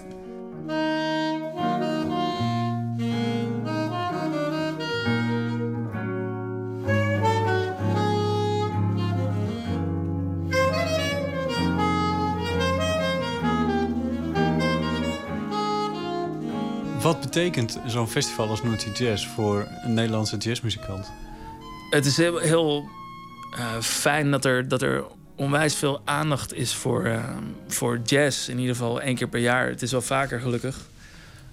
Wat 17.01 17.21
betekent 17.21 17.79
zo'n 17.85 18.07
festival 18.07 18.49
als 18.49 18.59
Sea 18.59 18.91
Jazz 18.93 19.27
voor 19.27 19.67
een 19.83 19.93
Nederlandse 19.93 20.37
jazzmuzikant? 20.37 21.11
Het 21.89 22.05
is 22.05 22.17
heel, 22.17 22.37
heel 22.37 22.89
eh, 23.55 23.79
fijn 23.79 24.31
dat 24.31 24.45
er, 24.45 24.67
dat 24.67 24.81
er 24.81 25.03
onwijs 25.41 25.75
veel 25.75 26.01
aandacht 26.05 26.53
is 26.53 26.73
voor, 26.73 27.05
eh, 27.05 27.23
voor 27.67 27.99
jazz. 28.05 28.47
In 28.47 28.59
ieder 28.59 28.75
geval 28.75 29.01
één 29.01 29.15
keer 29.15 29.27
per 29.27 29.39
jaar. 29.39 29.67
Het 29.67 29.81
is 29.81 29.91
wel 29.91 30.01
vaker 30.01 30.39
gelukkig. 30.39 30.77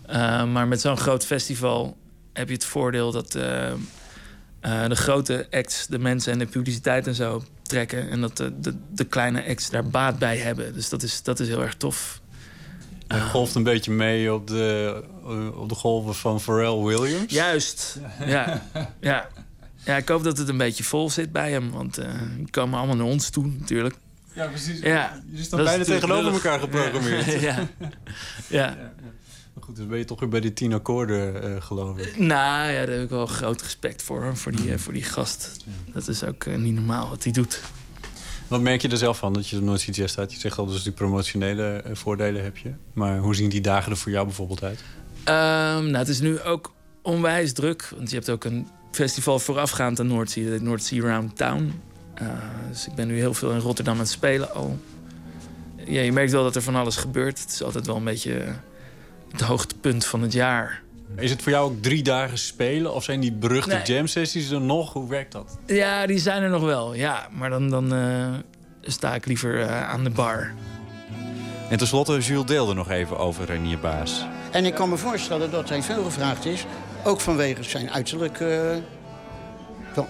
Eh, 0.07 0.45
maar 0.45 0.69
met 0.69 0.81
zo'n 0.81 0.97
groot 0.97 1.27
festival 1.27 1.97
heb 2.33 2.49
je 2.49 2.55
het 2.55 2.65
voordeel 2.65 3.13
dat 3.13 3.35
eh, 3.35 3.73
de 4.61 4.97
grote 4.97 5.47
acts 5.51 5.87
de 5.87 5.99
mensen 5.99 6.33
en 6.33 6.39
de 6.39 6.47
publiciteit 6.47 7.07
en 7.07 7.15
zo 7.15 7.43
trekken. 7.63 8.11
En 8.11 8.21
dat 8.21 8.37
de, 8.37 8.61
de, 8.61 8.75
de 8.93 9.05
kleine 9.05 9.45
acts 9.49 9.71
daar 9.71 9.87
baat 9.87 10.19
bij 10.19 10.37
hebben. 10.37 10.75
Dus 10.75 10.89
dat 10.89 11.03
is, 11.03 11.23
dat 11.23 11.41
is 11.41 11.49
heel 11.49 11.63
erg 11.63 11.75
tof. 11.75 12.21
Hij 13.07 13.21
golft 13.21 13.55
een 13.55 13.63
beetje 13.63 13.93
mee 13.93 14.35
op 14.35 14.47
de, 14.47 15.03
op 15.55 15.69
de 15.69 15.75
golven 15.75 16.15
van 16.15 16.41
Pharrell 16.41 16.77
Williams. 16.77 17.33
Juist, 17.33 17.99
ja. 18.27 18.63
ja. 19.01 19.29
Ja, 19.89 19.97
ik 19.97 20.09
hoop 20.09 20.25
dat 20.25 20.39
het 20.39 20.49
een 20.49 20.57
beetje 20.57 20.85
vol 20.85 21.11
zit 21.11 21.33
bij 21.33 21.51
hem. 21.51 21.71
Want 21.71 21.99
eh 21.99 22.09
die 22.37 22.51
komen 22.51 22.79
allemaal 22.79 22.97
naar 22.97 23.07
ons 23.07 23.31
toe 23.31 23.47
natuurlijk. 23.59 23.95
Ja, 24.33 24.47
precies. 24.47 24.81
Ja, 24.81 25.23
Je 25.31 25.49
dat 25.49 25.59
is 25.61 25.65
bijna 25.65 25.85
tegenover 25.85 26.25
lullig. 26.25 26.45
elkaar 26.45 26.61
geprogrammeerd. 26.61 27.41
Ja. 27.41 27.69
ja. 28.49 28.77
Maar 29.55 29.65
goed, 29.65 29.77
dus 29.77 29.87
ben 29.87 29.99
je 29.99 30.05
toch 30.05 30.21
weer 30.21 30.29
bij 30.29 30.41
die 30.41 30.53
tien 30.53 30.73
akkoorden, 30.73 31.43
eh, 31.43 31.63
geloof 31.63 31.99
ik. 31.99 32.19
Nou 32.19 32.71
ja, 32.73 32.87
daar 32.87 32.95
heb 32.95 33.03
ik 33.03 33.09
wel 33.09 33.27
groot 33.27 33.63
respect 33.63 34.03
voor, 34.03 34.37
voor 34.37 34.53
die, 34.53 34.73
eh, 34.73 34.79
voor 34.79 34.93
die 34.93 35.03
gast. 35.03 35.57
Dat 35.93 36.09
is 36.09 36.25
ook 36.25 36.47
niet 36.57 36.75
normaal 36.75 37.09
wat 37.09 37.23
hij 37.25 37.33
doet. 37.33 37.61
Wat 38.49 38.61
merk 38.61 38.83
je 38.83 38.89
er 38.89 38.97
zelf 38.97 39.19
van 39.19 39.33
dat 39.33 39.49
je 39.49 39.57
er 39.57 39.63
nooit 39.63 39.81
ziet 39.81 40.03
staat? 40.05 40.33
Je 40.33 40.39
zegt 40.39 40.59
al, 40.59 40.67
dus 40.67 40.83
die 40.83 40.93
promotionele 40.93 41.85
voordelen 41.93 42.43
heb 42.45 42.57
je. 42.57 42.73
Maar 42.93 43.19
hoe 43.19 43.35
zien 43.35 43.49
die 43.49 43.61
dagen 43.61 43.93
er 43.93 43.99
voor 43.99 44.13
jou 44.13 44.27
bijvoorbeeld 44.27 44.63
uit? 44.63 44.81
Ehm, 45.25 45.85
nou, 45.85 45.97
het 45.97 46.09
is 46.09 46.21
nu 46.21 46.41
ook 46.41 46.73
onwijs 47.03 47.53
druk. 47.53 47.93
Want 47.97 48.11
je 48.11 48.17
hebt 48.17 48.31
ook 48.31 48.45
een 48.45 48.69
festival 48.91 49.39
voorafgaand 49.39 50.01
aan 50.01 50.07
Noordzee. 50.07 50.49
Heet 50.49 50.63
Noordzee 50.63 51.01
Round 51.01 51.37
Town. 51.37 51.81
Eh, 52.15 52.27
dus 52.69 52.87
ik 52.87 52.95
ben 52.95 53.07
nu 53.07 53.17
heel 53.19 53.35
veel 53.35 53.51
in 53.51 53.59
Rotterdam 53.59 53.95
aan 53.95 54.01
het 54.01 54.09
spelen 54.09 54.55
al. 54.55 54.79
Ja, 55.87 56.01
je 56.01 56.13
merkt 56.13 56.33
wel 56.33 56.43
dat 56.43 56.57
er 56.57 56.63
van 56.63 56.75
alles 56.77 56.97
gebeurt. 56.97 57.41
Het 57.41 57.51
is 57.53 57.63
altijd 57.63 57.87
wel 57.87 57.97
een 57.97 58.05
beetje 58.05 58.39
eh, 58.39 58.53
het 59.31 59.41
hoogtepunt 59.41 60.05
van 60.05 60.23
het 60.23 60.33
jaar. 60.33 60.83
Is 61.17 61.31
het 61.31 61.43
voor 61.43 61.53
jou 61.53 61.71
ook 61.71 61.83
drie 61.83 62.03
dagen 62.03 62.39
spelen? 62.39 62.95
Of 62.95 63.05
zijn 63.05 63.21
die 63.21 63.33
beruchte 63.33 63.75
Nee. 63.75 63.83
jam 63.85 64.07
sessies 64.07 64.51
er 64.51 64.61
nog? 64.61 64.93
Hoe 64.93 65.09
werkt 65.09 65.33
dat? 65.33 65.59
Ja, 65.67 66.07
die 66.07 66.19
zijn 66.19 66.43
er 66.43 66.51
nog 66.51 66.63
wel. 66.63 66.95
Ja, 66.95 67.29
maar 67.33 67.51
dan, 67.51 67.71
dan 67.71 67.95
eh, 67.95 68.27
sta 68.83 69.15
ik 69.15 69.27
liever 69.27 69.61
eh, 69.61 69.89
aan 69.91 70.05
de 70.05 70.11
bar. 70.11 70.53
En 71.71 71.79
tenslotte, 71.79 72.19
Jules 72.19 72.47
deelde 72.47 72.75
nog 72.75 72.91
even 72.91 73.19
over 73.19 73.45
Renier 73.45 73.79
Baas. 73.79 74.25
En 74.51 74.65
ik 74.65 74.75
kan 74.75 74.89
me 74.89 74.97
voorstellen 74.97 75.51
dat 75.51 75.69
hij 75.69 75.83
veel 75.83 76.05
gevraagd 76.05 76.45
is. 76.45 76.65
Ook 77.05 77.21
vanwege 77.21 77.63
zijn 77.63 77.91
uiterlijk. 77.91 78.41
eh, 78.41 78.59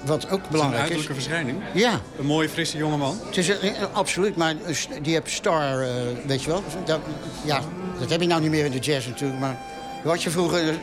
wat- 0.05 0.31
ook 0.31 0.49
belangrijk 0.51 0.89
is. 0.91 1.07
verschijning? 1.07 1.59
Ja, 1.75 2.01
Een 2.19 2.27
mooie, 2.27 2.49
frisse 2.49 2.77
jongeman. 2.77 3.19
het 3.27 3.37
is, 3.37 3.59
eh, 3.59 3.71
absoluut. 3.93 4.37
Maar 4.37 4.55
eh, 4.67 4.75
die 5.03 5.13
heeft 5.15 5.31
Star, 5.31 5.81
eh, 5.83 5.89
weet 6.27 6.43
je 6.43 6.51
wel. 6.51 6.63
Dat, 6.85 7.01
ja, 7.45 7.61
dat 7.99 8.11
heb 8.11 8.21
je 8.21 8.27
nou 8.27 8.41
niet 8.41 8.51
meer 8.51 8.65
in 8.65 8.71
de 8.71 8.79
jazz 8.79 9.07
natuurlijk. 9.07 9.41
Maar 9.41 9.57
wat 10.05 10.23
je 10.23 10.31
vroeger... 10.31 10.69
eh, 10.69 10.75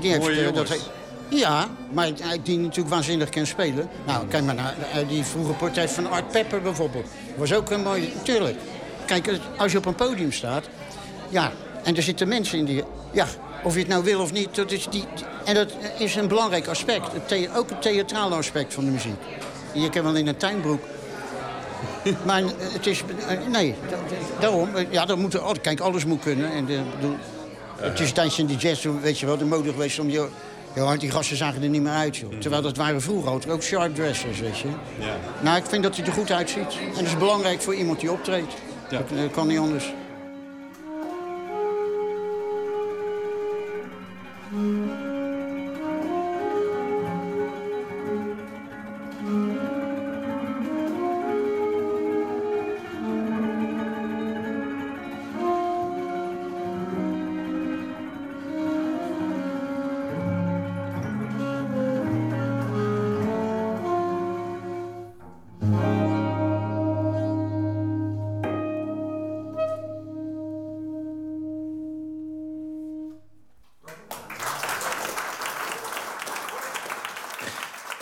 Die 0.00 0.10
heeft, 0.10 0.22
Mooie 0.22 0.46
eh, 0.46 0.54
dat 0.54 0.68
hij- 0.68 0.78
ja, 1.28 1.66
maar 1.92 2.10
die 2.42 2.58
natuurlijk 2.58 2.88
waanzinnig 2.88 3.28
kan 3.28 3.46
spelen. 3.46 3.88
Nou, 4.06 4.26
kijk 4.26 4.44
maar 4.44 4.54
naar 4.54 4.74
eh, 4.92 5.08
die 5.08 5.24
vroege 5.24 5.52
portret 5.52 5.90
van 5.90 6.10
Art 6.10 6.30
Pepper 6.30 6.62
bijvoorbeeld. 6.62 7.06
Was 7.36 7.52
ook 7.54 7.70
een 7.70 7.82
mooi... 7.82 8.12
Tuurlijk. 8.22 8.56
Kijk, 9.06 9.26
eh, 9.26 9.34
als 9.56 9.72
je 9.72 9.78
op 9.78 9.86
een 9.86 9.94
podium 9.94 10.32
staat... 10.32 10.64
Ja, 11.28 11.52
en 11.84 11.96
er 11.96 12.02
zitten 12.02 12.28
mensen 12.28 12.58
in 12.58 12.64
die... 12.64 12.84
Ja, 13.12 13.26
of 13.62 13.72
je 13.74 13.78
het 13.78 13.88
nou 13.88 14.04
wil 14.04 14.20
of 14.20 14.32
niet, 14.32 14.54
dat 14.54 14.70
is 14.72 14.86
die... 14.90 15.04
En 15.44 15.54
dat 15.54 15.72
is 15.98 16.14
een 16.14 16.28
belangrijk 16.28 16.66
aspect. 16.66 17.08
Het 17.12 17.48
ook 17.56 17.68
het 17.70 17.82
theatrale 17.82 18.34
aspect 18.34 18.74
van 18.74 18.84
de 18.84 18.90
muziek. 18.90 19.14
Je 19.72 19.90
kan 19.90 20.02
wel 20.02 20.14
in 20.14 20.26
een 20.26 20.36
tuinbroek... 20.36 20.80
Maar 22.26 22.42
eh, 22.42 22.48
het 22.58 22.86
is... 22.86 23.02
eh, 23.28 23.36
Nee, 23.50 23.74
da- 23.90 23.96
da- 23.96 24.40
daarom. 24.40 24.74
eh, 24.74 24.84
Ja, 24.90 25.04
dat 25.06 25.18
moet. 25.18 25.60
Kijk, 25.60 25.80
alles 25.80 26.04
moet 26.04 26.20
kunnen. 26.22 26.52
En 26.52 26.64
de, 26.64 26.80
bedoel, 27.00 27.16
het 27.76 28.00
is 28.00 28.12
tijdens 28.12 28.38
in 28.38 28.46
die 28.46 28.56
jazz, 28.56 28.86
weet 29.02 29.18
je 29.18 29.26
wel, 29.26 29.36
de 29.36 29.44
mode 29.44 29.70
geweest 29.70 29.98
om... 29.98 30.10
Je, 30.10 30.28
ja, 30.74 30.96
die 30.96 31.10
gasten 31.10 31.36
zagen 31.36 31.62
er 31.62 31.68
niet 31.68 31.82
meer 31.82 31.92
uit, 31.92 32.16
joh. 32.16 32.32
Terwijl 32.40 32.62
dat 32.62 32.76
waren 32.76 33.00
vroeger 33.02 33.30
altijd 33.30 33.52
ook 33.52 33.62
sharp 33.62 33.94
dressers, 33.94 34.40
weet 34.40 34.58
je. 34.58 34.68
Ja. 34.98 35.16
Nou, 35.40 35.56
ik 35.56 35.64
vind 35.66 35.82
dat 35.82 35.96
hij 35.96 36.06
er 36.06 36.12
goed 36.12 36.30
uitziet. 36.30 36.58
En 36.58 36.94
dat 36.94 37.02
is 37.02 37.16
belangrijk 37.18 37.62
voor 37.62 37.74
iemand 37.74 38.00
die 38.00 38.12
optreedt. 38.12 38.52
Ja. 38.90 39.02
Dat, 39.16 39.30
kan 39.30 39.46
niet 39.46 39.58
anders. 39.58 39.92
Música 44.50 44.97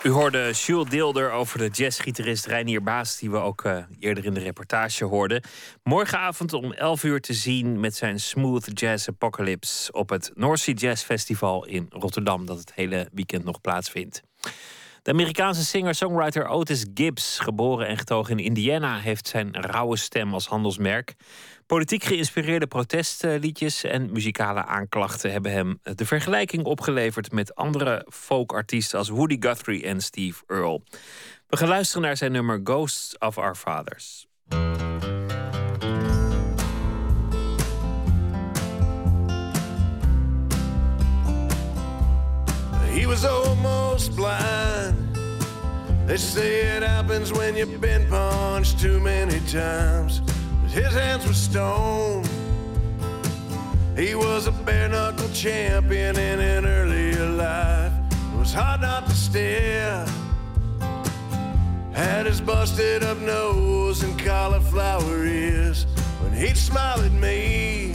U 0.06 0.10
hoorde 0.10 0.52
Jules 0.52 0.88
Deelder 0.88 1.30
over 1.30 1.58
de 1.58 1.68
jazzgitarist 1.68 2.46
Reinier 2.46 2.82
Baas... 2.82 3.18
die 3.18 3.30
we 3.30 3.36
ook 3.36 3.64
eh, 3.64 3.78
eerder 3.98 4.24
in 4.24 4.34
de 4.34 4.40
reportage 4.40 5.04
hoorden. 5.04 5.42
Morgenavond 5.82 6.52
om 6.52 6.72
11 6.72 7.04
uur 7.04 7.20
te 7.20 7.32
zien 7.32 7.80
met 7.80 7.94
zijn 7.94 8.20
Smooth 8.20 8.80
Jazz 8.80 9.08
Apocalypse... 9.08 9.92
op 9.92 10.08
het 10.08 10.30
North 10.34 10.58
Sea 10.58 10.74
Jazz 10.74 11.04
Festival 11.04 11.64
in 11.64 11.86
Rotterdam... 11.90 12.46
dat 12.46 12.58
het 12.58 12.74
hele 12.74 13.08
weekend 13.12 13.44
nog 13.44 13.60
plaatsvindt. 13.60 14.22
De 15.06 15.12
Amerikaanse 15.12 15.64
singer-songwriter 15.64 16.46
Otis 16.46 16.84
Gibbs, 16.94 17.38
geboren 17.38 17.86
en 17.86 17.98
getogen 17.98 18.38
in 18.38 18.44
Indiana... 18.44 18.98
heeft 18.98 19.28
zijn 19.28 19.54
rauwe 19.54 19.96
stem 19.96 20.34
als 20.34 20.46
handelsmerk. 20.46 21.14
Politiek 21.66 22.04
geïnspireerde 22.04 22.66
protestliedjes 22.66 23.84
en 23.84 24.12
muzikale 24.12 24.64
aanklachten 24.64 25.32
hebben 25.32 25.52
hem 25.52 25.78
de 25.82 26.06
vergelijking 26.06 26.64
opgeleverd 26.64 27.32
met 27.32 27.54
andere 27.54 28.06
folkartiesten 28.08 28.98
als 28.98 29.08
Woody 29.08 29.36
Guthrie 29.40 29.84
en 29.84 30.00
Steve 30.00 30.42
Earle. 30.46 30.80
We 31.46 31.56
gaan 31.56 31.68
luisteren 31.68 32.02
naar 32.02 32.16
zijn 32.16 32.32
nummer 32.32 32.60
Ghosts 32.64 33.18
of 33.18 33.38
Our 33.38 33.54
Fathers. 33.54 34.26
He 43.06 43.10
was 43.10 43.24
almost 43.24 44.16
blind. 44.16 45.16
They 46.08 46.16
say 46.16 46.76
it 46.76 46.82
happens 46.82 47.32
when 47.32 47.54
you've 47.54 47.80
been 47.80 48.04
punched 48.08 48.80
too 48.80 48.98
many 48.98 49.38
times. 49.46 50.22
But 50.60 50.72
his 50.72 50.92
hands 50.92 51.24
were 51.24 51.32
stone. 51.32 52.24
He 53.96 54.16
was 54.16 54.48
a 54.48 54.50
bare 54.50 54.88
knuckle 54.88 55.28
champion 55.28 56.18
in 56.18 56.40
an 56.40 56.66
earlier 56.66 57.28
life. 57.28 57.92
It 58.10 58.38
was 58.40 58.52
hard 58.52 58.80
not 58.80 59.06
to 59.06 59.14
stare. 59.14 60.04
Had 61.92 62.26
his 62.26 62.40
busted 62.40 63.04
up 63.04 63.18
nose 63.18 64.02
and 64.02 64.18
cauliflower 64.18 65.24
ears 65.24 65.84
when 66.22 66.32
he'd 66.32 66.56
smile 66.56 67.00
at 67.00 67.12
me 67.12 67.94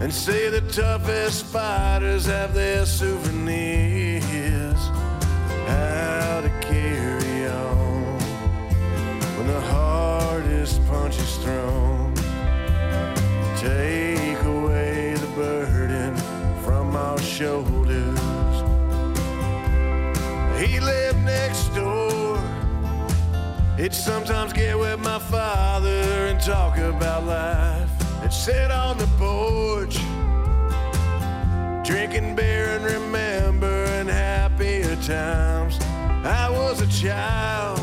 and 0.00 0.12
say 0.12 0.48
the 0.48 0.60
toughest 0.60 1.46
fighters 1.46 2.26
have 2.26 2.52
their 2.54 2.84
souvenirs. 2.84 4.80
How 5.66 6.40
to 6.42 6.50
carry 6.60 7.46
on 7.46 8.18
when 9.36 9.46
the 9.46 9.60
hardest 9.60 10.84
punch 10.86 11.16
is 11.18 11.36
thrown. 11.36 12.14
Take 13.56 14.42
away 14.44 15.14
the 15.14 15.30
burden 15.36 16.16
from 16.64 16.96
our 16.96 17.18
shoulders. 17.18 18.18
He 20.60 20.80
lived 20.80 21.24
next 21.24 21.68
door. 21.74 22.38
He'd 23.76 23.94
sometimes 23.94 24.52
get 24.52 24.78
with 24.78 25.00
my 25.00 25.18
father 25.18 26.26
and 26.28 26.40
talk 26.40 26.76
about 26.78 27.24
life. 27.24 27.93
Sit 28.34 28.70
on 28.70 28.98
the 28.98 29.06
porch, 29.16 29.96
drinking 31.82 32.34
beer 32.34 32.76
and 32.76 32.84
remembering 32.84 34.06
happier 34.06 34.96
times. 34.96 35.78
I 36.26 36.50
was 36.50 36.82
a 36.82 36.86
child, 36.88 37.80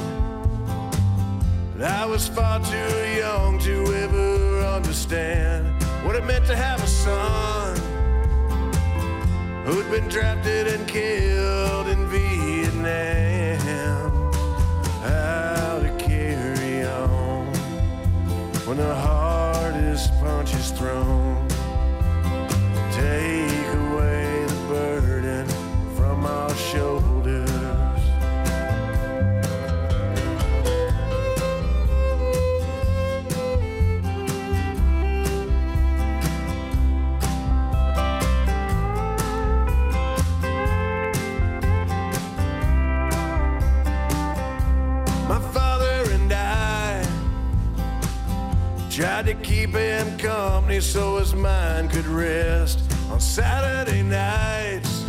but 1.76 1.88
I 1.90 2.06
was 2.06 2.28
far 2.28 2.60
too 2.60 2.94
young 3.18 3.58
to 3.60 3.86
ever 4.04 4.60
understand 4.66 5.66
what 6.06 6.16
it 6.16 6.26
meant 6.26 6.46
to 6.46 6.56
have 6.56 6.84
a 6.84 6.88
son 6.88 7.78
who'd 9.66 9.90
been 9.90 10.08
drafted 10.10 10.68
and 10.68 10.88
killed 10.88 11.88
in 11.88 12.08
Vietnam. 12.08 13.52
How 15.02 15.80
to 15.82 15.90
carry 15.98 16.84
on 16.86 17.48
when 18.68 18.78
the 18.78 18.94
hardest 18.94 19.41
is. 20.74 21.48
Take 22.92 23.68
away 23.76 24.46
the 24.48 24.66
burden 24.70 25.48
from 25.96 26.26
our 26.26 26.54
shoulders. 26.56 27.01
Tried 49.02 49.26
to 49.26 49.34
keep 49.34 49.72
him 49.72 50.16
company 50.20 50.80
so 50.80 51.18
his 51.18 51.34
mind 51.34 51.90
could 51.90 52.06
rest 52.06 52.80
on 53.10 53.20
Saturday 53.20 54.04
nights. 54.04 55.04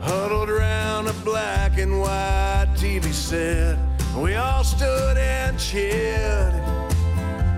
Huddled 0.00 0.48
around 0.48 1.08
a 1.08 1.12
black 1.24 1.76
and 1.76 2.00
white 2.00 2.70
TV 2.74 3.12
set, 3.12 3.76
we 4.16 4.34
all 4.34 4.64
stood 4.64 5.18
and 5.18 5.58
cheered 5.58 6.54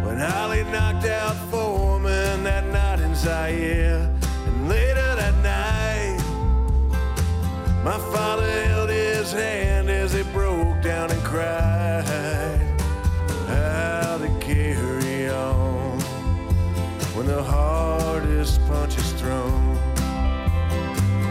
when 0.05 0.19
Holly 0.19 0.65
knocked 0.65 1.07
out 1.07 1.37
Foreman 1.53 2.43
that 2.43 2.67
night 2.73 2.99
in 2.99 3.15
Zaire. 3.15 4.13
And 4.47 4.69
later 4.69 5.15
that 5.15 5.37
night, 5.45 6.19
my 7.85 7.99
father 8.13 8.51
held 8.65 8.91
his 8.91 9.31
hand 9.31 9.89
as 9.89 10.15
he 10.15 10.25
broke 10.33 10.83
down 10.83 11.13
and 11.13 11.23
cried. 11.23 12.44
When 17.25 17.37
the 17.37 17.43
hardest 17.43 18.61
punch 18.67 18.97
is 18.99 19.13
thrown. 19.13 19.77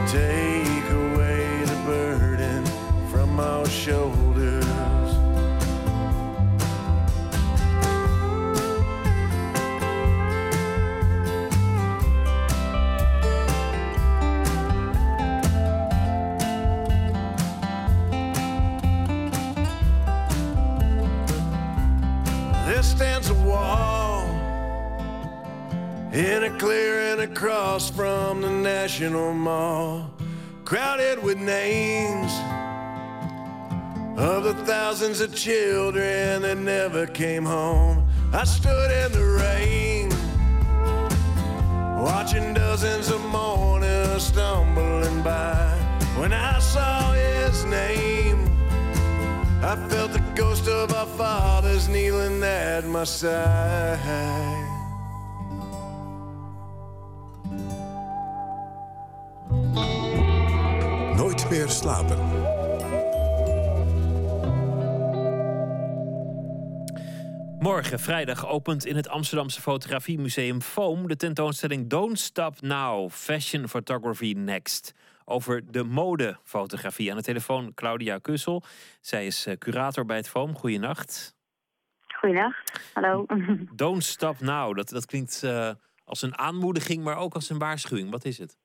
Take 0.07 0.89
away 0.89 1.63
the 1.65 1.81
burden 1.85 2.65
from 3.09 3.39
our 3.39 3.65
shoulders. 3.67 4.32
In 26.13 26.43
a 26.43 26.59
clearing 26.59 27.21
across 27.21 27.89
from 27.89 28.41
the 28.41 28.49
National 28.49 29.33
Mall, 29.33 30.13
crowded 30.63 31.21
with 31.23 31.39
names 31.39 32.31
of 34.19 34.43
the 34.43 34.53
thousands 34.63 35.21
of 35.21 35.33
children 35.33 36.43
that 36.43 36.59
never 36.59 37.07
came 37.07 37.43
home. 37.43 38.07
I 38.31 38.43
stood 38.43 38.91
in 38.91 39.11
the 39.11 39.25
rain, 39.25 40.09
watching 41.99 42.53
dozens 42.53 43.09
of 43.09 43.19
mourners 43.25 44.27
stumbling 44.27 45.23
by. 45.23 45.75
When 46.15 46.31
I 46.31 46.59
saw 46.59 47.13
his 47.13 47.65
name, 47.65 48.45
I 49.63 49.75
felt 49.89 50.13
the 50.13 50.23
ghost 50.35 50.67
of 50.67 50.93
our 50.93 51.07
fathers 51.07 51.87
kneeling 51.87 52.43
at 52.43 52.85
my 52.85 53.03
side. 53.03 54.62
Meer 61.63 61.71
slapen. 61.71 62.17
Morgen, 67.59 67.99
vrijdag, 67.99 68.47
opent 68.47 68.85
in 68.85 68.95
het 68.95 69.09
Amsterdamse 69.09 69.61
fotografiemuseum 69.61 70.61
Foam 70.61 71.07
de 71.07 71.15
tentoonstelling 71.15 71.89
Don't 71.89 72.19
Stop 72.19 72.61
Now, 72.61 73.09
Fashion 73.09 73.67
Photography 73.67 74.33
Next. 74.37 74.93
Over 75.25 75.71
de 75.71 75.83
modefotografie. 75.83 77.11
Aan 77.11 77.17
de 77.17 77.23
telefoon 77.23 77.73
Claudia 77.73 78.17
Kussel. 78.17 78.63
Zij 79.01 79.25
is 79.25 79.45
eh, 79.45 79.57
curator 79.57 80.05
bij 80.05 80.17
het 80.17 80.29
Foam. 80.29 80.55
Goeienacht. 80.55 81.35
Goeienacht, 82.19 82.91
hallo. 82.93 83.25
Don't 83.75 84.03
Stop 84.03 84.39
Now, 84.39 84.75
dat, 84.75 84.89
dat 84.89 85.05
klinkt 85.05 85.43
eh, 85.43 85.71
als 86.05 86.21
een 86.21 86.37
aanmoediging, 86.37 87.03
maar 87.03 87.17
ook 87.17 87.33
als 87.33 87.49
een 87.49 87.57
waarschuwing. 87.57 88.11
Wat 88.11 88.25
is 88.25 88.37
het? 88.37 88.57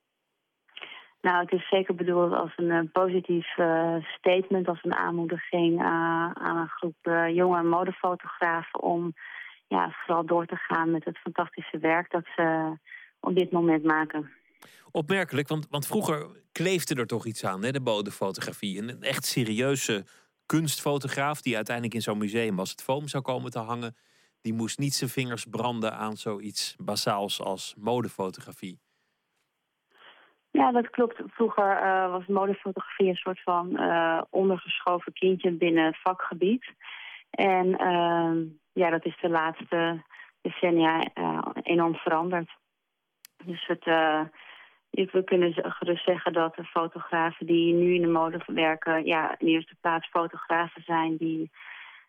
Nou, 1.21 1.39
het 1.39 1.51
is 1.51 1.69
zeker 1.69 1.95
bedoeld 1.95 2.33
als 2.33 2.53
een 2.55 2.71
eh, 2.71 2.91
positief 2.91 3.57
eh, 3.57 3.95
statement, 4.17 4.67
als 4.67 4.83
een 4.83 4.95
aanmoediging 4.95 5.79
eh, 5.79 5.85
aan 6.33 6.57
een 6.57 6.69
groep 6.69 7.29
jonge 7.33 7.63
modefotografen 7.63 8.81
om 8.81 9.13
ja, 9.67 9.89
vooral 9.91 10.25
door 10.25 10.45
te 10.45 10.55
gaan 10.55 10.91
met 10.91 11.05
het 11.05 11.17
fantastische 11.17 11.77
werk 11.77 12.11
dat 12.11 12.25
ze 12.35 12.77
op 13.19 13.35
dit 13.35 13.51
moment 13.51 13.83
maken. 13.83 14.31
Opmerkelijk, 14.91 15.47
want, 15.47 15.67
want 15.69 15.87
vroeger 15.87 16.27
kleefde 16.51 16.95
er 16.95 17.07
toch 17.07 17.25
iets 17.25 17.45
aan, 17.45 17.63
hè, 17.63 17.71
de 17.71 17.79
modefotografie. 17.79 18.81
Een 18.81 19.01
echt 19.01 19.25
serieuze 19.25 20.05
kunstfotograaf 20.45 21.41
die 21.41 21.55
uiteindelijk 21.55 21.95
in 21.95 22.01
zo'n 22.01 22.17
museum 22.17 22.59
als 22.59 22.71
het 22.71 22.83
Foam 22.83 23.07
zou 23.07 23.23
komen 23.23 23.51
te 23.51 23.59
hangen, 23.59 23.95
die 24.41 24.53
moest 24.53 24.77
niet 24.77 24.93
zijn 24.93 25.09
vingers 25.09 25.45
branden 25.45 25.93
aan 25.93 26.17
zoiets 26.17 26.75
basaals 26.77 27.41
als 27.41 27.75
modefotografie. 27.77 28.79
Ja, 30.51 30.71
dat 30.71 30.89
klopt. 30.89 31.21
Vroeger 31.27 31.77
eh, 31.77 32.11
was 32.11 32.25
modefotografie 32.25 33.07
een 33.07 33.15
soort 33.15 33.41
van 33.43 33.77
eh, 33.77 34.21
ondergeschoven 34.29 35.13
kindje 35.13 35.51
binnen 35.51 35.85
het 35.85 36.01
vakgebied. 36.01 36.73
En 37.29 37.77
ehm, 37.77 38.43
ja, 38.73 38.89
dat 38.89 39.05
is 39.05 39.17
de 39.21 39.29
laatste 39.29 40.03
decennia 40.41 41.03
eh, 41.13 41.47
enorm 41.61 41.95
veranderd. 41.95 42.49
Dus 43.43 43.67
het, 43.67 43.83
we 45.11 45.23
kunnen 45.23 45.53
gerust 45.53 46.05
zeggen 46.05 46.33
dat 46.33 46.55
de 46.55 46.63
fotografen 46.63 47.45
die 47.45 47.73
nu 47.73 47.93
in 47.93 48.01
de 48.01 48.07
mode 48.07 48.41
werken... 48.45 49.05
ja, 49.05 49.35
in 49.37 49.47
eerste 49.47 49.75
plaats 49.81 50.07
fotografen 50.07 50.81
zijn 50.83 51.17
die 51.17 51.51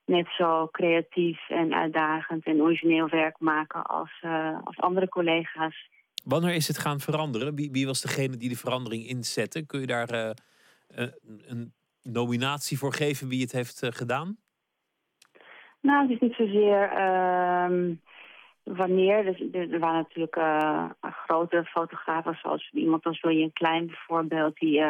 net 0.04 0.26
zo 0.28 0.68
creatief 0.72 1.48
en 1.48 1.74
uitdagend 1.74 2.44
en 2.44 2.62
origineel 2.62 3.08
werk 3.08 3.38
maken 3.38 3.82
als, 3.82 4.24
als 4.64 4.78
andere 4.78 5.08
collega's. 5.08 5.88
Wanneer 6.24 6.55
is 6.55 6.68
het 6.68 6.78
gaan 6.78 7.01
veranderen? 7.01 7.55
Wie, 7.55 7.70
wie 7.70 7.86
was 7.86 8.01
degene 8.01 8.36
die 8.36 8.48
de 8.48 8.56
verandering 8.56 9.06
inzette? 9.06 9.66
Kun 9.66 9.80
je 9.80 9.86
daar 9.86 10.09
eh, 10.09 11.06
een 11.47 11.72
nominatie 12.02 12.78
voor 12.78 12.92
geven 12.92 13.28
wie 13.28 13.40
het 13.40 13.52
heeft 13.52 13.82
eh, 13.82 13.90
gedaan? 13.90 14.36
Nou, 15.80 16.02
het 16.02 16.10
is 16.10 16.20
niet 16.20 16.34
zozeer 16.34 16.90
ehm, 16.90 17.94
wanneer. 18.62 19.24
Dus, 19.24 19.42
er, 19.52 19.78
waren 19.78 20.02
natuurlijk 20.02 20.36
eh, 20.36 20.90
grote 21.01 21.64
fotografen, 21.64 22.38
zoals 22.42 22.70
iemand 22.72 23.05
als 23.05 23.20
William 23.20 23.52
Klein 23.52 23.86
bijvoorbeeld, 23.86 24.56
die 24.59 24.82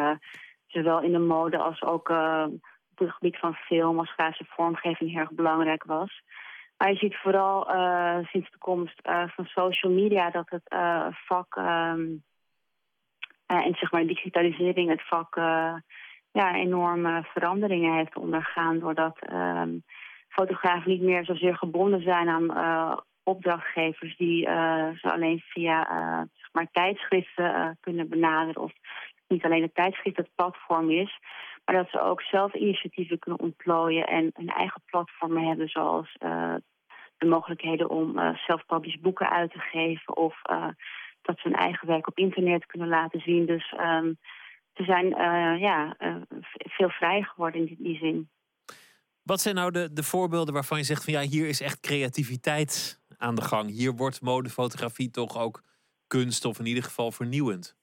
zowel 0.67 1.01
in 1.01 1.11
de 1.11 1.19
mode 1.19 1.57
als 1.57 1.81
ook 1.81 2.09
op 2.09 2.97
het 2.97 3.11
gebied 3.11 3.37
van 3.37 3.53
film 3.53 3.99
als 3.99 4.13
grafische 4.13 4.45
vormgeving 4.47 5.11
heel 5.11 5.19
erg 5.19 5.31
belangrijk 5.31 5.83
was. 5.83 6.23
Maar 6.81 6.91
je 6.91 6.97
ziet 6.97 7.15
vooral 7.15 7.69
eh, 7.69 8.17
sinds 8.23 8.51
de 8.51 8.57
komst 8.57 8.99
eh, 9.01 9.23
van 9.27 9.45
social 9.45 9.91
media 9.91 10.29
dat 10.29 10.49
het 10.49 10.67
eh, 10.67 11.07
vak 11.09 11.55
ehm, 11.55 12.01
eh, 13.45 13.65
en 13.65 13.75
zeg 13.75 13.91
maar 13.91 14.05
digitalisering 14.05 14.89
het 14.89 15.07
vak 15.07 15.35
ja, 16.31 16.55
enorme 16.55 17.23
veranderingen 17.23 17.95
heeft 17.95 18.15
ondergaan 18.15 18.79
doordat 18.79 19.17
ehm, 19.19 19.77
fotografen 20.29 20.91
niet 20.91 21.01
meer 21.01 21.25
zozeer 21.25 21.55
gebonden 21.55 22.01
zijn 22.01 22.29
aan 22.29 23.03
opdrachtgevers 23.23 24.17
die 24.17 24.43
ze 25.01 25.11
alleen 25.11 25.39
via 25.39 25.85
zeg 26.33 26.49
maar 26.51 26.67
tijdschriften 26.71 27.77
kunnen 27.81 28.09
benaderen. 28.09 28.61
Of 28.61 28.71
niet 29.27 29.43
alleen 29.45 29.61
het 29.61 29.75
tijdschrift 29.75 30.17
het 30.17 30.35
platform 30.35 30.89
is, 30.89 31.19
maar 31.65 31.75
dat 31.75 31.89
ze 31.89 32.01
ook 32.01 32.21
zelf 32.21 32.53
initiatieven 32.53 33.19
kunnen 33.19 33.39
ontplooien 33.39 34.07
en 34.07 34.31
hun 34.33 34.49
eigen 34.49 34.81
platformen 34.85 35.47
hebben, 35.47 35.67
zoals 35.67 36.15
eh, 36.17 36.55
de 37.17 37.25
mogelijkheden 37.25 37.89
om 37.89 38.35
self-published 38.35 39.01
boeken 39.01 39.29
uit 39.29 39.51
te 39.51 39.59
geven 39.59 40.17
of 40.17 40.43
eh, 40.43 40.67
dat 41.21 41.39
ze 41.39 41.47
hun 41.47 41.57
eigen 41.57 41.87
werk 41.87 42.07
op 42.07 42.17
internet 42.17 42.65
kunnen 42.65 42.87
laten 42.87 43.19
zien. 43.19 43.45
Dus 43.45 43.73
ehm, 43.77 44.13
ze 44.73 44.83
zijn 44.83 45.07
ja, 45.59 45.95
veel 46.69 46.89
vrijer 46.89 47.25
geworden 47.25 47.59
in 47.59 47.65
die, 47.65 47.77
die 47.79 47.97
zin. 47.97 48.29
Wat 49.23 49.41
zijn 49.41 49.55
nou 49.55 49.71
de, 49.71 49.93
de 49.93 50.03
voorbeelden 50.03 50.53
waarvan 50.53 50.77
je 50.77 50.83
zegt 50.83 51.03
van 51.03 51.13
ja, 51.13 51.21
hier 51.21 51.47
is 51.47 51.61
echt 51.61 51.79
creativiteit 51.79 53.01
aan 53.17 53.35
de 53.35 53.41
gang. 53.41 53.69
Hier 53.69 53.95
wordt 53.95 54.21
modefotografie 54.21 55.11
toch 55.11 55.37
ook 55.37 55.61
kunst 56.07 56.45
of 56.45 56.59
in 56.59 56.65
ieder 56.65 56.83
geval 56.83 57.11
vernieuwend. 57.11 57.75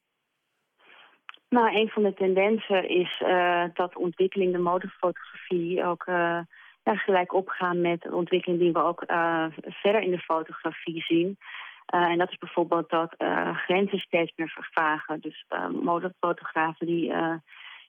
Nou, 1.49 1.77
een 1.77 1.89
van 1.89 2.03
de 2.03 2.15
tendensen 2.15 2.89
is 2.89 3.23
eh, 3.25 3.65
dat 3.73 3.97
ontwikkeling 3.97 4.53
de 4.53 4.59
modefotografie 4.59 5.85
ook 5.85 6.03
eh, 6.07 6.41
ja, 6.83 6.95
gelijk 6.95 7.33
opgaan 7.35 7.81
met 7.81 8.03
de 8.03 8.15
ontwikkeling 8.15 8.61
die 8.61 8.73
we 8.73 8.83
ook 8.83 9.03
eh, 9.03 9.45
verder 9.63 10.01
in 10.03 10.11
de 10.11 10.19
fotografie 10.19 11.03
zien. 11.03 11.39
En 11.87 12.19
dat 12.19 12.31
is 12.31 12.39
bijvoorbeeld 12.39 12.91
dat 12.91 13.15
grenzen 13.55 13.99
steeds 13.99 14.33
meer 14.37 14.49
vervagen. 14.49 15.21
Dus 15.21 15.47
modefotografen 15.83 16.87
die 16.87 17.05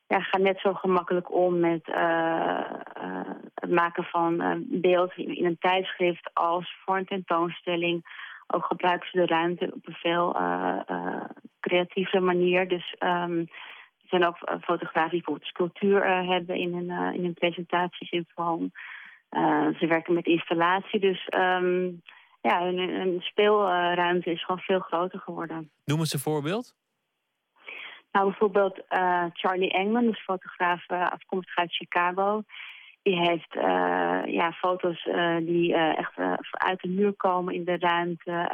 ja, 0.08 0.20
gaan 0.20 0.42
net 0.42 0.60
zo 0.60 0.74
gemakkelijk 0.74 1.34
om 1.34 1.60
met 1.60 1.86
het 3.54 3.72
maken 3.72 4.04
van 4.04 4.64
beeld 4.68 5.14
in, 5.16 5.46
een 5.46 5.58
tijdschrift 5.60 6.30
als 6.34 6.78
voor 6.86 6.98
een 6.98 7.06
tentoonstelling. 7.06 8.06
Ook 8.48 8.66
gebruiken 8.66 9.10
ze 9.10 9.18
de 9.18 9.26
ruimte 9.26 9.72
op 9.74 9.88
een 9.88 9.94
veel 9.94 10.36
creatieve 11.70 12.20
manier. 12.20 12.68
Dus 12.68 12.96
ehm, 12.98 13.40
er 14.10 14.20
zijn 14.20 14.26
ook 14.26 14.42
eh, 14.42 14.56
fotografen 14.62 15.10
die 15.10 15.22
bijvoorbeeld 15.22 15.50
sculptuur 15.50 16.02
eh, 16.02 16.30
hebben 16.30 16.56
in 16.56 16.74
hun, 16.74 16.90
eh, 16.90 17.14
in 17.14 17.24
hun 17.24 17.34
presentaties 17.34 18.12
in 18.12 18.28
ze 19.80 19.86
werken 19.88 20.14
met 20.14 20.26
installatie, 20.26 21.00
dus 21.00 21.26
ehm, 21.26 21.86
ja, 22.42 22.64
hun, 22.64 22.78
hun 22.78 23.22
speelruimte 23.22 24.32
is 24.32 24.46
gewoon 24.46 24.62
veel 24.62 24.80
groter 24.80 25.20
geworden. 25.20 25.70
Noem 25.86 26.00
eens 26.00 26.14
een 26.14 26.20
voorbeeld. 26.20 26.76
Nou, 28.12 28.26
bijvoorbeeld 28.26 28.82
Charlie 29.34 29.72
Engman, 29.72 30.06
dus 30.06 30.24
fotograaf 30.24 30.88
afkomstig 30.88 31.56
uit 31.56 31.76
Chicago. 31.76 32.44
Die 33.02 33.20
heeft 33.20 33.54
ja, 34.32 34.52
foto's 34.52 35.04
die 35.42 35.76
echt 35.76 36.18
uit 36.52 36.82
de 36.82 36.90
muur 36.90 37.14
komen 37.14 37.54
in 37.54 37.64
de 37.64 37.78
ruimte. 37.78 38.50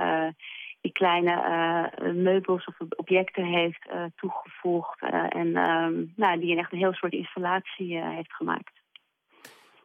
Die 0.85 0.93
kleine 0.93 1.31
eh, 1.31 2.13
meubels 2.13 2.65
of 2.65 2.75
objecten 2.95 3.45
heeft 3.45 3.87
eh, 3.89 4.03
toegevoegd. 4.15 5.01
eh, 5.01 5.35
en 5.41 5.55
ehm, 5.55 6.03
nou, 6.15 6.39
die 6.39 6.51
een 6.51 6.57
echt 6.57 6.71
een 6.71 6.77
heel 6.77 6.93
soort 6.93 7.13
installatie 7.13 8.03
heeft 8.03 8.33
gemaakt. 8.33 8.71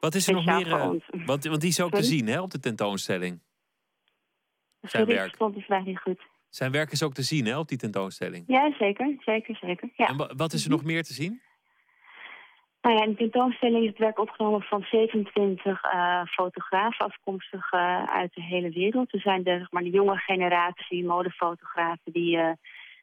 Wat 0.01 0.15
is 0.15 0.29
er 0.29 0.35
nog 0.35 0.45
meer? 0.45 0.69
want, 1.27 1.45
want 1.45 1.61
die 1.61 1.71
is 1.71 1.81
ook 1.81 1.91
te 1.95 2.03
zien 2.03 2.27
hè, 2.27 2.41
op 2.41 2.51
de 2.51 2.59
tentoonstelling. 2.61 3.41
Zijn 4.81 4.91
Sorry, 5.07 5.07
werk. 5.07 5.39
die 5.39 5.83
niet 5.85 5.99
goed. 5.99 6.21
Zijn 6.49 6.73
werk 6.73 6.91
is 6.91 7.03
ook 7.03 7.15
te 7.15 7.23
zien 7.23 7.47
hè, 7.47 7.59
op 7.59 7.69
die 7.69 7.79
tentoonstelling. 7.79 8.45
Ja, 8.47 8.73
zeker, 8.79 9.15
zeker, 9.19 9.57
zeker. 9.57 9.89
Ja. 9.97 10.07
En 10.09 10.17
wa- 10.17 10.35
wat 10.37 10.53
is 10.53 10.65
er 10.65 10.71
nog 10.71 10.85
meer 10.85 11.03
te 11.03 11.13
zien? 11.13 11.41
Nou 12.83 12.97
ja, 12.97 13.05
in 13.05 13.11
de 13.11 13.17
tentoonstelling 13.17 13.83
is 13.83 13.89
het 13.89 13.99
werk 13.99 14.19
opgenomen 14.19 14.63
van 14.63 14.83
27 14.91 15.83
eh, 15.83 16.23
fotografen 16.25 17.07
afkomstig 17.07 17.73
eh, 17.73 18.05
uit 18.05 18.35
de 18.35 18.43
hele 18.43 18.71
wereld. 18.71 19.13
Er 19.13 19.21
zijn 19.21 19.43
de, 19.43 19.51
zeg 19.59 19.71
maar, 19.71 19.83
de 19.83 19.91
jonge 19.91 20.17
generatie 20.17 21.05
modefotografen 21.05 22.13
die 22.13 22.37
eh, 22.37 22.51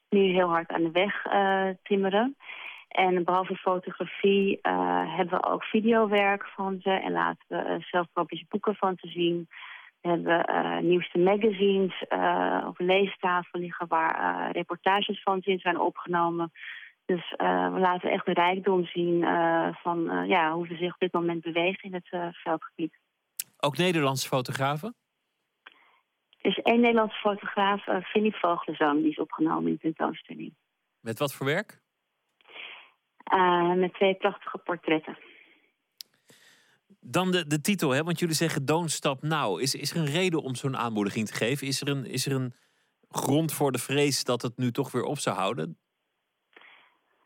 nu 0.09 0.19
heel 0.19 0.49
hard 0.49 0.69
aan 0.69 0.83
de 0.83 0.91
weg 0.91 1.25
timmeren. 1.83 2.35
En 2.87 3.23
behalve 3.23 3.55
fotografie 3.55 4.59
hebben 5.17 5.39
we 5.39 5.45
ook 5.45 5.63
videowerk 5.63 6.47
van 6.47 6.79
ze 6.81 6.89
en 6.89 7.11
laten 7.11 7.45
we 7.47 7.77
zelfpublished 7.79 8.49
boeken 8.49 8.75
van 8.75 8.97
ze 8.99 9.07
zien. 9.07 9.47
We 10.01 10.09
hebben 10.09 10.87
nieuwste 10.87 11.19
magazines 11.19 12.01
op 12.67 12.79
een 12.79 12.85
leestafel 12.85 13.59
liggen 13.59 13.87
waar 13.87 14.51
reportages 14.51 15.21
van 15.23 15.41
ze 15.41 15.51
in 15.51 15.59
zijn 15.59 15.79
opgenomen. 15.79 16.51
Dus 17.07 17.33
eh, 17.37 17.73
we 17.73 17.79
laten 17.79 18.11
echt 18.11 18.25
de 18.25 18.33
rijkdom 18.33 18.85
zien 18.85 19.23
eh, 19.23 19.75
van 19.75 20.09
eh, 20.09 20.27
ja, 20.27 20.53
hoe 20.53 20.67
ze 20.67 20.75
zich 20.75 20.93
op 20.93 20.99
dit 20.99 21.13
moment 21.13 21.41
bewegen 21.41 21.83
in 21.83 21.93
het 21.93 22.35
veldgebied. 22.35 22.99
Ook 23.57 23.77
Nederlandse 23.77 24.27
fotografen? 24.27 24.95
Er 26.37 26.49
is 26.49 26.57
één 26.57 26.79
Nederlandse 26.79 27.17
fotograaf, 27.17 27.83
Philip 28.03 28.35
Vogelzang, 28.35 29.01
die 29.01 29.11
is 29.11 29.17
opgenomen 29.17 29.67
in 29.67 29.73
de 29.73 29.79
tentoonstelling. 29.79 30.55
Met 30.99 31.19
wat 31.19 31.33
voor 31.33 31.45
werk? 31.45 31.81
Met 33.75 33.93
twee 33.93 34.15
prachtige 34.15 34.57
portretten. 34.57 35.17
Dan 36.99 37.31
de, 37.31 37.47
de 37.47 37.61
titel, 37.61 37.89
hè? 37.89 38.03
want 38.03 38.19
jullie 38.19 38.35
zeggen 38.35 38.65
Don't 38.65 38.91
Stop 38.91 39.21
Now. 39.21 39.59
Is, 39.59 39.75
is 39.75 39.91
er 39.91 39.97
een 39.97 40.11
reden 40.11 40.41
om 40.41 40.55
zo'n 40.55 40.77
aanmoediging 40.77 41.27
te 41.27 41.33
geven? 41.33 41.67
Is 41.67 41.81
er, 41.81 41.87
een, 41.87 42.05
is 42.05 42.25
er 42.25 42.31
een 42.31 42.53
grond 43.09 43.53
voor 43.53 43.71
de 43.71 43.79
vrees 43.79 44.23
dat 44.23 44.41
het 44.41 44.57
nu 44.57 44.71
toch 44.71 44.91
weer 44.91 45.03
op 45.03 45.19
zou 45.19 45.35
houden? 45.35 45.77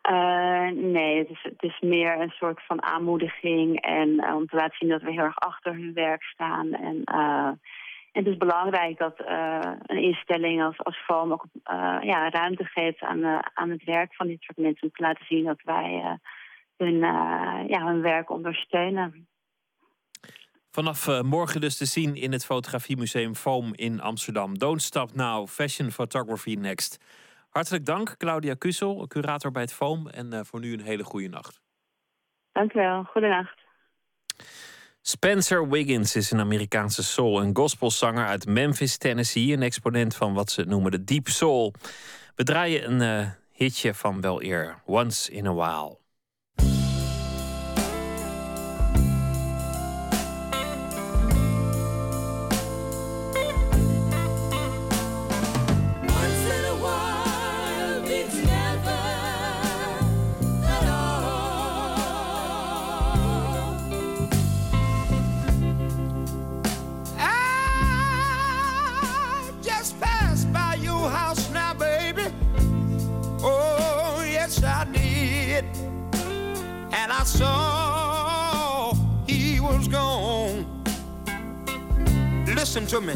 Uh, 0.09 0.69
nee, 0.69 1.17
het 1.17 1.29
is, 1.29 1.43
het 1.43 1.63
is 1.63 1.79
meer 1.79 2.19
een 2.19 2.29
soort 2.29 2.65
van 2.65 2.83
aanmoediging. 2.83 3.81
En 3.81 4.09
uh, 4.09 4.35
om 4.35 4.47
te 4.47 4.55
laten 4.55 4.77
zien 4.77 4.89
dat 4.89 5.01
we 5.01 5.11
heel 5.11 5.23
erg 5.23 5.39
achter 5.39 5.73
hun 5.73 5.93
werk 5.93 6.23
staan. 6.23 6.73
En, 6.73 7.03
en 7.03 7.59
het 8.11 8.27
is 8.27 8.37
belangrijk 8.37 8.97
dat 8.97 9.13
een 9.85 10.01
instelling 10.01 10.63
als, 10.63 10.77
als 10.77 11.09
ook 11.09 11.45
ja, 12.01 12.29
ruimte 12.29 12.63
geeft 12.63 13.01
aan, 13.01 13.25
aan 13.53 13.69
het 13.69 13.83
werk 13.83 14.15
van 14.15 14.27
dit 14.27 14.41
soort 14.41 14.57
mensen. 14.57 14.83
Om 14.83 14.93
te 14.93 15.03
laten 15.03 15.25
zien 15.25 15.43
dat 15.45 15.61
wij 15.63 16.17
hun, 16.77 16.97
ja, 17.67 17.85
hun 17.85 18.01
werk 18.01 18.29
ondersteunen. 18.29 19.27
Vanaf 20.71 21.21
morgen 21.21 21.61
dus 21.61 21.77
te 21.77 21.85
zien 21.85 22.15
in 22.15 22.31
het 22.31 22.45
Fotografiemuseum 22.45 23.35
Foam 23.35 23.73
in 23.75 24.01
Amsterdam. 24.01 24.57
Don't 24.57 24.81
Stop 24.81 25.13
Now, 25.13 25.47
Fashion 25.47 25.91
Photography 25.91 26.53
Next. 26.53 26.97
Hartelijk 27.51 27.85
dank, 27.85 28.17
Claudia 28.17 28.53
Kussel, 28.53 29.07
curator 29.07 29.51
bij 29.51 29.61
het 29.61 29.73
Foam. 29.73 30.07
En 30.07 30.33
uh, 30.33 30.39
voor 30.43 30.59
nu 30.59 30.73
een 30.73 30.81
hele 30.81 31.03
goede 31.03 31.27
nacht. 31.27 31.61
Dank 32.51 32.73
u 32.73 32.79
wel. 32.79 33.03
Goedenacht. 33.03 33.59
Spencer 35.01 35.69
Wiggins 35.69 36.15
is 36.15 36.31
een 36.31 36.39
Amerikaanse 36.39 37.03
soul- 37.03 37.41
en 37.41 37.55
gospelzanger 37.55 38.25
uit 38.25 38.45
Memphis, 38.45 38.97
Tennessee. 38.97 39.53
Een 39.53 39.61
exponent 39.61 40.15
van 40.15 40.33
wat 40.33 40.51
ze 40.51 40.63
noemen 40.63 40.91
de 40.91 41.03
deep 41.03 41.27
soul. 41.27 41.73
We 42.35 42.43
draaien 42.43 42.91
een 42.91 43.01
eh, 43.01 43.31
hitje 43.51 43.93
van 43.93 44.21
wel 44.21 44.43
eer, 44.43 44.81
Once 44.85 45.31
in 45.31 45.47
a 45.47 45.53
While. 45.53 46.00
Listen 82.61 82.85
to 82.85 83.01
me. 83.01 83.15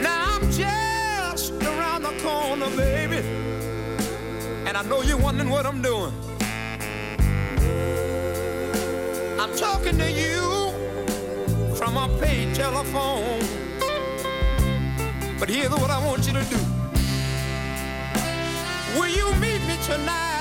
Now 0.00 0.36
I'm 0.36 0.50
just 0.50 1.52
around 1.52 2.04
the 2.04 2.14
corner, 2.22 2.70
baby. 2.74 3.18
And 4.66 4.74
I 4.74 4.82
know 4.88 5.02
you're 5.02 5.18
wondering 5.18 5.50
what 5.50 5.66
I'm 5.66 5.82
doing. 5.82 6.14
I'm 9.38 9.54
talking 9.54 9.98
to 9.98 10.10
you 10.10 10.72
from 11.74 11.98
a 11.98 12.08
paid 12.18 12.54
telephone. 12.54 13.40
But 15.38 15.50
here's 15.50 15.68
what 15.72 15.90
I 15.90 16.02
want 16.06 16.26
you 16.26 16.32
to 16.32 16.44
do. 16.44 16.58
Will 18.98 19.08
you 19.08 19.30
meet 19.34 19.60
me 19.68 19.76
tonight? 19.84 20.33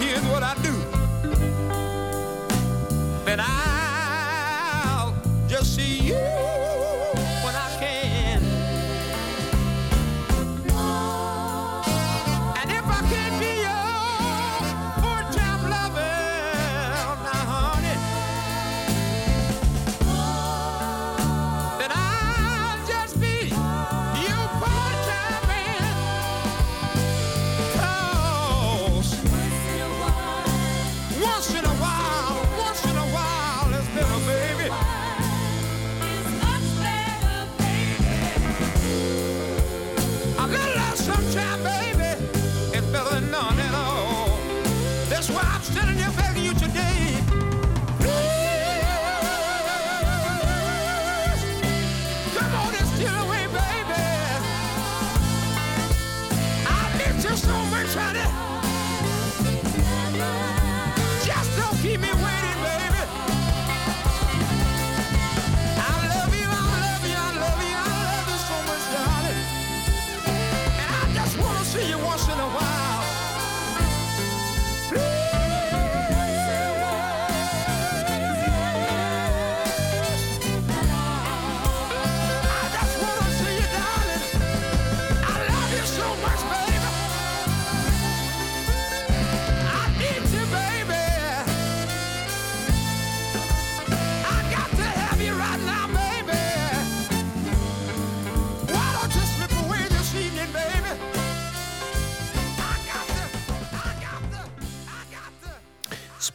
Here's 0.00 0.24
what 0.32 0.42
I 0.42 0.59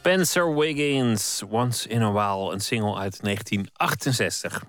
Spencer 0.05 0.55
Wiggins, 0.55 1.43
Once 1.49 1.89
in 1.89 2.01
a 2.01 2.11
While, 2.11 2.53
een 2.53 2.59
single 2.59 2.95
uit 2.95 3.19
1968. 3.21 4.63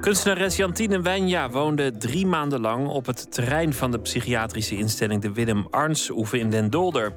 Kunstenares 0.00 0.56
Jantine 0.56 1.00
Wijnja 1.00 1.50
woonde 1.50 1.96
drie 1.96 2.26
maanden 2.26 2.60
lang 2.60 2.88
op 2.88 3.06
het 3.06 3.32
terrein 3.32 3.72
van 3.72 3.90
de 3.90 4.00
psychiatrische 4.00 4.76
instelling 4.76 5.22
de 5.22 5.32
Willem 5.32 5.66
Arnsoeven 5.70 6.38
in 6.38 6.50
Den 6.50 6.70
Dolder. 6.70 7.14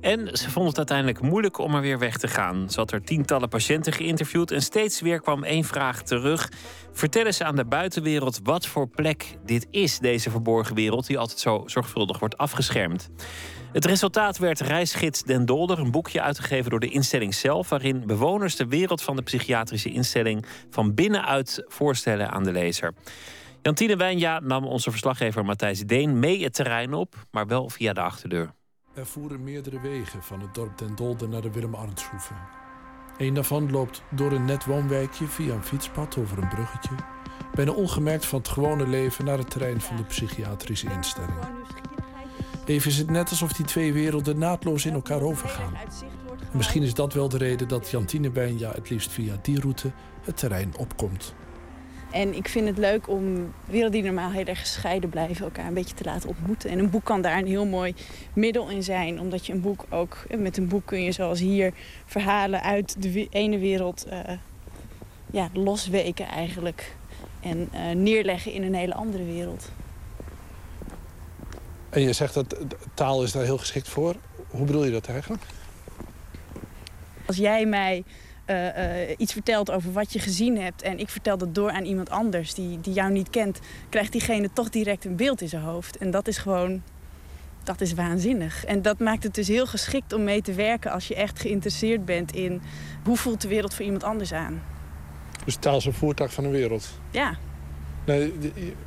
En 0.00 0.36
ze 0.36 0.50
vond 0.50 0.68
het 0.68 0.76
uiteindelijk 0.76 1.20
moeilijk 1.20 1.58
om 1.58 1.74
er 1.74 1.80
weer 1.80 1.98
weg 1.98 2.16
te 2.16 2.28
gaan. 2.28 2.70
Ze 2.70 2.78
had 2.78 2.92
er 2.92 3.02
tientallen 3.02 3.48
patiënten 3.48 3.92
geïnterviewd 3.92 4.50
en 4.50 4.62
steeds 4.62 5.00
weer 5.00 5.20
kwam 5.20 5.44
één 5.44 5.64
vraag 5.64 6.02
terug. 6.02 6.48
Vertellen 6.92 7.34
ze 7.34 7.44
aan 7.44 7.56
de 7.56 7.64
buitenwereld 7.64 8.40
wat 8.42 8.66
voor 8.66 8.88
plek 8.88 9.36
dit 9.44 9.66
is, 9.70 9.98
deze 9.98 10.30
verborgen 10.30 10.74
wereld, 10.74 11.06
die 11.06 11.18
altijd 11.18 11.38
zo 11.38 11.62
zorgvuldig 11.66 12.18
wordt 12.18 12.36
afgeschermd. 12.36 13.10
Het 13.72 13.84
resultaat 13.84 14.38
werd 14.38 14.60
Reisgids 14.60 15.22
Den 15.22 15.46
Dolder, 15.46 15.78
een 15.78 15.90
boekje 15.90 16.20
uitgegeven 16.20 16.70
door 16.70 16.80
de 16.80 16.88
instelling 16.88 17.34
zelf, 17.34 17.68
waarin 17.68 18.06
bewoners 18.06 18.56
de 18.56 18.66
wereld 18.66 19.02
van 19.02 19.16
de 19.16 19.22
psychiatrische 19.22 19.90
instelling 19.90 20.46
van 20.70 20.94
binnenuit 20.94 21.64
voorstellen 21.66 22.30
aan 22.30 22.44
de 22.44 22.52
lezer. 22.52 22.94
Jantine 23.62 23.96
Wijnja 23.96 24.40
nam 24.40 24.64
onze 24.64 24.90
verslaggever 24.90 25.44
Matthijs 25.44 25.80
Deen 25.80 26.18
mee 26.18 26.42
het 26.42 26.54
terrein 26.54 26.94
op, 26.94 27.14
maar 27.30 27.46
wel 27.46 27.68
via 27.68 27.92
de 27.92 28.00
achterdeur. 28.00 28.55
Er 28.96 29.06
voeren 29.06 29.44
meerdere 29.44 29.80
wegen 29.80 30.22
van 30.22 30.40
het 30.40 30.54
dorp 30.54 30.78
Den 30.78 30.94
Dolder 30.94 31.28
naar 31.28 31.40
de 31.40 31.50
Willem 31.50 31.74
Arnshoeve. 31.74 32.32
Eén 33.16 33.34
daarvan 33.34 33.70
loopt 33.70 34.02
door 34.10 34.32
een 34.32 34.44
net 34.44 34.64
woonwijkje 34.64 35.26
via 35.26 35.54
een 35.54 35.62
fietspad 35.62 36.16
over 36.18 36.38
een 36.38 36.48
bruggetje. 36.48 36.94
Bijna 37.54 37.72
ongemerkt 37.72 38.26
van 38.26 38.38
het 38.38 38.48
gewone 38.48 38.86
leven 38.86 39.24
naar 39.24 39.38
het 39.38 39.50
terrein 39.50 39.80
van 39.80 39.96
de 39.96 40.02
psychiatrische 40.02 40.90
instelling. 40.90 41.38
Even 42.64 42.90
is 42.90 42.98
het 42.98 43.10
net 43.10 43.30
alsof 43.30 43.52
die 43.52 43.66
twee 43.66 43.92
werelden 43.92 44.38
naadloos 44.38 44.86
in 44.86 44.94
elkaar 44.94 45.22
overgaan. 45.22 45.74
En 46.50 46.56
misschien 46.56 46.82
is 46.82 46.94
dat 46.94 47.12
wel 47.12 47.28
de 47.28 47.38
reden 47.38 47.68
dat 47.68 47.90
Jantine 47.90 48.30
Wijnja 48.30 48.70
het 48.70 48.90
liefst 48.90 49.12
via 49.12 49.38
die 49.42 49.60
route 49.60 49.92
het 50.24 50.36
terrein 50.36 50.76
opkomt. 50.76 51.34
En 52.10 52.34
ik 52.34 52.48
vind 52.48 52.68
het 52.68 52.78
leuk 52.78 53.08
om 53.08 53.52
werelden 53.64 54.00
die 54.00 54.02
normaal 54.02 54.30
heel 54.30 54.44
erg 54.44 54.60
gescheiden 54.60 55.10
blijven... 55.10 55.44
elkaar 55.44 55.66
een 55.66 55.74
beetje 55.74 55.94
te 55.94 56.04
laten 56.04 56.28
ontmoeten. 56.28 56.70
En 56.70 56.78
een 56.78 56.90
boek 56.90 57.04
kan 57.04 57.22
daar 57.22 57.38
een 57.38 57.46
heel 57.46 57.66
mooi 57.66 57.94
middel 58.32 58.68
in 58.68 58.82
zijn. 58.82 59.20
Omdat 59.20 59.46
je 59.46 59.52
een 59.52 59.60
boek 59.60 59.84
ook... 59.90 60.24
Met 60.38 60.56
een 60.56 60.68
boek 60.68 60.86
kun 60.86 61.02
je 61.02 61.12
zoals 61.12 61.40
hier 61.40 61.72
verhalen 62.06 62.62
uit 62.62 63.02
de 63.02 63.26
ene 63.30 63.58
wereld... 63.58 64.04
eh, 64.04 64.20
ja, 65.30 65.48
losweken 65.52 66.26
eigenlijk. 66.26 66.96
En 67.40 67.68
eh, 67.72 67.94
neerleggen 67.94 68.52
in 68.52 68.62
een 68.62 68.74
hele 68.74 68.94
andere 68.94 69.24
wereld. 69.24 69.70
En 71.90 72.02
je 72.02 72.12
zegt 72.12 72.34
dat 72.34 72.56
taal 72.94 73.22
is 73.22 73.32
daar 73.32 73.44
heel 73.44 73.58
geschikt 73.58 73.88
voor. 73.88 74.14
Hoe 74.50 74.66
bedoel 74.66 74.84
je 74.84 74.90
dat 74.90 75.08
eigenlijk? 75.08 75.42
Als 77.26 77.36
jij 77.36 77.66
mij 77.66 78.04
eh, 78.46 79.02
eh, 79.02 79.14
iets 79.18 79.32
vertelt 79.32 79.70
over 79.70 79.92
wat 79.92 80.12
je 80.12 80.18
gezien 80.18 80.58
hebt... 80.58 80.82
en 80.82 80.98
ik 80.98 81.08
vertel 81.08 81.38
dat 81.38 81.54
door 81.54 81.70
aan 81.70 81.84
iemand 81.84 82.10
anders 82.10 82.54
die, 82.54 82.80
die 82.80 82.92
jou 82.92 83.12
niet 83.12 83.30
kent... 83.30 83.58
krijgt 83.88 84.12
diegene 84.12 84.50
toch 84.52 84.70
direct 84.70 85.04
een 85.04 85.16
beeld 85.16 85.40
in 85.40 85.48
zijn 85.48 85.62
hoofd. 85.62 85.96
En 85.96 86.10
dat 86.10 86.28
is 86.28 86.38
gewoon... 86.38 86.82
Dat 87.64 87.80
is 87.80 87.94
waanzinnig. 87.94 88.64
En 88.64 88.82
dat 88.82 88.98
maakt 88.98 89.22
het 89.22 89.34
dus 89.34 89.48
heel 89.48 89.66
geschikt 89.66 90.12
om 90.12 90.24
mee 90.24 90.42
te 90.42 90.52
werken... 90.52 90.90
als 90.90 91.08
je 91.08 91.14
echt 91.14 91.40
geïnteresseerd 91.40 92.04
bent 92.04 92.34
in... 92.34 92.60
hoe 93.04 93.16
voelt 93.16 93.40
de 93.40 93.48
wereld 93.48 93.74
voor 93.74 93.84
iemand 93.84 94.04
anders 94.04 94.32
aan. 94.32 94.62
Dus 95.44 95.56
taal 95.56 95.76
is 95.76 95.84
een 95.84 95.92
voertuig 95.92 96.32
van 96.32 96.44
de 96.44 96.50
wereld. 96.50 96.88
Ja. 97.10 97.36
Nee, 98.04 98.32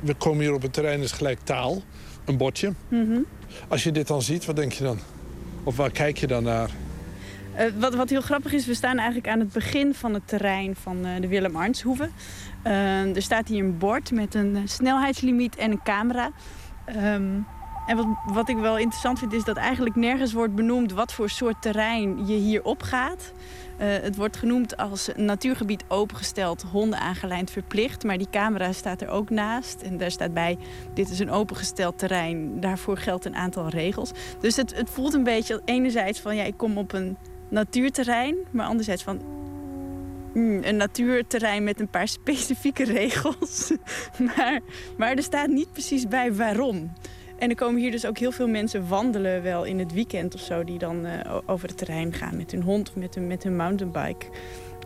we 0.00 0.14
komen 0.14 0.40
hier 0.44 0.54
op 0.54 0.62
het 0.62 0.72
terrein, 0.72 1.00
is 1.00 1.12
gelijk 1.12 1.40
taal. 1.40 1.82
Een 2.24 2.36
bordje. 2.36 2.72
Mhm. 2.88 3.20
Als 3.68 3.84
je 3.84 3.92
dit 3.92 4.06
dan 4.06 4.22
ziet, 4.22 4.44
wat 4.44 4.56
denk 4.56 4.72
je 4.72 4.84
dan? 4.84 4.98
Of 5.62 5.76
waar 5.76 5.90
kijk 5.90 6.18
je 6.18 6.26
dan 6.26 6.42
naar? 6.42 6.70
Eh, 7.54 7.66
wat, 7.78 7.94
wat 7.94 8.10
heel 8.10 8.20
grappig 8.20 8.52
is, 8.52 8.66
we 8.66 8.74
staan 8.74 8.96
eigenlijk 8.96 9.28
aan 9.28 9.38
het 9.38 9.52
begin 9.52 9.94
van 9.94 10.14
het 10.14 10.28
terrein 10.28 10.76
van 10.76 11.04
eh, 11.04 11.20
de 11.20 11.28
Willem 11.28 11.56
Arnshoeve. 11.56 12.08
Eh, 12.62 13.16
er 13.16 13.22
staat 13.22 13.48
hier 13.48 13.64
een 13.64 13.78
bord 13.78 14.12
met 14.12 14.34
een 14.34 14.68
snelheidslimiet 14.68 15.56
en 15.56 15.70
een 15.70 15.82
camera. 15.82 16.30
Ehm, 16.84 17.38
en 17.86 17.96
wat, 17.96 18.06
wat 18.26 18.48
ik 18.48 18.56
wel 18.56 18.78
interessant 18.78 19.18
vind, 19.18 19.32
is 19.32 19.44
dat 19.44 19.56
eigenlijk 19.56 19.96
nergens 19.96 20.32
wordt 20.32 20.54
benoemd 20.54 20.92
wat 20.92 21.12
voor 21.12 21.30
soort 21.30 21.62
terrein 21.62 22.26
je 22.26 22.34
hier 22.34 22.64
opgaat. 22.64 23.32
Het 23.76 24.16
wordt 24.16 24.36
genoemd 24.36 24.76
als 24.76 25.10
natuurgebied 25.16 25.84
opengesteld, 25.88 26.62
honden 26.62 26.98
aangelijnd 26.98 27.50
verplicht. 27.50 28.04
Maar 28.04 28.18
die 28.18 28.30
camera 28.30 28.72
staat 28.72 29.00
er 29.00 29.08
ook 29.08 29.30
naast. 29.30 29.82
En 29.82 29.96
daar 29.96 30.10
staat 30.10 30.34
bij, 30.34 30.58
dit 30.94 31.10
is 31.10 31.18
een 31.18 31.30
opengesteld 31.30 31.98
terrein. 31.98 32.60
Daarvoor 32.60 32.96
geldt 32.96 33.24
een 33.24 33.36
aantal 33.36 33.68
regels. 33.68 34.10
Dus 34.40 34.56
het, 34.56 34.76
het 34.76 34.90
voelt 34.90 35.14
een 35.14 35.24
beetje 35.24 35.62
enerzijds 35.64 36.20
van, 36.20 36.36
ja, 36.36 36.42
ik 36.42 36.56
kom 36.56 36.78
op 36.78 36.92
een 36.92 37.16
natuurterrein. 37.50 38.36
Maar 38.50 38.66
anderzijds 38.66 39.02
van, 39.02 39.20
hmm, 40.32 40.62
een 40.64 40.76
natuurterrein 40.76 41.64
met 41.64 41.80
een 41.80 41.88
paar 41.88 42.08
specifieke 42.08 42.84
regels. 42.84 43.72
maar, 44.36 44.60
maar 44.96 45.16
er 45.16 45.22
staat 45.22 45.48
niet 45.48 45.72
precies 45.72 46.08
bij 46.08 46.34
waarom. 46.34 46.92
En 47.38 47.48
er 47.48 47.56
komen 47.56 47.80
hier 47.80 47.90
dus 47.90 48.06
ook 48.06 48.18
heel 48.18 48.32
veel 48.32 48.48
mensen 48.48 48.88
wandelen 48.88 49.42
wel 49.42 49.64
in 49.64 49.78
het 49.78 49.92
weekend 49.92 50.34
of 50.34 50.40
zo... 50.40 50.64
die 50.64 50.78
dan 50.78 51.06
eh, 51.06 51.38
over 51.46 51.68
het 51.68 51.78
terrein 51.78 52.12
gaan 52.12 52.36
met 52.36 52.50
hun 52.50 52.62
hond 52.62 52.88
of 52.88 52.96
met 52.96 53.14
hun, 53.14 53.26
met 53.26 53.42
hun 53.42 53.56
mountainbike. 53.56 54.26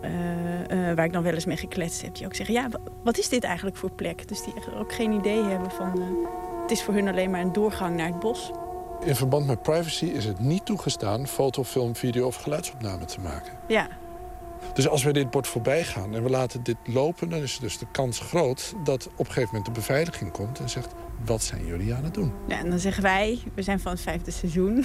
Eh, 0.02 0.88
eh, 0.90 0.96
waar 0.96 1.04
ik 1.04 1.12
dan 1.12 1.22
wel 1.22 1.32
eens 1.32 1.44
mee 1.44 1.56
gekletst 1.56 2.02
heb. 2.02 2.14
Die 2.14 2.26
ook 2.26 2.34
zeggen, 2.34 2.54
ja, 2.54 2.68
wa- 2.68 2.80
wat 3.02 3.18
is 3.18 3.28
dit 3.28 3.44
eigenlijk 3.44 3.76
voor 3.76 3.90
plek? 3.90 4.28
Dus 4.28 4.44
die 4.44 4.54
ook 4.78 4.92
geen 4.92 5.12
idee 5.12 5.42
hebben 5.42 5.70
van... 5.70 6.02
het 6.62 6.70
is 6.70 6.82
voor 6.82 6.94
hun 6.94 7.08
alleen 7.08 7.30
maar 7.30 7.40
een 7.40 7.52
doorgang 7.52 7.96
naar 7.96 8.06
het 8.06 8.18
bos. 8.20 8.50
In 9.04 9.16
verband 9.16 9.46
met 9.46 9.62
privacy 9.62 10.04
is 10.04 10.24
het 10.24 10.38
niet 10.38 10.64
toegestaan 10.64 11.26
foto, 11.26 11.64
film, 11.64 11.96
video 11.96 12.26
of 12.26 12.36
geluidsopname 12.36 13.04
te 13.04 13.20
maken. 13.20 13.52
Ja, 13.68 13.88
Dus 14.74 14.88
als 14.88 15.02
we 15.02 15.12
dit 15.12 15.30
bord 15.30 15.46
voorbij 15.46 15.84
gaan 15.84 16.14
en 16.14 16.22
we 16.22 16.30
laten 16.30 16.62
dit 16.62 16.76
lopen... 16.84 17.28
dan 17.28 17.38
is 17.38 17.58
dus 17.58 17.78
de 17.78 17.86
kans 17.92 18.20
groot 18.20 18.74
dat 18.84 19.06
op 19.06 19.18
een 19.18 19.26
gegeven 19.26 19.46
moment 19.46 19.64
de 19.64 19.80
beveiliging 19.80 20.30
komt... 20.30 20.60
en 20.60 20.68
zegt, 20.68 20.92
wat 21.24 21.42
zijn 21.42 21.66
jullie 21.66 21.94
aan 21.94 22.04
het 22.04 22.14
doen? 22.14 22.32
ja 22.48 22.58
en 22.58 22.70
dan 22.70 22.78
zeggen 22.78 23.02
wij, 23.02 23.38
we 23.54 23.62
zijn 23.62 23.80
van 23.80 23.92
het 23.92 24.00
vijfde 24.00 24.30
seizoen. 24.30 24.84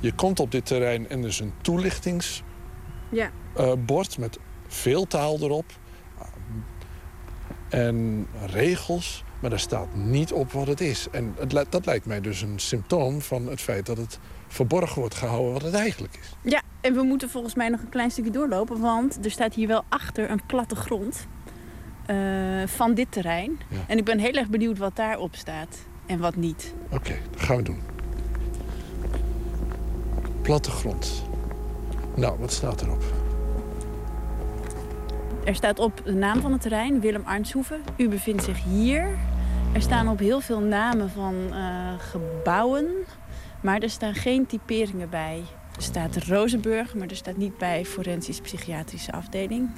Je 0.00 0.12
komt 0.12 0.40
op 0.40 0.50
dit 0.50 0.66
terrein 0.66 1.08
en 1.08 1.20
er 1.20 1.28
is 1.28 1.40
een 1.40 1.52
toelichtingsbord 1.60 2.44
ja. 3.10 4.18
met 4.18 4.38
veel 4.66 5.06
taal 5.06 5.38
erop. 5.40 5.72
En 7.68 8.26
regels, 8.46 9.24
maar 9.40 9.50
daar 9.50 9.60
staat 9.60 9.94
niet 9.94 10.32
op 10.32 10.52
wat 10.52 10.66
het 10.66 10.80
is. 10.80 11.06
En 11.10 11.34
het, 11.38 11.66
dat 11.70 11.86
lijkt 11.86 12.06
mij 12.06 12.20
dus 12.20 12.42
een 12.42 12.58
symptoom 12.58 13.20
van 13.20 13.46
het 13.46 13.60
feit 13.60 13.86
dat 13.86 13.96
het 13.96 14.18
verborgen 14.48 15.00
wordt 15.00 15.14
gehouden 15.14 15.52
wat 15.52 15.62
het 15.62 15.74
eigenlijk 15.74 16.18
is. 16.20 16.50
Ja, 16.50 16.62
en 16.80 16.94
we 16.94 17.02
moeten 17.02 17.30
volgens 17.30 17.54
mij 17.54 17.68
nog 17.68 17.80
een 17.80 17.88
klein 17.88 18.10
stukje 18.10 18.30
doorlopen, 18.30 18.80
want 18.80 19.24
er 19.24 19.30
staat 19.30 19.54
hier 19.54 19.68
wel 19.68 19.84
achter 19.88 20.30
een 20.30 20.46
plattegrond 20.46 21.26
eh 22.06 22.16
van 22.66 22.94
dit 22.94 23.12
terrein. 23.12 23.58
Ja. 23.68 23.78
En 23.86 23.98
ik 23.98 24.04
ben 24.04 24.18
heel 24.18 24.32
erg 24.32 24.48
benieuwd 24.48 24.78
wat 24.78 24.96
daarop 24.96 25.34
staat 25.34 25.76
en 26.06 26.18
wat 26.18 26.36
niet. 26.36 26.74
Oké, 26.90 27.14
dat 27.30 27.40
gaan 27.40 27.56
we 27.56 27.62
doen. 27.62 27.80
Plattegrond. 30.42 31.22
Nou, 32.14 32.38
wat 32.38 32.52
staat 32.52 32.82
erop? 32.82 33.02
Er 35.46 35.54
staat 35.54 35.78
op 35.78 36.00
de 36.04 36.12
naam 36.12 36.40
van 36.40 36.52
het 36.52 36.60
terrein, 36.60 37.00
Willem 37.00 37.22
Arnshoeve. 37.24 37.80
U 37.96 38.08
bevindt 38.08 38.42
zich 38.42 38.64
hier. 38.64 39.18
Er 39.74 39.82
staan 39.82 40.08
op 40.08 40.18
heel 40.18 40.40
veel 40.40 40.60
namen 40.60 41.10
van 41.10 41.34
eh, 41.52 41.92
gebouwen, 41.98 42.86
maar 43.62 43.80
er 43.80 43.90
staan 43.90 44.14
geen 44.14 44.46
typeringen 44.46 45.10
bij. 45.10 45.42
Er 45.76 45.82
staat 45.82 46.16
Rozenburg, 46.16 46.94
maar 46.94 47.08
er 47.08 47.16
staat 47.16 47.36
niet 47.36 47.58
bij 47.58 47.84
forensisch-psychiatrische 47.84 49.12
afdeling. 49.12 49.70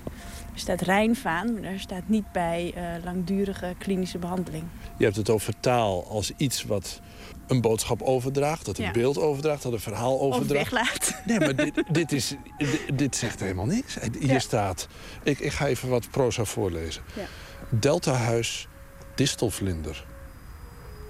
Er 0.52 0.58
staat 0.58 0.80
Rijnvaan, 0.80 1.52
maar 1.52 1.62
daar 1.62 1.78
staat 1.78 2.08
niet 2.08 2.32
bij 2.32 2.72
eh, 2.74 3.04
langdurige 3.04 3.74
klinische 3.78 4.18
behandeling. 4.18 4.64
Je 4.96 5.04
hebt 5.04 5.16
het 5.16 5.30
over 5.30 5.60
taal 5.60 6.06
als 6.08 6.32
iets 6.36 6.64
wat 6.64 7.00
een 7.48 7.60
boodschap 7.60 8.02
overdraagt, 8.02 8.64
dat 8.64 8.78
een 8.78 8.84
Ja. 8.84 8.90
beeld 8.90 9.18
overdraagt, 9.18 9.62
dat 9.62 9.72
een 9.72 9.80
verhaal 9.80 10.16
Of 10.16 10.34
overdraagt. 10.36 10.70
weglaat. 10.70 11.14
Nee, 11.24 11.38
maar 11.40 11.56
dit, 11.56 11.82
dit, 11.90 12.12
is, 12.12 12.34
dit, 12.58 12.80
dit 12.98 13.16
zegt 13.16 13.40
helemaal 13.40 13.66
niks. 13.66 13.96
Hier 14.20 14.26
Ja. 14.32 14.38
staat, 14.38 14.88
ik, 15.22 15.38
ik 15.38 15.52
ga 15.52 15.66
even 15.66 15.88
wat 15.88 16.10
proza 16.10 16.44
voorlezen. 16.44 17.02
Ja. 17.14 17.24
Deltahuis, 17.68 18.68
distelvlinder. 19.14 20.04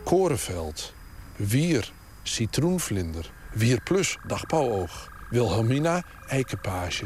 Korenveld, 0.04 0.92
wier, 1.36 1.92
citroenvlinder. 2.22 3.30
Wier 3.52 3.80
plus, 3.82 4.18
dagpauwoog. 4.26 5.08
Wilhelmina, 5.30 6.02
eikenpage. 6.28 7.04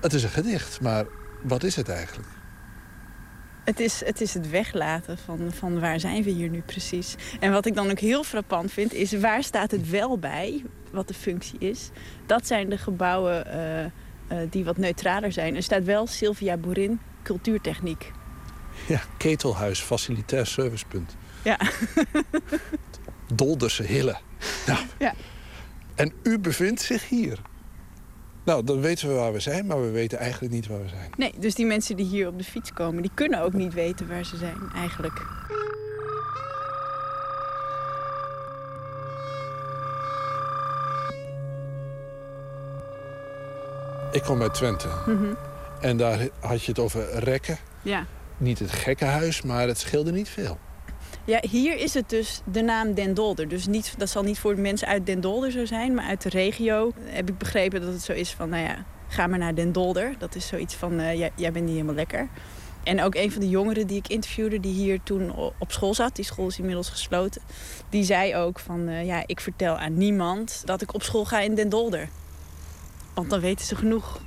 Het 0.00 0.12
is 0.12 0.22
een 0.22 0.30
gedicht, 0.30 0.80
maar 0.80 1.04
wat 1.42 1.62
is 1.62 1.76
het 1.76 1.88
eigenlijk? 1.88 2.28
Het 3.66 3.80
is, 3.80 4.04
het 4.04 4.20
is 4.20 4.34
het 4.34 4.50
weglaten 4.50 5.18
van, 5.18 5.52
van 5.52 5.80
waar 5.80 6.00
zijn 6.00 6.22
we 6.22 6.30
hier 6.30 6.48
nu 6.48 6.60
precies. 6.60 7.14
En 7.40 7.52
wat 7.52 7.66
ik 7.66 7.74
dan 7.74 7.90
ook 7.90 7.98
heel 7.98 8.24
frappant 8.24 8.72
vind, 8.72 8.92
is 8.92 9.12
waar 9.12 9.42
staat 9.42 9.70
het 9.70 9.90
wel 9.90 10.18
bij, 10.18 10.64
wat 10.90 11.08
de 11.08 11.14
functie 11.14 11.58
is. 11.58 11.90
Dat 12.26 12.46
zijn 12.46 12.68
de 12.68 12.78
gebouwen 12.78 13.46
eh, 13.46 13.84
eh, 13.84 13.90
die 14.50 14.64
wat 14.64 14.76
neutraler 14.76 15.32
zijn. 15.32 15.56
Er 15.56 15.62
staat 15.62 15.84
wel 15.84 16.06
Sylvia 16.06 16.56
Boerin, 16.56 17.00
cultuurtechniek. 17.22 18.12
Ja, 18.86 19.00
Ketelhuis, 19.16 19.80
facilitair 19.80 20.46
servicepunt. 20.46 21.16
Ja. 21.44 21.58
Dolderse 23.34 23.82
Hille. 23.82 24.16
Nou, 24.66 24.78
Ja. 24.98 25.14
En 25.94 26.12
u 26.22 26.38
bevindt 26.38 26.80
zich 26.80 27.08
hier. 27.08 27.38
Nou, 28.46 28.64
dan 28.64 28.80
weten 28.80 29.08
we 29.08 29.14
waar 29.14 29.32
we 29.32 29.40
zijn, 29.40 29.66
maar 29.66 29.80
we 29.80 29.90
weten 29.90 30.18
eigenlijk 30.18 30.52
niet 30.52 30.66
waar 30.66 30.82
we 30.82 30.88
zijn. 30.88 31.10
Nee, 31.16 31.32
dus 31.38 31.54
die 31.54 31.66
mensen 31.66 31.96
die 31.96 32.06
hier 32.06 32.28
op 32.28 32.38
de 32.38 32.44
fiets 32.44 32.72
komen, 32.72 33.02
die 33.02 33.10
kunnen 33.14 33.40
ook 33.40 33.52
niet 33.52 33.74
weten 33.74 34.08
waar 34.08 34.24
ze 34.24 34.36
zijn 34.36 34.56
eigenlijk. 34.74 35.22
Ik 44.12 44.22
kom 44.22 44.42
uit 44.42 44.54
Twente. 44.54 44.88
Mhm. 45.06 45.34
En 45.80 45.96
daar 45.96 46.28
had 46.40 46.62
je 46.62 46.70
het 46.70 46.78
over 46.80 47.18
rekken. 47.18 47.58
Ja. 47.82 48.06
Niet 48.36 48.58
het 48.58 48.70
gekkenhuis, 48.72 49.42
maar 49.42 49.66
het 49.66 49.78
scheelde 49.78 50.12
niet 50.12 50.28
veel. 50.28 50.58
Ja, 51.26 51.40
hier 51.50 51.76
is 51.76 51.94
het 51.94 52.08
dus 52.08 52.40
de 52.52 52.62
naam 52.62 52.94
Den 52.94 53.14
Dolder. 53.14 53.48
Dus 53.48 53.66
niet, 53.66 53.94
dat 53.98 54.08
zal 54.08 54.22
niet 54.22 54.38
voor 54.38 54.58
mensen 54.58 54.88
uit 54.88 55.06
Den 55.06 55.20
Dolder 55.20 55.50
zo 55.50 55.64
zijn, 55.64 55.94
maar 55.94 56.04
uit 56.04 56.22
de 56.22 56.28
regio 56.28 56.92
heb 56.98 57.28
ik 57.28 57.38
begrepen 57.38 57.80
dat 57.80 57.92
het 57.92 58.02
zo 58.02 58.12
is 58.12 58.30
van, 58.30 58.48
nou 58.48 58.62
ja, 58.62 58.84
ga 59.08 59.26
maar 59.26 59.38
naar 59.38 59.54
Den 59.54 59.72
Dolder. 59.72 60.14
Dat 60.18 60.34
is 60.34 60.46
zoiets 60.46 60.74
van, 60.74 61.00
eh, 61.00 61.18
jij, 61.18 61.32
jij 61.36 61.52
bent 61.52 61.64
niet 61.64 61.74
helemaal 61.74 61.94
lekker. 61.94 62.28
En 62.84 63.02
ook 63.02 63.14
een 63.14 63.32
van 63.32 63.40
de 63.40 63.48
jongeren 63.48 63.86
die 63.86 63.96
ik 63.96 64.08
interviewde, 64.08 64.60
die 64.60 64.72
hier 64.72 65.02
toen 65.02 65.34
op 65.58 65.72
school 65.72 65.94
zat, 65.94 66.16
die 66.16 66.24
school 66.24 66.46
is 66.46 66.58
inmiddels 66.58 66.88
gesloten, 66.88 67.42
die 67.90 68.04
zei 68.04 68.36
ook 68.36 68.58
van, 68.58 68.88
eh, 68.88 69.06
ja, 69.06 69.22
ik 69.26 69.40
vertel 69.40 69.76
aan 69.76 69.98
niemand 69.98 70.62
dat 70.64 70.82
ik 70.82 70.94
op 70.94 71.02
school 71.02 71.24
ga 71.24 71.40
in 71.40 71.54
Den 71.54 71.68
Dolder. 71.68 72.08
Want 73.14 73.30
dan 73.30 73.40
weten 73.40 73.66
ze 73.66 73.76
genoeg. 73.76 74.20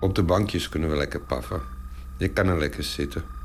Op 0.00 0.14
de 0.14 0.22
bankjes 0.22 0.68
kunnen 0.68 0.90
we 0.90 0.96
lekker 0.96 1.20
paffen. 1.20 1.60
Je 2.18 2.28
kan 2.28 2.48
er 2.48 2.58
lekker 2.58 2.82
zitten. 2.82 3.37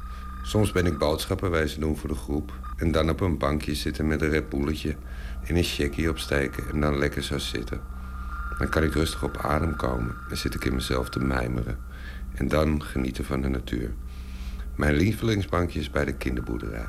Soms 0.45 0.71
ben 0.71 0.85
ik 0.85 0.97
boodschappenwijze 0.97 1.79
doen 1.79 1.97
voor 1.97 2.09
de 2.09 2.15
groep. 2.15 2.51
En 2.77 2.91
dan 2.91 3.09
op 3.09 3.21
een 3.21 3.37
bankje 3.37 3.75
zitten 3.75 4.07
met 4.07 4.21
een 4.21 4.29
Red 4.29 4.49
Bulletje. 4.49 4.95
En 5.43 5.55
een 5.55 5.63
checkie 5.63 6.09
opsteken 6.09 6.63
en 6.71 6.79
dan 6.79 6.97
lekker 6.97 7.23
zo 7.23 7.37
zitten. 7.37 7.81
Dan 8.57 8.69
kan 8.69 8.83
ik 8.83 8.93
rustig 8.93 9.23
op 9.23 9.37
adem 9.37 9.75
komen 9.75 10.15
en 10.29 10.37
zit 10.37 10.55
ik 10.55 10.65
in 10.65 10.73
mezelf 10.75 11.09
te 11.09 11.19
mijmeren. 11.19 11.77
En 12.33 12.47
dan 12.47 12.83
genieten 12.83 13.25
van 13.25 13.41
de 13.41 13.47
natuur. 13.47 13.93
Mijn 14.75 14.95
lievelingsbankje 14.95 15.79
is 15.79 15.89
bij 15.89 16.05
de 16.05 16.13
kinderboerderij. 16.13 16.87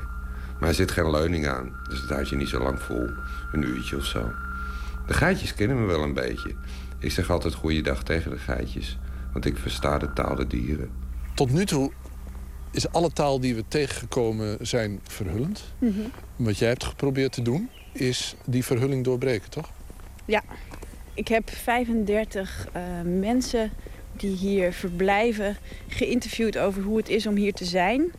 Maar 0.60 0.68
er 0.68 0.74
zit 0.74 0.90
geen 0.90 1.10
leuning 1.10 1.48
aan, 1.48 1.72
dus 1.88 2.00
het 2.00 2.10
houdt 2.10 2.28
je 2.28 2.36
niet 2.36 2.48
zo 2.48 2.62
lang 2.62 2.80
vol. 2.80 3.08
Een 3.52 3.62
uurtje 3.62 3.96
of 3.96 4.04
zo. 4.04 4.32
De 5.06 5.14
geitjes 5.14 5.54
kennen 5.54 5.80
me 5.80 5.86
wel 5.86 6.02
een 6.02 6.14
beetje. 6.14 6.54
Ik 6.98 7.10
zeg 7.10 7.30
altijd 7.30 7.54
goeiedag 7.54 8.02
tegen 8.02 8.30
de 8.30 8.38
geitjes. 8.38 8.98
Want 9.32 9.44
ik 9.44 9.56
versta 9.56 9.98
de 9.98 10.12
taal 10.12 10.34
der 10.34 10.48
dieren. 10.48 10.90
Tot 11.34 11.50
nu 11.50 11.64
toe 11.64 11.92
is 12.74 12.92
alle 12.92 13.12
taal 13.12 13.40
die 13.40 13.54
we 13.54 13.64
tegengekomen 13.68 14.56
zijn 14.60 15.00
verhullend. 15.02 15.64
Mhm. 15.78 16.00
Wat 16.36 16.58
jij 16.58 16.68
hebt 16.68 16.84
geprobeerd 16.84 17.32
te 17.32 17.42
doen, 17.42 17.70
is 17.92 18.34
die 18.44 18.64
verhulling 18.64 19.04
doorbreken, 19.04 19.50
toch? 19.50 19.70
Ja, 20.24 20.42
ik 21.14 21.28
heb 21.28 21.50
35 21.50 22.68
eh, 22.72 22.82
mensen 23.04 23.70
die 24.16 24.36
hier 24.36 24.72
verblijven 24.72 25.56
geïnterviewd 25.88 26.58
over 26.58 26.82
hoe 26.82 26.96
het 26.96 27.08
is 27.08 27.26
om 27.26 27.36
hier 27.36 27.52
te 27.52 27.64
zijn. 27.64 28.12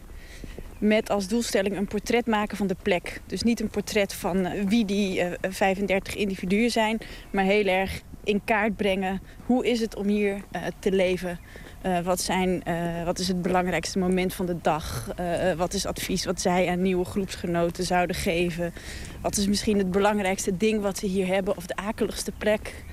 Met 0.77 1.09
als 1.09 1.27
doelstelling 1.27 1.77
een 1.77 1.87
portret 1.87 2.25
maken 2.25 2.57
van 2.57 2.67
de 2.67 2.75
plek. 2.81 3.21
Dus 3.25 3.41
niet 3.41 3.59
een 3.59 3.69
portret 3.69 4.13
van 4.13 4.45
eh, 4.45 4.63
wie 4.67 4.85
die 4.85 5.21
eh, 5.21 5.51
35 5.51 6.15
individuen 6.15 6.71
zijn, 6.71 6.97
maar 7.31 7.43
heel 7.43 7.65
erg 7.65 8.01
in 8.23 8.41
kaart 8.43 8.75
brengen 8.75 9.21
hoe 9.45 9.67
is 9.67 9.79
het 9.79 9.95
om 9.95 10.07
hier 10.07 10.43
eh, 10.51 10.61
te 10.79 10.91
leven. 10.91 11.39
Eh, 11.85 11.99
wat, 11.99 12.21
zijn, 12.21 12.63
eh, 12.63 13.03
wat 13.03 13.19
is 13.19 13.27
het 13.27 13.41
belangrijkste 13.41 13.99
moment 13.99 14.33
van 14.33 14.45
de 14.45 14.57
dag? 14.61 15.11
Eh, 15.15 15.53
wat 15.53 15.73
is 15.73 15.85
advies 15.85 16.25
wat 16.25 16.41
zij 16.41 16.69
aan 16.69 16.81
nieuwe 16.81 17.05
groepsgenoten 17.05 17.83
zouden 17.83 18.15
geven? 18.15 18.73
Wat 19.21 19.37
is 19.37 19.47
misschien 19.47 19.77
het 19.77 19.91
belangrijkste 19.91 20.57
ding 20.57 20.81
wat 20.81 20.97
ze 20.97 21.05
hier 21.05 21.27
hebben 21.27 21.57
of 21.57 21.65
de 21.65 21.75
akeligste 21.75 22.31
plek? 22.37 22.83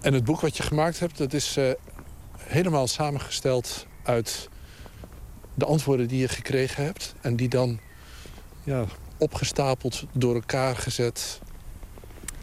En 0.00 0.14
het 0.14 0.24
boek 0.24 0.40
wat 0.40 0.56
je 0.56 0.62
gemaakt 0.62 0.98
hebt, 0.98 1.18
dat 1.18 1.32
is 1.32 1.58
helemaal 2.36 2.86
samengesteld 2.86 3.86
uit 4.02 4.48
de 5.54 5.64
antwoorden 5.64 6.08
die 6.08 6.20
je 6.20 6.28
gekregen 6.28 6.84
hebt. 6.84 7.14
En 7.20 7.36
die 7.36 7.48
dan 7.48 7.78
ja, 8.64 8.84
opgestapeld 9.18 10.04
door 10.12 10.34
elkaar 10.34 10.76
gezet. 10.76 11.40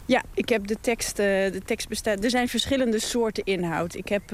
Ja, 0.06 0.22
ik 0.34 0.48
heb 0.48 0.66
de 0.66 0.76
tekst, 0.80 1.16
de 1.16 1.62
tekst 1.64 1.88
bestaat. 1.88 2.24
Er 2.24 2.30
zijn 2.30 2.48
verschillende 2.48 2.98
soorten 2.98 3.44
inhoud. 3.44 3.94
Ik 3.94 4.08
heb 4.08 4.32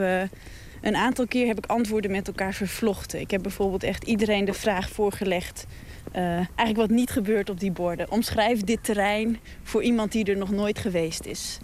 een 0.80 0.96
aantal 0.96 1.26
keer 1.26 1.46
heb 1.46 1.58
ik 1.58 1.66
antwoorden 1.66 2.10
met 2.10 2.26
elkaar 2.26 2.54
vervlochten. 2.54 3.20
Ik 3.20 3.30
heb 3.30 3.42
bijvoorbeeld 3.42 3.82
echt 3.82 4.04
iedereen 4.04 4.44
de 4.44 4.52
vraag 4.52 4.90
voorgelegd. 4.90 5.66
eh, 6.12 6.22
eigenlijk 6.34 6.76
wat 6.76 6.90
niet 6.90 7.10
gebeurt 7.10 7.50
op 7.50 7.60
die 7.60 7.72
borden. 7.72 8.10
Omschrijf 8.10 8.60
dit 8.60 8.84
terrein 8.84 9.38
voor 9.62 9.82
iemand 9.82 10.12
die 10.12 10.24
er 10.24 10.36
nog 10.36 10.50
nooit 10.50 10.78
geweest 10.78 11.24
is. 11.24 11.58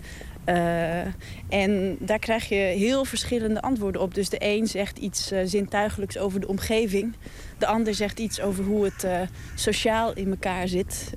Eh, 0.44 1.00
en 1.48 1.96
daar 1.98 2.18
krijg 2.18 2.48
je 2.48 2.54
heel 2.54 3.04
verschillende 3.04 3.62
antwoorden 3.62 4.00
op. 4.00 4.14
Dus 4.14 4.28
de 4.28 4.36
een 4.38 4.66
zegt 4.66 4.98
iets 4.98 5.30
eh, 5.30 5.40
zintuigelijks 5.44 6.18
over 6.18 6.40
de 6.40 6.48
omgeving. 6.48 7.14
De 7.58 7.66
ander 7.66 7.94
zegt 7.94 8.18
iets 8.18 8.40
over 8.40 8.64
hoe 8.64 8.84
het 8.84 9.06
sociaal 9.54 10.12
in 10.12 10.30
elkaar 10.30 10.68
zit. 10.68 11.12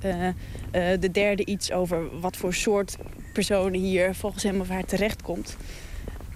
De 1.00 1.10
derde 1.12 1.44
iets 1.44 1.72
over 1.72 2.20
wat 2.20 2.36
voor 2.36 2.54
soort 2.54 2.96
personen 3.32 3.80
hier 3.80 4.14
volgens 4.14 4.42
hem 4.42 4.60
of 4.60 4.68
haar 4.68 4.84
terechtkomt. 4.84 5.56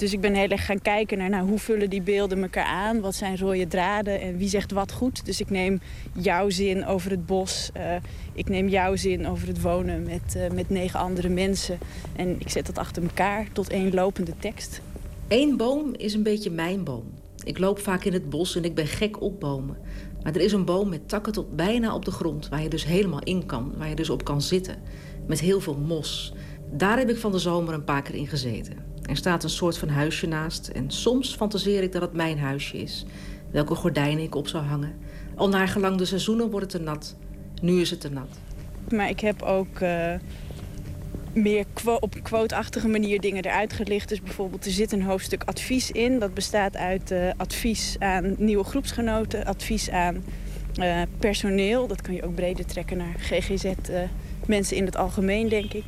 Dus 0.00 0.12
ik 0.12 0.20
ben 0.20 0.34
heel 0.34 0.48
erg 0.48 0.64
gaan 0.64 0.82
kijken 0.82 1.18
naar 1.18 1.30
nou, 1.30 1.48
hoe 1.48 1.58
vullen 1.58 1.90
die 1.90 2.02
beelden 2.02 2.42
elkaar 2.42 2.64
aan. 2.64 3.00
Wat 3.00 3.14
zijn 3.14 3.38
rode 3.38 3.66
draden 3.66 4.20
en 4.20 4.36
wie 4.36 4.48
zegt 4.48 4.72
wat 4.72 4.92
goed. 4.92 5.24
Dus 5.24 5.40
ik 5.40 5.50
neem 5.50 5.80
jouw 6.12 6.50
zin 6.50 6.86
over 6.86 7.10
het 7.10 7.26
bos. 7.26 7.70
eh, 7.72 7.96
ik 8.32 8.48
neem 8.48 8.68
jouw 8.68 8.96
zin 8.96 9.26
over 9.26 9.48
het 9.48 9.60
wonen 9.60 10.02
met, 10.02 10.34
eh, 10.36 10.50
met 10.50 10.70
negen 10.70 11.00
andere 11.00 11.28
mensen. 11.28 11.78
En 12.16 12.40
ik 12.40 12.48
zet 12.48 12.66
dat 12.66 12.78
achter 12.78 13.02
elkaar 13.02 13.46
tot 13.52 13.70
één 13.70 13.94
lopende 13.94 14.32
tekst. 14.38 14.80
Eén 15.28 15.56
boom 15.56 15.94
is 15.96 16.14
een 16.14 16.22
beetje 16.22 16.50
mijn 16.50 16.84
boom. 16.84 17.04
Ik 17.44 17.58
loop 17.58 17.78
vaak 17.78 18.04
in 18.04 18.12
het 18.12 18.30
bos 18.30 18.56
en 18.56 18.64
ik 18.64 18.74
ben 18.74 18.86
gek 18.86 19.20
op 19.20 19.40
bomen. 19.40 19.76
Maar 20.22 20.34
er 20.34 20.40
is 20.40 20.52
een 20.52 20.64
boom 20.64 20.88
met 20.88 21.08
takken 21.08 21.32
tot 21.32 21.56
bijna 21.56 21.94
op 21.94 22.04
de 22.04 22.10
grond... 22.10 22.48
waar 22.48 22.62
je 22.62 22.68
dus 22.68 22.84
helemaal 22.84 23.22
in 23.22 23.46
kan, 23.46 23.72
waar 23.76 23.88
je 23.88 23.94
dus 23.94 24.10
op 24.10 24.24
kan 24.24 24.42
zitten. 24.42 24.76
Met 25.26 25.40
heel 25.40 25.60
veel 25.60 25.76
mos. 25.76 26.34
Daar 26.72 26.98
heb 26.98 27.10
ik 27.10 27.16
van 27.16 27.32
de 27.32 27.38
zomer 27.38 27.74
een 27.74 27.84
paar 27.84 28.02
keer 28.02 28.14
in 28.14 28.26
gezeten. 28.26 28.89
Er 29.10 29.16
staat 29.16 29.44
een 29.44 29.50
soort 29.50 29.78
van 29.78 29.88
huisje 29.88 30.26
naast... 30.26 30.68
en 30.68 30.90
soms 30.90 31.34
fantaseer 31.34 31.82
ik 31.82 31.92
dat 31.92 32.02
het 32.02 32.12
mijn 32.12 32.38
huisje 32.38 32.76
is. 32.76 33.04
Welke 33.50 33.74
gordijnen 33.74 34.24
ik 34.24 34.34
op 34.34 34.48
zou 34.48 34.64
hangen. 34.64 34.94
Al 35.34 35.48
naar 35.48 35.68
gelang 35.68 35.96
de 35.96 36.04
seizoenen 36.04 36.50
wordt 36.50 36.72
het 36.72 36.82
te 36.82 36.88
nat. 36.90 37.16
Nu 37.62 37.80
is 37.80 37.90
het 37.90 38.00
te 38.00 38.10
nat. 38.10 38.38
Maar 38.90 39.08
ik 39.08 39.20
heb 39.20 39.42
ook 39.42 39.80
eh, 39.80 40.14
meer 41.32 41.64
quo- 41.72 41.98
op 42.00 42.14
quote-achtige 42.22 42.88
manier 42.88 43.20
dingen 43.20 43.44
eruit 43.44 43.72
gelicht. 43.72 44.08
Dus 44.08 44.22
bijvoorbeeld 44.22 44.64
er 44.64 44.70
zit 44.70 44.92
een 44.92 45.02
hoofdstuk 45.02 45.42
advies 45.44 45.90
in. 45.90 46.18
Dat 46.18 46.34
bestaat 46.34 46.76
uit 46.76 47.10
eh, 47.10 47.28
advies 47.36 47.96
aan 47.98 48.34
nieuwe 48.38 48.64
groepsgenoten, 48.64 49.44
advies 49.44 49.90
aan 49.90 50.24
eh, 50.74 51.02
personeel. 51.18 51.86
Dat 51.86 52.02
kan 52.02 52.14
je 52.14 52.22
ook 52.22 52.34
breder 52.34 52.66
trekken 52.66 52.96
naar 52.96 53.14
GGZ, 53.18 53.64
mensen 54.50 54.76
in 54.76 54.84
het 54.84 54.96
algemeen, 54.96 55.48
denk 55.48 55.72
ik. 55.72 55.84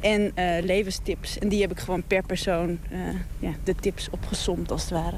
En 0.00 0.36
eh, 0.36 0.64
levenstips. 0.64 1.38
En 1.38 1.48
die 1.48 1.60
heb 1.60 1.70
ik 1.70 1.78
gewoon 1.78 2.02
per 2.06 2.22
persoon 2.26 2.78
eh, 2.90 2.98
ja, 3.38 3.50
de 3.64 3.74
tips 3.74 4.10
opgesomd, 4.10 4.70
als 4.70 4.82
het 4.82 4.90
ware. 4.90 5.16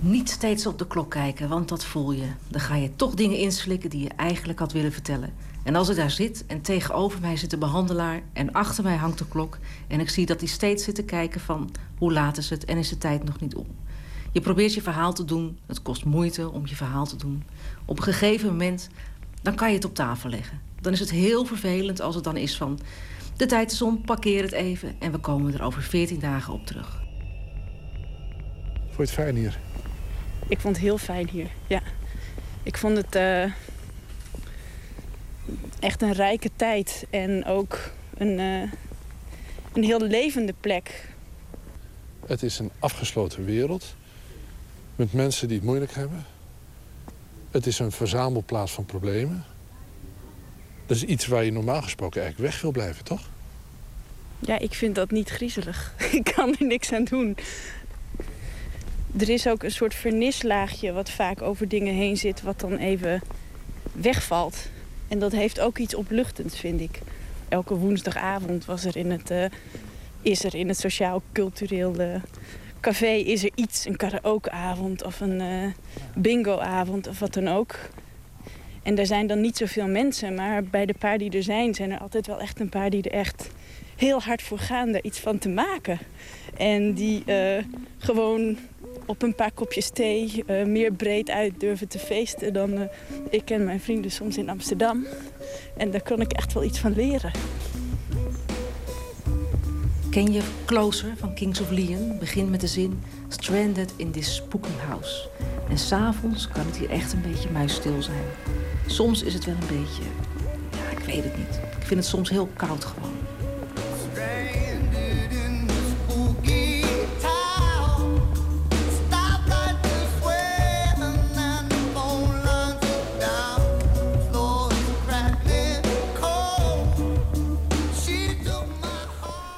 Niet 0.00 0.30
steeds 0.30 0.66
op 0.66 0.78
de 0.78 0.86
klok 0.86 1.10
kijken, 1.10 1.48
want 1.48 1.68
dat 1.68 1.84
voel 1.84 2.12
je. 2.12 2.26
Dan 2.48 2.60
ga 2.60 2.76
je 2.76 2.96
toch 2.96 3.14
dingen 3.14 3.38
inslikken 3.38 3.90
die 3.90 4.02
je 4.02 4.10
eigenlijk 4.16 4.58
had 4.58 4.72
willen 4.72 4.92
vertellen. 4.92 5.32
En 5.62 5.74
als 5.74 5.88
ik 5.88 5.96
daar 5.96 6.10
zit 6.10 6.44
en 6.46 6.60
tegenover 6.60 7.20
mij 7.20 7.36
zit 7.36 7.50
de 7.50 7.58
behandelaar... 7.58 8.22
en 8.32 8.52
achter 8.52 8.84
mij 8.84 8.96
hangt 8.96 9.18
de 9.18 9.28
klok... 9.28 9.58
en 9.86 10.00
ik 10.00 10.08
zie 10.08 10.26
dat 10.26 10.40
hij 10.40 10.48
steeds 10.48 10.84
zit 10.84 10.94
te 10.94 11.04
kijken 11.04 11.40
van... 11.40 11.70
hoe 11.98 12.12
laat 12.12 12.36
is 12.36 12.50
het 12.50 12.64
en 12.64 12.78
is 12.78 12.88
de 12.88 12.98
tijd 12.98 13.24
nog 13.24 13.40
niet 13.40 13.54
om. 13.54 13.66
Je 14.32 14.40
probeert 14.40 14.74
je 14.74 14.82
verhaal 14.82 15.12
te 15.12 15.24
doen. 15.24 15.58
Het 15.66 15.82
kost 15.82 16.04
moeite 16.04 16.50
om 16.50 16.66
je 16.66 16.76
verhaal 16.76 17.06
te 17.06 17.16
doen. 17.16 17.44
Op 17.84 17.96
een 17.96 18.02
gegeven 18.02 18.48
moment, 18.48 18.88
dan 19.42 19.54
kan 19.54 19.68
je 19.68 19.74
het 19.74 19.84
op 19.84 19.94
tafel 19.94 20.30
leggen. 20.30 20.60
Dan 20.84 20.92
is 20.92 21.00
het 21.00 21.10
heel 21.10 21.44
vervelend 21.44 22.00
als 22.00 22.14
het 22.14 22.24
dan 22.24 22.36
is 22.36 22.56
van... 22.56 22.78
de 23.36 23.46
tijd 23.46 23.72
is 23.72 23.82
om, 23.82 24.04
parkeer 24.04 24.42
het 24.42 24.52
even... 24.52 24.96
en 24.98 25.12
we 25.12 25.18
komen 25.18 25.54
er 25.54 25.62
over 25.62 25.82
14 25.82 26.18
dagen 26.18 26.52
op 26.52 26.66
terug. 26.66 27.02
Vond 28.74 28.96
je 28.96 29.02
het 29.02 29.10
fijn 29.10 29.36
hier? 29.36 29.58
Ik 30.48 30.60
vond 30.60 30.76
het 30.76 30.84
heel 30.84 30.98
fijn 30.98 31.28
hier, 31.28 31.48
ja. 31.66 31.82
Ik 32.62 32.76
vond 32.76 32.96
het 32.96 33.14
eh, 33.14 33.44
echt 35.80 36.02
een 36.02 36.12
rijke 36.12 36.50
tijd. 36.56 37.06
En 37.10 37.44
ook 37.44 37.90
een, 38.16 38.38
eh, 38.38 38.72
een 39.72 39.84
heel 39.84 40.00
levende 40.00 40.54
plek. 40.60 41.08
Het 42.26 42.42
is 42.42 42.58
een 42.58 42.70
afgesloten 42.78 43.44
wereld. 43.44 43.94
Met 44.96 45.12
mensen 45.12 45.48
die 45.48 45.56
het 45.56 45.66
moeilijk 45.66 45.92
hebben. 45.94 46.24
Het 47.50 47.66
is 47.66 47.78
een 47.78 47.92
verzamelplaats 47.92 48.72
van 48.72 48.84
problemen. 48.84 49.44
Dat 50.86 50.96
is 50.96 51.04
iets 51.04 51.26
waar 51.26 51.44
je 51.44 51.52
normaal 51.52 51.82
gesproken 51.82 52.22
eigenlijk 52.22 52.52
weg 52.52 52.62
wil 52.62 52.70
blijven, 52.70 53.04
toch? 53.04 53.30
Ja, 54.38 54.58
ik 54.58 54.74
vind 54.74 54.94
dat 54.94 55.10
niet 55.10 55.28
griezelig. 55.28 55.94
ik 56.18 56.32
kan 56.36 56.56
er 56.58 56.66
niks 56.66 56.92
aan 56.92 57.04
doen. 57.04 57.36
Er 59.18 59.28
is 59.28 59.46
ook 59.46 59.62
een 59.62 59.70
soort 59.70 59.94
vernislaagje 59.94 60.92
wat 60.92 61.10
vaak 61.10 61.42
over 61.42 61.68
dingen 61.68 61.94
heen 61.94 62.16
zit... 62.16 62.42
wat 62.42 62.60
dan 62.60 62.76
even 62.76 63.22
wegvalt. 63.92 64.68
En 65.08 65.18
dat 65.18 65.32
heeft 65.32 65.60
ook 65.60 65.78
iets 65.78 65.94
opluchtends, 65.94 66.58
vind 66.58 66.80
ik. 66.80 67.00
Elke 67.48 67.74
woensdagavond 67.74 68.64
was 68.64 68.84
er 68.84 68.96
in 68.96 69.10
het, 69.10 69.30
eh, 69.30 69.44
is 70.22 70.44
er 70.44 70.54
in 70.54 70.68
het 70.68 70.78
sociaal-cultureel 70.78 71.96
eh, 71.96 72.22
café 72.80 73.12
is 73.12 73.44
er 73.44 73.50
iets. 73.54 73.86
Een 73.86 73.96
karaokeavond 73.96 75.04
of 75.04 75.20
een 75.20 75.40
eh, 75.40 75.70
bingoavond 76.14 77.08
of 77.08 77.18
wat 77.18 77.32
dan 77.32 77.48
ook. 77.48 77.76
En 78.84 78.98
er 78.98 79.06
zijn 79.06 79.26
dan 79.26 79.40
niet 79.40 79.56
zoveel 79.56 79.86
mensen, 79.86 80.34
maar 80.34 80.64
bij 80.64 80.86
de 80.86 80.94
paar 80.98 81.18
die 81.18 81.30
er 81.30 81.42
zijn... 81.42 81.74
zijn 81.74 81.90
er 81.90 81.98
altijd 81.98 82.26
wel 82.26 82.40
echt 82.40 82.60
een 82.60 82.68
paar 82.68 82.90
die 82.90 83.02
er 83.02 83.12
echt 83.12 83.50
heel 83.96 84.20
hard 84.20 84.42
voor 84.42 84.58
gaan 84.58 84.92
daar 84.92 85.02
iets 85.02 85.18
van 85.18 85.38
te 85.38 85.48
maken. 85.48 85.98
En 86.56 86.92
die 86.92 87.22
eh, 87.24 87.64
gewoon 87.98 88.56
op 89.06 89.22
een 89.22 89.34
paar 89.34 89.52
kopjes 89.52 89.90
thee 89.90 90.44
eh, 90.46 90.66
meer 90.66 90.92
breed 90.92 91.30
uit 91.30 91.60
durven 91.60 91.88
te 91.88 91.98
feesten... 91.98 92.52
dan 92.52 92.78
eh, 92.78 92.86
ik 93.30 93.50
en 93.50 93.64
mijn 93.64 93.80
vrienden 93.80 94.10
soms 94.10 94.36
in 94.36 94.48
Amsterdam. 94.48 95.06
En 95.76 95.90
daar 95.90 96.02
kan 96.02 96.20
ik 96.20 96.32
echt 96.32 96.52
wel 96.52 96.64
iets 96.64 96.78
van 96.78 96.94
leren. 96.94 97.30
Ken 100.14 100.32
je 100.32 100.42
Closer 100.64 101.12
van 101.16 101.34
Kings 101.34 101.60
of 101.60 101.70
Leon? 101.70 102.18
Begint 102.18 102.50
met 102.50 102.60
de 102.60 102.66
zin 102.66 103.02
Stranded 103.28 103.92
in 103.96 104.10
this 104.10 104.34
spooky 104.34 104.72
house. 104.88 105.28
En 105.68 105.78
s'avonds 105.78 106.48
kan 106.48 106.66
het 106.66 106.76
hier 106.76 106.90
echt 106.90 107.12
een 107.12 107.22
beetje 107.22 107.50
muisstil 107.50 108.02
zijn. 108.02 108.24
Soms 108.86 109.22
is 109.22 109.34
het 109.34 109.44
wel 109.44 109.54
een 109.54 109.78
beetje... 109.78 110.02
Ja, 110.70 110.98
ik 110.98 111.04
weet 111.04 111.24
het 111.24 111.36
niet. 111.36 111.60
Ik 111.80 111.86
vind 111.86 112.00
het 112.00 112.08
soms 112.08 112.30
heel 112.30 112.48
koud 112.56 112.84
gewoon. 112.84 113.12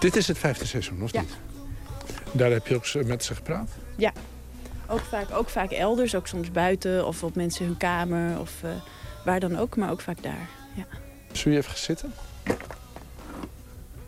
Dit 0.07 0.17
is 0.17 0.29
het 0.29 0.39
vijfde 0.39 0.67
seizoen, 0.67 1.03
of 1.03 1.13
Ja. 1.13 1.21
niet? 1.21 1.37
Daar 2.33 2.51
heb 2.51 2.67
je 2.67 2.75
ook 2.75 3.05
met 3.07 3.25
ze 3.25 3.35
gepraat? 3.35 3.71
Ja, 3.97 4.13
ook 4.87 5.01
vaak, 5.01 5.31
ook 5.31 5.49
vaak 5.49 5.71
elders, 5.71 6.15
ook 6.15 6.27
soms 6.27 6.51
buiten 6.51 7.07
of 7.07 7.23
op 7.23 7.35
mensen 7.35 7.65
hun 7.67 7.77
kamer 7.77 8.41
of 8.41 8.63
eh, 8.63 8.71
waar 9.25 9.41
dan 9.41 9.57
ook, 9.59 9.77
maar 9.77 9.91
ook 9.91 10.01
vaak 10.01 10.23
daar. 10.23 10.49
Ja. 10.75 10.87
Zullen 11.33 11.53
je 11.53 11.59
even 11.59 11.71
gaan 11.71 11.85
zitten? 11.85 12.13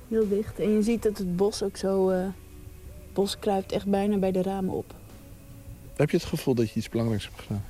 Heel 0.08 0.28
dicht. 0.28 0.58
En 0.58 0.70
je 0.72 0.82
ziet 0.82 1.02
dat 1.02 1.18
het 1.18 1.36
bos 1.36 1.62
ook 1.62 1.76
zo. 1.76 2.10
eh, 2.10 2.20
het 2.22 3.12
bos 3.12 3.38
kruipt 3.38 3.72
echt 3.72 3.86
bijna 3.86 4.16
bij 4.16 4.32
de 4.32 4.42
ramen 4.42 4.74
op. 4.74 4.94
Heb 5.96 6.10
je 6.10 6.16
het 6.16 6.26
gevoel 6.26 6.54
dat 6.54 6.70
je 6.70 6.74
iets 6.78 6.88
belangrijks 6.88 7.24
hebt 7.24 7.40
gedaan? 7.40 7.64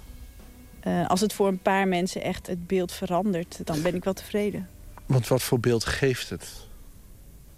Eh, 0.81 1.09
als 1.09 1.21
het 1.21 1.33
voor 1.33 1.49
een 1.49 1.63
paar 1.63 1.89
mensen 1.89 2.23
echt 2.23 2.47
het 2.47 2.67
beeld 2.67 2.93
verandert, 2.93 3.61
dan 3.65 3.83
ben 3.83 3.95
ik 3.95 4.05
wel 4.05 4.15
tevreden. 4.15 4.69
Want 5.07 5.29
wat 5.29 5.43
voor 5.43 5.61
beeld 5.61 5.85
geeft 5.85 6.31
het? 6.31 6.67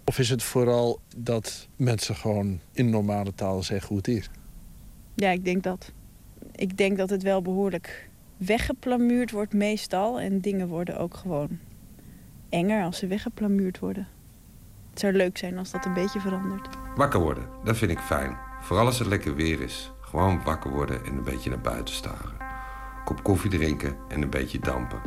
Of 0.05 0.19
is 0.19 0.29
het 0.29 0.43
vooral 0.43 0.99
dat 1.17 1.67
mensen 1.75 2.15
gewoon 2.15 2.59
in 2.71 2.89
normale 2.89 3.33
taal 3.33 3.63
zeggen 3.63 3.87
hoe 3.87 3.97
het 3.97 4.07
is? 4.07 4.29
Ja, 5.15 5.29
ik 5.29 5.45
denk 5.45 5.63
dat. 5.63 5.91
Ik 6.55 6.77
denk 6.77 6.97
dat 6.97 7.09
het 7.09 7.23
wel 7.23 7.41
behoorlijk 7.41 8.09
weggeplamuurd 8.37 9.31
wordt 9.31 9.53
meestal. 9.53 10.19
En 10.19 10.41
dingen 10.41 10.67
worden 10.67 10.97
ook 10.97 11.15
gewoon 11.15 11.59
enger 12.49 12.83
als 12.83 12.97
ze 12.97 13.07
weggeplamuurd 13.07 13.79
worden. 13.79 14.07
Het 14.89 14.99
zou 14.99 15.13
leuk 15.13 15.37
zijn 15.37 15.57
als 15.57 15.71
dat 15.71 15.85
een 15.85 15.93
beetje 15.93 16.19
verandert. 16.19 16.67
Wakker 16.95 17.19
worden, 17.19 17.47
dat 17.63 17.77
vind 17.77 17.91
ik 17.91 17.99
fijn. 17.99 18.37
Vooral 18.61 18.85
als 18.85 18.99
het 18.99 19.07
lekker 19.07 19.35
weer 19.35 19.61
is. 19.61 19.91
Gewoon 20.01 20.43
wakker 20.43 20.71
worden 20.71 21.05
en 21.05 21.17
een 21.17 21.23
beetje 21.23 21.49
naar 21.49 21.61
buiten 21.61 21.93
staren. 21.93 22.35
Kop 23.05 23.23
koffie 23.23 23.49
drinken 23.49 23.95
en 24.07 24.21
een 24.21 24.29
beetje 24.29 24.59
dampen. 24.59 25.01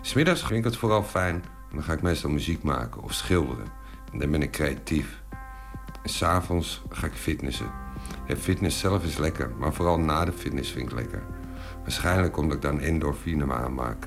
Smiddags 0.00 0.40
vind 0.40 0.58
ik 0.58 0.64
het 0.64 0.76
vooral 0.76 1.02
fijn. 1.02 1.34
En 1.34 1.74
dan 1.74 1.82
ga 1.82 1.92
ik 1.92 2.02
meestal 2.02 2.30
muziek 2.30 2.62
maken 2.62 3.02
of 3.02 3.12
schilderen. 3.12 3.66
En 4.14 4.20
dan 4.20 4.30
ben 4.30 4.42
ik 4.42 4.50
creatief. 4.50 5.22
En 6.02 6.10
s'avonds 6.10 6.82
ga 6.88 7.06
ik 7.06 7.12
fitnessen. 7.12 7.70
Ja, 8.26 8.36
fitness 8.36 8.78
zelf 8.78 9.04
is 9.04 9.16
lekker, 9.16 9.50
maar 9.58 9.72
vooral 9.72 9.98
na 9.98 10.24
de 10.24 10.32
fitness 10.32 10.70
vind 10.70 10.90
ik 10.90 10.96
lekker. 10.96 11.22
Waarschijnlijk 11.82 12.36
omdat 12.36 12.56
ik 12.56 12.62
dan 12.62 12.80
endorfine 12.80 13.52
aanmaak. 13.52 14.04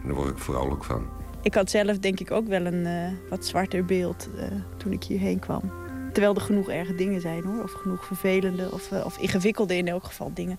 En 0.00 0.06
daar 0.06 0.14
word 0.14 0.30
ik 0.30 0.38
vrolijk 0.38 0.84
van. 0.84 1.06
Ik 1.42 1.54
had 1.54 1.70
zelf 1.70 1.98
denk 1.98 2.20
ik 2.20 2.30
ook 2.30 2.48
wel 2.48 2.66
een 2.66 2.86
eh, 2.86 3.28
wat 3.28 3.46
zwarter 3.46 3.84
beeld 3.84 4.28
eh, 4.38 4.46
toen 4.76 4.92
ik 4.92 5.02
hierheen 5.02 5.38
kwam. 5.38 5.72
Terwijl 6.12 6.34
er 6.34 6.40
genoeg 6.40 6.68
erge 6.68 6.94
dingen 6.94 7.20
zijn 7.20 7.44
hoor. 7.44 7.62
Of 7.62 7.72
genoeg 7.72 8.04
vervelende 8.04 8.72
of, 8.72 8.92
eh, 8.92 9.04
of 9.04 9.18
ingewikkelde 9.18 9.76
in 9.76 9.88
elk 9.88 10.04
geval 10.04 10.30
dingen. 10.34 10.58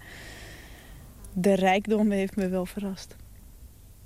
De 1.34 1.54
rijkdom 1.54 2.12
heeft 2.12 2.36
me 2.36 2.50
wel 2.50 2.66
verrast. 2.66 3.16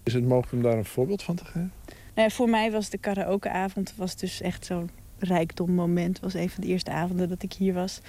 Is 0.04 0.14
het 0.14 0.28
mogelijk 0.28 0.54
om 0.54 0.62
daar 0.62 0.78
een 0.78 0.86
voorbeeld 0.86 1.24
van 1.24 1.36
te 1.36 1.46
geven? 1.46 1.72
Nou 2.16 2.28
ja, 2.28 2.36
voor 2.36 2.50
mij 2.50 2.72
was 2.72 2.90
de 2.90 2.98
karaokeavond 2.98 3.94
was 3.96 4.16
dus 4.16 4.42
echt 4.42 4.66
zo'n 4.66 4.90
rijkdom 5.20 5.72
moment. 5.72 6.16
Het 6.16 6.24
was 6.24 6.34
een 6.34 6.50
van 6.50 6.64
de 6.64 6.70
eerste 6.70 6.92
avonden 6.92 7.30
dat 7.30 7.44
ik 7.44 7.54
hier 7.54 7.74
was. 7.74 8.00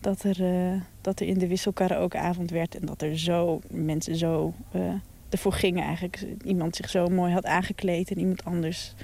Dat 0.00 0.22
er, 0.22 0.44
eh, 0.44 0.80
dat 1.00 1.20
er 1.20 1.26
in 1.26 1.38
de 1.38 1.46
wissel 1.46 1.72
karaokeavond 1.72 2.50
werd. 2.50 2.74
En 2.74 2.86
dat 2.86 3.02
er 3.02 3.18
zo 3.18 3.60
mensen 3.70 4.16
zo 4.16 4.54
eh, 4.72 4.92
ervoor 5.28 5.52
gingen 5.52 5.84
eigenlijk. 5.84 6.24
Iemand 6.44 6.76
zich 6.76 6.90
zo 6.90 7.06
mooi 7.06 7.32
had 7.32 7.44
aangekleed 7.44 8.10
en 8.10 8.18
iemand 8.18 8.44
anders 8.44 8.94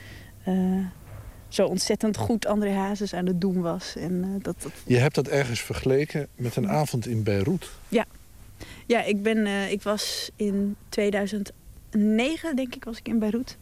zo 1.48 1.66
ontzettend 1.66 2.16
goed 2.16 2.46
André 2.46 2.72
Hazes 2.72 3.14
aan 3.14 3.26
het 3.26 3.40
doen 3.40 3.60
was. 3.60 3.96
En, 3.96 4.38
dat, 4.42 4.62
dat, 4.62 4.72
Je 4.86 4.96
hebt 4.96 5.14
dat 5.14 5.28
ergens 5.28 5.60
vergeleken 5.60 6.28
met 6.34 6.56
een 6.56 6.68
avond 6.68 7.06
in 7.06 7.22
Beirut. 7.22 7.70
ja. 7.88 8.06
ja, 8.86 9.02
ik, 9.02 9.22
ben, 9.22 9.70
ik 9.70 9.82
was 9.82 10.30
in 10.36 10.76
2009, 10.88 12.56
denk 12.56 12.74
ik, 12.74 12.84
was 12.84 12.98
ik 12.98 13.08
in 13.08 13.18
Beirut. 13.18 13.58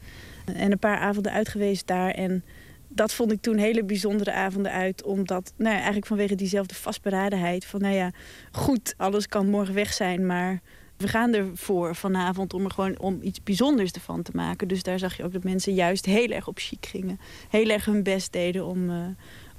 En 0.55 0.73
een 0.73 0.79
paar 0.79 0.99
avonden 0.99 1.33
uit 1.33 1.49
geweest 1.49 1.87
daar. 1.87 2.11
En 2.11 2.45
dat 2.89 3.13
vond 3.13 3.33
ik 3.33 3.41
toen 3.41 3.57
hele 3.57 3.85
bijzondere 3.85 4.33
avonden 4.33 4.73
uit. 4.73 5.03
Omdat, 5.03 5.53
nou 5.57 5.71
ja, 5.71 5.77
eigenlijk 5.77 6.07
vanwege 6.07 6.35
diezelfde 6.35 6.75
vastberadenheid. 6.75 7.65
Van 7.65 7.81
nou 7.81 7.95
ja, 7.95 8.11
goed, 8.53 8.95
alles 8.97 9.27
kan 9.29 9.49
morgen 9.49 9.75
weg 9.75 9.93
zijn. 9.93 10.27
Maar 10.27 10.61
we 10.97 11.09
gaan 11.09 11.35
ervoor 11.35 11.95
vanavond 11.95 12.55
om 12.55 12.65
er 12.65 12.71
gewoon 12.71 12.99
om 12.99 13.19
iets 13.23 13.43
bijzonders 13.43 13.91
ervan 13.91 14.23
te 14.23 14.33
maken. 14.35 14.69
Dus 14.69 14.83
daar 14.83 14.99
zag 14.99 15.17
je 15.17 15.25
ook 15.25 15.33
dat 15.33 15.45
mensen 15.45 15.75
juist 15.75 16.07
heel 16.07 16.29
erg 16.29 16.49
op 16.49 16.59
chic 16.59 16.87
gingen. 16.87 17.21
Heel 17.51 17.69
erg 17.69 17.85
hun 17.85 18.03
best 18.03 18.33
deden 18.33 18.67
om 18.67 18.91
eh, 18.91 18.97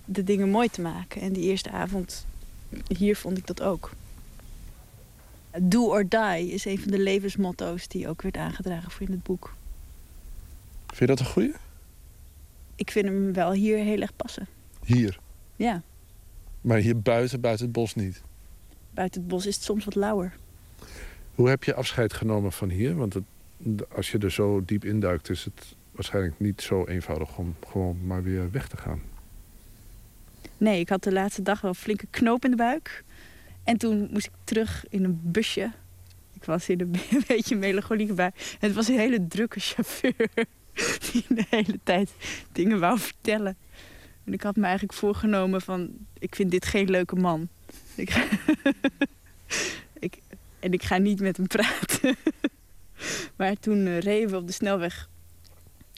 de 0.05 0.23
dingen 0.23 0.49
mooi 0.49 0.69
te 0.69 0.81
maken. 0.81 1.21
En 1.21 1.33
die 1.33 1.43
eerste 1.43 1.69
avond 1.71 2.25
hier 2.87 3.15
vond 3.15 3.37
ik 3.37 3.47
dat 3.47 3.61
ook. 3.61 3.91
Do 5.59 5.85
or 5.85 6.09
die 6.09 6.51
is 6.51 6.65
een 6.65 6.79
van 6.79 6.91
de 6.91 6.99
levensmotto's 6.99 7.87
die 7.87 8.07
ook 8.07 8.21
werd 8.21 8.37
aangedragen 8.37 8.91
voor 8.91 9.07
in 9.07 9.13
het 9.13 9.23
boek. 9.23 9.53
Vind 10.91 10.99
je 10.99 11.05
dat 11.05 11.19
een 11.19 11.25
goeie? 11.33 11.53
Ik 12.75 12.91
vind 12.91 13.05
hem 13.05 13.33
wel 13.33 13.51
hier 13.51 13.77
heel 13.77 14.01
erg 14.01 14.15
passen. 14.15 14.47
Hier. 14.85 15.19
Ja, 15.55 15.81
Maar 16.61 16.77
hier 16.77 16.99
buiten, 17.01 17.41
buiten 17.41 17.65
het 17.65 17.73
bos 17.73 17.95
niet. 17.95 18.21
buiten 18.93 19.21
het 19.21 19.29
bos 19.29 19.45
is 19.45 19.55
het 19.55 19.63
soms 19.63 19.85
wat 19.85 19.95
lauwer. 19.95 20.33
Hoe 21.35 21.49
heb 21.49 21.63
je 21.63 21.73
afscheid 21.73 22.13
genomen 22.13 22.51
van 22.51 22.69
hier? 22.69 22.95
Want 22.95 23.13
het, 23.13 23.23
als 23.95 24.11
je 24.11 24.17
er 24.17 24.31
zo 24.31 24.65
diep 24.65 24.85
induikt, 24.85 25.29
is 25.29 25.43
het 25.43 25.75
waarschijnlijk 25.91 26.39
niet 26.39 26.61
zo 26.61 26.85
eenvoudig 26.85 27.37
om 27.37 27.55
gewoon 27.67 28.05
maar 28.07 28.23
weer 28.23 28.51
weg 28.51 28.67
te 28.67 28.77
gaan. 28.77 29.01
Nee, 30.57 30.79
ik 30.79 30.89
had 30.89 31.03
de 31.03 31.11
laatste 31.11 31.41
dag 31.41 31.61
wel 31.61 31.71
een 31.71 31.77
flinke 31.77 32.07
knoop 32.09 32.45
in 32.45 32.51
de 32.51 32.57
buik. 32.57 33.03
En 33.63 33.77
toen 33.77 34.07
moest 34.11 34.25
ik 34.25 34.31
terug 34.43 34.85
in 34.89 35.03
een 35.03 35.19
busje. 35.23 35.71
Ik 36.33 36.43
was 36.43 36.69
in 36.69 36.79
een, 36.81 36.95
beetje 37.27 37.55
melancholieke 37.55 38.13
bui. 38.13 38.31
En 38.35 38.67
het 38.67 38.73
was 38.73 38.87
een 38.87 38.97
hele 38.97 39.27
drukke 39.27 39.59
chauffeur. 39.59 40.29
Die 41.11 41.25
de 41.27 41.45
hele 41.49 41.79
tijd 41.83 42.11
dingen 42.51 42.79
wou 42.79 42.99
vertellen. 42.99 43.57
En 44.23 44.33
ik 44.33 44.41
had 44.41 44.55
me 44.55 44.63
eigenlijk 44.63 44.93
voorgenomen 44.93 45.61
van... 45.61 45.89
Ik 46.19 46.35
vind 46.35 46.51
dit 46.51 46.65
geen 46.65 46.89
leuke 46.89 47.15
man. 47.15 47.47
Ik, 47.95 48.27
ik, 49.99 50.19
en 50.59 50.73
ik 50.73 50.83
ga 50.83 50.97
niet 50.97 51.19
met 51.19 51.37
hem 51.37 51.47
praten. 51.47 52.15
maar 53.37 53.59
toen 53.59 53.85
eh, 53.85 53.99
reden 53.99 54.29
we 54.29 54.37
op 54.37 54.47
de 54.47 54.53
snelweg. 54.53 55.09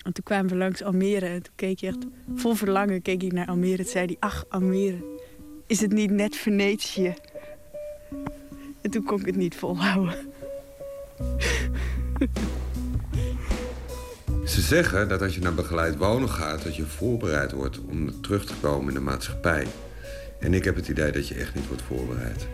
En 0.03 0.13
toen 0.13 0.23
kwamen 0.23 0.51
we 0.51 0.55
langs 0.55 0.83
Almere. 0.83 1.25
En 1.25 1.43
toen 1.43 1.53
keek 1.55 1.79
je 1.79 1.87
echt 1.87 2.05
vol 2.35 2.53
verlangen 2.53 3.01
keek 3.01 3.23
ik 3.23 3.31
naar 3.31 3.47
Almere. 3.47 3.83
Toen 3.83 3.91
zei 3.91 4.05
hij, 4.05 4.17
ach 4.19 4.45
Almere, 4.49 5.03
is 5.67 5.81
het 5.81 5.91
niet 5.91 6.11
net 6.11 6.35
Venetië? 6.35 7.13
En 8.81 8.89
toen 8.91 9.03
kon 9.03 9.19
ik 9.19 9.25
het 9.25 9.35
niet 9.35 9.55
volhouden. 9.55 10.15
Ze 14.45 14.61
zeggen 14.61 15.07
dat 15.07 15.21
als 15.21 15.35
je 15.35 15.41
naar 15.41 15.53
begeleid 15.53 15.97
wonen 15.97 16.29
gaat, 16.29 16.63
dat 16.63 16.75
je 16.75 16.85
voorbereid 16.85 17.51
wordt 17.51 17.79
om 17.79 18.21
terug 18.21 18.45
te 18.45 18.53
komen 18.61 18.87
in 18.87 18.93
de 18.93 18.99
maatschappij. 18.99 19.67
En 20.39 20.53
ik 20.53 20.63
heb 20.63 20.75
het 20.75 20.87
idee 20.87 21.11
dat 21.11 21.27
je 21.27 21.35
echt 21.35 21.55
niet 21.55 21.67
wordt 21.67 21.81
voorbereid. 21.81 22.47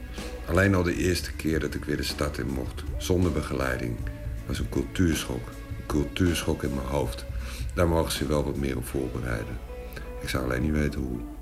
Alleen 0.48 0.76
al 0.76 0.84
de 0.84 0.96
eerste 0.96 1.32
keer 1.32 1.60
dat 1.60 1.74
ik 1.74 1.86
weer 1.86 1.98
de 1.98 2.04
stad 2.04 2.38
in 2.38 2.48
mocht, 2.48 2.84
zonder 2.98 3.32
begeleiding, 3.32 3.98
was 4.46 4.60
een 4.60 4.70
cultuurschok. 4.70 5.48
Een 5.48 5.86
cultuurschok 5.86 6.64
in 6.64 6.74
mijn 6.74 6.88
hoofd. 6.88 7.26
Daar 7.74 7.88
mogen 7.88 8.12
ze 8.12 8.28
wel 8.28 8.44
wat 8.44 8.58
meer 8.58 8.78
op 8.78 8.86
voorbereiden. 8.86 9.58
Ik 10.22 10.30
zou 10.30 10.44
alleen 10.44 10.62
niet 10.62 10.72
weten 10.72 11.02
hoe. 11.02 11.39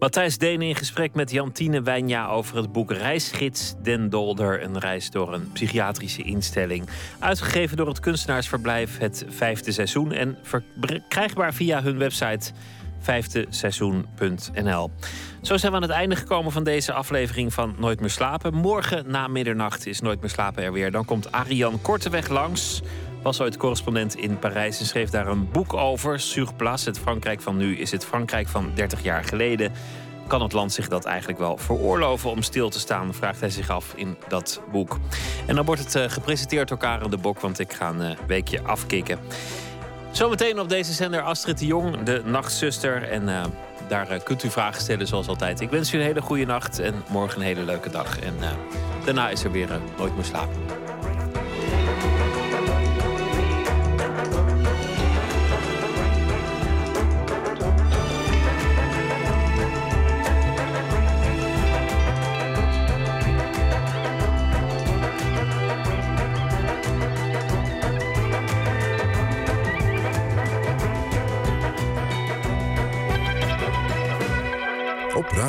Matthijs 0.00 0.38
Deen 0.38 0.62
in 0.62 0.76
gesprek 0.76 1.14
met 1.14 1.30
Jantine 1.30 1.82
Wijnja 1.82 2.28
over 2.28 2.56
het 2.56 2.72
boek 2.72 2.92
Reisgids 2.92 3.74
Den 3.82 4.10
Dolder. 4.10 4.62
Een 4.62 4.78
reis 4.78 5.10
door 5.10 5.34
een 5.34 5.52
psychiatrische 5.52 6.22
instelling. 6.22 6.88
Uitgegeven 7.18 7.76
door 7.76 7.88
het 7.88 8.00
kunstenaarsverblijf 8.00 8.98
Het 8.98 9.24
Vijfde 9.28 9.72
Seizoen. 9.72 10.12
En 10.12 10.38
verkrijgbaar 10.42 11.54
via 11.54 11.82
hun 11.82 11.98
website 11.98 12.52
vijfdeseizoen.nl. 13.00 14.90
Zo 15.42 15.56
zijn 15.56 15.72
we 15.72 15.78
aan 15.78 15.84
het 15.84 15.90
einde 15.90 16.16
gekomen 16.16 16.52
van 16.52 16.64
deze 16.64 16.92
aflevering 16.92 17.52
van 17.52 17.74
Nooit 17.78 18.00
meer 18.00 18.10
slapen. 18.10 18.54
Morgen 18.54 19.10
na 19.10 19.28
middernacht 19.28 19.86
is 19.86 20.00
Nooit 20.00 20.20
meer 20.20 20.30
slapen 20.30 20.62
er 20.62 20.72
weer. 20.72 20.90
Dan 20.90 21.04
komt 21.04 21.32
Ariane 21.32 21.78
Korteweg 21.78 22.28
langs. 22.28 22.82
Was 23.22 23.40
ooit 23.40 23.56
correspondent 23.56 24.16
in 24.16 24.38
Parijs 24.38 24.80
en 24.80 24.86
schreef 24.86 25.10
daar 25.10 25.26
een 25.26 25.50
boek 25.50 25.74
over. 25.74 26.20
Sur 26.20 26.54
place, 26.56 26.88
het 26.88 26.98
Frankrijk 26.98 27.40
van 27.40 27.56
nu 27.56 27.76
is 27.76 27.90
het 27.90 28.04
Frankrijk 28.04 28.48
van 28.48 28.70
30 28.74 29.02
jaar 29.02 29.24
geleden. 29.24 29.72
Kan 30.26 30.42
het 30.42 30.52
land 30.52 30.72
zich 30.72 30.88
dat 30.88 31.04
eigenlijk 31.04 31.38
wel 31.38 31.56
veroorloven 31.56 32.30
om 32.30 32.42
stil 32.42 32.70
te 32.70 32.78
staan, 32.78 33.14
vraagt 33.14 33.40
hij 33.40 33.50
zich 33.50 33.70
af 33.70 33.92
in 33.96 34.16
dat 34.28 34.60
boek. 34.72 34.98
En 35.46 35.54
dan 35.54 35.64
wordt 35.64 35.80
het 35.80 35.94
eh, 35.94 36.04
gepresenteerd 36.08 36.68
door 36.68 36.78
Karen 36.78 37.10
de 37.10 37.16
Bok, 37.16 37.40
want 37.40 37.58
ik 37.58 37.72
ga 37.72 37.88
een 37.88 38.02
eh, 38.02 38.16
weekje 38.26 38.62
afkicken. 38.62 39.18
Zometeen 40.10 40.60
op 40.60 40.68
deze 40.68 40.92
zender 40.92 41.22
Astrid 41.22 41.58
de 41.58 41.66
Jong, 41.66 42.02
de 42.02 42.22
nachtzuster. 42.24 43.02
En 43.02 43.28
eh, 43.28 43.44
daar 43.88 44.22
kunt 44.22 44.44
u 44.44 44.50
vragen 44.50 44.80
stellen 44.80 45.06
zoals 45.06 45.28
altijd. 45.28 45.60
Ik 45.60 45.70
wens 45.70 45.92
u 45.92 45.98
een 45.98 46.04
hele 46.04 46.22
goede 46.22 46.44
nacht 46.44 46.78
en 46.78 47.02
morgen 47.08 47.40
een 47.40 47.46
hele 47.46 47.64
leuke 47.64 47.90
dag. 47.90 48.18
En 48.18 48.34
daarna 49.04 49.28
is 49.28 49.44
er 49.44 49.52
weer 49.52 49.80
Nooit 49.98 50.14
meer 50.14 50.24
slapen. 50.24 50.99